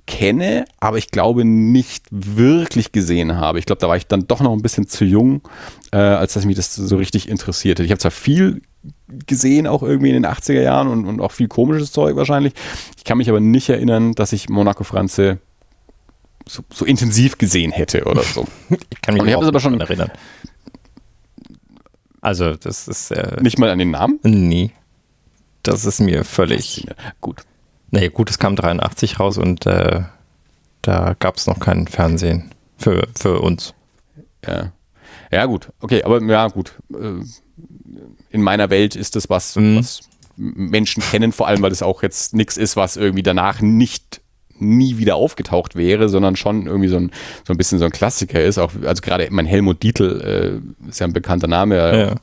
kenne, 0.07 0.65
aber 0.81 0.97
ich 0.97 1.11
glaube 1.11 1.45
nicht 1.45 2.07
wirklich 2.11 2.93
gesehen 2.93 3.37
habe. 3.37 3.59
Ich 3.59 3.67
glaube, 3.67 3.81
da 3.81 3.89
war 3.89 3.97
ich 3.97 4.07
dann 4.07 4.27
doch 4.27 4.41
noch 4.41 4.53
ein 4.53 4.63
bisschen 4.63 4.89
zu 4.89 5.05
jung, 5.05 5.43
äh, 5.93 5.99
als 5.99 6.33
dass 6.33 6.47
mich 6.47 6.57
das 6.57 6.75
so 6.75 6.97
richtig 6.97 7.29
interessierte. 7.29 7.85
Ich 7.85 7.91
habe 7.91 7.99
zwar 7.99 8.11
viel 8.11 8.63
gesehen, 9.27 9.67
auch 9.67 9.83
irgendwie 9.83 10.09
in 10.09 10.15
den 10.15 10.27
80er 10.27 10.63
Jahren 10.63 10.89
und, 10.89 11.05
und 11.05 11.21
auch 11.21 11.33
viel 11.33 11.49
komisches 11.49 11.93
Zeug 11.93 12.17
wahrscheinlich. 12.17 12.55
Ich 12.97 13.05
kann 13.05 13.19
mich 13.19 13.29
aber 13.29 13.41
nicht 13.41 13.69
erinnern, 13.69 14.15
dass 14.15 14.33
ich 14.33 14.49
Monaco 14.49 14.83
Franze 14.83 15.39
so, 16.47 16.63
so 16.73 16.87
intensiv 16.87 17.37
gesehen 17.37 17.73
hätte 17.73 18.05
oder 18.05 18.23
so. 18.23 18.47
ich 18.71 19.03
kann 19.03 19.15
mich 19.15 19.23
und 19.23 19.29
ich 19.29 19.37
auch 19.37 19.61
schon 19.61 19.79
erinnern. 19.79 20.11
Also, 22.29 22.57
das 22.57 22.89
ist. 22.89 23.11
Äh, 23.11 23.41
Nicht 23.41 23.59
mal 23.59 23.71
an 23.71 23.79
den 23.79 23.91
Namen? 23.91 24.21
Nee. 24.23 24.71
Das 25.63 25.87
ist 25.87 25.99
mir 25.99 26.25
völlig. 26.25 26.87
Gut. 27.23 27.39
Nee, 27.91 28.11
gut, 28.11 28.29
es 28.29 28.39
kam 28.39 28.55
83 28.55 29.19
raus 29.19 29.39
und 29.39 29.65
äh, 29.65 30.03
da 30.83 31.17
gab 31.19 31.37
es 31.37 31.47
noch 31.47 31.59
kein 31.59 31.87
Fernsehen 31.87 32.51
für, 32.77 33.09
für 33.19 33.41
uns. 33.41 33.73
Ja. 34.47 34.73
Ja, 35.33 35.47
gut. 35.47 35.71
Okay, 35.81 36.03
aber 36.03 36.23
ja, 36.23 36.49
gut. 36.49 36.75
Äh, 36.93 37.25
in 38.29 38.43
meiner 38.43 38.69
Welt 38.69 38.95
ist 38.95 39.17
das 39.17 39.31
was, 39.31 39.57
mhm. 39.57 39.79
was 39.79 40.01
Menschen 40.37 41.03
kennen, 41.03 41.33
vor 41.33 41.49
allem, 41.49 41.63
weil 41.63 41.73
es 41.73 41.83
auch 41.83 42.03
jetzt 42.03 42.35
nichts 42.35 42.59
ist, 42.59 42.77
was 42.77 42.99
irgendwie 42.99 43.23
danach 43.23 43.63
nicht 43.63 44.18
nie 44.61 44.99
wieder 44.99 45.17
aufgetaucht 45.17 45.77
wäre, 45.77 46.09
sondern 46.09 46.37
schon 46.37 46.67
irgendwie 46.67 46.89
so 46.89 46.97
ein, 46.97 47.11
so 47.47 47.53
ein 47.53 47.57
bisschen 47.57 47.79
so 47.79 47.85
ein 47.85 47.91
Klassiker 47.91 48.43
ist. 48.43 48.59
Auch, 48.59 48.73
also 48.85 49.03
gerade 49.03 49.29
mein 49.31 49.47
Helmut 49.47 49.83
Dietl 49.83 50.61
äh, 50.85 50.89
ist 50.89 51.01
ja 51.01 51.07
ein 51.07 51.13
bekannter 51.13 51.49
Name. 51.49 51.77
Ja. 51.77 52.15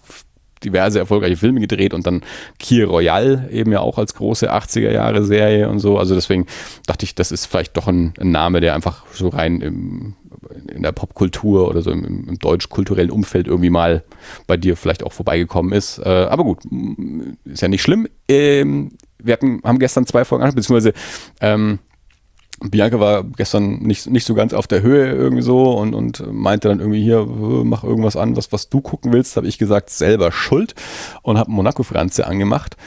diverse 0.63 0.97
erfolgreiche 0.97 1.37
Filme 1.37 1.59
gedreht 1.59 1.93
und 1.93 2.07
dann 2.07 2.21
Kier 2.57 2.87
Royal 2.87 3.49
eben 3.51 3.71
ja 3.71 3.81
auch 3.81 3.99
als 3.99 4.15
große 4.15 4.51
80er 4.51 4.89
Jahre 4.89 5.23
Serie 5.23 5.69
und 5.69 5.79
so. 5.79 5.99
Also 5.99 6.15
deswegen 6.15 6.47
dachte 6.87 7.05
ich, 7.05 7.13
das 7.13 7.31
ist 7.31 7.45
vielleicht 7.45 7.77
doch 7.77 7.87
ein, 7.87 8.13
ein 8.19 8.31
Name, 8.31 8.61
der 8.61 8.73
einfach 8.73 9.05
so 9.13 9.27
rein 9.27 9.61
im, 9.61 10.15
in 10.73 10.81
der 10.81 10.91
Popkultur 10.91 11.67
oder 11.69 11.81
so 11.81 11.91
im, 11.91 12.27
im 12.27 12.39
deutsch-kulturellen 12.39 13.11
Umfeld 13.11 13.47
irgendwie 13.47 13.69
mal 13.69 14.03
bei 14.47 14.57
dir 14.57 14.75
vielleicht 14.75 15.03
auch 15.03 15.13
vorbeigekommen 15.13 15.71
ist. 15.71 15.99
Äh, 15.99 16.09
aber 16.09 16.43
gut, 16.43 16.59
ist 17.45 17.61
ja 17.61 17.67
nicht 17.67 17.81
schlimm. 17.81 18.07
Ähm, 18.27 18.91
wir 19.21 19.33
hatten, 19.33 19.61
haben 19.63 19.79
gestern 19.79 20.05
zwei 20.05 20.25
Folgen 20.25 20.43
angeschaut, 20.43 20.55
beziehungsweise 20.55 20.93
ähm, 21.41 21.79
Bianca 22.59 22.99
war 22.99 23.23
gestern 23.23 23.79
nicht, 23.79 24.07
nicht 24.07 24.25
so 24.25 24.33
ganz 24.33 24.53
auf 24.53 24.67
der 24.67 24.81
Höhe 24.81 25.11
irgendwie 25.11 25.41
so 25.41 25.73
und, 25.77 25.93
und 25.93 26.23
meinte 26.31 26.69
dann 26.69 26.79
irgendwie 26.79 27.03
hier, 27.03 27.25
mach 27.25 27.83
irgendwas 27.83 28.15
an, 28.15 28.37
was, 28.37 28.51
was 28.51 28.69
du 28.69 28.81
gucken 28.81 29.11
willst, 29.11 29.35
habe 29.35 29.47
ich 29.47 29.57
gesagt, 29.57 29.89
selber 29.89 30.31
schuld 30.31 30.73
und 31.21 31.37
habe 31.37 31.51
Monaco-Franze 31.51 32.25
angemacht. 32.25 32.77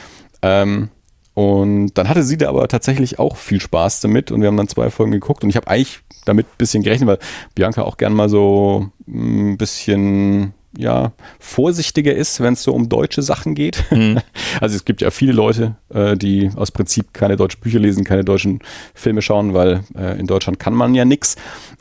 Ähm, 0.41 0.89
und 1.35 1.93
dann 1.93 2.09
hatte 2.09 2.23
sie 2.23 2.37
da 2.37 2.49
aber 2.49 2.67
tatsächlich 2.67 3.19
auch 3.19 3.37
viel 3.37 3.61
Spaß 3.61 4.01
damit 4.01 4.31
und 4.31 4.41
wir 4.41 4.47
haben 4.47 4.57
dann 4.57 4.67
zwei 4.67 4.89
Folgen 4.89 5.11
geguckt 5.11 5.43
und 5.43 5.49
ich 5.49 5.55
habe 5.55 5.67
eigentlich 5.67 6.01
damit 6.25 6.47
ein 6.47 6.57
bisschen 6.57 6.83
gerechnet, 6.83 7.07
weil 7.07 7.19
Bianca 7.55 7.83
auch 7.83 7.97
gern 7.97 8.13
mal 8.13 8.27
so 8.27 8.89
ein 9.07 9.57
bisschen 9.57 10.53
ja, 10.77 11.13
vorsichtiger 11.39 12.13
ist, 12.13 12.41
wenn 12.41 12.53
es 12.53 12.63
so 12.63 12.73
um 12.73 12.89
deutsche 12.89 13.21
Sachen 13.21 13.55
geht. 13.55 13.83
Mhm. 13.91 14.19
Also 14.61 14.75
es 14.75 14.83
gibt 14.83 15.01
ja 15.01 15.11
viele 15.11 15.31
Leute, 15.31 15.75
äh, 15.93 16.17
die 16.17 16.49
aus 16.55 16.71
Prinzip 16.71 17.13
keine 17.13 17.37
deutschen 17.37 17.61
Bücher 17.61 17.79
lesen, 17.79 18.03
keine 18.03 18.23
deutschen 18.23 18.59
Filme 18.93 19.21
schauen, 19.21 19.53
weil 19.53 19.83
äh, 19.95 20.19
in 20.19 20.27
Deutschland 20.27 20.59
kann 20.59 20.73
man 20.73 20.95
ja 20.95 21.05
nichts. 21.05 21.35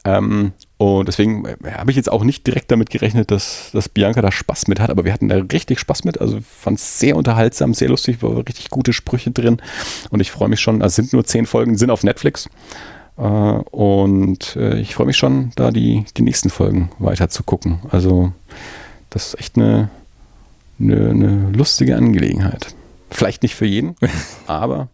Ähm, 0.05 0.53
und 0.77 1.09
deswegen 1.09 1.45
äh, 1.45 1.57
habe 1.73 1.91
ich 1.91 1.97
jetzt 1.97 2.11
auch 2.11 2.25
nicht 2.25 2.47
direkt 2.47 2.71
damit 2.71 2.91
gerechnet, 2.91 3.31
dass, 3.31 3.71
dass 3.73 3.89
Bianca 3.89 4.23
da 4.23 4.31
Spaß 4.31 4.69
mit 4.69 4.81
hat, 4.81 4.91
aber 4.91 5.05
wir 5.05 5.13
hatten 5.13 5.29
da 5.29 5.37
richtig 5.37 5.81
Spaß 5.81 6.05
mit. 6.05 6.21
Also 6.21 6.39
fand 6.41 6.79
es 6.79 6.99
sehr 6.99 7.17
unterhaltsam, 7.17 7.75
sehr 7.75 7.89
lustig, 7.89 8.23
war 8.23 8.37
richtig 8.37 8.71
gute 8.71 8.93
Sprüche 8.93 9.31
drin. 9.31 9.59
Und 10.11 10.21
ich 10.21 10.31
freue 10.31 10.49
mich 10.49 10.61
schon, 10.61 10.83
also 10.83 10.95
sind 10.95 11.13
nur 11.13 11.25
zehn 11.25 11.47
Folgen, 11.47 11.77
sind 11.77 11.91
auf 11.91 12.05
Netflix. 12.05 12.49
Äh, 13.19 13.23
und 13.23 14.57
äh, 14.57 14.79
ich 14.79 14.95
freue 14.95 15.07
mich 15.07 15.17
schon, 15.17 15.51
da 15.57 15.71
die, 15.71 16.05
die 16.17 16.23
nächsten 16.23 16.51
Folgen 16.51 16.91
weiter 16.99 17.29
zu 17.29 17.43
gucken. 17.43 17.81
Also 17.91 18.33
das 19.11 19.29
ist 19.29 19.41
echt 19.41 19.57
eine, 19.57 19.91
eine, 20.79 21.11
eine 21.11 21.51
lustige 21.53 21.97
Angelegenheit. 21.97 22.75
Vielleicht 23.11 23.43
nicht 23.43 23.55
für 23.55 23.67
jeden, 23.67 23.97
aber 24.47 24.89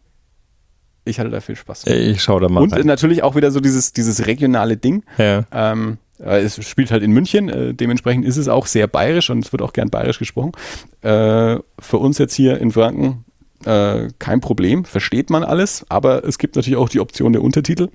ich 1.05 1.20
hatte 1.20 1.31
da 1.31 1.41
viel 1.41 1.57
Spaß. 1.57 1.87
Ich 1.87 2.22
schaue 2.22 2.41
da 2.41 2.49
mal. 2.49 2.62
Und 2.62 2.72
rein. 2.72 2.87
natürlich 2.87 3.22
auch 3.22 3.37
wieder 3.37 3.51
so 3.51 3.61
dieses, 3.61 3.93
dieses 3.93 4.27
regionale 4.27 4.77
Ding. 4.77 5.05
Ja. 5.18 5.45
Ähm, 5.53 5.99
es 6.18 6.64
spielt 6.66 6.91
halt 6.91 7.03
in 7.03 7.11
München, 7.11 7.49
äh, 7.49 7.75
dementsprechend 7.75 8.25
ist 8.25 8.37
es 8.37 8.49
auch 8.49 8.66
sehr 8.66 8.87
bayerisch 8.87 9.31
und 9.31 9.45
es 9.45 9.53
wird 9.53 9.61
auch 9.61 9.72
gern 9.72 9.91
bayerisch 9.91 10.18
gesprochen. 10.18 10.53
Äh, 11.03 11.59
für 11.79 11.99
uns 11.99 12.18
jetzt 12.18 12.35
hier 12.35 12.59
in 12.59 12.70
Franken 12.70 13.25
äh, 13.66 14.09
kein 14.18 14.41
Problem, 14.41 14.85
versteht 14.85 15.29
man 15.29 15.43
alles, 15.43 15.85
aber 15.89 16.25
es 16.25 16.39
gibt 16.39 16.57
natürlich 16.57 16.79
auch 16.79 16.89
die 16.89 17.01
Option 17.01 17.33
der 17.33 17.43
Untertitel. 17.43 17.89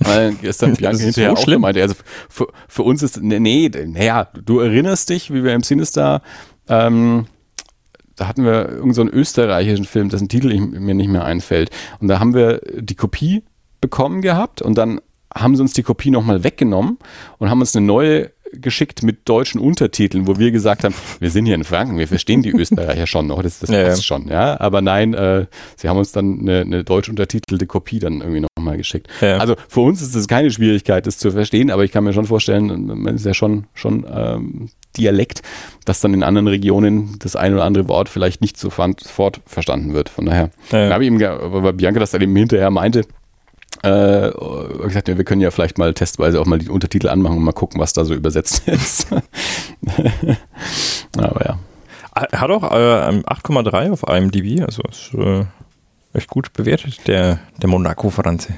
Weil 0.00 0.34
gestern 0.34 0.74
Bianca 0.76 0.98
hinterher 0.98 1.30
so 1.30 1.36
auch 1.36 1.42
schlimm. 1.44 1.60
meinte, 1.62 1.82
also 1.82 1.94
für, 2.28 2.48
für 2.68 2.82
uns 2.82 3.02
ist, 3.02 3.22
nee, 3.22 3.38
nee, 3.38 3.68
naja, 3.68 4.28
du 4.44 4.58
erinnerst 4.60 5.10
dich, 5.10 5.32
wie 5.32 5.44
wir 5.44 5.54
im 5.54 5.62
Sinister, 5.62 6.22
ähm, 6.68 7.26
da 8.16 8.28
hatten 8.28 8.44
wir 8.44 8.68
irgendeinen 8.68 8.92
so 8.92 9.06
österreichischen 9.08 9.84
Film, 9.84 10.08
dessen 10.08 10.28
Titel 10.28 10.52
ich, 10.52 10.60
mir 10.60 10.94
nicht 10.94 11.08
mehr 11.08 11.24
einfällt. 11.24 11.70
Und 12.00 12.08
da 12.08 12.20
haben 12.20 12.34
wir 12.34 12.60
die 12.74 12.94
Kopie 12.94 13.44
bekommen 13.80 14.22
gehabt 14.22 14.62
und 14.62 14.78
dann 14.78 15.00
haben 15.34 15.56
sie 15.56 15.62
uns 15.62 15.72
die 15.72 15.82
Kopie 15.82 16.10
nochmal 16.10 16.44
weggenommen 16.44 16.98
und 17.38 17.50
haben 17.50 17.60
uns 17.60 17.74
eine 17.74 17.84
neue 17.84 18.30
geschickt 18.52 19.02
mit 19.02 19.28
deutschen 19.28 19.60
Untertiteln, 19.60 20.26
wo 20.26 20.38
wir 20.38 20.50
gesagt 20.50 20.84
haben, 20.84 20.94
wir 21.18 21.30
sind 21.30 21.46
hier 21.46 21.54
in 21.54 21.64
Franken, 21.64 21.98
wir 21.98 22.08
verstehen 22.08 22.42
die 22.42 22.50
Österreicher 22.56 23.06
schon 23.06 23.26
noch, 23.26 23.42
das, 23.42 23.58
das 23.58 23.70
ja, 23.70 23.84
passt 23.84 23.98
ja. 23.98 24.02
schon, 24.02 24.28
ja. 24.28 24.60
Aber 24.60 24.82
nein, 24.82 25.14
äh, 25.14 25.46
sie 25.76 25.88
haben 25.88 25.98
uns 25.98 26.12
dann 26.12 26.40
eine, 26.40 26.60
eine 26.60 26.84
deutsch 26.84 27.08
untertitelte 27.08 27.66
Kopie 27.66 27.98
dann 27.98 28.20
irgendwie 28.20 28.44
nochmal 28.56 28.76
geschickt. 28.76 29.08
Ja. 29.20 29.38
Also 29.38 29.56
für 29.68 29.80
uns 29.80 30.02
ist 30.02 30.14
es 30.14 30.28
keine 30.28 30.50
Schwierigkeit, 30.50 31.06
das 31.06 31.18
zu 31.18 31.30
verstehen, 31.30 31.70
aber 31.70 31.84
ich 31.84 31.92
kann 31.92 32.04
mir 32.04 32.12
schon 32.12 32.26
vorstellen, 32.26 32.86
man 32.86 33.14
ist 33.14 33.26
ja 33.26 33.34
schon, 33.34 33.66
schon 33.74 34.06
ähm, 34.12 34.70
Dialekt, 34.96 35.42
dass 35.84 36.00
dann 36.00 36.14
in 36.14 36.22
anderen 36.22 36.46
Regionen 36.46 37.16
das 37.18 37.36
ein 37.36 37.52
oder 37.54 37.64
andere 37.64 37.88
Wort 37.88 38.08
vielleicht 38.08 38.40
nicht 38.40 38.56
sofort 38.58 39.02
verstanden 39.44 39.92
wird. 39.92 40.08
Von 40.08 40.26
daher 40.26 40.50
ja. 40.70 40.90
habe 40.90 41.04
ich 41.04 41.10
ihm, 41.10 41.20
weil 41.20 41.72
Bianca 41.72 42.00
das 42.00 42.12
dann 42.12 42.22
eben 42.22 42.36
hinterher 42.36 42.70
meinte, 42.70 43.02
äh, 43.84 44.32
gesagt, 44.84 45.08
wir 45.08 45.24
können 45.24 45.40
ja 45.40 45.50
vielleicht 45.50 45.78
mal 45.78 45.92
testweise 45.92 46.40
auch 46.40 46.46
mal 46.46 46.58
die 46.58 46.70
Untertitel 46.70 47.08
anmachen 47.08 47.36
und 47.36 47.44
mal 47.44 47.52
gucken, 47.52 47.80
was 47.80 47.92
da 47.92 48.04
so 48.04 48.14
übersetzt 48.14 48.62
ist. 48.66 49.08
Aber 51.16 51.44
ja. 51.44 51.58
Hat 52.14 52.50
auch 52.50 52.62
äh, 52.62 53.22
8,3 53.26 53.90
auf 53.90 54.04
IMDb, 54.08 54.62
also 54.62 54.82
ist 54.88 55.12
äh, 55.14 55.44
echt 56.12 56.30
gut 56.30 56.52
bewertet, 56.52 57.06
der, 57.08 57.40
der 57.60 57.68
Monaco-Franze. 57.68 58.54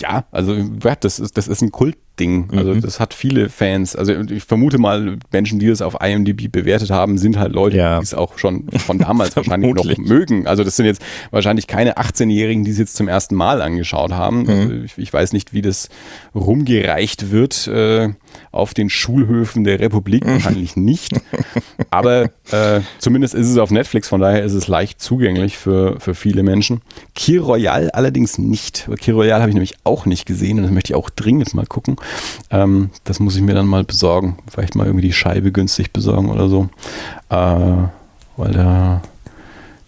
Ja, 0.00 0.24
also 0.30 0.56
das 1.00 1.18
ist, 1.18 1.36
das 1.36 1.48
ist 1.48 1.62
ein 1.62 1.72
Kult, 1.72 1.96
Ding. 2.18 2.48
Also 2.52 2.74
mhm. 2.74 2.80
das 2.80 3.00
hat 3.00 3.14
viele 3.14 3.48
Fans. 3.48 3.94
Also 3.96 4.12
ich 4.12 4.44
vermute 4.44 4.78
mal, 4.78 5.18
Menschen, 5.32 5.58
die 5.58 5.68
das 5.68 5.82
auf 5.82 5.96
IMDb 6.00 6.50
bewertet 6.50 6.90
haben, 6.90 7.18
sind 7.18 7.38
halt 7.38 7.52
Leute, 7.52 7.76
ja. 7.76 7.98
die 7.98 8.04
es 8.04 8.14
auch 8.14 8.38
schon 8.38 8.68
von 8.78 8.98
damals 8.98 9.36
wahrscheinlich 9.36 9.74
noch 9.74 9.98
mögen. 9.98 10.46
Also 10.46 10.64
das 10.64 10.76
sind 10.76 10.86
jetzt 10.86 11.02
wahrscheinlich 11.30 11.66
keine 11.66 11.96
18-Jährigen, 11.96 12.64
die 12.64 12.70
es 12.70 12.78
jetzt 12.78 12.96
zum 12.96 13.08
ersten 13.08 13.34
Mal 13.34 13.62
angeschaut 13.62 14.12
haben. 14.12 14.42
Mhm. 14.42 14.48
Also 14.48 14.74
ich, 14.84 14.98
ich, 14.98 15.12
weiß 15.12 15.32
nicht, 15.32 15.52
wie 15.52 15.62
das 15.62 15.88
rumgereicht 16.34 17.30
wird 17.30 17.66
äh, 17.68 18.10
auf 18.52 18.74
den 18.74 18.90
Schulhöfen 18.90 19.64
der 19.64 19.80
Republik. 19.80 20.24
Mhm. 20.24 20.32
Wahrscheinlich 20.32 20.76
nicht. 20.76 21.12
Aber 21.90 22.30
äh, 22.50 22.80
zumindest 22.98 23.34
ist 23.34 23.48
es 23.48 23.58
auf 23.58 23.70
Netflix, 23.70 24.08
von 24.08 24.20
daher 24.20 24.44
ist 24.44 24.52
es 24.52 24.68
leicht 24.68 25.00
zugänglich 25.00 25.56
für, 25.56 26.00
für 26.00 26.14
viele 26.14 26.42
Menschen. 26.42 26.82
Kir 27.14 27.42
Royal 27.42 27.90
allerdings 27.90 28.38
nicht. 28.38 28.88
Kir 29.00 29.14
Royal 29.14 29.40
habe 29.40 29.50
ich 29.50 29.54
nämlich 29.54 29.74
auch 29.84 30.06
nicht 30.06 30.26
gesehen 30.26 30.58
und 30.58 30.64
das 30.64 30.72
möchte 30.72 30.92
ich 30.92 30.96
auch 30.96 31.10
dringend 31.10 31.54
mal 31.54 31.66
gucken. 31.66 31.96
Ähm, 32.50 32.90
das 33.04 33.20
muss 33.20 33.36
ich 33.36 33.42
mir 33.42 33.54
dann 33.54 33.66
mal 33.66 33.84
besorgen. 33.84 34.38
Vielleicht 34.50 34.74
mal 34.74 34.86
irgendwie 34.86 35.06
die 35.06 35.12
Scheibe 35.12 35.52
günstig 35.52 35.92
besorgen 35.92 36.30
oder 36.30 36.48
so. 36.48 36.68
Äh, 37.28 37.88
weil 38.36 38.52
da 38.52 39.02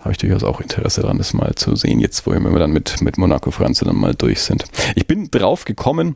habe 0.01 0.12
ich 0.12 0.19
durchaus 0.19 0.45
auch 0.45 0.61
Interesse 0.61 1.03
daran, 1.03 1.19
das 1.19 1.35
mal 1.35 1.55
zu 1.55 1.77
sehen, 1.77 2.01
jetzt 2.01 2.27
wo 2.27 2.33
wir 2.33 2.59
dann 2.59 2.71
mit, 2.71 3.03
mit 3.03 3.19
Monaco 3.19 3.51
Franze 3.51 3.85
dann 3.85 3.97
mal 3.97 4.14
durch 4.14 4.41
sind. 4.41 4.64
Ich 4.95 5.07
bin 5.07 5.31
drauf 5.31 5.64
gekommen, 5.64 6.14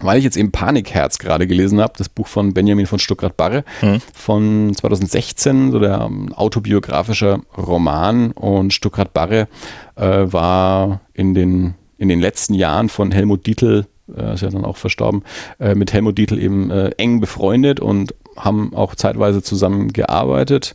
weil 0.00 0.18
ich 0.18 0.24
jetzt 0.24 0.36
eben 0.36 0.52
Panikherz 0.52 1.18
gerade 1.18 1.46
gelesen 1.46 1.80
habe, 1.80 1.92
das 1.96 2.08
Buch 2.08 2.26
von 2.26 2.54
Benjamin 2.54 2.86
von 2.86 2.98
Stuttgart-Barre 2.98 3.64
mhm. 3.82 4.00
von 4.14 4.72
2016, 4.74 5.72
so 5.72 5.78
der 5.78 6.06
um, 6.06 6.32
autobiografischer 6.32 7.40
Roman 7.56 8.30
und 8.32 8.72
Stuttgart-Barre 8.72 9.48
äh, 9.96 10.32
war 10.32 11.00
in 11.12 11.34
den, 11.34 11.74
in 11.98 12.08
den 12.08 12.20
letzten 12.20 12.54
Jahren 12.54 12.88
von 12.88 13.10
Helmut 13.10 13.46
Dietl 13.46 13.86
äh, 14.16 14.34
ist 14.34 14.42
ja 14.42 14.50
dann 14.50 14.64
auch 14.64 14.76
verstorben, 14.76 15.22
äh, 15.58 15.74
mit 15.74 15.92
Helmut 15.92 16.18
Dietl 16.18 16.38
eben 16.38 16.70
äh, 16.70 16.90
eng 16.96 17.20
befreundet 17.20 17.80
und 17.80 18.14
haben 18.36 18.74
auch 18.74 18.94
zeitweise 18.94 19.42
zusammen 19.42 19.92
gearbeitet. 19.92 20.74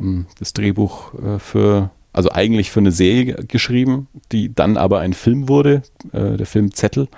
Ähm, 0.00 0.26
das 0.38 0.52
Drehbuch 0.52 1.14
äh, 1.14 1.38
für, 1.38 1.90
also 2.12 2.30
eigentlich 2.30 2.70
für 2.70 2.80
eine 2.80 2.92
Serie 2.92 3.34
geschrieben, 3.46 4.08
die 4.32 4.54
dann 4.54 4.76
aber 4.76 5.00
ein 5.00 5.12
Film 5.12 5.48
wurde, 5.48 5.82
äh, 6.12 6.36
der 6.36 6.46
Film 6.46 6.72
Zettel 6.72 7.08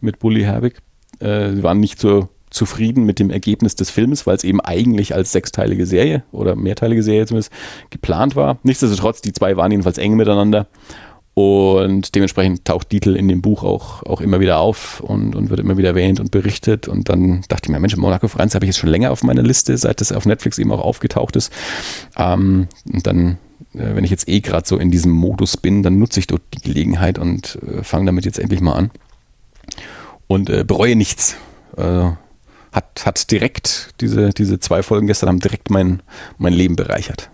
mit 0.00 0.18
Bully 0.18 0.42
Herbig. 0.42 0.78
Äh, 1.20 1.52
sie 1.52 1.62
waren 1.62 1.80
nicht 1.80 1.98
so 1.98 2.28
zufrieden 2.50 3.04
mit 3.04 3.18
dem 3.18 3.30
Ergebnis 3.30 3.76
des 3.76 3.90
Films, 3.90 4.26
weil 4.26 4.36
es 4.36 4.44
eben 4.44 4.60
eigentlich 4.60 5.14
als 5.14 5.32
sechsteilige 5.32 5.86
Serie 5.86 6.22
oder 6.32 6.54
mehrteilige 6.54 7.02
Serie 7.02 7.26
zumindest 7.26 7.52
geplant 7.90 8.36
war. 8.36 8.58
Nichtsdestotrotz, 8.62 9.22
die 9.22 9.32
zwei 9.32 9.56
waren 9.56 9.70
jedenfalls 9.70 9.98
eng 9.98 10.16
miteinander 10.16 10.66
und 11.34 12.14
dementsprechend 12.14 12.66
taucht 12.66 12.92
Dietl 12.92 13.16
in 13.16 13.26
dem 13.26 13.40
Buch 13.40 13.62
auch, 13.62 14.02
auch 14.02 14.20
immer 14.20 14.38
wieder 14.40 14.58
auf 14.58 15.00
und, 15.00 15.34
und 15.34 15.48
wird 15.48 15.60
immer 15.60 15.78
wieder 15.78 15.90
erwähnt 15.90 16.20
und 16.20 16.30
berichtet. 16.30 16.88
Und 16.88 17.08
dann 17.08 17.42
dachte 17.48 17.66
ich 17.66 17.70
mir, 17.70 17.80
Mensch, 17.80 17.96
Monaco 17.96 18.28
Franz 18.28 18.54
habe 18.54 18.66
ich 18.66 18.70
jetzt 18.70 18.78
schon 18.78 18.90
länger 18.90 19.10
auf 19.12 19.22
meiner 19.22 19.42
Liste, 19.42 19.76
seit 19.78 20.02
das 20.02 20.12
auf 20.12 20.26
Netflix 20.26 20.58
eben 20.58 20.70
auch 20.72 20.80
aufgetaucht 20.80 21.36
ist. 21.36 21.50
Ähm, 22.18 22.68
und 22.92 23.06
dann, 23.06 23.38
äh, 23.72 23.94
wenn 23.94 24.04
ich 24.04 24.10
jetzt 24.10 24.28
eh 24.28 24.40
gerade 24.40 24.68
so 24.68 24.76
in 24.76 24.90
diesem 24.90 25.12
Modus 25.12 25.56
bin, 25.56 25.82
dann 25.82 25.98
nutze 25.98 26.20
ich 26.20 26.26
dort 26.26 26.42
die 26.52 26.60
Gelegenheit 26.60 27.18
und 27.18 27.58
äh, 27.66 27.82
fange 27.82 28.04
damit 28.06 28.26
jetzt 28.26 28.38
endlich 28.38 28.60
mal 28.60 28.74
an. 28.74 28.90
Und 30.26 30.50
äh, 30.50 30.64
bereue 30.64 30.96
nichts. 30.96 31.36
Äh, 31.78 32.10
hat, 32.72 33.06
hat 33.06 33.30
direkt, 33.30 33.94
diese, 34.00 34.30
diese 34.30 34.60
zwei 34.60 34.82
Folgen 34.82 35.06
gestern 35.06 35.30
haben 35.30 35.40
direkt 35.40 35.70
mein, 35.70 36.02
mein 36.36 36.52
Leben 36.52 36.76
bereichert. 36.76 37.30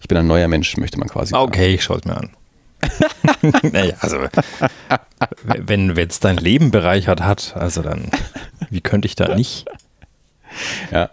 Ich 0.00 0.08
bin 0.08 0.18
ein 0.18 0.26
neuer 0.26 0.48
Mensch, 0.48 0.76
möchte 0.76 0.98
man 0.98 1.08
quasi 1.08 1.30
sagen. 1.30 1.44
Okay, 1.44 1.74
ich 1.74 1.84
schaue 1.84 1.98
es 1.98 2.04
mir 2.04 2.16
an. 2.16 2.30
naja, 3.72 3.94
also 4.00 4.18
wenn 5.42 5.90
es 5.96 6.20
dein 6.20 6.36
Leben 6.36 6.70
bereichert 6.70 7.22
hat, 7.22 7.54
also 7.56 7.82
dann, 7.82 8.10
wie 8.70 8.80
könnte 8.80 9.06
ich 9.06 9.14
da 9.14 9.34
nicht? 9.34 9.66
Ja, 10.92 11.10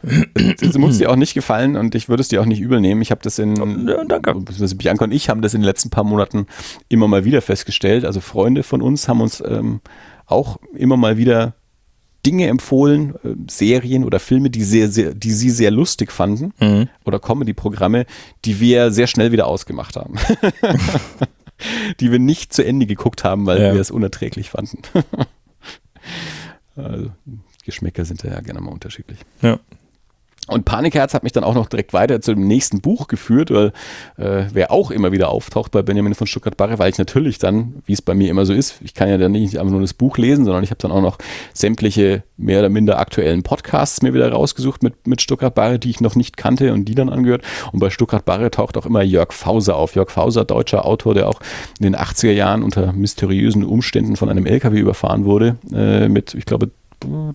es 0.62 0.78
muss 0.78 1.00
dir 1.00 1.10
auch 1.10 1.16
nicht 1.16 1.34
gefallen 1.34 1.76
und 1.76 1.96
ich 1.96 2.10
würde 2.10 2.22
es 2.22 2.28
dir 2.28 2.42
auch 2.42 2.46
nicht 2.46 2.60
übel 2.60 2.80
nehmen. 2.80 3.02
Ich 3.02 3.10
habe 3.10 3.22
das 3.24 3.40
in, 3.40 3.88
ja, 3.88 4.04
danke. 4.04 4.36
Bianca 4.76 5.06
und 5.06 5.12
ich 5.12 5.30
haben 5.30 5.42
das 5.42 5.56
in 5.56 5.62
den 5.62 5.66
letzten 5.66 5.90
paar 5.90 6.04
Monaten 6.04 6.46
immer 6.90 7.08
mal 7.08 7.26
wieder 7.26 7.42
festgestellt. 7.42 8.06
Also 8.06 8.20
Freunde 8.22 8.62
von 8.62 8.84
uns 8.84 9.08
haben 9.08 9.20
uns 9.20 9.42
ähm, 9.46 9.82
auch 10.28 10.60
immer 10.76 10.96
mal 10.96 11.18
wieder 11.18 11.56
Dinge 12.24 12.48
empfohlen, 12.50 13.16
äh, 13.24 13.30
Serien 13.50 14.04
oder 14.04 14.20
Filme, 14.20 14.52
die 14.52 14.64
sehr, 14.64 14.90
sehr, 14.90 15.16
die 15.16 15.32
sie 15.32 15.50
sehr 15.50 15.72
lustig 15.72 16.12
fanden 16.12 16.54
Mhm. 16.60 16.90
oder 17.04 17.20
Comedy-Programme, 17.20 18.06
die 18.46 18.60
wir 18.60 18.92
sehr 18.92 19.08
schnell 19.08 19.32
wieder 19.32 19.48
ausgemacht 19.48 19.96
haben. 19.96 20.16
die 22.00 22.12
wir 22.12 22.20
nicht 22.20 22.54
zu 22.54 22.64
Ende 22.66 22.86
geguckt 22.86 23.24
haben, 23.24 23.46
weil 23.46 23.62
Ja. 23.62 23.74
wir 23.74 23.82
es 23.82 23.92
unerträglich 23.92 24.50
fanden. 24.50 24.80
also, 26.76 27.12
Geschmäcker 27.66 28.06
sind 28.06 28.24
da 28.24 28.30
ja 28.30 28.40
gerne 28.42 28.62
mal 28.62 28.72
unterschiedlich. 28.72 29.20
Ja. 29.42 29.60
Und 30.52 30.66
Panikherz 30.66 31.14
hat 31.14 31.24
mich 31.24 31.32
dann 31.32 31.44
auch 31.44 31.56
noch 31.56 31.68
direkt 31.68 31.94
weiter 31.94 32.20
zu 32.20 32.34
dem 32.34 32.46
nächsten 32.46 32.82
Buch 32.82 33.08
geführt, 33.08 33.52
weil 33.52 33.68
äh, 34.18 34.46
wer 34.52 34.72
auch 34.72 34.92
immer 34.92 35.12
wieder 35.12 35.30
auftaucht 35.30 35.72
bei 35.72 35.82
Benjamin 35.82 36.14
von 36.14 36.28
Stuttgart-Barre, 36.28 36.78
weil 36.78 36.92
ich 36.92 36.98
natürlich 36.98 37.38
dann, 37.38 37.82
wie 37.86 37.94
es 37.94 38.02
bei 38.02 38.14
mir 38.14 38.30
immer 38.30 38.46
so 38.46 38.54
ist, 38.54 38.82
ich 38.84 38.94
kann 38.94 39.08
ja 39.08 39.18
dann 39.18 39.32
nicht 39.32 39.58
einfach 39.58 39.72
nur 39.72 39.82
das 39.82 39.94
Buch 39.94 40.18
lesen, 40.18 40.44
sondern 40.44 40.64
ich 40.64 40.70
habe 40.70 40.80
dann 40.80 40.92
auch 40.92 41.02
noch 41.02 41.18
sämtliche 41.54 42.24
mehr 42.36 42.60
oder 42.60 42.70
minder 42.70 43.00
aktuellen 43.00 43.44
Podcasts 43.44 44.02
mir 44.02 44.14
wieder 44.14 44.30
rausgesucht 44.32 44.84
mit, 44.84 45.08
mit 45.08 45.22
Stuttgart-Barre, 45.22 45.80
die 45.80 45.90
ich 45.90 46.02
noch 46.02 46.16
nicht 46.16 46.36
kannte 46.36 46.74
und 46.74 46.86
die 46.86 46.96
dann 46.96 47.10
angehört. 47.10 47.44
Und 47.72 47.80
bei 47.80 47.90
Stuttgart-Barre 47.90 48.52
taucht 48.52 48.78
auch 48.78 48.86
immer 48.86 49.04
Jörg 49.04 49.32
Fauser 49.32 49.78
auf. 49.78 49.96
Jörg 49.96 50.10
Fauser, 50.10 50.44
deutscher 50.44 50.86
Autor, 50.86 51.14
der 51.14 51.30
auch 51.30 51.40
in 51.80 51.84
den 51.84 51.96
80er 51.96 52.32
Jahren 52.32 52.64
unter 52.64 52.92
mysteriösen 52.92 53.64
Umständen 53.64 54.18
von 54.18 54.28
einem 54.28 54.46
LKW 54.46 54.80
überfahren 54.80 55.24
wurde, 55.24 55.56
äh, 55.74 56.10
mit, 56.10 56.34
ich 56.34 56.46
glaube, 56.46 56.72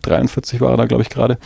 43 0.03 0.61
war 0.61 0.73
er 0.73 0.77
da, 0.77 0.85
glaube 0.87 1.03
ich, 1.03 1.09
gerade. 1.09 1.39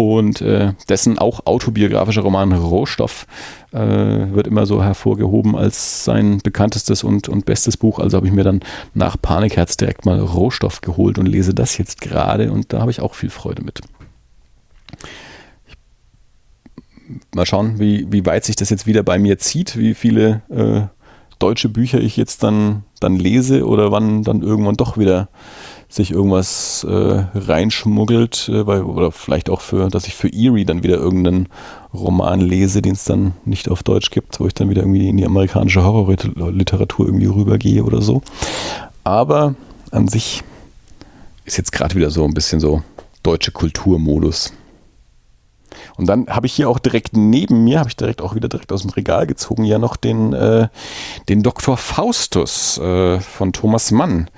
Und 0.00 0.42
äh, 0.42 0.74
dessen 0.88 1.18
auch 1.18 1.46
autobiografischer 1.46 2.20
Roman 2.20 2.52
Rohstoff 2.52 3.26
äh, 3.72 3.78
wird 3.80 4.46
immer 4.46 4.64
so 4.64 4.80
hervorgehoben 4.80 5.56
als 5.56 6.04
sein 6.04 6.38
bekanntestes 6.38 7.02
und, 7.02 7.28
und 7.28 7.46
bestes 7.46 7.76
Buch. 7.76 7.98
Also 7.98 8.16
habe 8.16 8.28
ich 8.28 8.32
mir 8.32 8.44
dann 8.44 8.60
nach 8.94 9.20
Panikherz 9.20 9.76
direkt 9.76 10.06
mal 10.06 10.20
Rohstoff 10.20 10.82
geholt 10.82 11.18
und 11.18 11.26
lese 11.26 11.52
das 11.52 11.78
jetzt 11.78 12.00
gerade 12.00 12.52
und 12.52 12.72
da 12.72 12.78
habe 12.80 12.92
ich 12.92 13.00
auch 13.00 13.16
viel 13.16 13.28
Freude 13.28 13.64
mit. 13.64 13.80
Mal 17.34 17.46
schauen, 17.46 17.80
wie, 17.80 18.06
wie 18.12 18.24
weit 18.24 18.44
sich 18.44 18.54
das 18.54 18.70
jetzt 18.70 18.86
wieder 18.86 19.02
bei 19.02 19.18
mir 19.18 19.38
zieht, 19.38 19.76
wie 19.76 19.94
viele 19.94 20.42
äh, 20.48 20.97
deutsche 21.38 21.68
Bücher 21.68 22.00
ich 22.00 22.16
jetzt 22.16 22.42
dann, 22.42 22.84
dann 23.00 23.16
lese 23.16 23.66
oder 23.66 23.92
wann 23.92 24.22
dann 24.22 24.42
irgendwann 24.42 24.76
doch 24.76 24.98
wieder 24.98 25.28
sich 25.88 26.10
irgendwas 26.10 26.84
äh, 26.84 27.24
reinschmuggelt, 27.34 28.50
äh, 28.50 28.66
weil, 28.66 28.82
oder 28.82 29.10
vielleicht 29.10 29.48
auch 29.48 29.62
für, 29.62 29.88
dass 29.88 30.06
ich 30.06 30.14
für 30.14 30.28
Erie 30.28 30.66
dann 30.66 30.82
wieder 30.82 30.96
irgendeinen 30.96 31.48
Roman 31.94 32.40
lese, 32.40 32.82
den 32.82 32.92
es 32.92 33.04
dann 33.04 33.32
nicht 33.46 33.70
auf 33.70 33.82
Deutsch 33.82 34.10
gibt, 34.10 34.38
wo 34.38 34.46
ich 34.46 34.54
dann 34.54 34.68
wieder 34.68 34.82
irgendwie 34.82 35.08
in 35.08 35.16
die 35.16 35.24
amerikanische 35.24 35.82
Horrorliteratur 35.82 37.06
irgendwie 37.06 37.26
rübergehe 37.26 37.84
oder 37.84 38.02
so. 38.02 38.22
Aber 39.04 39.54
an 39.90 40.08
sich 40.08 40.42
ist 41.46 41.56
jetzt 41.56 41.72
gerade 41.72 41.94
wieder 41.94 42.10
so 42.10 42.24
ein 42.24 42.34
bisschen 42.34 42.60
so 42.60 42.82
deutsche 43.22 43.52
Kulturmodus. 43.52 44.52
Und 45.98 46.06
dann 46.06 46.26
habe 46.28 46.46
ich 46.46 46.54
hier 46.54 46.68
auch 46.70 46.78
direkt 46.78 47.16
neben 47.16 47.64
mir, 47.64 47.80
habe 47.80 47.88
ich 47.90 47.96
direkt 47.96 48.22
auch 48.22 48.34
wieder 48.34 48.48
direkt 48.48 48.72
aus 48.72 48.82
dem 48.82 48.90
Regal 48.90 49.26
gezogen, 49.26 49.64
ja 49.64 49.78
noch 49.78 49.96
den, 49.96 50.32
äh, 50.32 50.68
den 51.28 51.42
Dr. 51.42 51.76
Faustus 51.76 52.78
äh, 52.78 53.18
von 53.20 53.52
Thomas 53.52 53.90
Mann, 53.90 54.30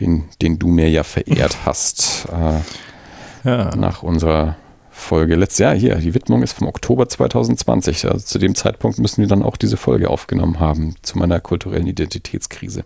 den, 0.00 0.24
den 0.40 0.58
du 0.58 0.66
mir 0.68 0.88
ja 0.88 1.04
verehrt 1.04 1.58
hast 1.66 2.26
äh, 2.32 3.48
Ja. 3.48 3.76
nach 3.76 4.02
unserer 4.02 4.56
Folge 4.90 5.34
letztes 5.36 5.58
Jahr. 5.58 5.74
Hier, 5.74 5.96
die 5.96 6.14
Widmung 6.14 6.42
ist 6.42 6.52
vom 6.54 6.66
Oktober 6.68 7.08
2020. 7.08 8.06
Also 8.06 8.24
zu 8.24 8.38
dem 8.38 8.54
Zeitpunkt 8.54 8.98
müssen 8.98 9.20
wir 9.20 9.28
dann 9.28 9.42
auch 9.42 9.56
diese 9.56 9.76
Folge 9.76 10.08
aufgenommen 10.10 10.60
haben 10.60 10.94
zu 11.02 11.18
meiner 11.18 11.40
kulturellen 11.40 11.86
Identitätskrise. 11.86 12.84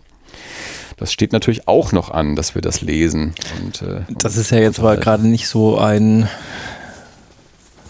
Das 0.97 1.13
steht 1.13 1.31
natürlich 1.31 1.67
auch 1.67 1.91
noch 1.91 2.09
an, 2.09 2.35
dass 2.35 2.55
wir 2.55 2.61
das 2.61 2.81
lesen. 2.81 3.35
Und, 3.63 3.81
äh, 3.83 4.01
Das 4.17 4.35
ist 4.35 4.49
ja 4.51 4.57
jetzt 4.57 4.79
aber 4.79 4.97
gerade 4.97 5.27
nicht 5.27 5.47
so 5.47 5.77
ein 5.77 6.27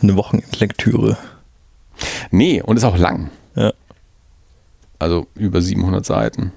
eine 0.01 0.15
Wochenendlektüre. 0.15 1.17
Nee, 2.31 2.61
und 2.61 2.77
ist 2.77 2.83
auch 2.83 2.97
lang. 2.97 3.29
Ja. 3.55 3.73
Also 4.99 5.27
über 5.35 5.61
700 5.61 6.05
Seiten. 6.05 6.51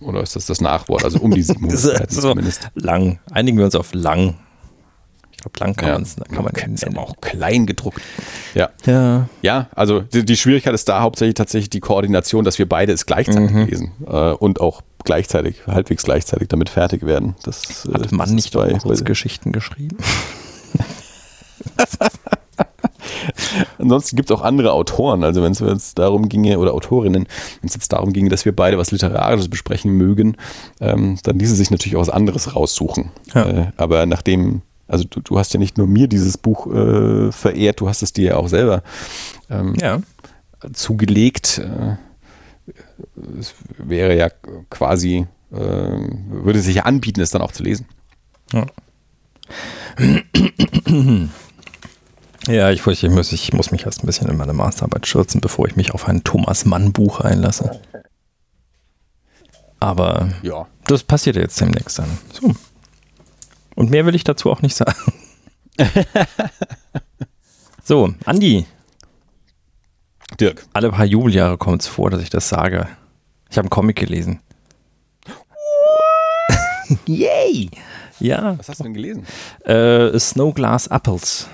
Oder 0.00 0.22
ist 0.22 0.34
das 0.36 0.46
das 0.46 0.60
Nachwort? 0.60 1.04
Also 1.04 1.18
um 1.20 1.30
die 1.30 1.42
700 1.42 1.72
Das 1.72 1.84
ist 1.84 1.96
Seiten 1.98 2.14
so 2.14 2.20
zumindest. 2.30 2.68
lang. 2.74 3.18
Einigen 3.30 3.58
wir 3.58 3.64
uns 3.64 3.74
auf 3.74 3.92
lang. 3.94 4.36
Ich 5.32 5.38
glaube, 5.42 5.58
lang 5.60 5.74
kann 5.74 5.88
Ja. 5.88 5.94
man 5.94 6.02
es 6.02 6.16
kann 6.16 6.44
man 6.44 6.54
ist 6.74 6.82
nennen. 6.84 6.98
aber 6.98 7.08
auch 7.08 7.16
klein 7.20 7.66
gedruckt. 7.66 8.00
Ja. 8.54 8.68
Ja. 8.84 9.28
Ja, 9.42 9.68
also 9.74 10.00
die, 10.00 10.24
die 10.24 10.36
Schwierigkeit 10.36 10.74
ist 10.74 10.88
da 10.88 11.00
hauptsächlich 11.00 11.34
tatsächlich 11.34 11.70
die 11.70 11.80
Koordination, 11.80 12.44
dass 12.44 12.58
wir 12.58 12.68
beide 12.68 12.92
es 12.92 13.06
gleichzeitig 13.06 13.50
Mhm. 13.50 13.66
lesen 13.66 13.92
äh, 14.06 14.32
und 14.32 14.60
auch 14.60 14.82
gleichzeitig, 15.04 15.66
halbwegs 15.66 16.02
gleichzeitig 16.02 16.48
damit 16.48 16.68
fertig 16.68 17.06
werden. 17.06 17.36
Das, 17.42 17.86
äh, 17.86 17.94
Hat 17.94 18.04
das 18.04 18.10
man 18.12 18.28
ist 18.28 18.34
nicht 18.34 18.52
bei- 18.52 18.74
Kurzgeschichten 18.74 19.52
geschrieben? 19.52 19.96
Ansonsten 23.78 24.16
gibt 24.16 24.30
es 24.30 24.36
auch 24.36 24.42
andere 24.42 24.72
Autoren. 24.72 25.24
Also 25.24 25.42
wenn 25.42 25.52
es 25.52 25.60
jetzt 25.60 25.98
darum 25.98 26.28
ginge, 26.28 26.58
oder 26.58 26.74
Autorinnen, 26.74 27.26
wenn 27.60 27.68
es 27.68 27.74
jetzt 27.74 27.92
darum 27.92 28.12
ginge, 28.12 28.28
dass 28.28 28.44
wir 28.44 28.54
beide 28.54 28.78
was 28.78 28.90
Literarisches 28.90 29.48
besprechen 29.48 29.92
mögen, 29.92 30.36
ähm, 30.80 31.18
dann 31.22 31.38
ließe 31.38 31.54
sich 31.54 31.70
natürlich 31.70 31.96
auch 31.96 32.00
was 32.02 32.10
anderes 32.10 32.54
raussuchen. 32.56 33.10
Ja. 33.34 33.46
Äh, 33.48 33.66
aber 33.76 34.06
nachdem, 34.06 34.62
also 34.88 35.04
du, 35.08 35.20
du 35.20 35.38
hast 35.38 35.52
ja 35.54 35.60
nicht 35.60 35.78
nur 35.78 35.86
mir 35.86 36.08
dieses 36.08 36.36
Buch 36.38 36.66
äh, 36.72 37.32
verehrt, 37.32 37.80
du 37.80 37.88
hast 37.88 38.02
es 38.02 38.12
dir 38.12 38.24
ja 38.30 38.36
auch 38.36 38.48
selber 38.48 38.82
ähm, 39.48 39.74
Ja. 39.80 40.00
zugelegt. 40.72 41.58
Äh, 41.58 41.96
es 43.38 43.54
wäre 43.78 44.16
ja 44.16 44.28
quasi, 44.68 45.26
äh, 45.52 45.56
würde 45.56 46.60
sich 46.60 46.76
ja 46.76 46.82
anbieten, 46.84 47.20
es 47.20 47.30
dann 47.30 47.42
auch 47.42 47.52
zu 47.52 47.62
lesen. 47.62 47.86
Ja, 48.52 48.66
ich 52.48 52.82
fürchte, 52.82 53.06
ich 53.06 53.12
muss, 53.12 53.32
ich 53.32 53.52
muss 53.52 53.70
mich 53.70 53.84
erst 53.86 54.02
ein 54.02 54.06
bisschen 54.06 54.28
in 54.28 54.36
meine 54.36 54.52
Masterarbeit 54.52 55.06
stürzen, 55.06 55.40
bevor 55.40 55.66
ich 55.68 55.76
mich 55.76 55.92
auf 55.92 56.08
ein 56.08 56.24
Thomas 56.24 56.64
Mann 56.64 56.92
Buch 56.92 57.20
einlasse. 57.20 57.80
Aber 59.78 60.30
Ja. 60.42 60.66
das 60.84 61.02
passiert 61.02 61.36
jetzt 61.36 61.60
demnächst 61.60 61.98
dann. 61.98 62.18
So. 62.32 62.54
Und 63.76 63.90
mehr 63.90 64.04
will 64.06 64.14
ich 64.14 64.24
dazu 64.24 64.50
auch 64.50 64.62
nicht 64.62 64.76
sagen. 64.76 64.94
so, 67.84 68.12
Andi, 68.26 68.66
Dirk. 70.38 70.66
alle 70.72 70.90
paar 70.90 71.04
Jubeljahre 71.06 71.56
kommt 71.58 71.82
es 71.82 71.88
vor, 71.88 72.10
dass 72.10 72.22
ich 72.22 72.30
das 72.30 72.48
sage. 72.48 72.88
Ich 73.50 73.56
habe 73.56 73.64
einen 73.66 73.70
Comic 73.70 73.96
gelesen. 73.96 74.40
Yay! 77.06 77.70
Ja, 78.18 78.58
Was 78.58 78.68
hast 78.68 78.80
du 78.80 78.84
denn 78.84 78.94
gelesen? 78.94 79.26
äh, 79.64 80.18
Snowglass 80.18 80.88
Apples 80.88 81.48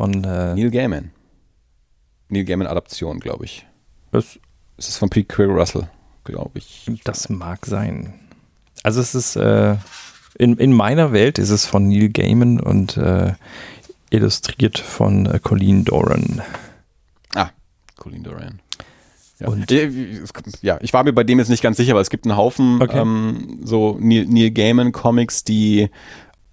von 0.00 0.24
äh, 0.24 0.54
Neil 0.54 0.70
Gaiman. 0.70 1.10
Neil 2.30 2.44
Gaiman 2.44 2.66
Adaption, 2.66 3.20
glaube 3.20 3.44
ich. 3.44 3.66
das, 4.12 4.38
Es 4.78 4.88
ist 4.88 4.96
von 4.96 5.10
Pete 5.10 5.26
Craig 5.26 5.50
Russell, 5.50 5.88
glaube 6.24 6.58
ich. 6.58 6.90
das 7.04 7.28
mag 7.28 7.66
sein. 7.66 8.14
Also 8.82 9.02
es 9.02 9.14
ist 9.14 9.36
äh, 9.36 9.76
in, 10.38 10.56
in 10.56 10.72
meiner 10.72 11.12
Welt 11.12 11.38
ist 11.38 11.50
es 11.50 11.66
von 11.66 11.86
Neil 11.88 12.08
Gaiman 12.08 12.60
und 12.60 12.96
äh, 12.96 13.34
illustriert 14.08 14.78
von 14.78 15.26
äh, 15.26 15.38
Colleen 15.38 15.84
Doran. 15.84 16.40
Ah, 17.34 17.50
Colleen 17.98 18.22
Doran. 18.22 18.60
Ja. 19.38 19.48
Und- 19.48 19.70
ja, 20.62 20.78
ich 20.80 20.92
war 20.94 21.04
mir 21.04 21.12
bei 21.12 21.24
dem 21.24 21.38
jetzt 21.40 21.48
nicht 21.50 21.62
ganz 21.62 21.76
sicher, 21.76 21.92
aber 21.92 22.00
es 22.00 22.08
gibt 22.08 22.24
einen 22.24 22.38
Haufen 22.38 22.80
Okay. 22.80 22.98
ähm, 23.00 23.60
so 23.64 23.98
Neil, 24.00 24.24
Neil 24.26 24.50
Gaiman 24.50 24.92
Comics, 24.92 25.44
die 25.44 25.90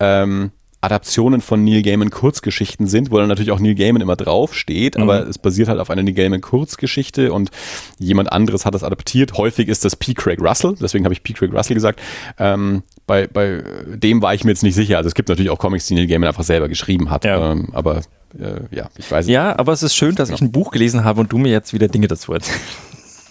ähm, 0.01 0.51
Adaptionen 0.87 1.41
von 1.41 1.63
Neil 1.63 1.81
Gaiman 1.83 2.09
Kurzgeschichten 2.09 2.87
sind, 2.87 3.11
wo 3.11 3.17
dann 3.17 3.27
natürlich 3.27 3.51
auch 3.51 3.59
Neil 3.59 3.75
Gaiman 3.75 4.01
immer 4.01 4.15
draufsteht, 4.15 4.95
Mhm. 4.97 5.03
aber 5.03 5.27
es 5.27 5.37
basiert 5.37 5.67
halt 5.67 5.79
auf 5.79 5.89
einer 5.89 6.01
Neil 6.03 6.13
Gaiman 6.13 6.41
Kurzgeschichte 6.41 7.31
und 7.33 7.51
jemand 7.99 8.31
anderes 8.31 8.65
hat 8.65 8.73
das 8.73 8.83
adaptiert. 8.83 9.33
Häufig 9.37 9.67
ist 9.67 9.85
das 9.85 9.95
P. 9.95 10.13
Craig 10.13 10.39
Russell, 10.41 10.75
deswegen 10.81 11.05
habe 11.05 11.13
ich 11.13 11.23
P. 11.23 11.33
Craig 11.33 11.53
Russell 11.53 11.73
gesagt. 11.75 11.99
Ähm, 12.39 12.83
bei, 13.05 13.27
bei 13.27 13.63
dem 13.87 14.21
war 14.21 14.33
ich 14.33 14.43
mir 14.43 14.51
jetzt 14.51 14.63
nicht 14.63 14.75
sicher. 14.75 14.97
Also 14.97 15.07
es 15.07 15.13
gibt 15.15 15.29
natürlich 15.29 15.49
auch 15.51 15.59
Comics, 15.59 15.85
die 15.87 15.95
Neil 15.95 16.07
Gaiman 16.07 16.27
einfach 16.27 16.43
selber 16.43 16.67
geschrieben 16.67 17.09
hat, 17.09 17.25
Ja. 17.25 17.51
ähm, 17.51 17.69
aber 17.73 18.01
äh, 18.37 18.75
ja, 18.75 18.89
ich 18.97 19.09
weiß 19.09 19.25
nicht. 19.25 19.33
Ja, 19.33 19.57
aber 19.57 19.71
es 19.73 19.83
ist 19.83 19.95
schön, 19.95 20.15
dass 20.15 20.29
ich 20.29 20.41
ein 20.41 20.51
Buch 20.51 20.71
gelesen 20.71 21.03
habe 21.03 21.21
und 21.21 21.31
du 21.31 21.37
mir 21.37 21.49
jetzt 21.51 21.73
wieder 21.73 21.87
Dinge 21.87 22.07
dazu 22.07 22.33
erzählst. 22.33 22.59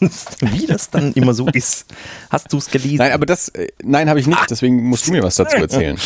Wie 0.41 0.67
das 0.67 0.91
dann 0.91 1.13
immer 1.13 1.35
so 1.35 1.47
ist. 1.49 1.87
Hast 2.31 2.53
du 2.53 2.59
es 2.59 2.71
gelesen? 2.71 2.99
Nein, 2.99 3.13
aber 3.13 3.27
das, 3.27 3.49
äh, 3.49 3.69
nein, 3.83 4.09
habe 4.09 4.21
ich 4.21 4.27
nicht, 4.27 4.51
deswegen 4.51 4.85
musst 4.85 5.07
du 5.07 5.13
mir 5.13 5.23
was 5.23 5.37
dazu 5.37 5.57
erzählen. 5.57 5.97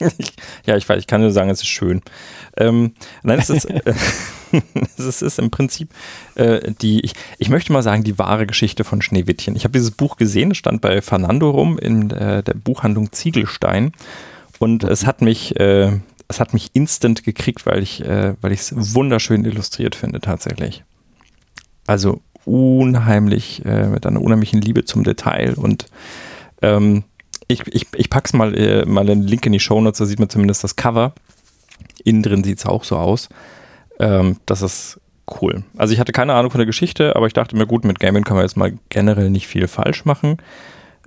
ja, 0.66 0.76
ich, 0.76 0.88
weiß, 0.88 0.98
ich 0.98 1.06
kann 1.06 1.20
nur 1.20 1.30
sagen, 1.30 1.50
es 1.50 1.60
ist 1.60 1.68
schön. 1.68 2.02
Ähm, 2.56 2.94
nein, 3.22 3.38
es 3.38 3.50
ist, 3.50 3.66
äh, 3.66 3.94
es 4.98 5.22
ist 5.22 5.38
im 5.38 5.50
Prinzip 5.50 5.90
äh, 6.34 6.72
die, 6.80 7.00
ich, 7.00 7.14
ich 7.38 7.48
möchte 7.48 7.72
mal 7.72 7.82
sagen, 7.82 8.02
die 8.02 8.18
wahre 8.18 8.46
Geschichte 8.46 8.84
von 8.84 9.02
Schneewittchen. 9.02 9.54
Ich 9.56 9.64
habe 9.64 9.72
dieses 9.72 9.92
Buch 9.92 10.16
gesehen, 10.16 10.50
es 10.50 10.56
stand 10.56 10.80
bei 10.80 11.00
Fernando 11.02 11.50
rum 11.50 11.78
in 11.78 12.10
äh, 12.10 12.42
der 12.42 12.54
Buchhandlung 12.54 13.12
Ziegelstein 13.12 13.92
und 14.58 14.84
es 14.84 15.06
hat 15.06 15.22
mich, 15.22 15.58
äh, 15.60 15.92
es 16.28 16.40
hat 16.40 16.52
mich 16.52 16.70
instant 16.72 17.24
gekriegt, 17.24 17.66
weil 17.66 17.82
ich, 17.82 18.04
äh, 18.04 18.34
weil 18.40 18.52
ich 18.52 18.60
es 18.60 18.94
wunderschön 18.94 19.44
illustriert 19.44 19.94
finde 19.94 20.20
tatsächlich. 20.20 20.84
Also 21.86 22.20
unheimlich, 22.44 23.64
äh, 23.64 23.86
mit 23.88 24.06
einer 24.06 24.20
unheimlichen 24.20 24.60
Liebe 24.60 24.84
zum 24.84 25.04
Detail 25.04 25.54
und 25.54 25.86
ähm, 26.62 27.04
ich, 27.48 27.66
ich, 27.66 27.86
ich 27.94 28.10
pack's 28.10 28.32
mal, 28.32 28.56
äh, 28.56 28.84
mal 28.84 29.08
einen 29.08 29.22
Link 29.22 29.44
in 29.46 29.52
die 29.52 29.60
Show 29.60 29.80
Notes, 29.80 29.98
da 29.98 30.06
sieht 30.06 30.20
man 30.20 30.28
zumindest 30.28 30.62
das 30.62 30.76
Cover. 30.76 31.14
Innen 32.04 32.22
drin 32.22 32.44
sieht 32.44 32.58
es 32.58 32.66
auch 32.66 32.84
so 32.84 32.96
aus. 32.96 33.28
Ähm, 33.98 34.36
das 34.46 34.62
ist 34.62 35.00
cool. 35.40 35.64
Also 35.76 35.92
ich 35.92 36.00
hatte 36.00 36.12
keine 36.12 36.34
Ahnung 36.34 36.50
von 36.50 36.58
der 36.58 36.66
Geschichte, 36.66 37.16
aber 37.16 37.26
ich 37.26 37.32
dachte 37.32 37.56
mir, 37.56 37.66
gut, 37.66 37.84
mit 37.84 38.00
Gaming 38.00 38.24
kann 38.24 38.36
man 38.36 38.44
jetzt 38.44 38.56
mal 38.56 38.78
generell 38.88 39.30
nicht 39.30 39.46
viel 39.46 39.68
falsch 39.68 40.04
machen. 40.04 40.38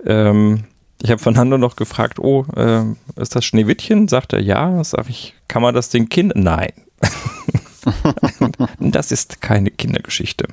Ähm, 0.04 0.64
ich 1.02 1.10
habe 1.10 1.20
Fernando 1.20 1.58
noch 1.58 1.76
gefragt, 1.76 2.18
oh, 2.18 2.46
äh, 2.56 2.84
ist 3.20 3.34
das 3.34 3.44
Schneewittchen? 3.44 4.08
Sagt 4.08 4.32
er, 4.32 4.40
ja. 4.40 4.82
Sag 4.84 5.08
ich, 5.08 5.34
kann 5.48 5.62
man 5.62 5.74
das 5.74 5.88
den 5.88 6.08
Kind? 6.08 6.32
Nein. 6.34 6.72
das 8.78 9.12
ist 9.12 9.42
keine 9.42 9.70
Kindergeschichte. 9.70 10.46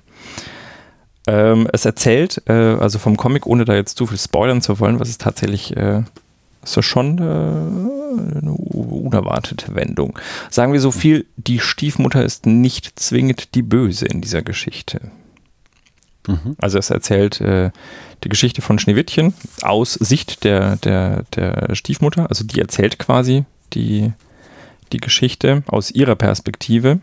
Ähm, 1.27 1.67
es 1.71 1.85
erzählt, 1.85 2.41
äh, 2.47 2.53
also 2.53 2.97
vom 2.97 3.15
Comic, 3.15 3.45
ohne 3.45 3.65
da 3.65 3.75
jetzt 3.75 3.97
zu 3.97 4.07
viel 4.07 4.17
spoilern 4.17 4.61
zu 4.61 4.79
wollen, 4.79 4.99
was 4.99 5.09
es 5.09 5.17
tatsächlich 5.17 5.75
äh, 5.77 6.03
ist 6.63 6.83
schon 6.83 7.17
äh, 7.17 7.21
eine 7.21 8.51
unerwartete 8.51 9.75
Wendung. 9.75 10.17
Sagen 10.49 10.73
wir 10.73 10.79
so 10.79 10.91
viel, 10.91 11.25
die 11.37 11.59
Stiefmutter 11.59 12.23
ist 12.23 12.45
nicht 12.45 12.99
zwingend 12.99 13.55
die 13.55 13.61
Böse 13.61 14.05
in 14.05 14.21
dieser 14.21 14.41
Geschichte. 14.41 15.11
Mhm. 16.27 16.55
Also 16.59 16.77
es 16.77 16.89
erzählt 16.89 17.41
äh, 17.41 17.71
die 18.23 18.29
Geschichte 18.29 18.61
von 18.61 18.79
Schneewittchen 18.79 19.33
aus 19.61 19.93
Sicht 19.93 20.43
der, 20.43 20.75
der, 20.77 21.23
der 21.35 21.73
Stiefmutter. 21.75 22.29
Also 22.29 22.43
die 22.43 22.59
erzählt 22.59 22.99
quasi 22.99 23.45
die, 23.73 24.11
die 24.91 24.99
Geschichte 24.99 25.63
aus 25.67 25.89
ihrer 25.91 26.15
Perspektive. 26.15 26.99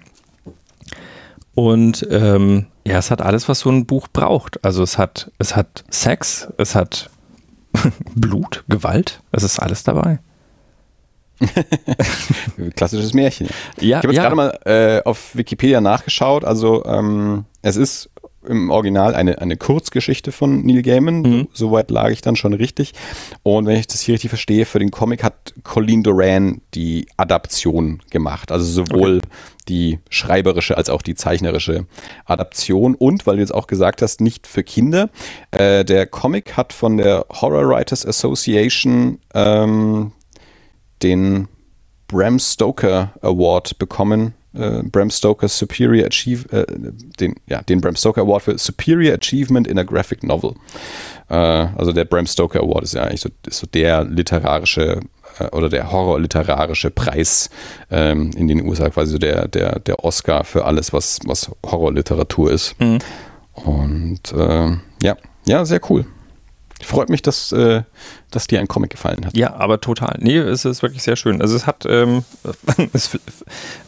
Und 1.54 2.06
ähm, 2.10 2.66
ja, 2.88 2.98
es 2.98 3.10
hat 3.10 3.22
alles, 3.22 3.48
was 3.48 3.60
so 3.60 3.70
ein 3.70 3.86
Buch 3.86 4.08
braucht. 4.12 4.64
Also 4.64 4.82
es 4.82 4.98
hat, 4.98 5.30
es 5.38 5.54
hat 5.54 5.84
Sex, 5.90 6.48
es 6.56 6.74
hat 6.74 7.10
Blut, 8.14 8.64
Gewalt, 8.68 9.20
es 9.32 9.42
ist 9.42 9.58
alles 9.58 9.84
dabei. 9.84 10.20
Klassisches 12.74 13.14
Märchen. 13.14 13.48
Ja, 13.80 13.98
ich 13.98 14.04
habe 14.04 14.08
jetzt 14.08 14.16
ja. 14.16 14.22
gerade 14.22 14.34
mal 14.34 14.58
äh, 14.64 15.02
auf 15.04 15.36
Wikipedia 15.36 15.80
nachgeschaut. 15.80 16.44
Also 16.44 16.84
ähm, 16.84 17.44
es 17.62 17.76
ist 17.76 18.10
im 18.48 18.70
Original 18.70 19.14
eine, 19.14 19.40
eine 19.40 19.56
Kurzgeschichte 19.56 20.32
von 20.32 20.64
Neil 20.64 20.82
Gaiman. 20.82 21.22
Mhm. 21.22 21.48
Soweit 21.52 21.90
lag 21.90 22.10
ich 22.10 22.20
dann 22.20 22.36
schon 22.36 22.54
richtig. 22.54 22.92
Und 23.42 23.66
wenn 23.66 23.76
ich 23.76 23.86
das 23.86 24.00
hier 24.00 24.14
richtig 24.14 24.30
verstehe, 24.30 24.66
für 24.66 24.78
den 24.78 24.90
Comic 24.90 25.22
hat 25.22 25.54
Colleen 25.62 26.02
Doran 26.02 26.60
die 26.74 27.06
Adaption 27.16 28.00
gemacht. 28.10 28.50
Also 28.50 28.64
sowohl 28.64 29.18
okay. 29.18 29.28
die 29.68 29.98
schreiberische 30.10 30.76
als 30.76 30.90
auch 30.90 31.02
die 31.02 31.14
zeichnerische 31.14 31.86
Adaption. 32.24 32.94
Und, 32.94 33.26
weil 33.26 33.36
du 33.36 33.42
jetzt 33.42 33.54
auch 33.54 33.66
gesagt 33.66 34.02
hast, 34.02 34.20
nicht 34.20 34.46
für 34.46 34.64
Kinder. 34.64 35.10
Äh, 35.50 35.84
der 35.84 36.06
Comic 36.06 36.56
hat 36.56 36.72
von 36.72 36.96
der 36.96 37.26
Horror 37.30 37.68
Writers 37.68 38.06
Association 38.06 39.18
ähm, 39.34 40.12
den 41.02 41.48
Bram 42.08 42.38
Stoker 42.38 43.12
Award 43.20 43.78
bekommen 43.78 44.34
äh, 44.54 44.82
Bram 44.82 45.10
Stoker 45.10 45.48
Superior 45.48 46.06
Achieve, 46.06 46.50
äh, 46.52 46.66
den, 47.20 47.34
ja, 47.46 47.62
den 47.62 47.80
Bram 47.80 47.96
Stoker 47.96 48.22
Award 48.22 48.42
für 48.42 48.58
Superior 48.58 49.14
Achievement 49.14 49.66
in 49.66 49.78
a 49.78 49.82
Graphic 49.82 50.22
Novel. 50.22 50.54
Äh, 51.28 51.34
also 51.34 51.92
der 51.92 52.04
Bram 52.04 52.26
Stoker 52.26 52.60
Award 52.60 52.84
ist 52.84 52.94
ja 52.94 53.02
eigentlich 53.02 53.20
so, 53.20 53.30
so 53.48 53.66
der 53.66 54.04
literarische 54.04 55.00
äh, 55.38 55.44
oder 55.52 55.68
der 55.68 55.90
horrorliterarische 55.92 56.90
Preis 56.90 57.50
ähm, 57.90 58.30
in 58.36 58.48
den 58.48 58.66
USA, 58.66 58.90
quasi 58.90 59.12
so 59.12 59.18
der, 59.18 59.48
der, 59.48 59.80
der 59.80 60.04
Oscar 60.04 60.44
für 60.44 60.64
alles, 60.64 60.92
was, 60.92 61.18
was 61.24 61.50
Horrorliteratur 61.64 62.50
ist. 62.50 62.78
Mhm. 62.80 62.98
Und 63.54 64.32
äh, 64.32 64.76
ja, 65.02 65.16
ja, 65.46 65.64
sehr 65.64 65.80
cool. 65.90 66.06
Freut 66.82 67.08
mich, 67.08 67.22
dass, 67.22 67.50
äh, 67.52 67.82
dass 68.30 68.46
dir 68.46 68.60
ein 68.60 68.68
Comic 68.68 68.90
gefallen 68.90 69.26
hat. 69.26 69.36
Ja, 69.36 69.54
aber 69.54 69.80
total. 69.80 70.16
Nee, 70.20 70.36
es 70.36 70.64
ist 70.64 70.82
wirklich 70.82 71.02
sehr 71.02 71.16
schön. 71.16 71.42
Also 71.42 71.56
es 71.56 71.66
hat, 71.66 71.84
ähm, 71.86 72.24
es 72.92 73.18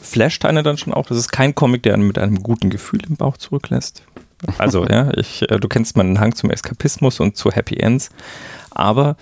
flasht 0.02 0.44
einen 0.44 0.64
dann 0.64 0.76
schon 0.76 0.92
auch. 0.92 1.06
Das 1.06 1.16
ist 1.16 1.30
kein 1.30 1.54
Comic, 1.54 1.84
der 1.84 1.94
einen 1.94 2.06
mit 2.06 2.18
einem 2.18 2.42
guten 2.42 2.68
Gefühl 2.68 3.00
im 3.08 3.16
Bauch 3.16 3.36
zurücklässt. 3.36 4.02
Also, 4.58 4.86
ja, 4.90 5.10
ich, 5.16 5.48
äh, 5.50 5.58
du 5.58 5.68
kennst 5.68 5.96
meinen 5.96 6.18
Hang 6.18 6.34
zum 6.34 6.50
Eskapismus 6.50 7.20
und 7.20 7.36
zu 7.36 7.50
Happy 7.50 7.76
Ends. 7.76 8.10
Aber 8.70 9.16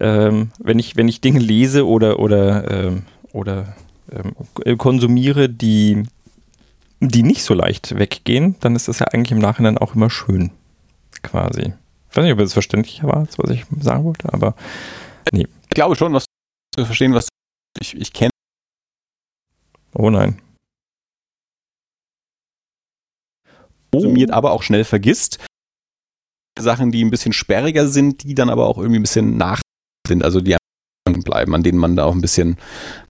ähm, 0.00 0.50
wenn, 0.58 0.78
ich, 0.78 0.96
wenn 0.96 1.08
ich 1.08 1.20
Dinge 1.20 1.38
lese 1.38 1.86
oder, 1.86 2.18
oder, 2.18 2.70
ähm, 2.70 3.02
oder 3.32 3.74
ähm, 4.10 4.78
konsumiere, 4.78 5.48
die, 5.48 6.04
die 7.00 7.22
nicht 7.22 7.42
so 7.42 7.54
leicht 7.54 7.98
weggehen, 7.98 8.56
dann 8.60 8.76
ist 8.76 8.88
das 8.88 9.00
ja 9.00 9.06
eigentlich 9.08 9.32
im 9.32 9.38
Nachhinein 9.38 9.78
auch 9.78 9.94
immer 9.94 10.10
schön. 10.10 10.50
Quasi. 11.22 11.72
Ich 12.16 12.18
weiß 12.18 12.24
nicht, 12.24 12.32
ob 12.32 12.40
es 12.40 12.54
verständlicher 12.54 13.06
war, 13.08 13.28
was 13.36 13.50
ich 13.50 13.66
sagen 13.78 14.04
wollte, 14.04 14.32
aber 14.32 14.54
nee. 15.32 15.46
Ich 15.64 15.74
glaube 15.74 15.96
schon, 15.96 16.14
was 16.14 16.24
zu 16.74 16.86
verstehen, 16.86 17.12
was 17.12 17.28
ich, 17.78 17.94
ich 17.94 18.14
kenne. 18.14 18.30
Oh 19.92 20.08
nein. 20.08 20.40
Summiert, 23.94 24.30
aber 24.30 24.52
auch 24.52 24.62
schnell 24.62 24.84
vergisst. 24.84 25.44
Sachen, 26.58 26.90
die 26.90 27.04
ein 27.04 27.10
bisschen 27.10 27.34
sperriger 27.34 27.86
sind, 27.86 28.22
die 28.22 28.34
dann 28.34 28.48
aber 28.48 28.66
auch 28.66 28.78
irgendwie 28.78 28.98
ein 28.98 29.02
bisschen 29.02 29.36
nach 29.36 29.60
sind, 30.08 30.24
also 30.24 30.40
die 30.40 30.56
bleiben, 31.22 31.54
an 31.54 31.64
denen 31.64 31.76
man 31.78 31.96
da 31.96 32.06
auch 32.06 32.14
ein 32.14 32.22
bisschen 32.22 32.56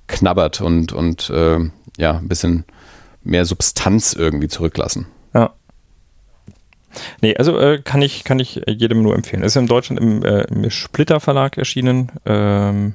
knabbert 0.09 0.61
und, 0.61 0.93
und 0.93 1.31
äh, 1.31 1.61
ja, 1.97 2.19
ein 2.19 2.27
bisschen 2.27 2.65
mehr 3.23 3.45
Substanz 3.45 4.15
irgendwie 4.15 4.49
zurücklassen. 4.49 5.07
Nee, 7.21 7.37
also 7.37 7.59
äh, 7.59 7.81
kann, 7.83 8.03
ich, 8.03 8.25
kann 8.25 8.39
ich 8.39 8.63
jedem 8.67 9.03
nur 9.03 9.15
empfehlen. 9.15 9.43
Ist 9.43 9.57
in 9.57 9.67
Deutschland 9.67 10.01
im, 10.01 10.25
äh, 10.25 10.43
im 10.45 10.71
Splitter 10.71 11.21
Verlag 11.21 11.59
erschienen. 11.59 12.13
Ähm, 12.25 12.95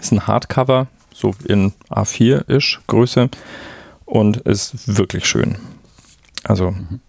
ist 0.00 0.12
ein 0.12 0.26
Hardcover, 0.26 0.88
so 1.14 1.34
in 1.46 1.72
A4-ish 1.90 2.80
Größe 2.86 3.30
und 4.04 4.38
ist 4.38 4.96
wirklich 4.96 5.26
schön. 5.26 5.58
Also, 6.44 6.72
mhm. 6.72 7.00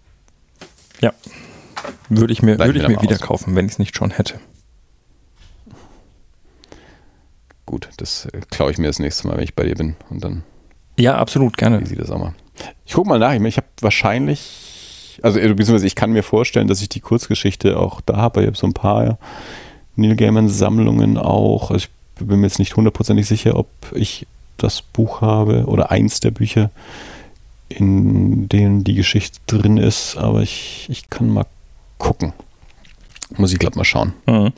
ja, 1.00 1.12
würde 2.08 2.32
ich 2.32 2.42
mir, 2.42 2.58
würde 2.58 2.78
ich 2.78 2.88
mir 2.88 3.00
wieder 3.00 3.16
aus. 3.16 3.20
kaufen, 3.20 3.56
wenn 3.56 3.66
ich 3.66 3.72
es 3.72 3.78
nicht 3.78 3.96
schon 3.96 4.10
hätte. 4.10 4.40
Gut, 7.66 7.88
das 7.98 8.26
äh, 8.26 8.40
klaue 8.50 8.70
ich 8.72 8.78
mir 8.78 8.88
das 8.88 8.98
nächste 8.98 9.28
Mal, 9.28 9.36
wenn 9.36 9.44
ich 9.44 9.54
bei 9.54 9.64
dir 9.64 9.76
bin 9.76 9.96
und 10.10 10.24
dann. 10.24 10.42
Ja, 10.98 11.16
absolut, 11.16 11.56
gerne. 11.56 11.80
Wie 11.80 11.86
sieht 11.86 12.00
das 12.00 12.10
auch 12.10 12.18
mal? 12.18 12.34
Ich 12.84 12.92
gucke 12.92 13.08
mal 13.08 13.18
nach. 13.18 13.32
Ich, 13.32 13.56
habe 13.56 13.68
wahrscheinlich 13.80 14.69
also 15.22 15.38
äh, 15.38 15.48
beziehungsweise 15.48 15.86
ich 15.86 15.94
kann 15.94 16.12
mir 16.12 16.22
vorstellen, 16.22 16.68
dass 16.68 16.82
ich 16.82 16.88
die 16.88 17.00
Kurzgeschichte 17.00 17.78
auch 17.78 18.00
da 18.00 18.16
habe. 18.16 18.40
Ich 18.40 18.46
habe 18.46 18.56
so 18.56 18.66
ein 18.66 18.74
paar 18.74 19.18
Neil 19.96 20.16
Gaiman 20.16 20.48
Sammlungen 20.48 21.18
auch. 21.18 21.70
Also 21.70 21.86
ich 22.18 22.26
bin 22.26 22.40
mir 22.40 22.46
jetzt 22.46 22.58
nicht 22.58 22.76
hundertprozentig 22.76 23.26
sicher, 23.26 23.56
ob 23.56 23.68
ich 23.92 24.26
das 24.56 24.82
Buch 24.82 25.20
habe 25.20 25.64
oder 25.66 25.90
eins 25.90 26.20
der 26.20 26.30
Bücher, 26.30 26.70
in 27.68 28.48
denen 28.48 28.84
die 28.84 28.94
Geschichte 28.94 29.38
drin 29.46 29.76
ist, 29.76 30.16
aber 30.16 30.42
ich, 30.42 30.86
ich 30.90 31.08
kann 31.08 31.30
mal 31.30 31.46
gucken. 31.98 32.32
Muss 33.36 33.52
ich 33.52 33.58
glaube 33.58 33.76
mal 33.76 33.84
schauen. 33.84 34.12
Mhm. 34.26 34.52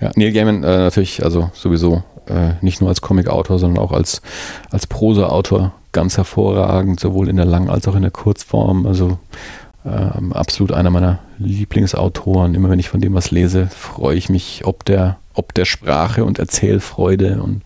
Ja, 0.00 0.10
Neil 0.16 0.32
Gaiman 0.32 0.62
äh, 0.62 0.78
natürlich, 0.78 1.22
also 1.22 1.50
sowieso 1.54 2.02
äh, 2.26 2.54
nicht 2.60 2.80
nur 2.80 2.88
als 2.88 3.00
Comic-Autor, 3.00 3.58
sondern 3.58 3.82
auch 3.82 3.92
als, 3.92 4.22
als 4.70 4.86
Prosa-Autor 4.86 5.72
ganz 5.94 6.18
hervorragend, 6.18 7.00
sowohl 7.00 7.30
in 7.30 7.36
der 7.36 7.46
Lang- 7.46 7.70
als 7.70 7.88
auch 7.88 7.94
in 7.94 8.02
der 8.02 8.10
Kurzform. 8.10 8.86
Also 8.86 9.18
ähm, 9.86 10.34
absolut 10.34 10.72
einer 10.72 10.90
meiner 10.90 11.20
Lieblingsautoren. 11.38 12.54
Immer 12.54 12.68
wenn 12.68 12.78
ich 12.78 12.90
von 12.90 13.00
dem 13.00 13.14
was 13.14 13.30
lese, 13.30 13.68
freue 13.68 14.16
ich 14.16 14.28
mich 14.28 14.62
ob 14.66 14.84
der, 14.84 15.16
ob 15.32 15.54
der 15.54 15.64
Sprache 15.64 16.24
und 16.24 16.38
Erzählfreude 16.38 17.42
und 17.42 17.62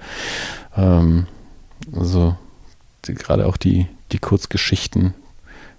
ähm, 0.76 1.26
also 1.96 2.36
die, 3.06 3.14
gerade 3.14 3.46
auch 3.46 3.56
die, 3.56 3.86
die 4.12 4.18
Kurzgeschichten, 4.18 5.14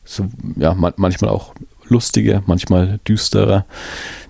so, 0.03 0.27
ja, 0.55 0.73
man, 0.73 0.93
manchmal 0.97 1.29
auch 1.29 1.53
lustiger, 1.87 2.41
manchmal 2.45 2.99
düsterer. 3.07 3.65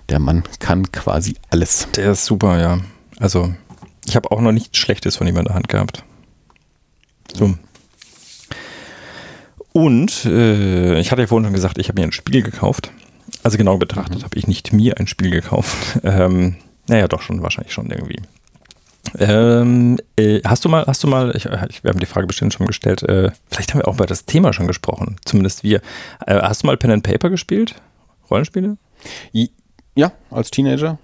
Der 0.08 0.18
Mann 0.18 0.42
kann 0.58 0.90
quasi 0.92 1.36
alles. 1.50 1.88
Der 1.96 2.12
ist 2.12 2.24
super, 2.24 2.60
ja. 2.60 2.80
Also, 3.18 3.54
ich 4.06 4.16
habe 4.16 4.30
auch 4.30 4.40
noch 4.40 4.52
nichts 4.52 4.76
Schlechtes 4.76 5.16
von 5.16 5.26
ihm 5.26 5.36
in 5.36 5.44
der 5.44 5.54
Hand 5.54 5.68
gehabt. 5.68 6.04
So. 7.34 7.54
Und 9.72 10.24
äh, 10.24 10.98
ich 10.98 11.12
hatte 11.12 11.22
ja 11.22 11.28
vorhin 11.28 11.46
schon 11.46 11.54
gesagt, 11.54 11.78
ich 11.78 11.88
habe 11.88 12.00
mir 12.00 12.06
ein 12.06 12.12
Spiel 12.12 12.42
gekauft. 12.42 12.90
Also 13.42 13.56
genau 13.56 13.78
betrachtet 13.78 14.18
mhm. 14.18 14.24
habe 14.24 14.36
ich 14.36 14.46
nicht 14.46 14.72
mir 14.72 14.98
ein 14.98 15.06
Spiel 15.06 15.30
gekauft. 15.30 16.00
Ähm, 16.04 16.56
naja, 16.88 17.06
doch 17.06 17.22
schon, 17.22 17.42
wahrscheinlich 17.42 17.72
schon 17.72 17.90
irgendwie. 17.90 18.20
Ähm, 19.18 19.98
äh, 20.16 20.40
hast 20.44 20.64
du 20.64 20.68
mal, 20.68 20.84
hast 20.86 21.04
du 21.04 21.08
mal, 21.08 21.34
ich, 21.36 21.46
ich, 21.46 21.84
wir 21.84 21.90
haben 21.90 22.00
die 22.00 22.06
Frage 22.06 22.26
bestimmt 22.26 22.52
schon 22.52 22.66
gestellt, 22.66 23.02
äh, 23.02 23.30
vielleicht 23.48 23.72
haben 23.72 23.80
wir 23.80 23.88
auch 23.88 23.94
über 23.94 24.06
das 24.06 24.24
Thema 24.24 24.52
schon 24.52 24.66
gesprochen, 24.66 25.16
zumindest 25.24 25.62
wir. 25.62 25.80
Äh, 26.26 26.40
hast 26.40 26.62
du 26.62 26.66
mal 26.66 26.76
Pen 26.76 26.90
and 26.90 27.02
Paper 27.02 27.30
gespielt? 27.30 27.76
Rollenspiele? 28.30 28.76
Ja, 29.94 30.12
als 30.30 30.50
Teenager. 30.50 30.98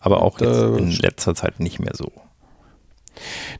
Aber 0.00 0.22
auch 0.22 0.40
in 0.40 0.92
letzter 0.92 1.34
Zeit 1.34 1.60
nicht 1.60 1.78
mehr 1.80 1.92
so. 1.94 2.12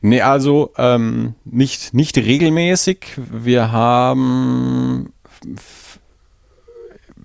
Nee, 0.01 0.21
also 0.21 0.71
ähm, 0.77 1.35
nicht, 1.45 1.93
nicht 1.93 2.17
regelmäßig. 2.17 3.05
Wir 3.17 3.71
haben 3.71 5.13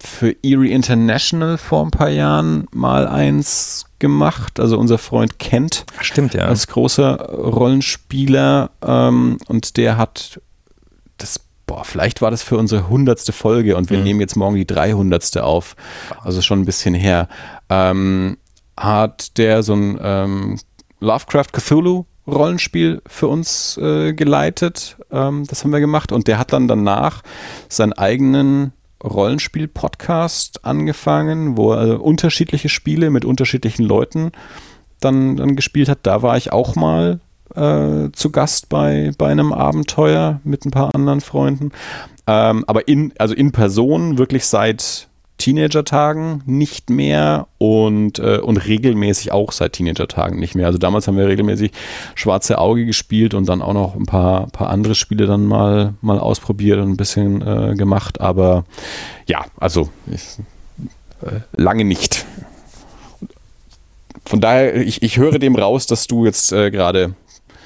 für 0.05 0.37
Erie 0.43 0.71
International 0.71 1.59
vor 1.59 1.85
ein 1.85 1.91
paar 1.91 2.11
Jahren 2.11 2.67
mal 2.73 3.09
eins 3.09 3.87
gemacht. 3.99 4.61
Also 4.61 4.79
unser 4.79 4.99
Freund 4.99 5.39
Kent. 5.39 5.87
Stimmt, 6.01 6.35
ja. 6.35 6.43
Als 6.43 6.67
großer 6.67 7.17
Rollenspieler. 7.17 8.71
Ähm, 8.83 9.39
und 9.49 9.77
der 9.77 9.97
hat 9.97 10.41
das, 11.17 11.41
boah, 11.67 11.85
vielleicht 11.85 12.21
war 12.21 12.31
das 12.31 12.43
für 12.43 12.59
unsere 12.59 12.89
hundertste 12.89 13.33
Folge 13.33 13.77
und 13.77 13.91
wir 13.91 13.99
mhm. 13.99 14.05
nehmen 14.05 14.21
jetzt 14.21 14.37
morgen 14.37 14.57
die 14.57 14.67
dreihundertste 14.67 15.45
auf. 15.45 15.75
Also 16.23 16.43
schon 16.43 16.61
ein 16.61 16.67
bisschen 16.67 16.95
her. 16.95 17.29
Ähm, 17.71 18.37
hat 18.77 19.39
der 19.39 19.63
so 19.63 19.75
ein 19.75 19.99
ähm, 20.03 20.59
Lovecraft 21.01 21.53
Cthulhu 21.53 22.05
Rollenspiel 22.27 23.03
für 23.07 23.29
uns 23.29 23.77
äh, 23.77 24.13
geleitet. 24.13 24.97
Ähm, 25.11 25.45
das 25.47 25.65
haben 25.65 25.73
wir 25.73 25.81
gemacht. 25.81 26.13
Und 26.13 26.29
der 26.29 26.39
hat 26.39 26.53
dann 26.53 26.69
danach 26.69 27.23
seinen 27.69 27.93
eigenen 27.93 28.73
Rollenspiel-Podcast 29.03 30.65
angefangen, 30.65 31.57
wo 31.57 31.73
er 31.73 32.03
unterschiedliche 32.03 32.69
Spiele 32.69 33.11
mit 33.11 33.25
unterschiedlichen 33.25 33.85
Leuten 33.85 34.33
dann, 35.01 35.37
dann 35.37 35.57
gespielt 35.57 35.89
hat. 35.89 36.01
Da 36.03 36.23
war 36.23 36.37
ich 36.37 36.53
auch 36.53 36.75
mal 36.75 37.21
äh, 37.55 38.11
zu 38.13 38.31
Gast 38.31 38.69
bei, 38.69 39.13
bei 39.19 39.29
einem 39.29 39.53
Abenteuer 39.53 40.41
mit 40.45 40.65
ein 40.65 40.71
paar 40.71 40.95
anderen 40.95 41.21
Freunden. 41.21 41.73
Ähm, 42.27 42.65
aber 42.67 42.89
in, 42.89 43.13
also 43.19 43.35
in 43.35 43.53
Person 43.53 44.17
wirklich 44.17 44.47
seit 44.47 45.09
Teenager-Tagen 45.45 46.43
nicht 46.47 46.89
mehr 46.89 47.49
und, 47.59 48.19
äh, 48.19 48.39
und 48.39 48.57
regelmäßig 48.57 49.31
auch 49.31 49.53
seit 49.53 49.75
Teenager-Tagen 49.75 50.39
nicht 50.39 50.55
mehr. 50.55 50.67
Also 50.67 50.79
damals 50.79 51.07
haben 51.07 51.19
wir 51.19 51.29
regelmäßig 51.29 51.71
Schwarze 52.15 52.57
Auge 52.57 52.87
gespielt 52.87 53.35
und 53.35 53.47
dann 53.47 53.61
auch 53.61 53.75
noch 53.75 53.95
ein 53.95 54.07
paar, 54.07 54.47
paar 54.47 54.71
andere 54.71 54.95
Spiele 54.95 55.27
dann 55.27 55.45
mal, 55.45 55.93
mal 56.01 56.19
ausprobiert 56.19 56.79
und 56.79 56.93
ein 56.93 56.97
bisschen 56.97 57.43
äh, 57.43 57.75
gemacht. 57.75 58.23
Aber 58.23 58.65
ja, 59.27 59.45
also 59.59 59.91
ich, 60.11 60.39
äh, 61.21 61.41
lange 61.53 61.85
nicht. 61.85 62.25
Von 64.25 64.41
daher, 64.41 64.77
ich, 64.77 65.03
ich 65.03 65.19
höre 65.19 65.39
dem 65.39 65.57
raus, 65.57 65.87
dass 65.87 66.07
du 66.07 66.25
jetzt 66.25 66.53
äh, 66.53 66.71
gerade 66.71 67.13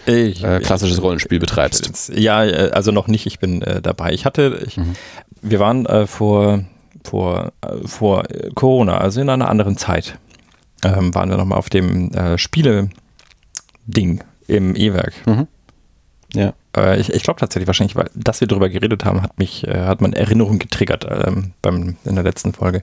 äh, 0.07 0.33
klassisches 0.33 1.01
Rollenspiel 1.01 1.39
betreibst. 1.39 2.11
Ja, 2.13 2.45
äh, 2.45 2.71
also 2.73 2.91
noch 2.91 3.07
nicht, 3.07 3.27
ich 3.27 3.39
bin 3.39 3.63
äh, 3.63 3.81
dabei. 3.81 4.13
Ich 4.15 4.25
hatte, 4.25 4.65
ich, 4.67 4.79
mhm. 4.79 4.97
wir 5.43 5.61
waren 5.61 5.87
äh, 5.87 6.09
vor 6.09 6.65
vor, 7.09 7.53
äh, 7.63 7.87
vor 7.87 8.25
Corona, 8.55 8.99
also 8.99 9.21
in 9.21 9.29
einer 9.29 9.49
anderen 9.49 9.77
Zeit, 9.77 10.19
ähm, 10.85 11.15
waren 11.15 11.31
wir 11.31 11.37
nochmal 11.37 11.59
auf 11.59 11.71
dem 11.71 12.13
äh, 12.13 12.39
Spiele-Ding 12.39 14.23
im 14.47 14.77
E-Werk. 14.77 15.15
Mhm. 15.27 15.47
Ja. 16.35 16.53
Äh, 16.77 17.01
ich, 17.01 17.13
ich 17.13 17.23
glaube 17.23 17.41
tatsächlich 17.41 17.67
wahrscheinlich, 17.67 17.97
weil 17.97 18.11
dass 18.15 18.41
wir 18.41 18.49
darüber 18.49 18.69
geredet 18.69 19.05
haben, 19.05 19.23
hat 19.23 19.39
mich, 19.39 19.67
äh, 19.67 19.87
hat 19.87 20.01
meine 20.01 20.17
Erinnerung 20.17 20.59
getriggert 20.59 21.07
ähm, 21.09 21.53
beim, 21.63 21.97
in 22.05 22.15
der 22.15 22.25
letzten 22.25 22.53
Folge. 22.53 22.83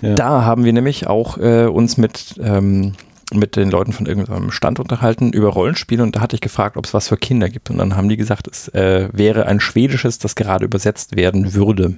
Ja. 0.00 0.14
Da 0.14 0.44
haben 0.44 0.64
wir 0.64 0.72
nämlich 0.72 1.08
auch 1.08 1.38
äh, 1.38 1.66
uns 1.66 1.96
mit, 1.96 2.36
ähm, 2.40 2.94
mit 3.32 3.56
den 3.56 3.70
Leuten 3.70 3.92
von 3.92 4.06
irgendeinem 4.06 4.52
Stand 4.52 4.78
unterhalten 4.78 5.32
über 5.32 5.48
Rollenspiele 5.48 6.02
und 6.02 6.14
da 6.14 6.20
hatte 6.20 6.36
ich 6.36 6.40
gefragt, 6.40 6.76
ob 6.76 6.86
es 6.86 6.94
was 6.94 7.08
für 7.08 7.16
Kinder 7.16 7.48
gibt. 7.48 7.70
Und 7.70 7.78
dann 7.78 7.96
haben 7.96 8.08
die 8.08 8.16
gesagt, 8.16 8.46
es 8.46 8.68
äh, 8.68 9.08
wäre 9.12 9.46
ein 9.46 9.60
schwedisches, 9.60 10.18
das 10.18 10.36
gerade 10.36 10.64
übersetzt 10.64 11.16
werden 11.16 11.52
würde. 11.54 11.96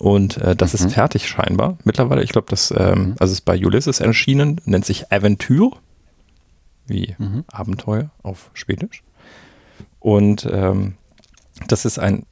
Und 0.00 0.38
äh, 0.38 0.56
das 0.56 0.72
mhm. 0.72 0.86
ist 0.86 0.94
fertig 0.94 1.28
scheinbar 1.28 1.76
mittlerweile. 1.84 2.22
Ich 2.22 2.30
glaube, 2.30 2.46
das 2.48 2.72
ähm, 2.74 3.08
mhm. 3.08 3.14
also 3.18 3.32
ist 3.32 3.42
bei 3.42 3.62
Ulysses 3.62 4.00
erschienen, 4.00 4.58
nennt 4.64 4.86
sich 4.86 5.12
Aventur, 5.12 5.76
wie 6.86 7.14
mhm. 7.18 7.44
Abenteuer 7.52 8.10
auf 8.22 8.50
Schwedisch. 8.54 9.02
Und 9.98 10.48
ähm, 10.50 10.94
das 11.68 11.84
ist 11.84 11.98
ein. 11.98 12.24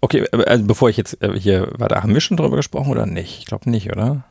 Okay, 0.00 0.26
also 0.32 0.64
bevor 0.64 0.90
ich 0.90 0.96
jetzt 0.96 1.22
äh, 1.22 1.38
hier 1.38 1.70
weiter, 1.78 2.02
haben 2.02 2.12
wir 2.12 2.20
schon 2.20 2.36
drüber 2.36 2.56
gesprochen 2.56 2.90
oder 2.90 3.06
nicht? 3.06 3.38
Ich 3.38 3.46
glaube 3.46 3.70
nicht, 3.70 3.92
oder? 3.92 4.24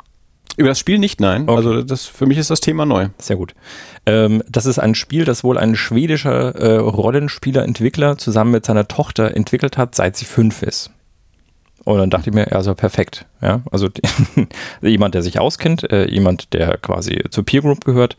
Über 0.58 0.68
das 0.68 0.80
Spiel 0.80 1.00
nicht, 1.00 1.22
nein. 1.22 1.44
Okay. 1.44 1.56
Also 1.56 1.84
das, 1.84 2.08
für 2.08 2.26
mich 2.26 2.38
ist 2.38 2.50
das 2.50 2.60
Thema 2.60 2.86
neu. 2.86 3.08
Sehr 3.20 3.38
gut. 3.38 3.56
Ähm, 4.06 4.44
das 4.50 4.66
ist 4.66 4.80
ein 4.80 4.96
Spiel, 4.96 5.24
das 5.24 5.46
wohl 5.46 5.58
ein 5.58 5.78
schwedischer 5.78 6.56
äh, 6.56 6.76
Rollenspieler-Entwickler 6.76 8.18
zusammen 8.18 8.52
mit 8.52 8.66
seiner 8.66 8.90
Tochter 8.90 9.34
entwickelt 9.34 9.78
hat, 9.78 9.96
seit 9.96 10.18
sie 10.18 10.26
fünf 10.26 10.62
ist. 10.62 10.92
Und 11.84 11.98
dann 11.98 12.10
dachte 12.10 12.30
ich 12.30 12.36
mir, 12.36 12.52
also 12.52 12.76
perfekt. 12.76 13.26
Ja, 13.42 13.62
also 13.72 13.90
jemand, 14.82 15.16
der 15.16 15.24
sich 15.24 15.40
auskennt, 15.40 15.92
äh, 15.92 16.10
jemand, 16.10 16.54
der 16.54 16.78
quasi 16.78 17.24
zur 17.30 17.46
Peer 17.46 17.62
Group 17.62 17.86
gehört. 17.86 18.18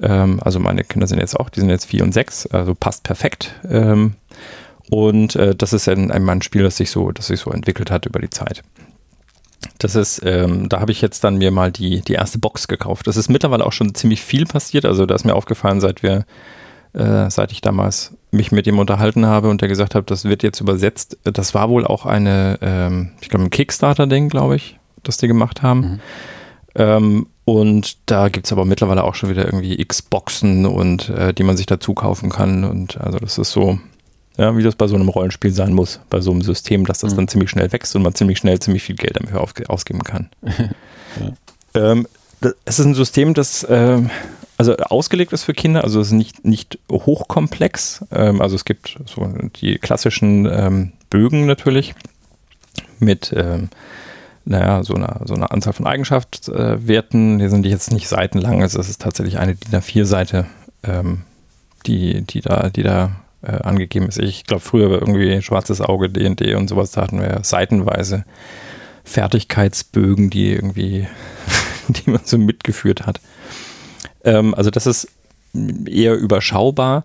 Ähm, 0.00 0.40
also 0.42 0.58
meine 0.58 0.84
Kinder 0.84 1.06
sind 1.06 1.20
jetzt 1.20 1.38
auch, 1.38 1.50
die 1.50 1.60
sind 1.60 1.70
jetzt 1.70 1.86
vier 1.86 2.02
und 2.02 2.12
sechs, 2.12 2.46
also 2.46 2.74
passt 2.74 3.02
perfekt. 3.02 3.54
Ähm, 3.68 4.14
und 4.90 5.36
äh, 5.36 5.54
das 5.54 5.72
ist 5.72 5.88
ein, 5.88 6.10
ein, 6.10 6.42
Spiel, 6.42 6.62
das 6.62 6.76
sich 6.76 6.90
so, 6.90 7.10
das 7.10 7.28
sich 7.28 7.40
so 7.40 7.50
entwickelt 7.50 7.90
hat 7.90 8.06
über 8.06 8.20
die 8.20 8.30
Zeit. 8.30 8.62
Das 9.78 9.94
ist, 9.94 10.22
ähm, 10.24 10.68
da 10.68 10.80
habe 10.80 10.92
ich 10.92 11.00
jetzt 11.00 11.24
dann 11.24 11.36
mir 11.36 11.50
mal 11.50 11.72
die, 11.72 12.02
die 12.02 12.12
erste 12.14 12.38
Box 12.38 12.68
gekauft. 12.68 13.06
Das 13.06 13.16
ist 13.16 13.28
mittlerweile 13.28 13.64
auch 13.64 13.72
schon 13.72 13.94
ziemlich 13.94 14.22
viel 14.22 14.46
passiert. 14.46 14.84
Also 14.84 15.06
da 15.06 15.14
ist 15.14 15.24
mir 15.24 15.34
aufgefallen, 15.34 15.80
seit 15.80 16.02
wir 16.02 16.24
äh, 16.94 17.30
seit 17.30 17.52
ich 17.52 17.60
damals 17.60 18.12
mich 18.30 18.52
mit 18.52 18.66
ihm 18.66 18.78
unterhalten 18.78 19.26
habe 19.26 19.48
und 19.48 19.60
der 19.60 19.68
gesagt 19.68 19.94
hat, 19.94 20.10
das 20.10 20.24
wird 20.24 20.42
jetzt 20.42 20.60
übersetzt. 20.60 21.18
Das 21.24 21.54
war 21.54 21.68
wohl 21.68 21.86
auch 21.86 22.06
eine, 22.06 22.58
ähm, 22.62 23.10
ich 23.20 23.28
glaube, 23.28 23.44
ein 23.44 23.50
Kickstarter-Ding, 23.50 24.28
glaube 24.28 24.56
ich, 24.56 24.78
das 25.02 25.16
die 25.16 25.28
gemacht 25.28 25.62
haben. 25.62 25.80
Mhm. 25.80 26.00
Ähm, 26.76 27.26
und 27.44 27.98
da 28.06 28.28
gibt 28.28 28.46
es 28.46 28.52
aber 28.52 28.64
mittlerweile 28.64 29.04
auch 29.04 29.14
schon 29.14 29.30
wieder 29.30 29.44
irgendwie 29.44 29.84
Xboxen 29.84 30.66
und 30.66 31.10
äh, 31.10 31.34
die 31.34 31.42
man 31.42 31.56
sich 31.56 31.66
dazu 31.66 31.94
kaufen 31.94 32.30
kann. 32.30 32.64
Und 32.64 33.00
also 33.00 33.18
das 33.18 33.38
ist 33.38 33.52
so, 33.52 33.78
ja, 34.38 34.56
wie 34.56 34.62
das 34.62 34.74
bei 34.74 34.86
so 34.86 34.94
einem 34.94 35.08
Rollenspiel 35.08 35.52
sein 35.52 35.74
muss, 35.74 36.00
bei 36.10 36.20
so 36.20 36.30
einem 36.30 36.42
System, 36.42 36.86
dass 36.86 37.00
das 37.00 37.12
mhm. 37.12 37.16
dann 37.16 37.28
ziemlich 37.28 37.50
schnell 37.50 37.70
wächst 37.72 37.94
und 37.94 38.02
man 38.02 38.14
ziemlich 38.14 38.38
schnell 38.38 38.58
ziemlich 38.60 38.82
viel 38.82 38.96
Geld 38.96 39.16
dafür 39.20 39.46
ausgeben 39.68 40.02
kann. 40.02 40.30
ja. 40.44 41.32
ähm, 41.92 42.06
es 42.64 42.78
ist 42.78 42.86
ein 42.86 42.94
System, 42.94 43.34
das 43.34 43.62
äh, 43.64 44.00
also 44.56 44.76
ausgelegt 44.76 45.32
ist 45.32 45.44
für 45.44 45.54
Kinder, 45.54 45.84
also 45.84 46.00
es 46.00 46.08
ist 46.08 46.12
nicht, 46.12 46.44
nicht 46.44 46.78
hochkomplex. 46.90 48.04
Ähm, 48.10 48.40
also 48.40 48.54
es 48.56 48.64
gibt 48.64 48.98
so 49.06 49.26
die 49.56 49.78
klassischen 49.78 50.46
ähm, 50.46 50.92
Bögen 51.10 51.46
natürlich 51.46 51.94
mit 52.98 53.32
ähm, 53.36 53.70
naja, 54.44 54.82
so 54.82 54.94
einer, 54.94 55.20
so 55.24 55.34
einer 55.34 55.52
Anzahl 55.52 55.72
von 55.72 55.86
Eigenschaftswerten. 55.86 57.38
Die 57.38 57.48
sind 57.48 57.66
jetzt 57.66 57.92
nicht 57.92 58.08
seitenlang, 58.08 58.62
also 58.62 58.78
es 58.78 58.88
ist 58.88 59.00
tatsächlich 59.00 59.38
eine 59.38 59.54
DIN 59.54 59.80
A4-Seite, 59.80 60.46
ähm, 60.82 61.22
die, 61.86 62.22
die 62.22 62.40
da, 62.40 62.68
die 62.68 62.82
da 62.82 63.16
äh, 63.42 63.52
angegeben 63.52 64.08
ist. 64.08 64.18
Ich 64.18 64.44
glaube, 64.44 64.62
früher 64.62 64.90
war 64.90 65.00
irgendwie 65.00 65.40
schwarzes 65.42 65.80
Auge, 65.80 66.10
DD 66.10 66.54
und 66.54 66.68
sowas, 66.68 66.92
da 66.92 67.02
hatten 67.02 67.20
wir 67.20 67.40
seitenweise 67.42 68.24
Fertigkeitsbögen, 69.04 70.30
die 70.30 70.52
irgendwie, 70.52 71.06
die 71.88 72.10
man 72.10 72.20
so 72.24 72.38
mitgeführt 72.38 73.06
hat. 73.06 73.20
Ähm, 74.24 74.54
also 74.54 74.70
das 74.70 74.86
ist 74.86 75.08
eher 75.86 76.14
überschaubar. 76.16 77.04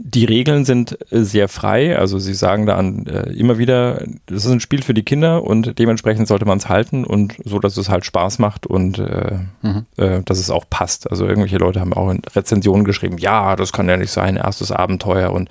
Die 0.00 0.24
Regeln 0.24 0.64
sind 0.64 0.96
äh, 1.10 1.22
sehr 1.24 1.48
frei, 1.48 1.98
also 1.98 2.20
sie 2.20 2.34
sagen 2.34 2.66
da 2.66 2.76
an, 2.76 3.06
äh, 3.06 3.32
immer 3.32 3.58
wieder, 3.58 4.04
das 4.26 4.44
ist 4.44 4.52
ein 4.52 4.60
Spiel 4.60 4.82
für 4.82 4.94
die 4.94 5.02
Kinder 5.02 5.42
und 5.42 5.76
dementsprechend 5.80 6.28
sollte 6.28 6.44
man 6.44 6.58
es 6.58 6.68
halten 6.68 7.04
und 7.04 7.34
so, 7.44 7.58
dass 7.58 7.76
es 7.76 7.88
halt 7.88 8.04
Spaß 8.04 8.38
macht 8.38 8.64
und 8.64 9.00
äh, 9.00 9.38
mhm. 9.62 9.86
äh, 9.96 10.22
dass 10.22 10.38
es 10.38 10.50
auch 10.50 10.66
passt. 10.70 11.10
Also 11.10 11.26
irgendwelche 11.26 11.58
Leute 11.58 11.80
haben 11.80 11.94
auch 11.94 12.10
in 12.10 12.22
Rezensionen 12.36 12.84
geschrieben, 12.84 13.18
ja, 13.18 13.56
das 13.56 13.72
kann 13.72 13.88
ja 13.88 13.96
nicht 13.96 14.12
sein, 14.12 14.36
erstes 14.36 14.70
Abenteuer 14.70 15.32
und 15.32 15.48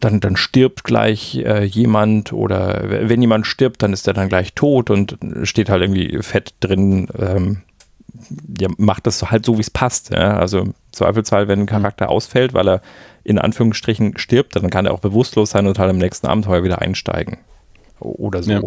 dann, 0.00 0.20
dann 0.20 0.36
stirbt 0.36 0.84
gleich 0.84 1.36
äh, 1.36 1.64
jemand 1.64 2.34
oder 2.34 2.82
wenn 3.08 3.22
jemand 3.22 3.46
stirbt, 3.46 3.82
dann 3.82 3.94
ist 3.94 4.06
er 4.06 4.12
dann 4.14 4.28
gleich 4.28 4.52
tot 4.52 4.90
und 4.90 5.16
steht 5.44 5.70
halt 5.70 5.82
irgendwie 5.82 6.18
fett 6.22 6.54
drin, 6.60 7.08
ähm, 7.18 7.62
ja, 8.58 8.68
macht 8.76 9.06
das 9.06 9.30
halt 9.30 9.44
so, 9.44 9.56
wie 9.56 9.62
es 9.62 9.70
passt. 9.70 10.10
Ja? 10.10 10.38
Also 10.38 10.60
im 10.60 10.74
Zweifelsfall, 10.92 11.48
wenn 11.48 11.60
ein 11.60 11.66
Charakter 11.66 12.06
mhm. 12.06 12.10
ausfällt, 12.10 12.54
weil 12.54 12.68
er 12.68 12.82
in 13.24 13.38
Anführungsstrichen 13.38 14.16
stirbt, 14.16 14.56
dann 14.56 14.70
kann 14.70 14.86
er 14.86 14.92
auch 14.92 15.00
bewusstlos 15.00 15.50
sein 15.50 15.66
und 15.66 15.78
halt 15.78 15.90
im 15.90 15.98
nächsten 15.98 16.26
Abenteuer 16.26 16.64
wieder 16.64 16.80
einsteigen. 16.80 17.38
Oder 18.00 18.42
so. 18.42 18.50
Ja. 18.50 18.62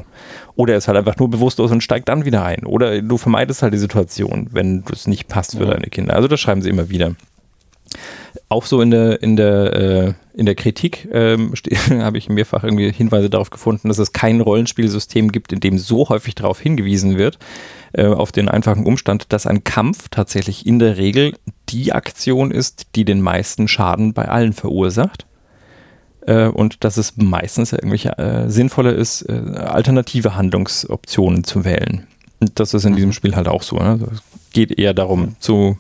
Oder 0.56 0.74
er 0.74 0.78
ist 0.78 0.88
halt 0.88 0.98
einfach 0.98 1.18
nur 1.18 1.30
bewusstlos 1.30 1.72
und 1.72 1.82
steigt 1.82 2.10
dann 2.10 2.26
wieder 2.26 2.44
ein. 2.44 2.66
Oder 2.66 3.02
du 3.02 3.18
vermeidest 3.18 3.64
halt 3.64 3.74
die 3.74 3.78
Situation, 3.78 4.50
wenn 4.52 4.84
es 4.92 5.08
nicht 5.08 5.28
passt 5.28 5.58
für 5.58 5.64
ja. 5.64 5.72
deine 5.72 5.88
Kinder. 5.88 6.16
Also 6.16 6.28
das 6.28 6.40
schreiben 6.40 6.62
sie 6.62 6.70
immer 6.70 6.90
wieder. 6.90 7.16
Auch 8.50 8.66
so 8.66 8.82
in 8.82 8.92
der, 8.92 9.22
in 9.22 9.36
der, 9.36 9.74
äh, 9.74 10.14
in 10.34 10.46
der 10.46 10.56
Kritik 10.56 11.08
ähm, 11.12 11.54
habe 11.90 12.18
ich 12.18 12.30
mehrfach 12.30 12.64
irgendwie 12.64 12.92
Hinweise 12.92 13.30
darauf 13.30 13.50
gefunden, 13.50 13.88
dass 13.88 13.98
es 13.98 14.14
kein 14.14 14.42
Rollenspielsystem 14.42 15.32
gibt, 15.32 15.54
in 15.54 15.60
dem 15.60 15.78
so 15.78 16.10
häufig 16.10 16.36
darauf 16.36 16.60
hingewiesen 16.60 17.18
wird, 17.18 17.40
äh, 17.94 18.06
auf 18.06 18.32
den 18.32 18.50
einfachen 18.50 18.86
Umstand, 18.86 19.34
dass 19.34 19.48
ein 19.48 19.64
Kampf 19.64 20.10
tatsächlich 20.10 20.66
in 20.66 20.80
der 20.80 20.98
Regel 20.98 21.34
die 21.70 21.94
Aktion 21.94 22.52
ist, 22.52 22.88
die 22.96 23.06
den 23.06 23.22
meisten 23.22 23.68
Schaden 23.68 24.14
bei 24.14 24.28
allen 24.28 24.54
verursacht. 24.54 25.26
Äh, 26.28 26.48
und 26.48 26.84
dass 26.84 26.98
es 26.98 27.18
meistens 27.18 27.74
irgendwelche 27.74 28.18
äh, 28.18 28.50
sinnvoller 28.50 28.94
ist, 28.94 29.24
äh, 29.24 29.42
alternative 29.58 30.36
Handlungsoptionen 30.36 31.44
zu 31.44 31.66
wählen. 31.66 32.08
Und 32.40 32.60
das 32.60 32.74
ist 32.74 32.86
in 32.86 32.96
diesem 32.96 33.14
Spiel 33.14 33.36
halt 33.36 33.48
auch 33.48 33.64
so. 33.64 33.78
Ne? 33.78 33.90
Also 33.90 34.08
es 34.12 34.22
geht 34.52 34.78
eher 34.78 34.94
darum, 34.94 35.36
zu 35.40 35.78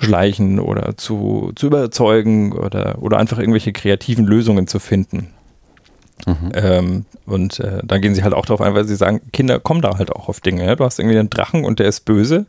schleichen 0.00 0.58
oder 0.58 0.96
zu, 0.96 1.52
zu 1.54 1.66
überzeugen 1.66 2.52
oder, 2.52 2.96
oder 3.00 3.18
einfach 3.18 3.38
irgendwelche 3.38 3.72
kreativen 3.72 4.26
Lösungen 4.26 4.66
zu 4.66 4.78
finden. 4.78 5.28
Mhm. 6.26 6.52
Ähm, 6.54 7.04
und 7.26 7.60
äh, 7.60 7.80
dann 7.84 8.00
gehen 8.00 8.14
sie 8.14 8.22
halt 8.22 8.34
auch 8.34 8.46
darauf 8.46 8.60
ein, 8.60 8.74
weil 8.74 8.84
sie 8.84 8.96
sagen, 8.96 9.20
Kinder 9.32 9.58
kommen 9.58 9.80
da 9.80 9.96
halt 9.98 10.12
auch 10.12 10.28
auf 10.28 10.40
Dinge. 10.40 10.66
Ja? 10.66 10.76
Du 10.76 10.84
hast 10.84 10.98
irgendwie 10.98 11.18
einen 11.18 11.30
Drachen 11.30 11.64
und 11.64 11.78
der 11.78 11.86
ist 11.86 12.04
böse. 12.04 12.46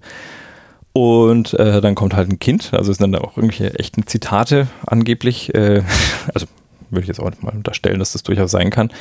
Und 0.94 1.54
äh, 1.54 1.80
dann 1.80 1.96
kommt 1.96 2.16
halt 2.16 2.30
ein 2.30 2.40
Kind, 2.40 2.74
also 2.74 2.92
es 2.92 2.98
sind 2.98 3.14
dann 3.14 3.22
auch 3.22 3.38
irgendwelche 3.38 3.80
echten 3.80 4.08
Zitate 4.08 4.68
angeblich, 4.86 5.56
äh, 5.56 5.84
also 6.34 6.48
würde 6.90 7.04
ich 7.04 7.08
jetzt 7.08 7.22
auch 7.22 7.32
mal 7.40 7.54
unterstellen, 7.54 8.00
dass 8.00 8.12
das 8.12 8.24
durchaus 8.24 8.52
sein 8.52 8.70
kann, 8.70 8.92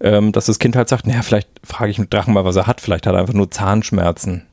ähm, 0.00 0.32
dass 0.32 0.46
das 0.46 0.58
Kind 0.58 0.74
halt 0.74 0.88
sagt, 0.88 1.06
naja, 1.06 1.20
vielleicht 1.20 1.48
frage 1.62 1.90
ich 1.90 1.98
einen 1.98 2.08
Drachen 2.08 2.32
mal, 2.32 2.46
was 2.46 2.56
er 2.56 2.66
hat, 2.66 2.80
vielleicht 2.80 3.06
hat 3.06 3.12
er 3.12 3.20
einfach 3.20 3.34
nur 3.34 3.50
Zahnschmerzen. 3.50 4.46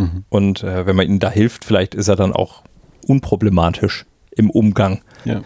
Mhm. 0.00 0.24
Und 0.28 0.62
äh, 0.62 0.86
wenn 0.86 0.96
man 0.96 1.06
ihm 1.06 1.18
da 1.18 1.30
hilft, 1.30 1.64
vielleicht 1.64 1.94
ist 1.94 2.08
er 2.08 2.16
dann 2.16 2.32
auch 2.32 2.62
unproblematisch 3.06 4.06
im 4.30 4.50
Umgang. 4.50 5.02
Ja. 5.24 5.42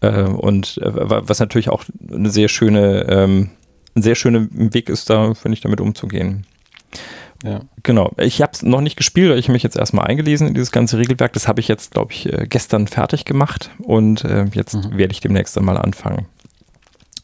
Äh, 0.00 0.22
und 0.24 0.78
äh, 0.78 0.90
was 0.94 1.40
natürlich 1.40 1.68
auch 1.68 1.84
eine 2.10 2.30
sehr 2.30 2.48
schöne, 2.48 3.06
ähm, 3.08 3.50
ein 3.94 4.02
sehr 4.02 4.14
schöner 4.14 4.46
Weg 4.50 4.88
ist, 4.88 5.10
da, 5.10 5.34
finde 5.34 5.54
ich, 5.54 5.60
damit 5.60 5.80
umzugehen. 5.80 6.46
Ja. 7.44 7.60
Genau. 7.82 8.12
Ich 8.18 8.40
habe 8.40 8.52
es 8.52 8.62
noch 8.62 8.80
nicht 8.80 8.96
gespielt, 8.96 9.36
ich 9.36 9.46
habe 9.46 9.54
mich 9.54 9.64
jetzt 9.64 9.76
erstmal 9.76 10.06
eingelesen 10.06 10.46
in 10.46 10.54
dieses 10.54 10.70
ganze 10.70 10.98
Regelwerk. 10.98 11.32
Das 11.32 11.48
habe 11.48 11.60
ich 11.60 11.68
jetzt, 11.68 11.92
glaube 11.92 12.12
ich, 12.12 12.32
äh, 12.32 12.46
gestern 12.48 12.86
fertig 12.86 13.24
gemacht 13.24 13.70
und 13.78 14.24
äh, 14.24 14.44
jetzt 14.52 14.74
mhm. 14.74 14.96
werde 14.96 15.12
ich 15.12 15.20
demnächst 15.20 15.58
einmal 15.58 15.76
anfangen. 15.76 16.26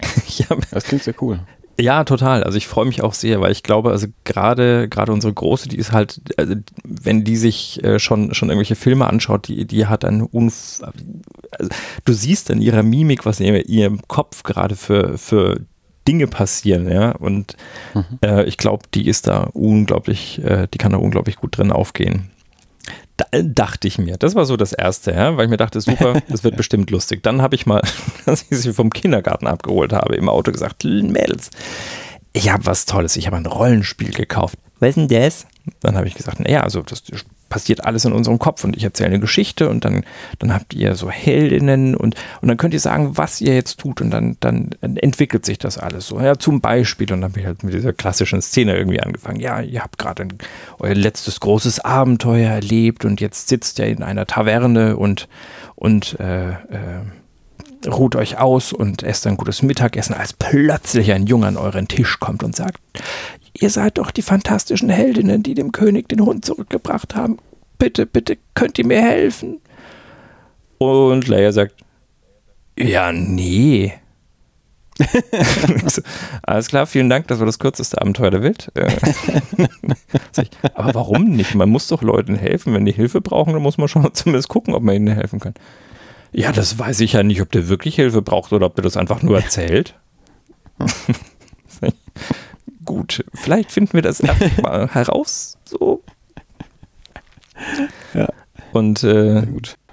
das 0.71 0.85
klingt 0.85 1.05
sehr 1.05 1.15
cool. 1.21 1.41
Ja, 1.81 2.03
total. 2.03 2.43
Also 2.43 2.59
ich 2.59 2.67
freue 2.67 2.87
mich 2.87 3.03
auch 3.03 3.15
sehr, 3.15 3.41
weil 3.41 3.53
ich 3.53 3.63
glaube, 3.63 3.91
also 3.91 4.09
gerade 4.25 4.89
gerade 4.89 5.13
unsere 5.13 5.33
große, 5.33 5.69
die 5.69 5.77
ist 5.77 5.93
halt, 5.93 6.21
also 6.37 6.55
wenn 6.83 7.23
die 7.23 7.37
sich 7.37 7.83
äh, 7.85 8.01
schon 8.01 8.35
schon 8.35 8.49
irgendwelche 8.49 8.75
Filme 8.75 9.07
anschaut, 9.07 9.47
die 9.47 9.65
die 9.65 9.87
hat 9.87 10.05
ein 10.05 10.23
Unf 10.23 10.81
also 10.83 11.71
du 12.05 12.13
siehst 12.13 12.51
in 12.51 12.61
ihrer 12.61 12.83
Mimik, 12.83 13.25
was 13.27 13.39
in 13.39 13.55
ihrem 13.55 14.01
Kopf 14.09 14.43
gerade 14.43 14.75
für 14.75 15.19
für 15.19 15.61
Dinge 16.09 16.27
passieren, 16.27 16.91
ja. 16.91 17.13
Und 17.13 17.57
mhm. 17.95 18.19
äh, 18.25 18.45
ich 18.45 18.57
glaube, 18.57 18.85
die 18.95 19.07
ist 19.07 19.29
da 19.29 19.49
unglaublich, 19.53 20.43
äh, 20.43 20.67
die 20.73 20.79
kann 20.79 20.93
da 20.93 20.99
unglaublich 20.99 21.37
gut 21.37 21.57
drin 21.57 21.71
aufgehen. 21.71 22.31
Da, 23.19 23.27
dachte 23.43 23.89
ich 23.89 23.99
mir. 23.99 24.17
Das 24.17 24.35
war 24.35 24.47
so 24.47 24.57
das 24.57 24.73
Erste, 24.73 25.11
ja, 25.11 25.37
weil 25.37 25.45
ich 25.45 25.51
mir 25.51 25.57
dachte, 25.59 25.81
super, 25.81 26.23
das 26.29 26.45
wird 26.45 26.57
bestimmt 26.57 26.91
lustig. 26.91 27.23
Dann 27.23 27.43
habe 27.43 27.55
ich 27.55 27.67
mal, 27.67 27.83
als 28.27 28.47
ich 28.49 28.59
sie 28.59 28.73
vom 28.73 28.91
Kindergarten 28.91 29.47
abgeholt 29.47 29.93
habe, 29.93 30.17
im 30.17 30.29
Auto 30.29 30.53
gesagt, 30.53 30.85
Mädels, 30.85 31.51
ich 32.33 32.51
habe 32.51 32.65
was 32.65 32.87
Tolles, 32.87 33.17
ich 33.17 33.27
habe 33.27 33.37
ein 33.37 33.47
Rollenspiel 33.47 34.13
gekauft. 34.13 34.57
Was 34.79 34.91
ist 34.91 34.97
denn 34.97 35.09
das? 35.09 35.47
Dann 35.81 35.97
habe 35.97 36.07
ich 36.07 36.15
gesagt, 36.15 36.41
naja, 36.41 36.63
also 36.63 36.83
das 36.83 37.03
passiert 37.49 37.85
alles 37.85 38.05
in 38.05 38.13
unserem 38.13 38.39
Kopf 38.39 38.65
und 38.65 38.77
ich 38.77 38.85
erzähle 38.85 39.11
eine 39.11 39.21
Geschichte 39.21 39.69
und 39.69 39.85
dann, 39.85 40.05
dann 40.39 40.53
habt 40.53 40.75
ihr 40.75 40.95
so 40.95 41.11
Heldinnen 41.11 41.95
und, 41.95 42.15
und 42.41 42.49
dann 42.49 42.57
könnt 42.57 42.75
ihr 42.75 42.81
sagen, 42.81 43.17
was 43.17 43.41
ihr 43.41 43.55
jetzt 43.55 43.81
tut 43.81 44.01
und 44.01 44.11
dann, 44.11 44.37
dann 44.41 44.71
entwickelt 44.81 45.47
sich 45.47 45.59
das 45.59 45.79
alles 45.79 46.07
so. 46.07 46.21
Ja, 46.21 46.39
zum 46.39 46.61
Beispiel, 46.61 47.13
und 47.13 47.21
dann 47.21 47.31
habe 47.31 47.41
ich 47.41 47.47
halt 47.47 47.63
mit 47.63 47.75
dieser 47.75 47.93
klassischen 47.93 48.43
Szene 48.43 48.77
irgendwie 48.77 49.01
angefangen. 49.01 49.41
Ja, 49.41 49.61
ihr 49.61 49.83
habt 49.83 49.99
gerade 49.99 50.29
euer 50.79 50.95
letztes 50.95 51.41
großes 51.41 51.81
Abenteuer 51.81 52.51
erlebt 52.51 53.05
und 53.05 53.21
jetzt 53.21 53.49
sitzt 53.49 53.79
ihr 53.79 53.87
in 53.87 54.03
einer 54.03 54.27
Taverne 54.27 54.97
und, 54.97 55.29
und 55.75 56.19
äh, 56.21 56.51
äh, 56.51 56.55
ruht 57.89 58.17
euch 58.17 58.39
aus 58.39 58.73
und 58.73 59.03
esst 59.03 59.27
ein 59.27 59.37
gutes 59.37 59.63
Mittagessen, 59.63 60.15
als 60.15 60.33
plötzlich 60.33 61.13
ein 61.13 61.27
Junge 61.27 61.47
an 61.47 61.57
euren 61.57 61.89
Tisch 61.89 62.21
kommt 62.21 62.43
und 62.43 62.55
sagt, 62.55 62.79
Ihr 63.61 63.71
seid 63.71 63.99
doch 63.99 64.11
die 64.13 64.23
fantastischen 64.23 64.89
Heldinnen, 64.89 65.43
die 65.43 65.55
dem 65.55 65.73
König 65.73 66.09
den 66.09 66.25
Hund 66.25 66.45
zurückgebracht 66.45 67.17
haben. 67.17 67.39
Bitte, 67.79 68.07
bitte, 68.07 68.39
könnt 68.55 68.79
ihr 68.79 68.87
mir 68.87 69.03
helfen? 69.03 69.61
Und 70.79 71.27
Leia 71.27 71.51
sagt, 71.51 71.75
ja, 72.79 73.13
nee. 73.13 73.95
Alles 76.43 76.69
klar, 76.69 76.87
vielen 76.87 77.09
Dank, 77.09 77.27
das 77.29 77.41
war 77.41 77.47
das 77.47 77.59
kürzeste 77.59 78.01
Abenteuer 78.01 78.31
der 78.31 78.43
Welt. 78.43 78.71
Äh, 78.75 78.91
aber 80.75 80.95
warum 80.95 81.25
nicht? 81.25 81.55
Man 81.55 81.71
muss 81.71 81.89
doch 81.89 82.03
Leuten 82.03 82.37
helfen. 82.37 82.75
Wenn 82.75 82.85
die 82.85 82.93
Hilfe 82.93 83.21
brauchen, 83.21 83.53
dann 83.53 83.63
muss 83.63 83.79
man 83.79 83.89
schon 83.89 84.13
zumindest 84.15 84.49
gucken, 84.49 84.75
ob 84.75 84.83
man 84.83 84.95
ihnen 84.95 85.15
helfen 85.15 85.41
kann. 85.41 85.55
Ja, 86.33 86.53
das 86.53 86.79
weiß 86.79 87.01
ich 87.01 87.15
ja 87.15 87.23
nicht, 87.23 87.41
ob 87.41 87.51
der 87.53 87.69
wirklich 87.69 87.97
Hilfe 87.97 88.23
braucht 88.23 88.53
oder 88.53 88.67
ob 88.67 88.75
der 88.75 88.85
das 88.85 88.97
einfach 88.97 89.23
nur 89.23 89.37
erzählt 89.37 89.95
gut. 92.89 93.23
Vielleicht 93.35 93.71
finden 93.71 93.93
wir 93.93 94.03
das 94.03 94.23
mal 94.63 94.89
heraus. 94.89 95.59
So. 95.65 96.03
Ja. 98.15 98.29
Und 98.73 99.03
äh, 99.03 99.43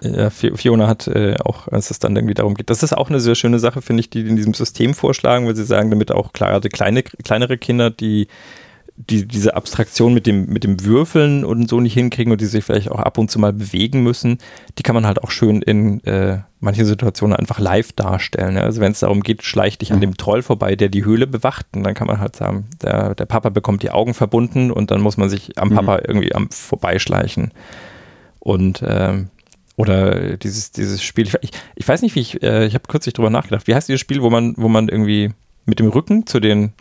ja, 0.01 0.29
Fiona 0.29 0.87
hat 0.87 1.07
äh, 1.07 1.35
auch, 1.43 1.67
als 1.67 1.91
es 1.91 1.99
dann 1.99 2.15
irgendwie 2.15 2.33
darum 2.33 2.55
geht, 2.55 2.69
das 2.69 2.83
ist 2.83 2.93
auch 2.93 3.09
eine 3.09 3.19
sehr 3.19 3.35
schöne 3.35 3.59
Sache, 3.59 3.81
finde 3.81 4.01
ich, 4.01 4.09
die 4.09 4.21
in 4.21 4.35
diesem 4.35 4.53
System 4.53 4.93
vorschlagen, 4.93 5.45
weil 5.45 5.55
sie 5.55 5.65
sagen, 5.65 5.89
damit 5.89 6.11
auch 6.11 6.33
gerade 6.33 6.69
kleine, 6.69 7.03
kleinere 7.03 7.57
Kinder, 7.57 7.89
die 7.89 8.27
die 8.97 9.27
diese 9.27 9.55
Abstraktion 9.55 10.13
mit 10.13 10.25
dem, 10.25 10.45
mit 10.45 10.63
dem 10.63 10.83
Würfeln 10.85 11.43
und 11.43 11.69
so 11.69 11.81
nicht 11.81 11.93
hinkriegen 11.93 12.31
und 12.31 12.39
die 12.39 12.45
sich 12.45 12.63
vielleicht 12.63 12.89
auch 12.89 12.99
ab 12.99 13.17
und 13.17 13.29
zu 13.29 13.39
mal 13.39 13.51
bewegen 13.51 14.03
müssen, 14.03 14.37
die 14.77 14.83
kann 14.83 14.95
man 14.95 15.05
halt 15.05 15.21
auch 15.21 15.31
schön 15.31 15.61
in 15.61 16.01
äh, 16.05 16.39
manchen 16.61 16.85
Situationen 16.85 17.35
einfach 17.35 17.59
live 17.59 17.91
darstellen. 17.91 18.55
Ja? 18.55 18.63
Also 18.63 18.79
wenn 18.79 18.93
es 18.93 19.01
darum 19.01 19.21
geht, 19.21 19.43
schleicht 19.43 19.81
dich 19.81 19.91
an 19.91 19.99
dem 19.99 20.15
Troll 20.15 20.41
vorbei, 20.41 20.77
der 20.77 20.87
die 20.87 21.03
Höhle 21.03 21.27
bewacht, 21.27 21.67
und 21.75 21.83
dann 21.83 21.93
kann 21.93 22.07
man 22.07 22.21
halt 22.21 22.37
sagen, 22.37 22.67
der, 22.81 23.15
der 23.15 23.25
Papa 23.25 23.49
bekommt 23.49 23.83
die 23.83 23.91
Augen 23.91 24.13
verbunden 24.13 24.71
und 24.71 24.91
dann 24.91 25.01
muss 25.01 25.17
man 25.17 25.29
sich 25.29 25.57
am 25.57 25.69
mhm. 25.69 25.75
Papa 25.75 25.99
irgendwie 26.07 26.33
am 26.33 26.49
vorbeischleichen. 26.49 27.51
Und 28.39 28.81
ähm, 28.87 29.29
oder 29.75 30.37
dieses, 30.37 30.71
dieses 30.71 31.03
Spiel, 31.03 31.27
ich, 31.41 31.51
ich 31.75 31.87
weiß 31.87 32.01
nicht, 32.01 32.15
wie 32.15 32.21
ich, 32.21 32.41
äh, 32.41 32.65
ich 32.65 32.75
habe 32.75 32.87
kürzlich 32.87 33.13
drüber 33.13 33.29
nachgedacht, 33.29 33.67
wie 33.67 33.75
heißt 33.75 33.89
dieses 33.89 33.99
Spiel, 33.99 34.21
wo 34.21 34.29
man, 34.29 34.53
wo 34.55 34.69
man 34.69 34.87
irgendwie 34.87 35.33
mit 35.65 35.79
dem 35.79 35.89
Rücken 35.89 36.25
zu 36.25 36.39
den 36.39 36.71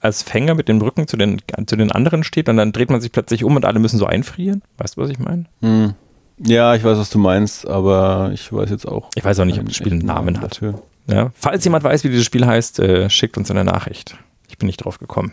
als 0.00 0.22
Fänger 0.22 0.54
mit 0.54 0.68
dem 0.68 0.80
Rücken 0.80 1.08
zu 1.08 1.16
den, 1.16 1.42
zu 1.66 1.76
den 1.76 1.90
anderen 1.92 2.24
steht 2.24 2.48
und 2.48 2.56
dann 2.56 2.72
dreht 2.72 2.90
man 2.90 3.00
sich 3.00 3.12
plötzlich 3.12 3.44
um 3.44 3.56
und 3.56 3.64
alle 3.64 3.78
müssen 3.78 3.98
so 3.98 4.06
einfrieren. 4.06 4.62
Weißt 4.76 4.96
du, 4.96 5.00
was 5.00 5.10
ich 5.10 5.18
meine? 5.18 5.46
Hm. 5.60 5.94
Ja, 6.40 6.74
ich 6.74 6.84
weiß, 6.84 6.98
was 6.98 7.10
du 7.10 7.18
meinst, 7.18 7.66
aber 7.66 8.30
ich 8.32 8.52
weiß 8.52 8.70
jetzt 8.70 8.86
auch. 8.86 9.10
Ich 9.16 9.24
weiß 9.24 9.40
auch 9.40 9.44
nicht, 9.44 9.58
ob 9.58 9.66
das 9.66 9.74
Spiel 9.74 9.92
einen 9.92 10.06
Namen 10.06 10.40
hat. 10.40 10.60
Ja, 11.08 11.30
falls 11.34 11.64
jemand 11.64 11.84
weiß, 11.84 12.04
wie 12.04 12.10
dieses 12.10 12.26
Spiel 12.26 12.46
heißt, 12.46 12.78
äh, 12.80 13.10
schickt 13.10 13.36
uns 13.36 13.50
eine 13.50 13.64
Nachricht. 13.64 14.16
Ich 14.48 14.58
bin 14.58 14.66
nicht 14.66 14.84
drauf 14.84 14.98
gekommen. 14.98 15.32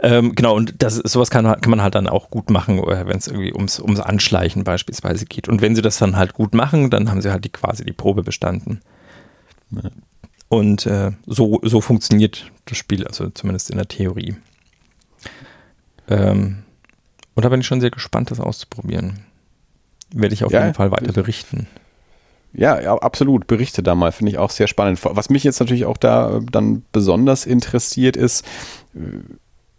Ähm, 0.00 0.34
genau, 0.34 0.54
und 0.54 0.82
das, 0.82 0.96
sowas 0.96 1.30
kann, 1.30 1.44
kann 1.44 1.70
man 1.70 1.82
halt 1.82 1.94
dann 1.94 2.06
auch 2.06 2.30
gut 2.30 2.50
machen, 2.50 2.78
äh, 2.78 3.06
wenn 3.06 3.16
es 3.16 3.26
irgendwie 3.26 3.54
ums, 3.54 3.80
ums 3.80 4.00
Anschleichen 4.00 4.62
beispielsweise 4.62 5.24
geht. 5.24 5.48
Und 5.48 5.62
wenn 5.62 5.74
sie 5.74 5.82
das 5.82 5.98
dann 5.98 6.16
halt 6.16 6.34
gut 6.34 6.54
machen, 6.54 6.90
dann 6.90 7.10
haben 7.10 7.22
sie 7.22 7.30
halt 7.30 7.44
die, 7.44 7.50
quasi 7.50 7.84
die 7.84 7.94
Probe 7.94 8.22
bestanden. 8.22 8.80
Ja. 9.70 9.90
Und 10.48 10.86
äh, 10.86 11.12
so, 11.26 11.60
so 11.62 11.80
funktioniert 11.80 12.50
das 12.66 12.78
Spiel, 12.78 13.06
also 13.06 13.30
zumindest 13.30 13.70
in 13.70 13.76
der 13.76 13.88
Theorie. 13.88 14.36
Ähm, 16.08 16.62
und 17.34 17.44
da 17.44 17.48
bin 17.48 17.60
ich 17.60 17.66
schon 17.66 17.80
sehr 17.80 17.90
gespannt, 17.90 18.30
das 18.30 18.40
auszuprobieren. 18.40 19.20
Werde 20.14 20.34
ich 20.34 20.44
auf 20.44 20.52
ja, 20.52 20.62
jeden 20.62 20.74
Fall 20.74 20.90
weiter 20.90 21.12
berichten. 21.12 21.66
Ja, 22.52 22.80
ja, 22.80 22.94
absolut. 22.94 23.46
Berichte 23.46 23.82
da 23.82 23.94
mal, 23.94 24.12
finde 24.12 24.32
ich 24.32 24.38
auch 24.38 24.50
sehr 24.50 24.66
spannend. 24.66 25.00
Was 25.02 25.28
mich 25.28 25.44
jetzt 25.44 25.60
natürlich 25.60 25.84
auch 25.84 25.96
da 25.96 26.38
äh, 26.38 26.40
dann 26.50 26.84
besonders 26.92 27.44
interessiert 27.44 28.16
ist, 28.16 28.46
äh, 28.94 28.98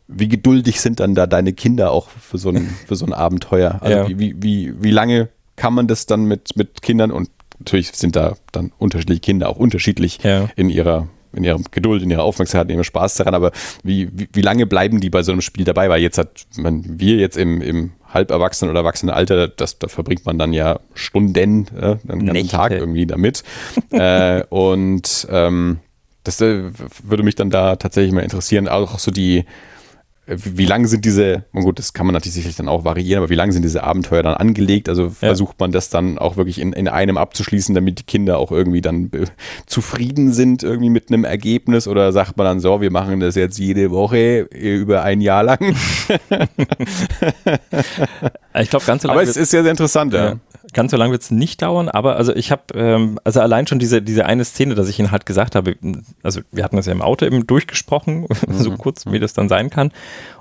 wie 0.07 0.27
geduldig 0.27 0.79
sind 0.79 0.99
dann 0.99 1.15
da 1.15 1.27
deine 1.27 1.53
Kinder 1.53 1.91
auch 1.91 2.09
für 2.09 2.37
so 2.37 2.49
ein, 2.49 2.69
für 2.87 2.95
so 2.95 3.05
ein 3.05 3.13
Abenteuer? 3.13 3.79
Also 3.81 3.97
ja. 3.97 4.07
wie, 4.09 4.41
wie, 4.41 4.73
wie 4.81 4.91
lange 4.91 5.29
kann 5.55 5.73
man 5.73 5.87
das 5.87 6.05
dann 6.05 6.25
mit, 6.25 6.55
mit 6.55 6.81
Kindern 6.81 7.11
und 7.11 7.29
natürlich 7.59 7.91
sind 7.91 8.15
da 8.15 8.35
dann 8.51 8.71
unterschiedliche 8.77 9.21
Kinder 9.21 9.49
auch 9.49 9.57
unterschiedlich 9.57 10.19
ja. 10.23 10.49
in 10.55 10.69
ihrer 10.69 11.07
in 11.33 11.43
ihrer 11.43 11.59
Geduld, 11.71 12.01
in 12.01 12.09
ihrer 12.09 12.23
Aufmerksamkeit, 12.23 12.69
in 12.69 12.77
ihrem 12.77 12.83
Spaß 12.83 13.15
daran, 13.15 13.35
aber 13.35 13.51
wie, 13.83 14.09
wie, 14.17 14.27
wie, 14.33 14.41
lange 14.41 14.65
bleiben 14.65 14.99
die 15.01 15.09
bei 15.09 15.23
so 15.23 15.31
einem 15.31 15.41
Spiel 15.41 15.65
dabei? 15.65 15.89
Weil 15.89 16.01
jetzt 16.01 16.17
hat 16.17 16.45
man, 16.57 16.99
wir 16.99 17.17
jetzt 17.17 17.37
im, 17.37 17.61
im 17.61 17.91
halberwachsenen 18.11 18.71
oder 18.71 18.79
erwachsenen 18.79 19.13
Alter, 19.13 19.47
das, 19.47 19.77
da 19.77 19.87
verbringt 19.87 20.25
man 20.25 20.39
dann 20.39 20.53
ja 20.53 20.79
Stunden, 20.93 21.67
äh, 21.75 21.81
einen 21.81 21.97
ganzen 22.07 22.25
Nächte. 22.25 22.55
Tag 22.55 22.71
irgendwie 22.71 23.05
damit. 23.05 23.43
äh, 23.91 24.43
und 24.49 25.27
ähm, 25.29 25.79
das 26.23 26.41
äh, 26.41 26.71
würde 27.03 27.23
mich 27.23 27.35
dann 27.35 27.49
da 27.49 27.75
tatsächlich 27.75 28.13
mal 28.13 28.21
interessieren, 28.21 28.67
auch 28.67 28.97
so 28.99 29.11
die, 29.11 29.45
wie 30.27 30.65
lang 30.65 30.85
sind 30.87 31.05
diese, 31.05 31.45
gut, 31.53 31.79
das 31.79 31.93
kann 31.93 32.05
man 32.05 32.13
natürlich 32.13 32.35
sicherlich 32.35 32.57
dann 32.57 32.67
auch 32.67 32.83
variieren, 32.83 33.23
aber 33.23 33.29
wie 33.29 33.35
lang 33.35 33.53
sind 33.53 33.61
diese 33.63 33.83
Abenteuer 33.83 34.23
dann 34.23 34.33
angelegt? 34.33 34.89
Also 34.89 35.09
versucht 35.09 35.57
man 35.59 35.71
das 35.71 35.89
dann 35.89 36.17
auch 36.17 36.35
wirklich 36.35 36.59
in, 36.59 36.73
in 36.73 36.89
einem 36.89 37.17
abzuschließen, 37.17 37.73
damit 37.73 37.99
die 37.99 38.03
Kinder 38.03 38.37
auch 38.37 38.51
irgendwie 38.51 38.81
dann 38.81 39.09
zufrieden 39.65 40.33
sind 40.33 40.63
irgendwie 40.63 40.89
mit 40.89 41.09
einem 41.09 41.23
Ergebnis 41.23 41.87
oder 41.87 42.11
sagt 42.11 42.35
man 42.35 42.45
dann 42.45 42.59
so, 42.59 42.81
wir 42.81 42.91
machen 42.91 43.21
das 43.21 43.35
jetzt 43.35 43.57
jede 43.57 43.89
Woche 43.91 44.49
äh, 44.51 44.75
über 44.75 45.03
ein 45.03 45.21
Jahr 45.21 45.43
lang? 45.43 45.59
ich 48.59 48.69
glaube, 48.69 48.85
ganz 48.85 49.03
so 49.03 49.07
lange. 49.07 49.21
Aber 49.21 49.23
es 49.23 49.37
ist 49.37 49.51
sehr, 49.51 49.63
sehr 49.63 49.71
interessant, 49.71 50.13
ja. 50.13 50.25
ja. 50.25 50.35
Ganz 50.77 50.91
so 50.91 50.97
lange 50.97 51.11
wird 51.11 51.23
es 51.23 51.31
nicht 51.31 51.63
dauern, 51.63 51.89
aber 51.89 52.17
also 52.17 52.35
ich 52.35 52.51
habe, 52.51 52.61
ähm, 52.75 53.19
also 53.23 53.41
allein 53.41 53.65
schon 53.65 53.79
diese, 53.79 53.99
diese 53.99 54.27
eine 54.27 54.45
Szene, 54.45 54.75
dass 54.75 54.87
ich 54.87 54.99
Ihnen 54.99 55.09
halt 55.09 55.25
gesagt 55.25 55.55
habe, 55.55 55.75
also 56.21 56.41
wir 56.51 56.63
hatten 56.63 56.75
das 56.75 56.85
ja 56.85 56.91
im 56.91 57.01
Auto 57.01 57.25
eben 57.25 57.47
durchgesprochen, 57.47 58.27
mhm. 58.47 58.53
so 58.53 58.69
kurz, 58.77 59.07
wie 59.07 59.17
das 59.17 59.33
dann 59.33 59.49
sein 59.49 59.71
kann. 59.71 59.91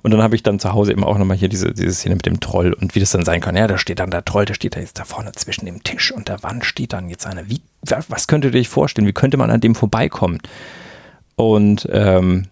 Und 0.02 0.10
dann 0.10 0.22
habe 0.22 0.36
ich 0.36 0.42
dann 0.42 0.60
zu 0.60 0.74
Hause 0.74 0.92
eben 0.92 1.04
auch 1.04 1.16
nochmal 1.16 1.38
hier 1.38 1.48
diese, 1.48 1.72
diese 1.72 1.94
Szene 1.94 2.16
mit 2.16 2.26
dem 2.26 2.38
Troll 2.38 2.74
und 2.74 2.94
wie 2.94 3.00
das 3.00 3.12
dann 3.12 3.24
sein 3.24 3.40
kann. 3.40 3.56
Ja, 3.56 3.66
da 3.66 3.78
steht 3.78 3.98
dann 3.98 4.10
der 4.10 4.26
Troll, 4.26 4.44
der 4.44 4.52
steht 4.52 4.76
da 4.76 4.80
jetzt 4.80 4.98
da 4.98 5.04
vorne 5.04 5.32
zwischen 5.32 5.64
dem 5.64 5.82
Tisch 5.82 6.12
und 6.12 6.28
der 6.28 6.42
Wand 6.42 6.66
steht 6.66 6.92
dann 6.92 7.08
jetzt 7.08 7.26
einer. 7.26 7.48
Wie, 7.48 7.62
was 7.80 8.26
könntet 8.26 8.54
ihr 8.54 8.60
euch 8.60 8.68
vorstellen? 8.68 9.08
Wie 9.08 9.14
könnte 9.14 9.38
man 9.38 9.50
an 9.50 9.62
dem 9.62 9.74
vorbeikommen? 9.74 10.40
Und 11.36 11.88
ähm, 11.90 12.48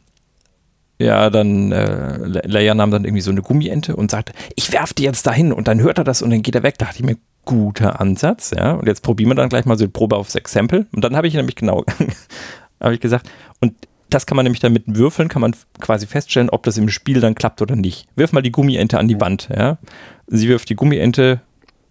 ja, 0.98 1.28
dann 1.28 1.70
äh, 1.70 2.16
Leia 2.47 2.74
nahm 2.74 2.90
dann 2.90 3.05
irgendwie 3.05 3.20
so 3.20 3.31
eine 3.31 3.43
Gummiente 3.43 3.94
und 3.94 4.11
sagte, 4.11 4.32
ich 4.56 4.73
werf 4.73 4.94
die 4.94 5.02
jetzt 5.02 5.27
dahin 5.27 5.52
und 5.52 5.69
dann 5.69 5.81
hört 5.81 5.98
er 5.98 6.05
das 6.05 6.23
und 6.23 6.31
dann 6.31 6.40
geht 6.40 6.55
er 6.55 6.62
weg. 6.62 6.78
Da 6.78 6.86
dachte 6.86 7.01
ich 7.01 7.05
mir, 7.05 7.19
guter 7.45 8.01
Ansatz, 8.01 8.53
ja. 8.57 8.73
Und 8.73 8.87
jetzt 8.87 9.03
probieren 9.03 9.31
wir 9.31 9.35
dann 9.35 9.49
gleich 9.49 9.65
mal 9.65 9.79
so 9.79 9.85
die 9.85 9.91
Probe 9.91 10.16
aufs 10.16 10.35
Exempel. 10.35 10.87
Und 10.93 11.03
dann 11.03 11.16
habe 11.16 11.27
ich 11.27 11.35
nämlich 11.35 11.57
genau, 11.57 11.85
habe 12.81 12.95
ich 12.95 13.01
gesagt, 13.01 13.31
und 13.61 13.75
das 14.11 14.27
kann 14.27 14.37
man 14.37 14.45
nämlich 14.45 14.61
dann 14.61 14.73
mit 14.73 14.85
Würfeln, 14.87 15.29
kann 15.29 15.43
man 15.43 15.57
quasi 15.81 16.07
feststellen, 16.07 16.51
ob 16.51 16.62
das 16.62 16.77
im 16.77 16.89
Spiel 16.89 17.21
dann 17.21 17.35
klappt 17.35 17.62
oder 17.62 17.77
nicht. 17.77 18.07
Wirf 18.16 18.33
mal 18.33 18.43
die 18.43 18.53
Gummiente 18.53 18.99
an 18.99 19.09
die 19.09 19.21
Wand, 19.21 19.49
ja. 19.55 19.79
Sie 20.27 20.49
wirft 20.49 20.69
die 20.69 20.77
Gummiente 20.77 21.41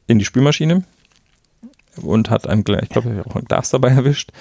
in 0.08 0.20
die 0.20 0.26
Spülmaschine 0.26 0.84
und 2.02 2.30
hat 2.30 2.48
einem, 2.48 2.64
ich 2.82 2.90
glaube, 2.90 3.24
auch 3.28 3.36
ein 3.36 3.46
Glas 3.46 3.70
dabei 3.70 3.90
erwischt. 3.90 4.32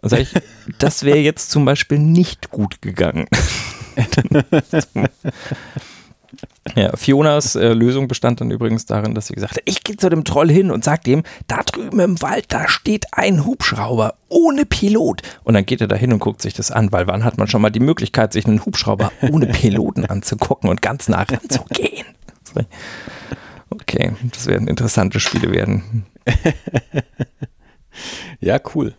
Dann 0.00 0.10
sage 0.10 0.22
ich, 0.22 0.34
das 0.78 1.02
wäre 1.04 1.18
jetzt 1.18 1.50
zum 1.50 1.64
Beispiel 1.64 1.98
nicht 1.98 2.50
gut 2.50 2.82
gegangen. 2.82 3.26
Ja, 6.74 6.96
Fionas 6.96 7.54
äh, 7.54 7.72
Lösung 7.72 8.08
bestand 8.08 8.40
dann 8.40 8.50
übrigens 8.50 8.86
darin, 8.86 9.14
dass 9.14 9.28
sie 9.28 9.34
gesagt 9.34 9.56
hat, 9.56 9.62
ich 9.64 9.84
gehe 9.84 9.96
zu 9.96 10.08
dem 10.08 10.24
Troll 10.24 10.50
hin 10.50 10.70
und 10.70 10.84
sag 10.84 11.04
dem, 11.04 11.22
da 11.46 11.62
drüben 11.62 12.00
im 12.00 12.22
Wald, 12.22 12.46
da 12.48 12.68
steht 12.68 13.06
ein 13.12 13.44
Hubschrauber 13.44 14.14
ohne 14.28 14.66
Pilot. 14.66 15.22
Und 15.44 15.54
dann 15.54 15.66
geht 15.66 15.80
er 15.80 15.88
da 15.88 15.96
hin 15.96 16.12
und 16.12 16.18
guckt 16.18 16.42
sich 16.42 16.54
das 16.54 16.70
an, 16.70 16.92
weil 16.92 17.06
wann 17.06 17.24
hat 17.24 17.38
man 17.38 17.48
schon 17.48 17.62
mal 17.62 17.70
die 17.70 17.80
Möglichkeit, 17.80 18.32
sich 18.32 18.46
einen 18.46 18.64
Hubschrauber 18.64 19.12
ohne 19.30 19.46
Piloten 19.46 20.04
anzugucken 20.06 20.70
und 20.70 20.82
ganz 20.82 21.08
nah 21.08 21.22
ranzugehen? 21.22 22.06
Okay, 23.70 24.12
das 24.32 24.46
werden 24.46 24.68
interessante 24.68 25.20
Spiele 25.20 25.50
werden. 25.50 26.06
ja, 28.40 28.58
cool. 28.74 28.94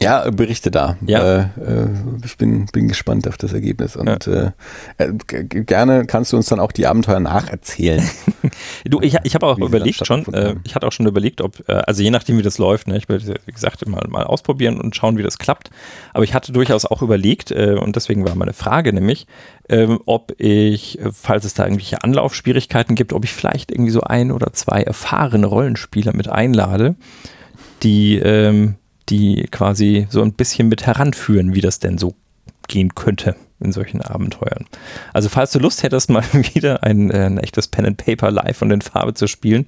Ja, 0.00 0.30
Berichte 0.30 0.70
da. 0.70 0.96
Ja. 1.04 1.22
Äh, 1.22 1.40
äh, 1.40 1.88
ich 2.24 2.36
bin, 2.36 2.66
bin 2.66 2.88
gespannt 2.88 3.26
auf 3.26 3.36
das 3.36 3.52
Ergebnis. 3.52 3.96
Und 3.96 4.26
ja. 4.26 4.52
äh, 4.98 5.04
äh 5.06 5.44
gerne 5.44 6.06
kannst 6.06 6.32
du 6.32 6.36
uns 6.36 6.46
dann 6.46 6.60
auch 6.60 6.72
die 6.72 6.86
Abenteuer 6.86 7.20
nacherzählen. 7.20 8.08
du, 8.84 9.00
ich, 9.00 9.16
ich 9.24 9.34
habe 9.34 9.46
auch 9.46 9.58
überlegt 9.58 10.06
schon, 10.06 10.24
äh, 10.32 10.54
ich 10.64 10.74
hatte 10.74 10.86
auch 10.86 10.92
schon 10.92 11.06
überlegt, 11.06 11.40
ob, 11.40 11.68
äh, 11.68 11.72
also 11.72 12.02
je 12.02 12.10
nachdem, 12.10 12.38
wie 12.38 12.42
das 12.42 12.58
läuft, 12.58 12.86
ne, 12.86 12.96
ich 12.96 13.08
will, 13.08 13.20
wie 13.46 13.52
gesagt, 13.52 13.86
mal, 13.88 14.06
mal 14.08 14.24
ausprobieren 14.24 14.80
und 14.80 14.94
schauen, 14.94 15.18
wie 15.18 15.22
das 15.22 15.38
klappt. 15.38 15.70
Aber 16.12 16.22
ich 16.22 16.32
hatte 16.32 16.52
durchaus 16.52 16.84
auch 16.84 17.02
überlegt, 17.02 17.50
und 17.50 17.96
deswegen 17.96 18.26
war 18.26 18.34
meine 18.34 18.52
Frage 18.52 18.92
nämlich, 18.92 19.26
ähm, 19.68 20.00
ob 20.06 20.32
ich, 20.38 20.98
falls 21.12 21.44
es 21.44 21.54
da 21.54 21.64
irgendwelche 21.64 22.02
Anlaufschwierigkeiten 22.02 22.94
gibt, 22.94 23.12
ob 23.12 23.24
ich 23.24 23.32
vielleicht 23.32 23.70
irgendwie 23.70 23.90
so 23.90 24.02
ein 24.02 24.32
oder 24.32 24.52
zwei 24.52 24.82
erfahrene 24.82 25.46
Rollenspieler 25.46 26.14
mit 26.14 26.28
einlade, 26.28 26.96
die 27.82 28.18
ähm, 28.18 28.76
die 29.08 29.46
quasi 29.50 30.06
so 30.10 30.22
ein 30.22 30.32
bisschen 30.32 30.68
mit 30.68 30.86
heranführen, 30.86 31.54
wie 31.54 31.60
das 31.60 31.78
denn 31.78 31.98
so 31.98 32.14
gehen 32.68 32.94
könnte 32.94 33.36
in 33.60 33.72
solchen 33.72 34.02
Abenteuern. 34.02 34.66
Also 35.12 35.28
falls 35.28 35.52
du 35.52 35.58
Lust 35.58 35.82
hättest, 35.82 36.10
mal 36.10 36.24
wieder 36.32 36.82
ein, 36.82 37.10
äh, 37.10 37.26
ein 37.26 37.38
echtes 37.38 37.68
Pen 37.68 37.86
and 37.86 37.96
Paper 37.96 38.30
live 38.30 38.62
und 38.62 38.70
in 38.70 38.82
Farbe 38.82 39.14
zu 39.14 39.26
spielen, 39.26 39.66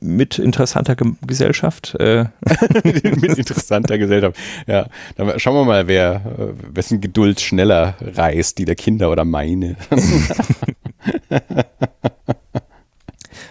mit 0.00 0.38
interessanter 0.38 0.94
Ge 0.94 1.12
Gesellschaft. 1.26 1.96
Äh. 1.98 2.26
mit 2.84 3.36
interessanter 3.36 3.98
Gesellschaft. 3.98 4.38
Ja, 4.66 4.86
dann 5.16 5.38
schauen 5.40 5.54
wir 5.56 5.64
mal, 5.64 5.88
wer 5.88 6.22
äh, 6.38 6.52
wessen 6.74 7.00
Geduld 7.00 7.40
schneller 7.40 7.96
reist, 8.00 8.58
die 8.58 8.64
der 8.64 8.76
Kinder 8.76 9.10
oder 9.10 9.24
meine. 9.24 9.76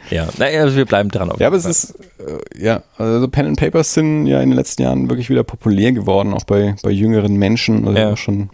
Ja, 0.09 0.27
naja, 0.37 0.61
also 0.61 0.77
wir 0.77 0.85
bleiben 0.85 1.09
dran. 1.09 1.31
ja, 1.39 1.47
aber 1.47 1.57
es 1.57 1.65
ist, 1.65 1.95
äh, 2.19 2.63
ja, 2.63 2.83
also 2.97 3.27
Pen 3.27 3.47
and 3.47 3.59
Papers 3.59 3.93
sind 3.93 4.27
ja 4.27 4.41
in 4.41 4.49
den 4.49 4.57
letzten 4.57 4.83
Jahren 4.83 5.09
wirklich 5.09 5.29
wieder 5.29 5.43
populär 5.43 5.91
geworden, 5.91 6.33
auch 6.33 6.45
bei, 6.45 6.75
bei 6.83 6.91
jüngeren 6.91 7.35
Menschen. 7.35 7.87
Also 7.87 7.99
ja. 7.99 8.13
auch 8.13 8.17
schon 8.17 8.49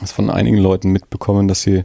das 0.00 0.12
von 0.12 0.30
einigen 0.30 0.58
Leuten 0.58 0.90
mitbekommen, 0.90 1.48
dass 1.48 1.62
sie 1.62 1.84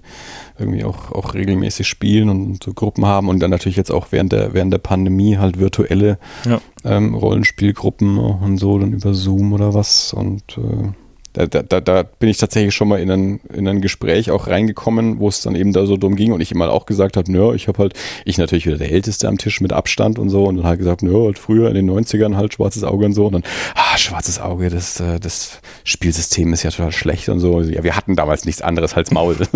irgendwie 0.60 0.84
auch, 0.84 1.12
auch 1.12 1.34
regelmäßig 1.34 1.88
spielen 1.88 2.30
und 2.30 2.64
so 2.64 2.74
Gruppen 2.74 3.06
haben 3.06 3.30
und 3.30 3.40
dann 3.40 3.50
natürlich 3.50 3.78
jetzt 3.78 3.92
auch 3.92 4.08
während 4.12 4.32
der, 4.32 4.54
während 4.54 4.74
der 4.74 4.80
Pandemie 4.80 5.38
halt 5.38 5.58
virtuelle 5.58 6.20
ja. 6.46 6.62
ähm, 6.84 7.16
Rollenspielgruppen 7.16 8.18
und 8.18 8.58
so, 8.58 8.78
dann 8.78 8.94
über 8.94 9.14
Zoom 9.14 9.54
oder 9.54 9.74
was 9.74 10.14
und 10.14 10.58
äh, 10.58 10.92
da, 11.34 11.48
da, 11.48 11.82
da 11.82 12.04
bin 12.04 12.30
ich 12.30 12.38
tatsächlich 12.38 12.76
schon 12.76 12.88
mal 12.88 13.00
in 13.00 13.10
ein, 13.10 13.40
in 13.54 13.68
ein 13.68 13.82
Gespräch 13.82 14.30
auch 14.30 14.48
reingekommen, 14.48 15.20
wo 15.20 15.28
es 15.28 15.42
dann 15.42 15.56
eben 15.56 15.74
da 15.74 15.88
so 15.88 15.98
drum 15.98 16.16
ging 16.16 16.32
und 16.32 16.42
ich 16.42 16.52
immer 16.52 16.72
auch 16.72 16.86
gesagt 16.86 17.18
habe, 17.18 17.32
nö, 17.32 17.56
ich 17.56 17.68
habe 17.68 17.80
halt, 17.80 17.94
ich 18.24 18.38
natürlich 18.38 18.68
wieder 18.68 18.78
der 18.78 18.92
Älteste 18.92 19.28
am 19.28 19.40
Tisch 19.40 19.60
mit 19.60 19.74
Abstand 19.74 20.20
und 20.20 20.30
so 20.30 20.46
und 20.46 20.58
dann 20.58 20.66
halt 20.66 20.78
gesagt, 20.78 21.02
nö, 21.02 21.26
halt 21.26 21.40
früher 21.40 21.70
in 21.70 21.76
den 21.76 21.90
90ern 21.90 22.36
halt 22.36 22.54
schwarzes 22.54 22.84
Auge 22.84 23.06
und 23.06 23.14
so 23.14 23.26
und 23.26 23.34
dann, 23.34 23.44
ah, 23.74 23.98
schwarzes 23.98 24.40
Auge, 24.40 24.70
das, 24.70 25.00
äh, 25.00 25.20
das 25.20 25.60
Spielsystem 25.84 26.54
ist 26.54 26.62
ja 26.62 26.70
total 26.70 26.92
schlecht 26.92 27.30
und 27.30 27.40
so. 27.40 27.62
Ja, 27.62 27.84
wir 27.84 27.96
hatten 27.96 28.16
damals 28.16 28.46
nichts 28.46 28.62
anderes 28.62 28.94
als 28.94 29.10
Maul. 29.10 29.36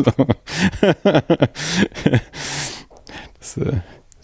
das, 3.39 3.57
äh, 3.57 3.73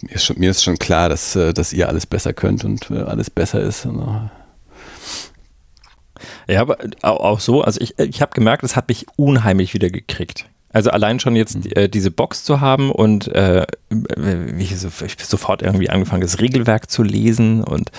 mir, 0.02 0.12
ist 0.12 0.26
schon, 0.26 0.40
mir 0.40 0.50
ist 0.50 0.64
schon 0.64 0.80
klar, 0.80 1.08
dass, 1.10 1.36
äh, 1.36 1.54
dass 1.54 1.72
ihr 1.72 1.88
alles 1.88 2.08
besser 2.08 2.34
könnt 2.34 2.66
und 2.66 2.90
alles 2.90 3.30
besser 3.30 3.62
ist. 3.62 3.86
Und, 3.86 4.32
ja, 6.48 6.62
aber 6.62 6.78
auch 7.02 7.40
so, 7.40 7.62
also 7.62 7.80
ich, 7.82 7.98
ich 8.00 8.22
habe 8.22 8.34
gemerkt, 8.34 8.64
es 8.64 8.76
hat 8.76 8.90
mich 8.90 9.06
unheimlich 9.16 9.74
wieder 9.74 9.90
gekriegt. 9.90 10.46
Also 10.74 10.90
allein 10.90 11.20
schon 11.20 11.36
jetzt 11.36 11.56
mhm. 11.56 11.72
äh, 11.76 11.88
diese 11.88 12.12
Box 12.12 12.44
zu 12.44 12.60
haben 12.60 12.92
und 12.92 13.28
äh, 13.30 13.66
wie 13.90 14.64
ich, 14.64 14.78
so, 14.78 14.90
ich 15.06 15.16
sofort 15.24 15.62
irgendwie 15.62 15.90
angefangen, 15.90 16.22
das 16.22 16.40
Regelwerk 16.40 16.90
zu 16.90 17.04
lesen 17.04 17.64
und 17.64 17.92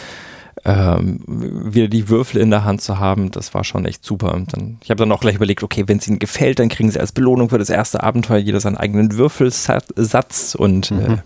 ähm, 0.64 1.20
wieder 1.26 1.88
die 1.88 2.08
Würfel 2.08 2.40
in 2.40 2.50
der 2.50 2.64
Hand 2.64 2.80
zu 2.80 2.98
haben, 2.98 3.30
das 3.30 3.54
war 3.54 3.64
schon 3.64 3.84
echt 3.84 4.04
super. 4.04 4.40
Dann, 4.50 4.78
ich 4.82 4.90
habe 4.90 4.98
dann 4.98 5.12
auch 5.12 5.20
gleich 5.20 5.36
überlegt, 5.36 5.62
okay, 5.62 5.84
wenn 5.86 5.98
es 5.98 6.08
ihnen 6.08 6.18
gefällt, 6.18 6.58
dann 6.58 6.68
kriegen 6.68 6.90
sie 6.90 6.98
als 6.98 7.12
Belohnung 7.12 7.50
für 7.50 7.58
das 7.58 7.70
erste 7.70 8.02
Abenteuer 8.02 8.38
jeder 8.38 8.60
seinen 8.60 8.76
eigenen 8.76 9.12
Würfelsatz 9.12 10.54
und 10.54 10.90
äh, 10.90 11.18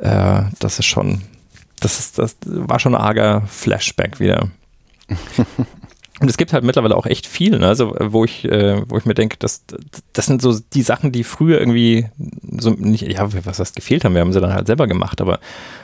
äh, 0.40 0.44
das 0.58 0.78
ist 0.78 0.86
schon, 0.86 1.22
das 1.78 2.00
ist, 2.00 2.18
das 2.18 2.36
war 2.44 2.80
schon 2.80 2.94
ein 2.94 3.00
arger 3.00 3.42
Flashback 3.46 4.18
wieder. 4.18 4.48
Und 6.22 6.28
es 6.28 6.36
gibt 6.36 6.52
halt 6.52 6.62
mittlerweile 6.62 6.96
auch 6.96 7.06
echt 7.06 7.26
viel, 7.26 7.58
ne? 7.58 7.66
also 7.66 7.96
wo 7.98 8.24
ich, 8.24 8.44
äh, 8.44 8.80
wo 8.88 8.96
ich 8.96 9.04
mir 9.06 9.14
denke, 9.14 9.36
das, 9.40 9.64
das 10.12 10.26
sind 10.26 10.40
so 10.40 10.56
die 10.72 10.82
Sachen, 10.82 11.10
die 11.10 11.24
früher 11.24 11.58
irgendwie 11.58 12.06
so 12.58 12.70
nicht, 12.70 13.02
ja, 13.02 13.28
was 13.44 13.58
heißt 13.58 13.74
gefehlt 13.74 14.04
haben, 14.04 14.14
wir 14.14 14.20
haben 14.20 14.32
sie 14.32 14.40
dann 14.40 14.54
halt 14.54 14.68
selber 14.68 14.86
gemacht, 14.86 15.20
aber 15.20 15.40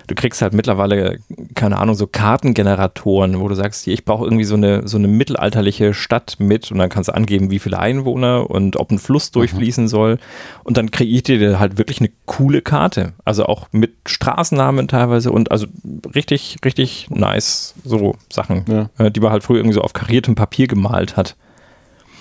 du 0.09 0.14
kriegst 0.14 0.43
halt 0.43 0.55
mittlerweile, 0.55 1.18
keine 1.55 1.78
Ahnung, 1.78 1.94
so 1.94 2.06
Kartengeneratoren, 2.06 3.39
wo 3.39 3.47
du 3.47 3.55
sagst, 3.55 3.86
ich 3.86 4.05
brauche 4.05 4.24
irgendwie 4.24 4.44
so 4.44 4.56
eine, 4.56 4.89
so 4.89 4.97
eine 4.97 5.06
mittelalterliche 5.06 5.94
Stadt 5.94 6.36
mit 6.39 6.72
und 6.72 6.78
dann 6.78 6.89
kannst 6.89 7.10
du 7.10 7.14
angeben, 7.14 7.51
wie 7.51 7.59
viele 7.59 7.78
Einwohner 7.78 8.51
und 8.51 8.76
ob 8.76 8.90
ein 8.90 8.98
Fluss 8.98 9.30
mhm. 9.30 9.35
durchfließen 9.35 9.85
mhm. 9.85 9.89
soll. 9.89 10.18
Und 10.64 10.76
dann 10.78 10.90
kreiert 10.90 11.28
dir 11.28 11.60
halt 11.60 11.78
wirklich 11.78 12.01
eine 12.01 12.10
coole 12.24 12.62
Karte. 12.62 13.12
Also 13.24 13.44
auch 13.44 13.68
mit 13.70 13.93
Straßennamen 14.06 14.89
teilweise 14.89 15.30
und 15.30 15.52
also 15.52 15.66
richtig, 16.14 16.56
richtig 16.64 17.09
nice 17.10 17.74
so 17.85 18.16
Sachen, 18.32 18.64
ja. 18.66 18.90
äh, 18.98 19.10
die 19.10 19.20
man 19.20 19.30
halt 19.30 19.44
früher 19.44 19.59
irgendwie 19.59 19.74
so 19.74 19.82
auf 19.82 19.93
kariertem 19.93 20.35
Papier 20.35 20.66
gemalt 20.66 21.16
hat. 21.16 21.36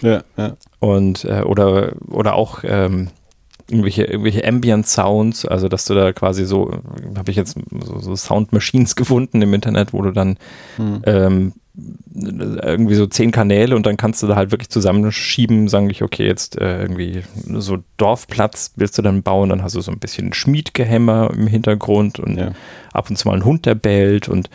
Ja, 0.02 0.22
ja. 0.36 0.58
Und 0.80 1.26
äh, 1.26 1.42
oder, 1.42 1.94
oder 2.10 2.36
auch 2.36 2.60
ähm, 2.64 3.10
irgendwelche, 3.70 4.06
irgendwelche 4.06 4.46
Ambient 4.46 4.88
Sounds, 4.88 5.46
also 5.46 5.68
dass 5.68 5.86
du 5.86 5.94
da 5.94 6.14
quasi 6.14 6.46
so, 6.46 6.72
habe 7.18 7.32
ich 7.32 7.38
jetzt 7.38 7.58
so, 7.84 8.00
so, 8.00 8.16
Sound 8.16 8.54
Machines 8.54 8.96
gefunden 8.96 9.42
im 9.42 9.54
Internet, 9.54 9.94
wo 9.94 10.02
du 10.02 10.12
dann 10.12 10.38
hm. 10.78 11.02
ähm, 11.06 11.54
irgendwie 12.16 12.96
so 12.96 13.06
zehn 13.06 13.32
Kanäle 13.32 13.76
und 13.76 13.86
dann 13.86 13.98
kannst 13.98 14.24
du 14.24 14.28
da 14.28 14.36
halt 14.36 14.52
wirklich 14.52 14.70
zusammenschieben, 14.70 15.68
sagen 15.68 15.90
ich, 15.90 16.02
okay, 16.02 16.26
jetzt 16.26 16.60
äh, 16.60 16.82
irgendwie 16.82 17.22
so 17.46 17.78
Dorfplatz 17.98 18.74
willst 18.78 18.98
du 18.98 19.02
dann 19.04 19.22
bauen, 19.22 19.50
dann 19.50 19.62
hast 19.62 19.76
du 19.76 19.82
so 19.82 19.92
ein 19.92 20.00
bisschen 20.00 20.34
Schmiedgehämmer 20.34 21.30
im 21.36 21.46
Hintergrund 21.46 22.20
und 22.20 22.38
ja. 22.38 22.54
ab 22.94 23.10
und 23.10 23.18
zu 23.18 23.28
mal 23.28 23.36
ein 23.36 23.46
Hund, 23.46 23.66
der 23.66 23.76
bellt 23.76 24.28
und 24.28 24.50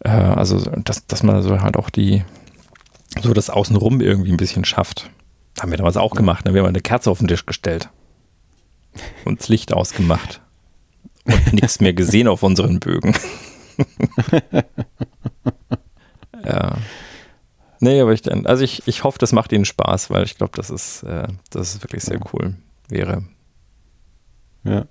äh, 0.00 0.10
also, 0.10 0.58
dass, 0.84 1.06
dass 1.06 1.22
man 1.22 1.42
so 1.42 1.60
halt 1.60 1.76
auch 1.76 1.90
die, 1.90 2.22
so 3.20 3.34
das 3.34 3.50
Außenrum 3.50 4.00
irgendwie 4.00 4.30
ein 4.30 4.38
bisschen 4.38 4.64
schafft. 4.64 5.10
Haben 5.60 5.70
wir 5.70 5.78
damals 5.78 5.98
auch 5.98 6.14
gemacht, 6.14 6.46
ne? 6.46 6.54
wir 6.54 6.62
haben 6.62 6.68
eine 6.68 6.80
Kerze 6.80 7.10
auf 7.10 7.18
den 7.18 7.28
Tisch 7.28 7.44
gestellt 7.44 7.90
und 9.24 9.40
das 9.40 9.48
Licht 9.48 9.72
ausgemacht 9.72 10.40
und 11.24 11.52
nichts 11.54 11.80
mehr 11.80 11.92
gesehen 11.92 12.28
auf 12.28 12.42
unseren 12.42 12.80
Bögen. 12.80 13.14
ja. 16.44 16.76
Nee, 17.80 18.00
aber 18.00 18.12
ich, 18.12 18.22
also 18.46 18.62
ich, 18.62 18.86
ich 18.86 19.02
hoffe, 19.04 19.18
das 19.18 19.32
macht 19.32 19.52
Ihnen 19.52 19.64
Spaß, 19.64 20.10
weil 20.10 20.24
ich 20.24 20.36
glaube, 20.36 20.52
das 20.54 20.70
ist, 20.70 21.02
äh, 21.02 21.26
das 21.50 21.74
ist 21.74 21.82
wirklich 21.82 22.02
sehr 22.02 22.20
cool 22.32 22.54
wäre. 22.88 23.24
Ja. 24.64 24.86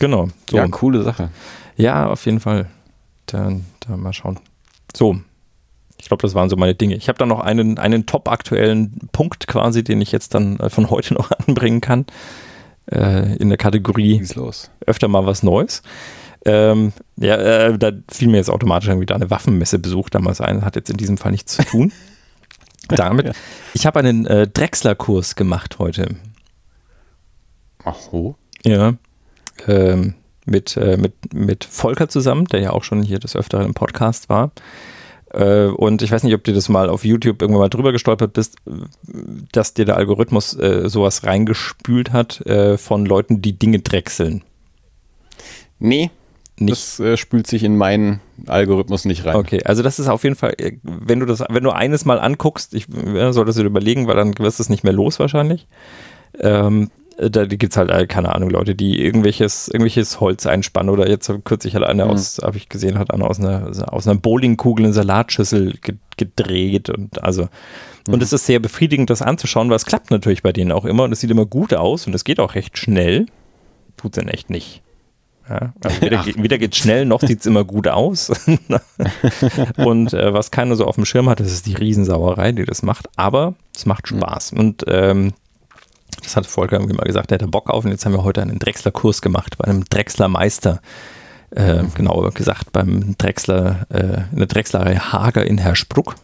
Genau. 0.00 0.28
So. 0.50 0.56
Ja, 0.56 0.66
coole 0.68 1.02
Sache. 1.02 1.30
Ja, 1.76 2.08
auf 2.08 2.24
jeden 2.26 2.40
Fall. 2.40 2.68
Dann, 3.26 3.64
dann 3.80 4.00
mal 4.00 4.12
schauen. 4.12 4.40
So. 4.96 5.20
Ich 5.98 6.08
glaube, 6.08 6.22
das 6.22 6.34
waren 6.34 6.48
so 6.48 6.56
meine 6.56 6.74
Dinge. 6.74 6.96
Ich 6.96 7.08
habe 7.08 7.18
da 7.18 7.26
noch 7.26 7.40
einen, 7.40 7.78
einen 7.78 8.06
top 8.06 8.28
aktuellen 8.28 9.08
Punkt 9.12 9.46
quasi, 9.46 9.84
den 9.84 10.00
ich 10.00 10.10
jetzt 10.10 10.34
dann 10.34 10.58
äh, 10.58 10.70
von 10.70 10.90
heute 10.90 11.14
noch 11.14 11.30
anbringen 11.46 11.80
kann 11.80 12.06
äh, 12.86 13.36
in 13.36 13.48
der 13.48 13.58
Kategorie 13.58 14.22
öfter 14.86 15.08
mal 15.08 15.26
was 15.26 15.42
Neues. 15.42 15.82
Ähm, 16.44 16.92
ja, 17.16 17.36
äh, 17.36 17.78
da 17.78 17.92
fiel 18.10 18.28
mir 18.28 18.38
jetzt 18.38 18.50
automatisch 18.50 18.88
irgendwie 18.88 19.06
da 19.06 19.14
eine 19.14 19.30
Waffenmesse 19.30 19.78
besucht 19.78 20.14
damals 20.14 20.40
ein, 20.40 20.64
hat 20.64 20.76
jetzt 20.76 20.90
in 20.90 20.96
diesem 20.96 21.18
Fall 21.18 21.32
nichts 21.32 21.56
zu 21.56 21.64
tun. 21.64 21.92
Damit, 22.88 23.26
ja. 23.26 23.32
ich 23.74 23.86
habe 23.86 24.00
einen 24.00 24.26
äh, 24.26 24.48
Drechsler-Kurs 24.48 25.36
gemacht 25.36 25.78
heute. 25.78 26.16
Ach 27.84 27.94
so. 27.94 28.36
Ja. 28.64 28.94
Ähm, 29.68 30.14
mit, 30.46 30.76
äh, 30.76 30.96
mit, 30.96 31.32
mit 31.32 31.64
Volker 31.64 32.08
zusammen, 32.08 32.46
der 32.46 32.60
ja 32.60 32.70
auch 32.70 32.84
schon 32.84 33.02
hier 33.02 33.18
des 33.18 33.36
Öfteren 33.36 33.66
im 33.66 33.74
Podcast 33.74 34.28
war. 34.28 34.50
Äh, 35.32 35.66
und 35.66 36.02
ich 36.02 36.10
weiß 36.10 36.22
nicht, 36.24 36.34
ob 36.34 36.44
du 36.44 36.52
das 36.52 36.68
mal 36.68 36.88
auf 36.88 37.04
YouTube 37.04 37.40
irgendwann 37.40 37.62
mal 37.62 37.68
drüber 37.68 37.92
gestolpert 37.92 38.32
bist, 38.32 38.56
dass 39.52 39.74
dir 39.74 39.84
der 39.84 39.96
Algorithmus 39.96 40.56
äh, 40.58 40.88
sowas 40.88 41.24
reingespült 41.24 42.12
hat 42.12 42.44
äh, 42.46 42.76
von 42.78 43.06
Leuten, 43.06 43.42
die 43.42 43.58
Dinge 43.58 43.80
drechseln. 43.80 44.42
Nee, 45.78 46.10
nicht. 46.60 46.72
Das 46.72 47.00
äh, 47.00 47.16
spült 47.16 47.46
sich 47.46 47.64
in 47.64 47.76
meinen 47.76 48.20
Algorithmus 48.46 49.06
nicht 49.06 49.24
rein. 49.24 49.36
Okay, 49.36 49.62
also 49.64 49.82
das 49.82 49.98
ist 49.98 50.08
auf 50.08 50.24
jeden 50.24 50.36
Fall, 50.36 50.54
äh, 50.58 50.76
wenn 50.82 51.20
du 51.20 51.26
das, 51.26 51.42
wenn 51.48 51.64
du 51.64 51.70
eines 51.70 52.04
mal 52.04 52.20
anguckst, 52.20 52.74
ich 52.74 52.86
ja, 53.14 53.32
solltest 53.32 53.58
du 53.58 53.62
dir 53.62 53.68
überlegen, 53.68 54.06
weil 54.06 54.16
dann 54.16 54.38
wirst 54.38 54.58
du 54.58 54.62
es 54.62 54.68
nicht 54.68 54.84
mehr 54.84 54.92
los 54.92 55.18
wahrscheinlich. 55.18 55.66
Ähm, 56.38 56.90
da 57.28 57.44
gibt 57.44 57.72
es 57.72 57.76
halt, 57.76 57.90
äh, 57.90 58.06
keine 58.06 58.34
Ahnung, 58.34 58.50
Leute, 58.50 58.74
die 58.74 58.98
irgendwelches, 59.02 59.68
irgendwelches 59.68 60.20
Holz 60.20 60.46
einspannen 60.46 60.90
oder 60.90 61.08
jetzt 61.08 61.30
kürzlich 61.44 61.74
hat 61.74 61.82
einer 61.82 62.06
mhm. 62.06 62.12
aus, 62.12 62.38
habe 62.42 62.56
ich 62.56 62.68
gesehen, 62.68 62.98
hat 62.98 63.12
einer 63.12 63.28
aus 63.28 63.38
einer, 63.38 63.70
aus 63.92 64.08
einer 64.08 64.18
Bowlingkugel 64.18 64.86
eine 64.86 64.94
Salatschüssel 64.94 65.74
gedreht 66.16 66.88
und 66.88 67.22
also, 67.22 67.48
mhm. 68.06 68.14
und 68.14 68.22
es 68.22 68.32
ist 68.32 68.46
sehr 68.46 68.58
befriedigend, 68.58 69.10
das 69.10 69.20
anzuschauen, 69.20 69.68
weil 69.68 69.76
es 69.76 69.84
klappt 69.84 70.10
natürlich 70.10 70.42
bei 70.42 70.52
denen 70.52 70.72
auch 70.72 70.86
immer 70.86 71.04
und 71.04 71.12
es 71.12 71.20
sieht 71.20 71.30
immer 71.30 71.46
gut 71.46 71.74
aus 71.74 72.06
und 72.06 72.14
es 72.14 72.24
geht 72.24 72.40
auch 72.40 72.54
recht 72.54 72.78
schnell. 72.78 73.26
Tut 73.98 74.16
es 74.16 74.20
denn 74.22 74.28
echt 74.28 74.48
nicht. 74.48 74.82
Ja, 75.46 75.74
also 75.82 76.00
weder, 76.00 76.24
weder 76.24 76.58
geht 76.58 76.76
schnell, 76.76 77.04
noch 77.04 77.20
sieht 77.20 77.40
es 77.40 77.46
immer 77.46 77.64
gut 77.64 77.88
aus. 77.88 78.30
und 79.76 80.14
äh, 80.14 80.32
was 80.32 80.52
keiner 80.52 80.76
so 80.76 80.86
auf 80.86 80.94
dem 80.94 81.04
Schirm 81.04 81.28
hat, 81.28 81.40
das 81.40 81.52
ist 81.52 81.66
die 81.66 81.74
Riesensauerei, 81.74 82.52
die 82.52 82.64
das 82.64 82.82
macht. 82.82 83.08
Aber 83.16 83.54
es 83.74 83.84
macht 83.84 84.10
mhm. 84.10 84.18
Spaß. 84.18 84.52
Und 84.52 84.84
ähm, 84.86 85.32
das 86.20 86.36
hat 86.36 86.46
Volker 86.46 86.76
irgendwie 86.76 86.96
mal 86.96 87.04
gesagt, 87.04 87.30
der 87.30 87.36
hätte 87.36 87.48
Bock 87.48 87.70
auf. 87.70 87.84
Und 87.84 87.90
jetzt 87.90 88.04
haben 88.06 88.12
wir 88.12 88.24
heute 88.24 88.42
einen 88.42 88.58
Drechsler-Kurs 88.58 89.22
gemacht 89.22 89.56
bei 89.58 89.64
einem 89.64 89.84
Drechsler-Meister. 89.84 90.80
Äh, 91.54 91.82
mhm. 91.82 91.94
genauer 91.94 92.30
gesagt 92.30 92.70
beim 92.70 93.16
Drechsler, 93.18 93.86
äh, 93.88 94.22
in 94.30 94.38
der 94.38 94.46
Drechslerei 94.46 94.96
Hager 94.96 95.44
in 95.44 95.58
Herspruck. 95.58 96.14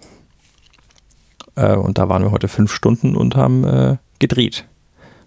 Äh, 1.56 1.74
und 1.74 1.98
da 1.98 2.08
waren 2.08 2.22
wir 2.22 2.30
heute 2.30 2.46
fünf 2.46 2.72
Stunden 2.72 3.16
und 3.16 3.34
haben 3.34 3.64
äh, 3.64 3.96
gedreht 4.20 4.66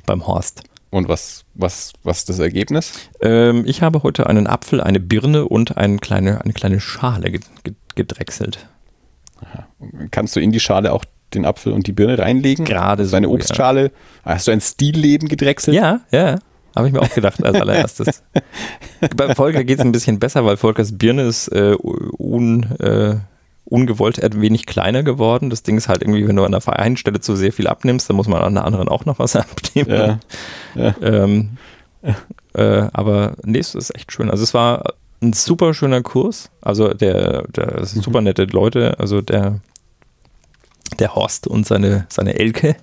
beim 0.05 0.25
Horst. 0.25 0.63
Und 0.89 1.07
was, 1.07 1.45
was, 1.53 1.93
was 2.03 2.19
ist 2.19 2.29
das 2.29 2.39
Ergebnis? 2.39 3.09
Ähm, 3.21 3.63
ich 3.65 3.81
habe 3.81 4.01
heute 4.01 4.27
einen 4.27 4.47
Apfel, 4.47 4.81
eine 4.81 4.99
Birne 4.99 5.45
und 5.45 5.77
eine 5.77 5.97
kleine, 5.97 6.41
eine 6.41 6.53
kleine 6.53 6.79
Schale 6.79 7.39
gedrechselt. 7.93 8.67
Aha. 9.41 9.67
Kannst 10.11 10.35
du 10.35 10.39
in 10.39 10.51
die 10.51 10.59
Schale 10.59 10.93
auch 10.93 11.05
den 11.33 11.45
Apfel 11.45 11.73
und 11.73 11.87
die 11.87 11.91
Birne 11.91 12.19
reinlegen? 12.19 12.65
Gerade 12.65 13.05
so. 13.05 13.11
Seine 13.11 13.29
Obstschale. 13.29 13.83
Ja. 14.25 14.33
Hast 14.33 14.47
du 14.47 14.51
ein 14.51 14.61
Stilleben 14.61 15.27
gedrechselt? 15.27 15.75
Ja, 15.75 16.01
ja. 16.11 16.39
Habe 16.75 16.87
ich 16.87 16.93
mir 16.93 17.01
auch 17.01 17.13
gedacht 17.13 17.43
als 17.43 17.59
allererstes. 17.59 18.23
Bei 19.15 19.33
Volker 19.35 19.63
geht 19.63 19.79
es 19.79 19.85
ein 19.85 19.91
bisschen 19.91 20.19
besser, 20.19 20.45
weil 20.45 20.57
Volkers 20.57 20.97
Birne 20.97 21.23
ist 21.23 21.47
äh, 21.49 21.75
un, 22.17 22.63
äh, 22.79 23.15
ungewollt 23.65 24.23
ein 24.23 24.41
wenig 24.41 24.65
kleiner 24.65 25.03
geworden. 25.03 25.49
Das 25.49 25.63
Ding 25.63 25.77
ist 25.77 25.87
halt 25.87 26.01
irgendwie, 26.01 26.27
wenn 26.27 26.35
du 26.35 26.43
an 26.43 26.51
der 26.51 26.79
einen 26.79 26.97
Stelle 26.97 27.21
zu 27.21 27.35
sehr 27.35 27.51
viel 27.51 27.67
abnimmst, 27.67 28.09
dann 28.09 28.15
muss 28.15 28.27
man 28.27 28.41
an 28.41 28.53
der 28.53 28.65
anderen 28.65 28.87
auch 28.87 29.05
noch 29.05 29.19
was 29.19 29.35
abnehmen. 29.35 29.89
Ja. 29.89 30.19
ja. 30.75 30.95
Ähm, 31.01 31.57
äh, 32.53 32.87
aber 32.93 33.33
nee, 33.43 33.59
es 33.59 33.75
ist 33.75 33.95
echt 33.95 34.11
schön. 34.11 34.29
Also 34.29 34.43
es 34.43 34.53
war 34.53 34.93
ein 35.21 35.33
super 35.33 35.73
schöner 35.73 36.01
Kurs. 36.01 36.49
Also 36.61 36.93
der, 36.93 37.43
der 37.47 37.85
sind 37.85 37.99
mhm. 37.99 38.03
super 38.03 38.21
nette 38.21 38.45
Leute. 38.45 38.99
Also 38.99 39.21
der, 39.21 39.59
der 40.97 41.15
Horst 41.15 41.47
und 41.47 41.65
seine, 41.65 42.05
seine 42.09 42.37
Elke, 42.37 42.75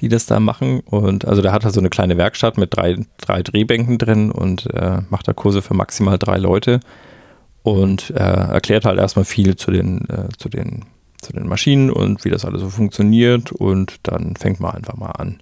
die 0.00 0.08
das 0.08 0.26
da 0.26 0.40
machen. 0.40 0.80
Und 0.80 1.24
also 1.24 1.42
der 1.42 1.52
hat 1.52 1.64
halt 1.64 1.74
so 1.74 1.80
eine 1.80 1.90
kleine 1.90 2.16
Werkstatt 2.16 2.58
mit 2.58 2.76
drei, 2.76 2.96
drei 3.18 3.42
Drehbänken 3.42 3.98
drin 3.98 4.30
und 4.30 4.66
äh, 4.74 4.98
macht 5.10 5.28
da 5.28 5.32
Kurse 5.32 5.62
für 5.62 5.74
maximal 5.74 6.18
drei 6.18 6.38
Leute 6.38 6.80
und 7.62 8.10
äh, 8.10 8.18
erklärt 8.18 8.84
halt 8.84 8.98
erstmal 8.98 9.24
viel 9.24 9.56
zu 9.56 9.70
den, 9.70 10.08
äh, 10.08 10.28
zu, 10.36 10.48
den, 10.48 10.84
zu 11.20 11.32
den 11.32 11.48
Maschinen 11.48 11.90
und 11.90 12.24
wie 12.24 12.30
das 12.30 12.44
alles 12.44 12.60
so 12.60 12.68
funktioniert 12.68 13.52
und 13.52 13.94
dann 14.02 14.36
fängt 14.36 14.60
man 14.60 14.74
einfach 14.74 14.96
mal 14.96 15.12
an. 15.12 15.40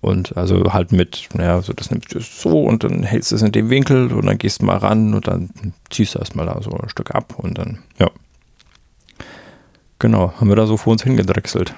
Und 0.00 0.36
also 0.36 0.72
halt 0.72 0.92
mit, 0.92 1.28
naja, 1.34 1.60
so 1.62 1.72
das 1.72 1.90
nimmst 1.90 2.14
du 2.14 2.20
so 2.20 2.62
und 2.62 2.84
dann 2.84 3.02
hältst 3.02 3.32
du 3.32 3.36
es 3.36 3.42
in 3.42 3.52
dem 3.52 3.70
Winkel 3.70 4.12
und 4.12 4.26
dann 4.26 4.38
gehst 4.38 4.60
du 4.60 4.66
mal 4.66 4.76
ran 4.76 5.14
und 5.14 5.26
dann 5.26 5.50
ziehst 5.90 6.14
du 6.14 6.18
erstmal 6.18 6.46
da 6.46 6.60
so 6.62 6.70
ein 6.70 6.88
Stück 6.88 7.12
ab 7.12 7.34
und 7.38 7.58
dann, 7.58 7.78
ja. 7.98 8.10
Genau, 9.98 10.32
haben 10.38 10.48
wir 10.48 10.56
da 10.56 10.66
so 10.66 10.76
vor 10.76 10.92
uns 10.92 11.02
hingedrechselt. 11.02 11.74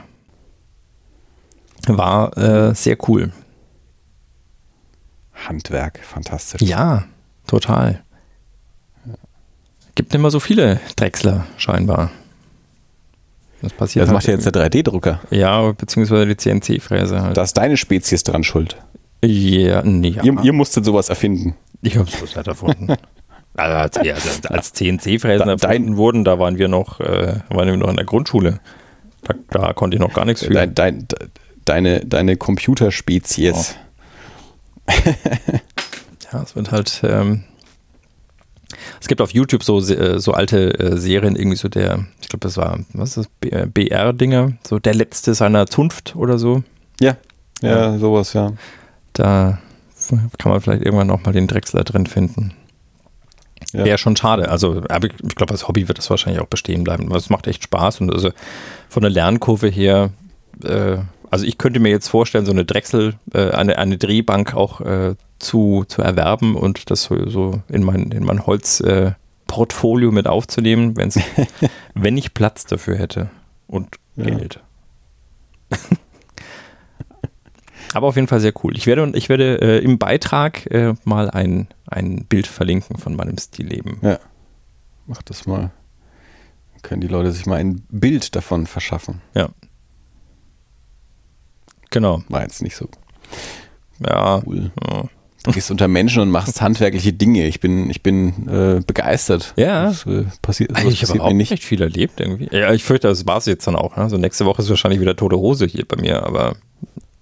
War 1.87 2.37
äh, 2.37 2.75
sehr 2.75 2.97
cool. 3.09 3.33
Handwerk, 5.33 6.01
fantastisch. 6.03 6.63
Ja, 6.63 7.05
total. 7.47 8.03
Gibt 9.95 10.15
immer 10.15 10.31
so 10.31 10.41
viele 10.41 10.81
Drechsler 10.97 11.47
scheinbar. 11.57 12.11
Das 13.63 13.73
passiert. 13.73 14.03
Das 14.03 14.09
halt 14.09 14.15
macht 14.15 14.27
ja 14.27 14.35
jetzt 14.35 14.45
der 14.45 14.53
3D-Drucker. 14.53 15.21
Ja, 15.31 15.73
beziehungsweise 15.73 16.27
die 16.27 16.37
CNC-Fräse 16.37 17.23
halt. 17.23 17.37
Da 17.37 17.43
ist 17.43 17.55
deine 17.55 17.77
Spezies 17.77 18.23
dran 18.23 18.45
schuld. 18.45 18.77
Ja, 19.25 19.83
nee. 19.83 20.11
Ja. 20.11 20.23
Ihr, 20.23 20.37
ihr 20.43 20.53
musstet 20.53 20.85
sowas 20.85 21.09
erfinden. 21.09 21.57
Ich 21.83 21.97
habe 21.97 22.09
sowas 22.09 22.37
halt 22.37 22.47
erfunden. 22.47 22.89
also 23.55 23.77
als, 23.77 23.97
als, 24.27 24.47
als 24.47 24.73
CNC-Fräsen 24.73 25.49
erfunden 25.49 25.97
wurden, 25.97 26.25
da 26.25 26.39
waren 26.39 26.59
wir 26.59 26.69
noch, 26.69 27.01
äh, 27.01 27.41
waren 27.49 27.69
wir 27.69 27.77
noch 27.77 27.89
in 27.89 27.97
der 27.97 28.07
Grundschule. 28.07 28.61
Da, 29.23 29.35
da 29.51 29.73
konnte 29.73 29.97
ich 29.97 30.01
noch 30.01 30.15
gar 30.15 30.25
nichts 30.25 30.45
für. 30.45 30.53
Dein, 30.53 30.75
dein, 30.75 31.07
deine, 31.65 32.01
deine 32.01 32.37
Computerspezies. 32.37 33.77
Oh. 34.87 34.93
ja, 36.33 36.43
es 36.43 36.57
wird 36.57 36.71
halt. 36.71 37.01
Ähm, 37.05 37.45
es 39.01 39.09
gibt 39.09 39.21
auf 39.21 39.31
YouTube 39.31 39.65
so, 39.65 39.79
äh, 39.81 40.21
so 40.21 40.33
alte 40.33 40.79
äh, 40.79 40.97
Serien, 40.99 41.37
irgendwie 41.37 41.57
so 41.57 41.69
der, 41.69 42.07
ich 42.21 42.29
glaube, 42.29 42.43
das 42.43 42.57
war, 42.57 42.79
was 42.93 43.17
ist 43.17 43.29
das, 43.41 43.69
BR-Dinger, 43.69 44.53
so 44.67 44.79
der 44.79 44.95
letzte 44.95 45.35
seiner 45.35 45.67
Zunft 45.67 46.15
oder 46.17 46.39
so. 46.39 46.63
Ja, 47.01 47.17
ja, 47.63 47.93
ja, 47.93 47.99
sowas, 47.99 48.35
ja. 48.35 48.53
Da 49.15 49.59
kann 50.39 50.53
man 50.53 50.61
vielleicht 50.61 50.85
irgendwann 50.85 51.07
nochmal 51.07 51.33
den 51.33 51.47
Drechsler 51.47 51.85
drin 51.85 52.07
finden. 52.07 52.53
Ja. 53.73 53.85
Wäre 53.85 53.99
schon 53.99 54.17
schade. 54.17 54.49
Also, 54.49 54.83
ich 54.83 55.35
glaube, 55.35 55.53
als 55.53 55.69
Hobby 55.69 55.89
wird 55.89 55.99
das 55.99 56.09
wahrscheinlich 56.09 56.43
auch 56.43 56.49
bestehen 56.49 56.85
bleiben. 56.85 57.15
Es 57.15 57.29
macht 57.29 57.47
echt 57.47 57.63
Spaß 57.65 58.01
und 58.01 58.13
also 58.13 58.31
von 58.89 59.03
der 59.03 59.11
Lernkurve 59.11 59.69
her, 59.69 60.11
äh, 60.65 60.99
also 61.31 61.45
ich 61.45 61.59
könnte 61.59 61.79
mir 61.79 61.91
jetzt 61.91 62.09
vorstellen, 62.09 62.47
so 62.47 62.53
eine 62.53 62.65
Drechsel, 62.65 63.15
äh, 63.35 63.51
eine, 63.51 63.77
eine 63.79 63.99
Drehbank 63.99 64.55
auch 64.55 64.81
äh, 64.81 65.15
zu, 65.39 65.85
zu 65.87 66.03
erwerben 66.03 66.57
und 66.57 66.91
das 66.91 67.03
so, 67.05 67.29
so 67.29 67.63
in 67.69 67.85
mein, 67.85 68.11
in 68.11 68.25
mein 68.25 68.47
Holzportfolio 68.47 70.09
äh, 70.09 70.13
mit 70.13 70.27
aufzunehmen, 70.27 70.97
wenn's, 70.97 71.19
wenn 71.95 72.17
ich 72.17 72.33
Platz 72.33 72.65
dafür 72.65 72.97
hätte 72.97 73.29
und 73.67 73.89
ja. 74.17 74.25
Aber 77.95 78.09
auf 78.09 78.17
jeden 78.17 78.29
Fall 78.29 78.41
sehr 78.41 78.53
cool. 78.63 78.77
Ich 78.77 78.87
werde, 78.87 79.11
ich 79.15 79.29
werde 79.29 79.61
äh, 79.61 79.79
im 79.79 79.99
Beitrag 79.99 80.67
äh, 80.71 80.95
mal 81.05 81.31
ein, 81.31 81.69
ein 81.87 82.25
Bild 82.27 82.47
verlinken 82.47 82.99
von 82.99 83.17
meinem 83.17 83.39
Stillleben. 83.39 83.99
Ja, 84.03 84.19
mach 85.07 85.23
das 85.23 85.47
mal. 85.47 85.71
Dann 86.73 86.83
können 86.83 87.01
die 87.01 87.09
Leute 87.09 87.33
sich 87.33 87.47
mal 87.47 87.57
ein 87.57 87.83
Bild 87.91 88.37
davon 88.37 88.67
verschaffen. 88.67 89.21
Ja. 89.35 89.49
Genau. 91.91 92.23
War 92.29 92.43
jetzt 92.43 92.63
nicht 92.63 92.77
so. 92.77 92.89
Ja. 94.01 94.43
Cool. 94.47 94.71
Ja. 94.87 95.05
Du 95.45 95.53
gehst 95.53 95.71
unter 95.71 95.89
Menschen 95.89 96.21
und 96.21 96.31
machst 96.31 96.61
handwerkliche 96.61 97.13
Dinge. 97.13 97.47
Ich 97.47 97.61
bin, 97.61 97.89
ich 97.91 98.03
bin 98.03 98.49
äh, 98.49 98.81
begeistert. 98.87 99.55
Ja. 99.57 99.87
Das, 99.87 100.05
äh, 100.05 100.25
passiert, 100.43 100.73
das 100.73 100.85
ich 100.85 101.09
habe 101.09 101.23
auch 101.23 101.33
nicht. 101.33 101.53
echt 101.53 101.65
viel 101.65 101.81
erlebt 101.81 102.21
irgendwie. 102.21 102.49
Ja, 102.55 102.73
ich 102.73 102.85
fürchte, 102.85 103.09
das 103.09 103.25
war 103.27 103.39
es 103.39 103.47
jetzt 103.47 103.67
dann 103.67 103.77
auch. 103.77 103.97
Ne? 103.97 104.03
Also 104.03 104.19
nächste 104.19 104.45
Woche 104.47 104.63
ist 104.63 104.69
wahrscheinlich 104.69 105.01
wieder 105.01 105.17
tote 105.17 105.37
Hose 105.37 105.67
hier 105.67 105.87
bei 105.87 105.97
mir, 105.97 106.25
aber. 106.25 106.57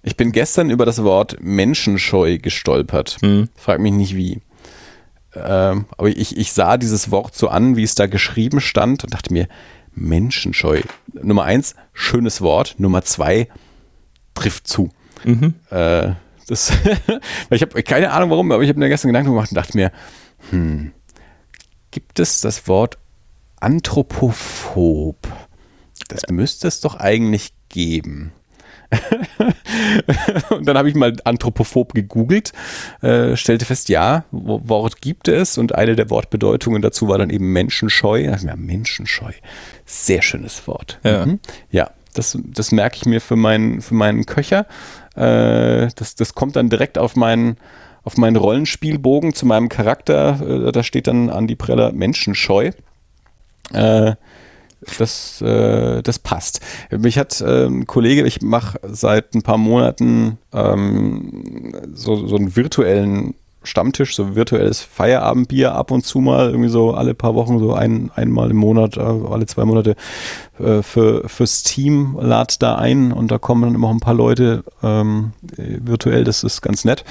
Ich 0.07 0.15
bin 0.15 0.31
gestern 0.31 0.69
über 0.69 0.85
das 0.85 1.03
Wort 1.03 1.35
Menschenscheu 1.41 2.37
gestolpert. 2.37 3.17
Hm. 3.19 3.49
Frag 3.55 3.81
mich 3.81 3.91
nicht 3.91 4.15
wie. 4.15 4.39
Ähm, 5.35 5.85
aber 5.97 6.07
ich, 6.07 6.37
ich 6.37 6.53
sah 6.53 6.77
dieses 6.77 7.11
Wort 7.11 7.35
so 7.35 7.49
an, 7.49 7.75
wie 7.75 7.83
es 7.83 7.93
da 7.93 8.07
geschrieben 8.07 8.61
stand 8.61 9.03
und 9.03 9.13
dachte 9.13 9.33
mir, 9.33 9.49
Menschenscheu. 9.93 10.79
Nummer 11.11 11.43
eins, 11.43 11.75
schönes 11.91 12.39
Wort. 12.39 12.75
Nummer 12.77 13.01
zwei, 13.01 13.49
trifft 14.33 14.65
zu. 14.69 14.91
Mhm. 15.25 15.55
Äh, 15.71 16.13
das, 16.47 16.71
ich 17.49 17.61
habe 17.61 17.83
keine 17.83 18.11
Ahnung 18.11 18.29
warum, 18.29 18.49
aber 18.53 18.63
ich 18.63 18.69
habe 18.69 18.79
mir 18.79 18.87
gestern 18.87 19.09
Gedanken 19.09 19.31
gemacht 19.31 19.51
und 19.51 19.55
dachte 19.55 19.75
mir, 19.75 19.91
hm, 20.51 20.93
gibt 21.91 22.21
es 22.21 22.39
das 22.39 22.69
Wort 22.69 22.97
Anthropophob? 23.59 25.17
Das 26.07 26.21
müsste 26.29 26.69
es 26.69 26.79
doch 26.79 26.95
eigentlich 26.95 27.51
geben. 27.67 28.31
und 30.49 30.67
dann 30.67 30.77
habe 30.77 30.89
ich 30.89 30.95
mal 30.95 31.15
Anthropophob 31.23 31.93
gegoogelt, 31.93 32.53
äh, 33.01 33.35
stellte 33.35 33.65
fest, 33.65 33.89
ja, 33.89 34.23
Wort 34.31 35.01
gibt 35.01 35.27
es 35.27 35.57
und 35.57 35.75
eine 35.75 35.95
der 35.95 36.09
Wortbedeutungen 36.09 36.81
dazu 36.81 37.07
war 37.07 37.17
dann 37.17 37.29
eben 37.29 37.51
Menschenscheu. 37.51 38.21
Ja, 38.21 38.55
Menschenscheu, 38.55 39.31
sehr 39.85 40.21
schönes 40.21 40.67
Wort. 40.67 40.99
Ja. 41.03 41.25
Mhm. 41.25 41.39
ja, 41.71 41.91
das, 42.13 42.37
das 42.43 42.71
merke 42.71 42.97
ich 42.97 43.05
mir 43.05 43.21
für 43.21 43.35
meinen, 43.35 43.81
für 43.81 43.93
meinen 43.93 44.25
Köcher. 44.25 44.65
Äh, 45.15 45.89
das, 45.95 46.15
das 46.15 46.33
kommt 46.33 46.55
dann 46.55 46.69
direkt 46.69 46.97
auf 46.97 47.15
meinen, 47.15 47.57
auf 48.03 48.17
meinen 48.17 48.35
Rollenspielbogen 48.35 49.33
zu 49.33 49.45
meinem 49.45 49.69
Charakter. 49.69 50.67
Äh, 50.67 50.71
da 50.71 50.83
steht 50.83 51.07
dann 51.07 51.29
an 51.29 51.47
die 51.47 51.55
Preller 51.55 51.91
Menschenscheu. 51.91 52.71
Äh, 53.73 54.15
das, 54.97 55.41
äh, 55.41 56.01
das 56.01 56.19
passt. 56.19 56.61
Mich 56.91 57.17
hat 57.17 57.41
äh, 57.41 57.65
ein 57.65 57.87
Kollege, 57.87 58.25
ich 58.25 58.41
mache 58.41 58.79
seit 58.83 59.35
ein 59.35 59.41
paar 59.41 59.57
Monaten 59.57 60.37
ähm, 60.53 61.73
so, 61.93 62.27
so 62.27 62.35
einen 62.35 62.55
virtuellen 62.55 63.35
Stammtisch, 63.63 64.15
so 64.15 64.35
virtuelles 64.35 64.81
Feierabendbier 64.81 65.73
ab 65.73 65.91
und 65.91 66.05
zu 66.05 66.19
mal, 66.19 66.51
irgendwie 66.51 66.69
so 66.69 66.93
alle 66.93 67.13
paar 67.13 67.35
Wochen, 67.35 67.59
so 67.59 67.73
ein, 67.73 68.11
einmal 68.15 68.49
im 68.49 68.57
Monat, 68.57 68.95
äh, 68.95 69.01
alle 69.01 69.45
zwei 69.45 69.65
Monate 69.65 69.95
äh, 70.57 70.81
für, 70.81 71.27
fürs 71.27 71.63
Team 71.63 72.17
lad 72.21 72.61
da 72.61 72.75
ein 72.75 73.11
und 73.11 73.29
da 73.29 73.37
kommen 73.37 73.63
dann 73.63 73.75
immer 73.75 73.89
ein 73.89 73.99
paar 73.99 74.13
Leute 74.13 74.63
ähm, 74.81 75.33
virtuell, 75.57 76.23
das 76.23 76.43
ist 76.43 76.61
ganz 76.61 76.85
nett. 76.85 77.03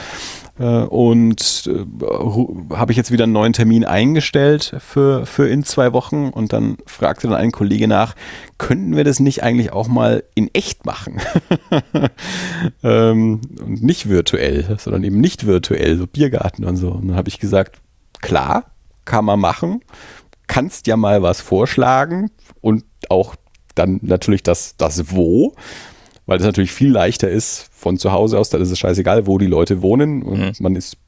Äh, 0.59 0.65
und 0.65 1.69
äh, 1.71 2.75
habe 2.75 2.93
ich 2.93 2.97
jetzt 2.97 3.11
wieder 3.11 3.25
einen 3.25 3.33
neuen 3.33 3.53
Termin 3.53 3.85
eingestellt 3.85 4.75
für, 4.79 5.27
für 5.27 5.49
in 5.49 5.65
zwei 5.65 5.93
Wochen 5.93 6.31
und 6.31 6.53
dann 6.53 6.79
fragte 6.87 7.29
dann 7.29 7.37
ein 7.37 7.53
Kollege 7.53 7.89
nach, 7.89 8.15
könnten 8.59 8.97
wir 8.97 9.05
das 9.05 9.21
nicht 9.21 9.43
eigentlich 9.43 9.73
auch 9.73 9.89
mal 9.89 10.25
in 10.35 10.49
echt 10.55 10.87
machen? 10.87 11.21
ähm, 12.83 13.41
und 13.61 13.83
nicht 13.83 14.09
virtuell, 14.09 14.77
sondern 14.79 15.05
eben 15.05 15.21
nicht 15.21 15.47
virtuell, 15.47 15.97
so 15.97 16.07
Biergarten 16.07 16.65
und 16.65 16.77
so. 16.77 16.91
Und 16.91 17.09
dann 17.09 17.17
habe 17.17 17.29
ich 17.29 17.39
gesagt, 17.39 17.81
klar, 18.21 18.65
kann 19.05 19.25
man 19.25 19.39
machen, 19.39 19.81
kannst 20.47 20.87
ja 20.87 20.97
mal 20.97 21.23
was 21.23 21.41
vorschlagen 21.41 22.31
und 22.61 22.85
auch 23.09 23.37
dann 23.75 24.01
natürlich 24.03 24.43
das, 24.43 24.77
das 24.77 25.13
Wo 25.13 25.55
weil 26.27 26.39
es 26.39 26.45
natürlich 26.45 26.73
viel 26.73 26.91
leichter 26.91 27.31
ist 27.31 27.71
von 27.73 27.99
zu 27.99 28.13
Hause 28.13 28.39
aus, 28.39 28.51
da 28.51 28.59
ist 28.59 28.71
es 28.71 28.79
scheißegal, 28.79 29.27
wo 29.27 29.39
die 29.39 29.47
Leute 29.47 29.83
wohnen 29.83 30.23
und 30.23 30.41
mhm. 30.41 30.53
man 30.59 30.77
ist 30.77 30.99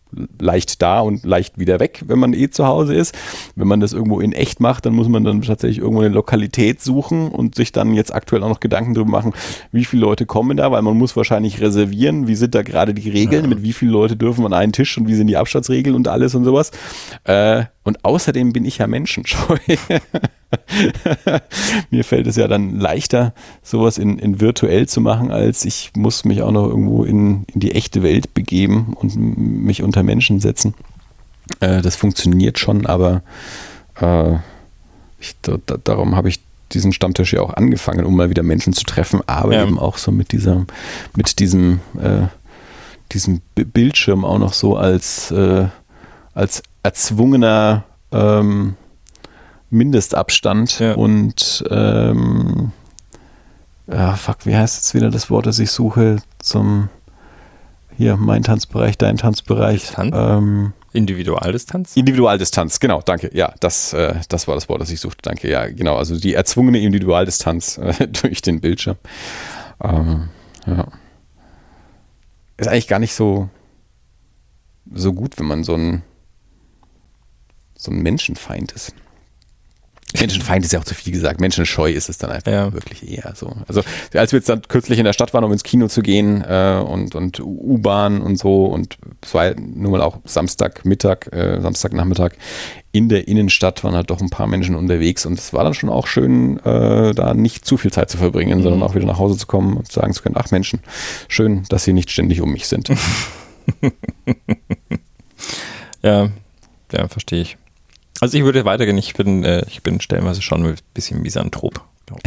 leicht 0.41 0.81
da 0.81 1.01
und 1.01 1.25
leicht 1.25 1.59
wieder 1.59 1.81
weg, 1.81 2.03
wenn 2.07 2.19
man 2.19 2.33
eh 2.33 2.51
zu 2.51 2.67
Hause 2.67 2.95
ist. 2.95 3.17
Wenn 3.57 3.69
man 3.69 3.81
das 3.81 3.93
irgendwo 3.93 4.21
in 4.21 4.33
echt 4.33 4.61
macht, 4.61 4.87
dann 4.87 4.95
muss 4.95 5.09
man 5.09 5.25
dann 5.25 5.43
tatsächlich 5.43 5.79
irgendwo 5.79 6.01
eine 6.01 6.15
Lokalität 6.15 6.81
suchen 6.83 7.29
und 7.29 7.55
sich 7.55 7.73
dann 7.73 7.95
jetzt 7.95 8.15
aktuell 8.15 8.43
auch 8.43 8.49
noch 8.49 8.61
Gedanken 8.61 8.95
darüber 8.95 9.11
machen, 9.11 9.35
wie 9.73 9.85
viele 9.85 10.03
Leute 10.03 10.27
kommen 10.27 10.57
da, 10.57 10.71
weil 10.73 10.83
man 10.83 10.97
muss 10.97 11.17
wahrscheinlich 11.17 11.61
reservieren, 11.61 12.27
wie 12.27 12.35
sind 12.35 12.55
da 12.55 12.63
gerade 12.63 12.95
die 12.95 13.11
Regeln, 13.11 13.45
ja. 13.45 13.49
mit 13.49 13.63
wie 13.63 13.73
vielen 13.73 13.93
Leute 13.93 14.17
dürfen 14.17 14.47
an 14.47 14.53
einen 14.53 14.73
Tisch 14.73 14.97
und 14.99 15.09
wie 15.09 15.15
sind 15.15 15.27
die 15.27 15.37
Abstandsregeln 15.37 15.95
und 15.95 16.09
alles 16.09 16.35
und 16.35 16.45
sowas. 16.45 16.71
Äh, 17.25 17.65
und 17.89 18.05
außerdem 18.05 18.53
bin 18.53 18.67
ich 18.67 18.79
ja 18.79 18.87
menschenscheu. 18.87 19.57
Mir 21.91 22.05
fällt 22.05 22.27
es 22.27 22.37
ja 22.37 22.47
dann 22.47 22.79
leichter, 22.79 23.33
sowas 23.63 23.97
in, 23.97 24.19
in 24.19 24.43
virtuell 24.43 24.87
zu 24.87 25.01
machen, 25.01 25.31
als 25.31 25.65
ich 25.65 25.91
muss 25.97 26.27
mich 26.27 26.43
auch 26.43 26.53
noch 26.53 26.69
irgendwo 26.69 27.05
in, 27.05 27.45
in 27.53 27.61
die 27.61 27.73
echte 27.73 28.03
Welt 28.03 28.35
begeben 28.35 28.93
und 28.95 29.17
mich 29.17 29.83
unter 29.83 30.03
Menschen 30.03 30.39
setzen. 30.39 30.75
Äh, 31.61 31.81
das 31.81 31.97
funktioniert 31.97 32.59
schon, 32.59 32.85
aber 32.85 33.23
äh, 34.01 34.35
ich, 35.19 35.35
da, 35.41 35.57
darum 35.83 36.15
habe 36.15 36.29
ich 36.29 36.41
diesen 36.73 36.93
Stammtisch 36.93 37.33
ja 37.33 37.41
auch 37.41 37.55
angefangen, 37.55 38.05
um 38.05 38.15
mal 38.15 38.29
wieder 38.29 38.43
Menschen 38.43 38.75
zu 38.75 38.85
treffen, 38.85 39.23
aber 39.27 39.55
ja. 39.55 39.63
eben 39.63 39.79
auch 39.79 39.97
so 39.97 40.13
mit 40.13 40.33
dieser, 40.33 40.67
mit 41.17 41.39
diesem, 41.39 41.81
äh, 41.99 42.27
diesem 43.13 43.41
Bildschirm 43.55 44.27
auch 44.27 44.39
noch 44.39 44.53
so 44.53 44.77
als, 44.77 45.31
äh, 45.31 45.69
als 46.35 46.63
erzwungener 46.83 47.85
ähm, 48.13 48.77
Mindestabstand 49.71 50.81
ja. 50.81 50.95
und 50.95 51.65
ähm, 51.71 52.73
ja, 53.87 54.17
fuck, 54.17 54.45
wie 54.45 54.57
heißt 54.57 54.77
jetzt 54.77 54.95
wieder 54.95 55.11
das 55.11 55.31
Wort, 55.31 55.47
das 55.47 55.59
ich 55.59 55.71
suche 55.71 56.19
zum 56.39 56.89
hier, 57.99 58.17
mein 58.17 58.45
Tanzbereich, 58.45 58.97
dein 58.97 59.17
Tanzbereich. 59.17 59.91
Tanz? 59.91 60.15
Ähm, 60.17 60.73
Individualdistanz? 60.93 61.97
Individualdistanz, 61.97 62.79
genau, 62.79 63.03
danke. 63.05 63.29
Ja, 63.35 63.53
das, 63.59 63.93
äh, 63.93 64.15
das 64.29 64.47
war 64.47 64.55
das 64.55 64.69
Wort, 64.69 64.81
das 64.81 64.91
ich 64.91 65.01
suchte. 65.01 65.19
Danke. 65.23 65.51
Ja, 65.51 65.67
genau. 65.67 65.97
Also 65.97 66.17
die 66.17 66.35
erzwungene 66.35 66.79
Individualdistanz 66.79 67.77
äh, 67.83 68.07
durch 68.07 68.41
den 68.41 68.61
Bildschirm. 68.61 68.97
Ähm, 69.83 70.29
ja. 70.65 70.87
Ist 72.57 72.69
eigentlich 72.69 72.87
gar 72.87 73.01
nicht 73.01 73.15
so, 73.15 73.49
so 74.95 75.13
gut, 75.13 75.37
wenn 75.41 75.47
man 75.47 75.65
so 75.65 75.75
ein, 75.75 76.03
so 77.79 77.91
ein 77.91 78.03
Menschenfeind 78.03 78.73
ist. 78.73 78.93
Menschenfeind 80.19 80.65
ist 80.65 80.73
ja 80.73 80.81
auch 80.81 80.85
zu 80.85 80.95
viel 80.95 81.13
gesagt. 81.13 81.39
Menschenscheu 81.39 81.91
ist 81.93 82.09
es 82.09 82.17
dann 82.17 82.31
einfach 82.31 82.51
ja. 82.51 82.73
wirklich 82.73 83.07
eher 83.07 83.35
so. 83.37 83.53
Also 83.67 83.83
als 84.15 84.33
wir 84.33 84.39
jetzt 84.39 84.49
dann 84.49 84.63
kürzlich 84.63 84.99
in 84.99 85.05
der 85.05 85.13
Stadt 85.13 85.35
waren, 85.35 85.45
um 85.45 85.53
ins 85.53 85.65
Kino 85.65 85.87
zu 85.89 86.01
gehen 86.01 86.43
äh, 86.43 86.83
und, 86.83 87.15
und 87.15 87.41
U-Bahn 87.41 88.23
und 88.23 88.37
so 88.39 88.65
und 88.65 88.97
es 89.23 89.35
war 89.35 89.55
nun 89.55 89.93
mal 89.93 90.01
auch 90.01 90.19
Samstagmittag, 90.25 91.31
äh, 91.33 91.61
Samstagnachmittag 91.61 92.33
in 92.91 93.11
der 93.11 93.29
Innenstadt 93.29 93.85
waren 93.85 93.95
halt 93.95 94.09
doch 94.09 94.23
ein 94.23 94.31
paar 94.31 94.47
Menschen 94.47 94.77
unterwegs 94.77 95.27
und 95.27 95.39
es 95.39 95.53
war 95.53 95.63
dann 95.63 95.75
schon 95.75 95.91
auch 95.91 96.07
schön, 96.07 96.59
äh, 96.61 97.13
da 97.13 97.35
nicht 97.35 97.67
zu 97.67 97.77
viel 97.77 97.93
Zeit 97.93 98.09
zu 98.09 98.17
verbringen, 98.17 98.61
mhm. 98.61 98.63
sondern 98.63 98.83
auch 98.83 98.95
wieder 98.95 99.07
nach 99.07 99.19
Hause 99.19 99.37
zu 99.37 99.47
kommen 99.47 99.77
und 99.77 99.93
sagen 99.93 100.15
zu 100.15 100.23
können, 100.23 100.37
ach 100.39 100.51
Menschen, 100.51 100.81
schön, 101.29 101.65
dass 101.69 101.85
sie 101.85 101.93
nicht 101.93 102.11
ständig 102.11 102.41
um 102.41 102.51
mich 102.51 102.67
sind. 102.67 102.89
ja, 106.03 106.31
ja, 106.93 107.09
verstehe 107.09 107.43
ich. 107.43 107.59
Also 108.21 108.37
ich 108.39 108.45
würde 108.45 108.65
weitergehen, 108.65 108.99
ich 108.99 109.15
bin, 109.15 109.45
äh, 109.45 109.65
ich 109.69 109.83
bin 109.83 110.01
stellenweise 110.01 110.43
schon 110.43 110.65
ein 110.65 110.77
bisschen 110.95 111.23
misanthrop. 111.23 111.81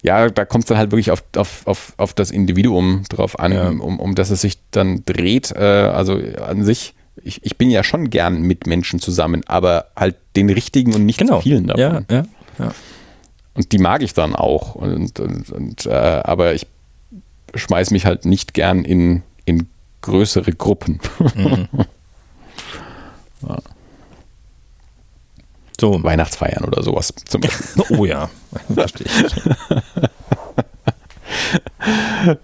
Ja, 0.00 0.28
da 0.30 0.44
kommt 0.44 0.64
es 0.64 0.68
dann 0.68 0.78
halt 0.78 0.92
wirklich 0.92 1.10
auf, 1.10 1.24
auf, 1.36 1.66
auf, 1.66 1.92
auf 1.96 2.14
das 2.14 2.30
Individuum 2.30 3.02
drauf 3.08 3.38
an, 3.38 3.52
ja. 3.52 3.68
um, 3.68 3.98
um 3.98 4.14
das 4.14 4.30
es 4.30 4.42
sich 4.42 4.58
dann 4.70 5.02
dreht. 5.04 5.50
Äh, 5.50 5.58
also 5.58 6.20
an 6.40 6.62
sich, 6.62 6.94
ich, 7.22 7.44
ich 7.44 7.56
bin 7.58 7.68
ja 7.68 7.82
schon 7.82 8.08
gern 8.08 8.42
mit 8.42 8.68
Menschen 8.68 9.00
zusammen, 9.00 9.42
aber 9.46 9.86
halt 9.96 10.14
den 10.36 10.50
richtigen 10.50 10.94
und 10.94 11.04
nicht 11.04 11.18
genau. 11.18 11.40
vielen 11.40 11.66
davon. 11.66 12.06
Ja, 12.08 12.16
ja, 12.16 12.24
ja. 12.60 12.70
Und 13.54 13.72
die 13.72 13.78
mag 13.78 14.02
ich 14.02 14.14
dann 14.14 14.36
auch. 14.36 14.76
Und, 14.76 15.18
und, 15.18 15.50
und 15.50 15.86
äh, 15.86 15.90
aber 15.90 16.54
ich 16.54 16.68
schmeiß 17.54 17.90
mich 17.90 18.06
halt 18.06 18.24
nicht 18.24 18.54
gern 18.54 18.84
in, 18.84 19.22
in 19.46 19.66
größere 20.02 20.52
Gruppen. 20.52 21.00
Mhm. 21.34 21.68
ja. 23.48 23.58
So. 25.80 26.02
Weihnachtsfeiern 26.02 26.64
oder 26.64 26.82
sowas 26.82 27.12
zum 27.24 27.40
Beispiel. 27.40 27.84
oh 27.98 28.04
ja, 28.04 28.30
verstehe 28.72 29.06
ich. 29.06 29.42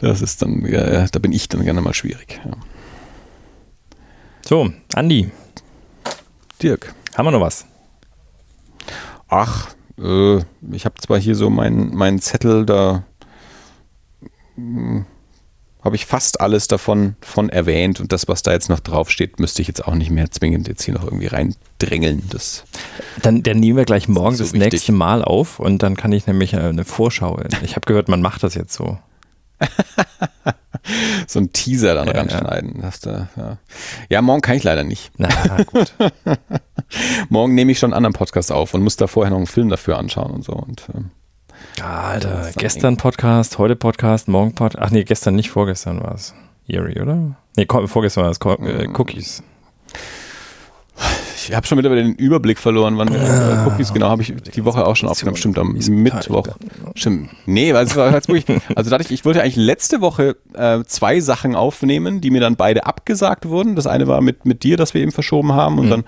Das 0.01 0.23
ist 0.23 0.41
dann, 0.41 0.65
ja, 0.65 1.07
da 1.07 1.19
bin 1.19 1.33
ich 1.33 1.49
dann 1.49 1.65
gerne 1.65 1.83
mal 1.83 1.93
schwierig. 1.93 2.41
Ja. 2.45 2.53
So, 4.47 4.73
Andi. 4.95 5.31
Dirk. 6.63 6.95
Haben 7.15 7.27
wir 7.27 7.33
noch 7.33 7.41
was? 7.41 7.67
Ach, 9.29 9.75
äh, 9.99 10.39
ich 10.73 10.85
habe 10.85 10.95
zwar 11.01 11.19
hier 11.19 11.35
so 11.35 11.51
meinen 11.51 11.95
mein 11.95 12.19
Zettel, 12.19 12.65
da 12.65 13.05
hm, 14.55 15.05
habe 15.85 15.97
ich 15.97 16.07
fast 16.07 16.41
alles 16.41 16.67
davon 16.67 17.15
von 17.21 17.51
erwähnt 17.51 18.01
und 18.01 18.11
das, 18.11 18.27
was 18.27 18.43
da 18.43 18.53
jetzt 18.53 18.71
noch 18.71 18.81
draufsteht, 18.81 19.39
müsste 19.39 19.61
ich 19.61 19.69
jetzt 19.69 19.87
auch 19.87 19.95
nicht 19.95 20.11
mehr 20.11 20.31
zwingend 20.31 20.67
jetzt 20.67 20.83
hier 20.83 20.95
noch 20.95 21.05
irgendwie 21.05 21.27
reindrängeln. 21.27 22.23
Das 22.31 22.65
dann, 23.23 23.43
dann 23.43 23.59
nehmen 23.59 23.77
wir 23.77 23.85
gleich 23.85 24.09
morgen 24.09 24.39
das, 24.39 24.49
so 24.49 24.59
das 24.59 24.71
nächste 24.71 24.93
Mal 24.93 25.23
auf 25.23 25.61
und 25.61 25.83
dann 25.83 25.97
kann 25.97 26.13
ich 26.13 26.27
nämlich 26.27 26.57
eine 26.57 26.85
Vorschau. 26.85 27.39
Ich 27.63 27.77
habe 27.77 27.87
gehört, 27.87 28.09
man 28.09 28.23
macht 28.23 28.43
das 28.43 28.55
jetzt 28.55 28.73
so. 28.73 28.99
so 31.27 31.39
ein 31.39 31.53
Teaser 31.53 31.95
dann 31.95 32.09
ja, 32.09 32.15
ranschneiden. 32.15 32.81
Ja. 32.83 32.91
Da, 33.03 33.29
ja. 33.37 33.59
ja. 34.09 34.23
morgen 34.23 34.41
kann 34.41 34.57
ich 34.57 34.65
leider 34.65 34.85
nicht. 34.85 35.13
Na 35.19 35.29
gut. 35.65 35.93
morgen 37.29 37.55
nehme 37.55 37.73
ich 37.73 37.79
schon 37.79 37.93
einen 37.93 37.99
anderen 37.99 38.15
Podcast 38.15 38.53
auf 38.53 38.75
und 38.75 38.83
muss 38.83 38.97
da 38.97 39.07
vorher 39.07 39.31
noch 39.31 39.39
einen 39.39 39.47
Film 39.47 39.69
dafür 39.69 39.99
anschauen 39.99 40.31
und 40.31 40.45
so. 40.45 40.53
Und, 40.53 40.89
ähm, 40.95 41.11
Alter, 41.83 42.51
gestern 42.57 42.97
Podcast, 42.97 43.59
heute 43.59 43.77
Podcast, 43.77 44.29
morgen 44.29 44.55
Podcast. 44.55 44.85
Ach 44.85 44.91
nee, 44.91 45.05
gestern 45.05 45.35
nicht, 45.35 45.51
vorgestern 45.51 46.03
war 46.03 46.15
es. 46.15 46.35
Eerie, 46.67 47.01
oder? 47.01 47.37
Nee, 47.57 47.67
vorgestern 47.67 48.25
war 48.25 48.31
es 48.31 48.39
äh, 48.41 48.89
Cookies 48.89 49.43
ich 51.49 51.55
habe 51.55 51.67
schon 51.67 51.79
wieder 51.79 51.95
den 51.95 52.15
Überblick 52.15 52.59
verloren, 52.59 52.99
wann 52.99 53.09
ah, 53.15 53.67
Cookies 53.67 53.93
genau 53.93 54.09
habe 54.09 54.23
ich 54.23 54.35
die 54.35 54.65
Woche 54.65 54.87
auch 54.87 54.97
schon 54.97 55.09
aufgenommen. 55.09 55.37
Stimmt, 55.37 55.59
am 55.59 55.73
Mittwoch. 55.73 56.47
Stimmt. 56.95 57.31
Nee, 57.47 57.75
weil 57.75 57.87
es 57.87 57.97
war 57.97 58.13
halt 58.13 58.29
wirklich, 58.29 58.45
also 58.75 58.91
dadurch, 58.91 59.11
ich 59.11 59.25
wollte 59.25 59.43
eigentlich 59.43 59.57
letzte 59.57 60.01
Woche 60.01 60.37
äh, 60.55 60.83
zwei 60.85 61.21
Sachen 61.21 61.55
aufnehmen, 61.55 62.21
die 62.21 62.31
mir 62.31 62.41
dann 62.41 62.57
beide 62.57 62.87
abgesagt 62.87 63.49
wurden. 63.49 63.77
Das 63.77 63.87
eine 63.87 64.07
war 64.07 64.21
mit, 64.21 64.45
mit 64.45 64.63
dir, 64.63 64.77
das 64.77 64.95
wir 64.95 65.01
eben 65.01 65.13
verschoben 65.13 65.53
haben 65.53 65.79
und 65.79 65.87
mhm. 65.87 65.91
dann 65.91 66.05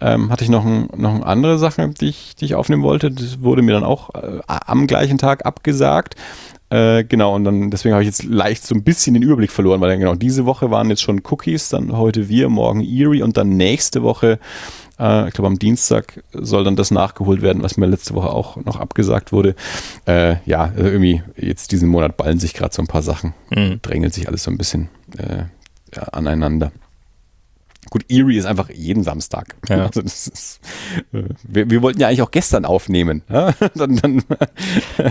ähm, 0.00 0.30
hatte 0.30 0.44
ich 0.44 0.50
noch, 0.50 0.64
ein, 0.64 0.88
noch 0.96 1.14
eine 1.14 1.26
andere 1.26 1.58
Sache, 1.58 1.88
die 1.88 2.08
ich, 2.08 2.34
die 2.36 2.46
ich 2.46 2.54
aufnehmen 2.54 2.82
wollte. 2.82 3.10
Das 3.10 3.42
wurde 3.42 3.62
mir 3.62 3.72
dann 3.72 3.84
auch 3.84 4.10
äh, 4.14 4.40
am 4.46 4.86
gleichen 4.86 5.18
Tag 5.18 5.46
abgesagt. 5.46 6.16
Äh, 6.72 7.04
genau, 7.04 7.34
und 7.34 7.44
dann 7.44 7.70
deswegen 7.70 7.92
habe 7.92 8.02
ich 8.02 8.08
jetzt 8.08 8.24
leicht 8.24 8.66
so 8.66 8.74
ein 8.74 8.82
bisschen 8.82 9.12
den 9.12 9.22
Überblick 9.22 9.52
verloren, 9.52 9.82
weil 9.82 9.90
dann 9.90 10.00
genau 10.00 10.14
diese 10.14 10.46
Woche 10.46 10.70
waren 10.70 10.88
jetzt 10.88 11.02
schon 11.02 11.20
Cookies, 11.30 11.68
dann 11.68 11.94
heute 11.94 12.30
wir, 12.30 12.48
morgen 12.48 12.80
Erie 12.80 13.22
und 13.22 13.36
dann 13.36 13.50
nächste 13.56 14.02
Woche 14.02 14.38
Äh, 14.98 15.28
ich 15.28 15.34
glaube, 15.34 15.48
am 15.48 15.58
Dienstag 15.58 16.22
soll 16.32 16.64
dann 16.64 16.76
das 16.76 16.90
nachgeholt 16.90 17.42
werden, 17.42 17.62
was 17.62 17.76
mir 17.76 17.86
letzte 17.86 18.14
Woche 18.14 18.30
auch 18.30 18.56
noch 18.56 18.76
abgesagt 18.78 19.32
wurde. 19.32 19.54
Äh, 20.06 20.36
ja, 20.46 20.72
also 20.76 20.84
irgendwie 20.84 21.22
jetzt 21.36 21.72
diesen 21.72 21.88
Monat 21.88 22.16
ballen 22.16 22.38
sich 22.38 22.54
gerade 22.54 22.74
so 22.74 22.82
ein 22.82 22.88
paar 22.88 23.02
Sachen. 23.02 23.34
Mhm. 23.50 23.80
Drängelt 23.82 24.14
sich 24.14 24.28
alles 24.28 24.44
so 24.44 24.50
ein 24.50 24.58
bisschen 24.58 24.88
äh, 25.18 25.44
aneinander. 26.12 26.72
Gut, 27.92 28.06
Erie 28.10 28.38
ist 28.38 28.46
einfach 28.46 28.70
jeden 28.70 29.02
Samstag. 29.02 29.54
Ja. 29.68 29.84
Also 29.84 30.00
ist, 30.00 30.60
äh, 31.12 31.24
wir, 31.42 31.68
wir, 31.68 31.82
wollten 31.82 32.00
ja 32.00 32.08
eigentlich 32.08 32.22
auch 32.22 32.30
gestern 32.30 32.64
aufnehmen. 32.64 33.20
Ja? 33.28 33.52
dann, 33.74 33.96
dann, 33.96 34.24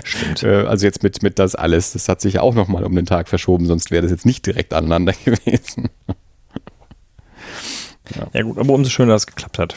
Stimmt. 0.03 0.41
Äh, 0.41 0.65
also 0.65 0.87
jetzt 0.87 1.03
mit, 1.03 1.21
mit 1.21 1.37
das 1.37 1.53
alles. 1.53 1.93
Das 1.93 2.09
hat 2.09 2.21
sich 2.21 2.33
ja 2.33 2.41
auch 2.41 2.55
nochmal 2.55 2.83
um 2.83 2.95
den 2.95 3.05
Tag 3.05 3.29
verschoben, 3.29 3.67
sonst 3.67 3.91
wäre 3.91 4.01
das 4.01 4.09
jetzt 4.09 4.25
nicht 4.25 4.47
direkt 4.47 4.73
aneinander 4.73 5.13
gewesen. 5.25 5.89
ja. 8.15 8.27
ja. 8.33 8.41
gut, 8.41 8.57
aber 8.57 8.73
umso 8.73 8.89
schöner, 8.89 9.13
dass 9.13 9.21
es 9.21 9.27
geklappt 9.27 9.59
hat. 9.59 9.75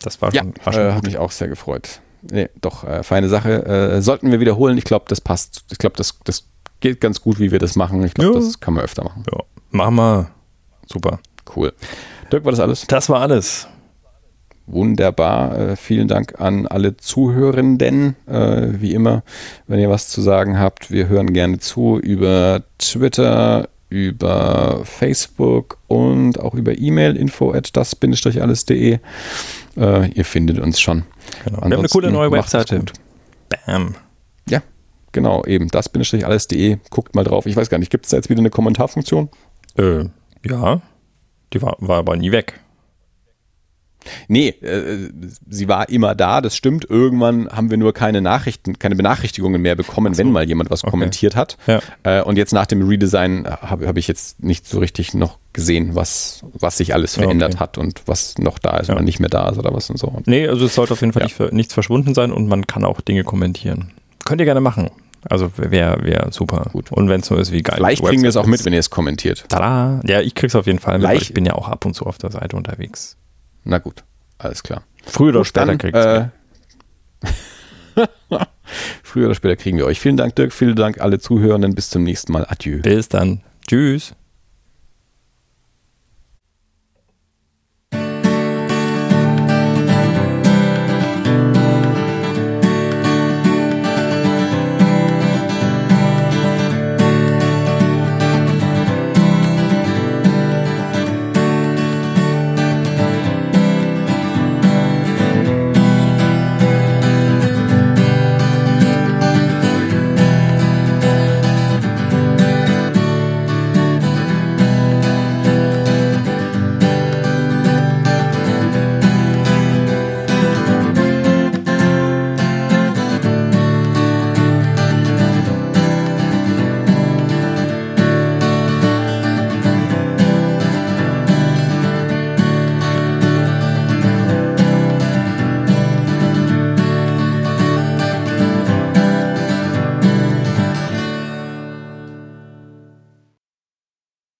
Das 0.00 0.22
war 0.22 0.32
schon, 0.32 0.52
ja, 0.54 0.64
war 0.66 0.72
schon 0.72 0.82
äh, 0.86 0.92
hat 0.92 1.02
mich 1.02 1.18
auch 1.18 1.32
sehr 1.32 1.48
gefreut. 1.48 2.00
Nee, 2.22 2.48
doch, 2.60 2.84
äh, 2.84 3.02
feine 3.02 3.28
Sache. 3.28 3.66
Äh, 3.66 4.02
sollten 4.02 4.30
wir 4.30 4.38
wiederholen. 4.38 4.78
Ich 4.78 4.84
glaube, 4.84 5.06
das 5.08 5.20
passt. 5.20 5.64
Ich 5.72 5.78
glaube, 5.78 5.96
das, 5.96 6.16
das 6.22 6.44
geht 6.78 7.00
ganz 7.00 7.22
gut, 7.22 7.40
wie 7.40 7.50
wir 7.50 7.58
das 7.58 7.74
machen. 7.74 8.04
Ich 8.04 8.14
glaube, 8.14 8.38
das 8.38 8.60
kann 8.60 8.74
man 8.74 8.84
öfter 8.84 9.02
machen. 9.02 9.24
Ja, 9.32 9.40
machen 9.72 9.96
wir. 9.96 10.30
Super. 10.86 11.18
Cool. 11.56 11.72
Dirk, 12.30 12.44
war 12.44 12.52
das 12.52 12.60
alles? 12.60 12.86
Das 12.86 13.08
war 13.08 13.20
alles. 13.20 13.66
Wunderbar. 14.66 15.58
Äh, 15.58 15.76
vielen 15.76 16.06
Dank 16.06 16.40
an 16.40 16.66
alle 16.66 16.96
Zuhörenden. 16.96 18.14
Äh, 18.26 18.80
wie 18.80 18.94
immer, 18.94 19.22
wenn 19.66 19.80
ihr 19.80 19.90
was 19.90 20.08
zu 20.08 20.20
sagen 20.20 20.58
habt, 20.58 20.90
wir 20.90 21.08
hören 21.08 21.32
gerne 21.32 21.58
zu 21.58 21.98
über 21.98 22.62
Twitter, 22.78 23.68
über 23.88 24.82
Facebook 24.84 25.78
und 25.88 26.38
auch 26.38 26.54
über 26.54 26.78
E-Mail 26.78 27.16
info 27.16 27.52
at 27.52 27.76
das-alles.de. 27.76 28.98
Äh, 29.76 30.08
ihr 30.10 30.24
findet 30.24 30.60
uns 30.60 30.80
schon. 30.80 31.02
Genau. 31.44 31.56
Wir 31.58 31.62
haben 31.62 31.72
eine 31.72 31.88
coole 31.88 32.12
neue 32.12 32.30
Webseite. 32.30 32.84
Bam. 33.66 33.96
Ja, 34.48 34.62
genau, 35.10 35.44
eben 35.46 35.66
das-alles.de. 35.68 36.78
Guckt 36.90 37.16
mal 37.16 37.24
drauf. 37.24 37.46
Ich 37.46 37.56
weiß 37.56 37.70
gar 37.70 37.78
nicht, 37.78 37.90
gibt 37.90 38.06
es 38.06 38.10
da 38.10 38.18
jetzt 38.18 38.30
wieder 38.30 38.38
eine 38.38 38.50
Kommentarfunktion? 38.50 39.28
Äh, 39.76 40.04
ja. 40.48 40.80
Die 41.52 41.62
war, 41.62 41.76
war 41.80 41.98
aber 41.98 42.16
nie 42.16 42.32
weg. 42.32 42.60
Nee, 44.28 44.48
äh, 44.48 45.10
sie 45.48 45.68
war 45.68 45.88
immer 45.88 46.14
da, 46.14 46.40
das 46.40 46.56
stimmt. 46.56 46.88
Irgendwann 46.88 47.48
haben 47.50 47.70
wir 47.70 47.76
nur 47.76 47.92
keine 47.92 48.20
Nachrichten, 48.20 48.78
keine 48.78 48.96
Benachrichtigungen 48.96 49.60
mehr 49.60 49.76
bekommen, 49.76 50.14
so. 50.14 50.18
wenn 50.18 50.32
mal 50.32 50.48
jemand 50.48 50.70
was 50.70 50.84
okay. 50.84 50.90
kommentiert 50.90 51.36
hat. 51.36 51.56
Ja. 51.66 51.80
Äh, 52.02 52.22
und 52.22 52.36
jetzt 52.36 52.52
nach 52.52 52.66
dem 52.66 52.86
Redesign 52.86 53.46
habe 53.46 53.86
hab 53.86 53.96
ich 53.96 54.08
jetzt 54.08 54.42
nicht 54.42 54.66
so 54.66 54.78
richtig 54.78 55.14
noch 55.14 55.38
gesehen, 55.52 55.94
was, 55.94 56.44
was 56.52 56.76
sich 56.76 56.94
alles 56.94 57.14
verändert 57.14 57.54
okay. 57.54 57.60
hat 57.60 57.78
und 57.78 58.02
was 58.06 58.38
noch 58.38 58.58
da 58.58 58.78
ist 58.78 58.88
ja. 58.88 58.94
oder 58.94 59.02
nicht 59.02 59.20
mehr 59.20 59.28
da 59.28 59.48
ist 59.48 59.58
oder 59.58 59.74
was 59.74 59.90
und 59.90 59.98
so. 59.98 60.22
Nee, 60.26 60.46
also 60.46 60.66
es 60.66 60.74
sollte 60.74 60.92
auf 60.92 61.00
jeden 61.00 61.12
Fall 61.12 61.22
ja. 61.22 61.26
nicht, 61.26 61.52
nichts 61.52 61.74
verschwunden 61.74 62.14
sein 62.14 62.32
und 62.32 62.48
man 62.48 62.66
kann 62.66 62.84
auch 62.84 63.00
Dinge 63.00 63.24
kommentieren. 63.24 63.92
Könnt 64.24 64.40
ihr 64.40 64.44
gerne 64.44 64.60
machen. 64.60 64.90
Also 65.28 65.50
wäre 65.56 66.02
wär 66.02 66.28
super. 66.30 66.68
Gut. 66.72 66.90
Und 66.92 67.08
wenn 67.08 67.20
es 67.20 67.26
so 67.26 67.36
ist 67.36 67.52
wie 67.52 67.62
geil. 67.62 67.76
Vielleicht 67.76 68.02
kriegen 68.04 68.22
wir 68.22 68.28
es 68.28 68.36
auch 68.36 68.46
mit, 68.46 68.64
wenn 68.64 68.72
ihr 68.72 68.78
es 68.78 68.90
kommentiert. 68.90 69.44
Tada! 69.48 70.00
Ja, 70.06 70.20
ich 70.20 70.34
krieg's 70.34 70.54
auf 70.54 70.66
jeden 70.66 70.78
Fall 70.78 70.98
mit, 70.98 71.08
weil 71.08 71.18
ich 71.18 71.34
bin 71.34 71.44
ja 71.44 71.54
auch 71.54 71.68
ab 71.68 71.84
und 71.84 71.94
zu 71.94 72.06
auf 72.06 72.18
der 72.18 72.30
Seite 72.30 72.56
unterwegs. 72.56 73.16
Na 73.64 73.78
gut, 73.78 74.04
alles 74.38 74.62
klar. 74.62 74.82
Früher 75.04 75.30
oder 75.30 75.44
später 75.44 75.76
kriegt 75.76 75.96
äh, 75.96 76.28
Früher 79.02 79.26
oder 79.26 79.34
später 79.34 79.56
kriegen 79.56 79.76
wir 79.78 79.86
euch. 79.86 80.00
Vielen 80.00 80.16
Dank, 80.16 80.36
Dirk. 80.36 80.52
Vielen 80.52 80.76
Dank, 80.76 81.00
alle 81.00 81.18
Zuhörenden. 81.18 81.74
Bis 81.74 81.90
zum 81.90 82.04
nächsten 82.04 82.32
Mal. 82.32 82.46
Adieu. 82.48 82.80
Bis 82.80 83.08
dann. 83.08 83.42
Tschüss. 83.66 84.14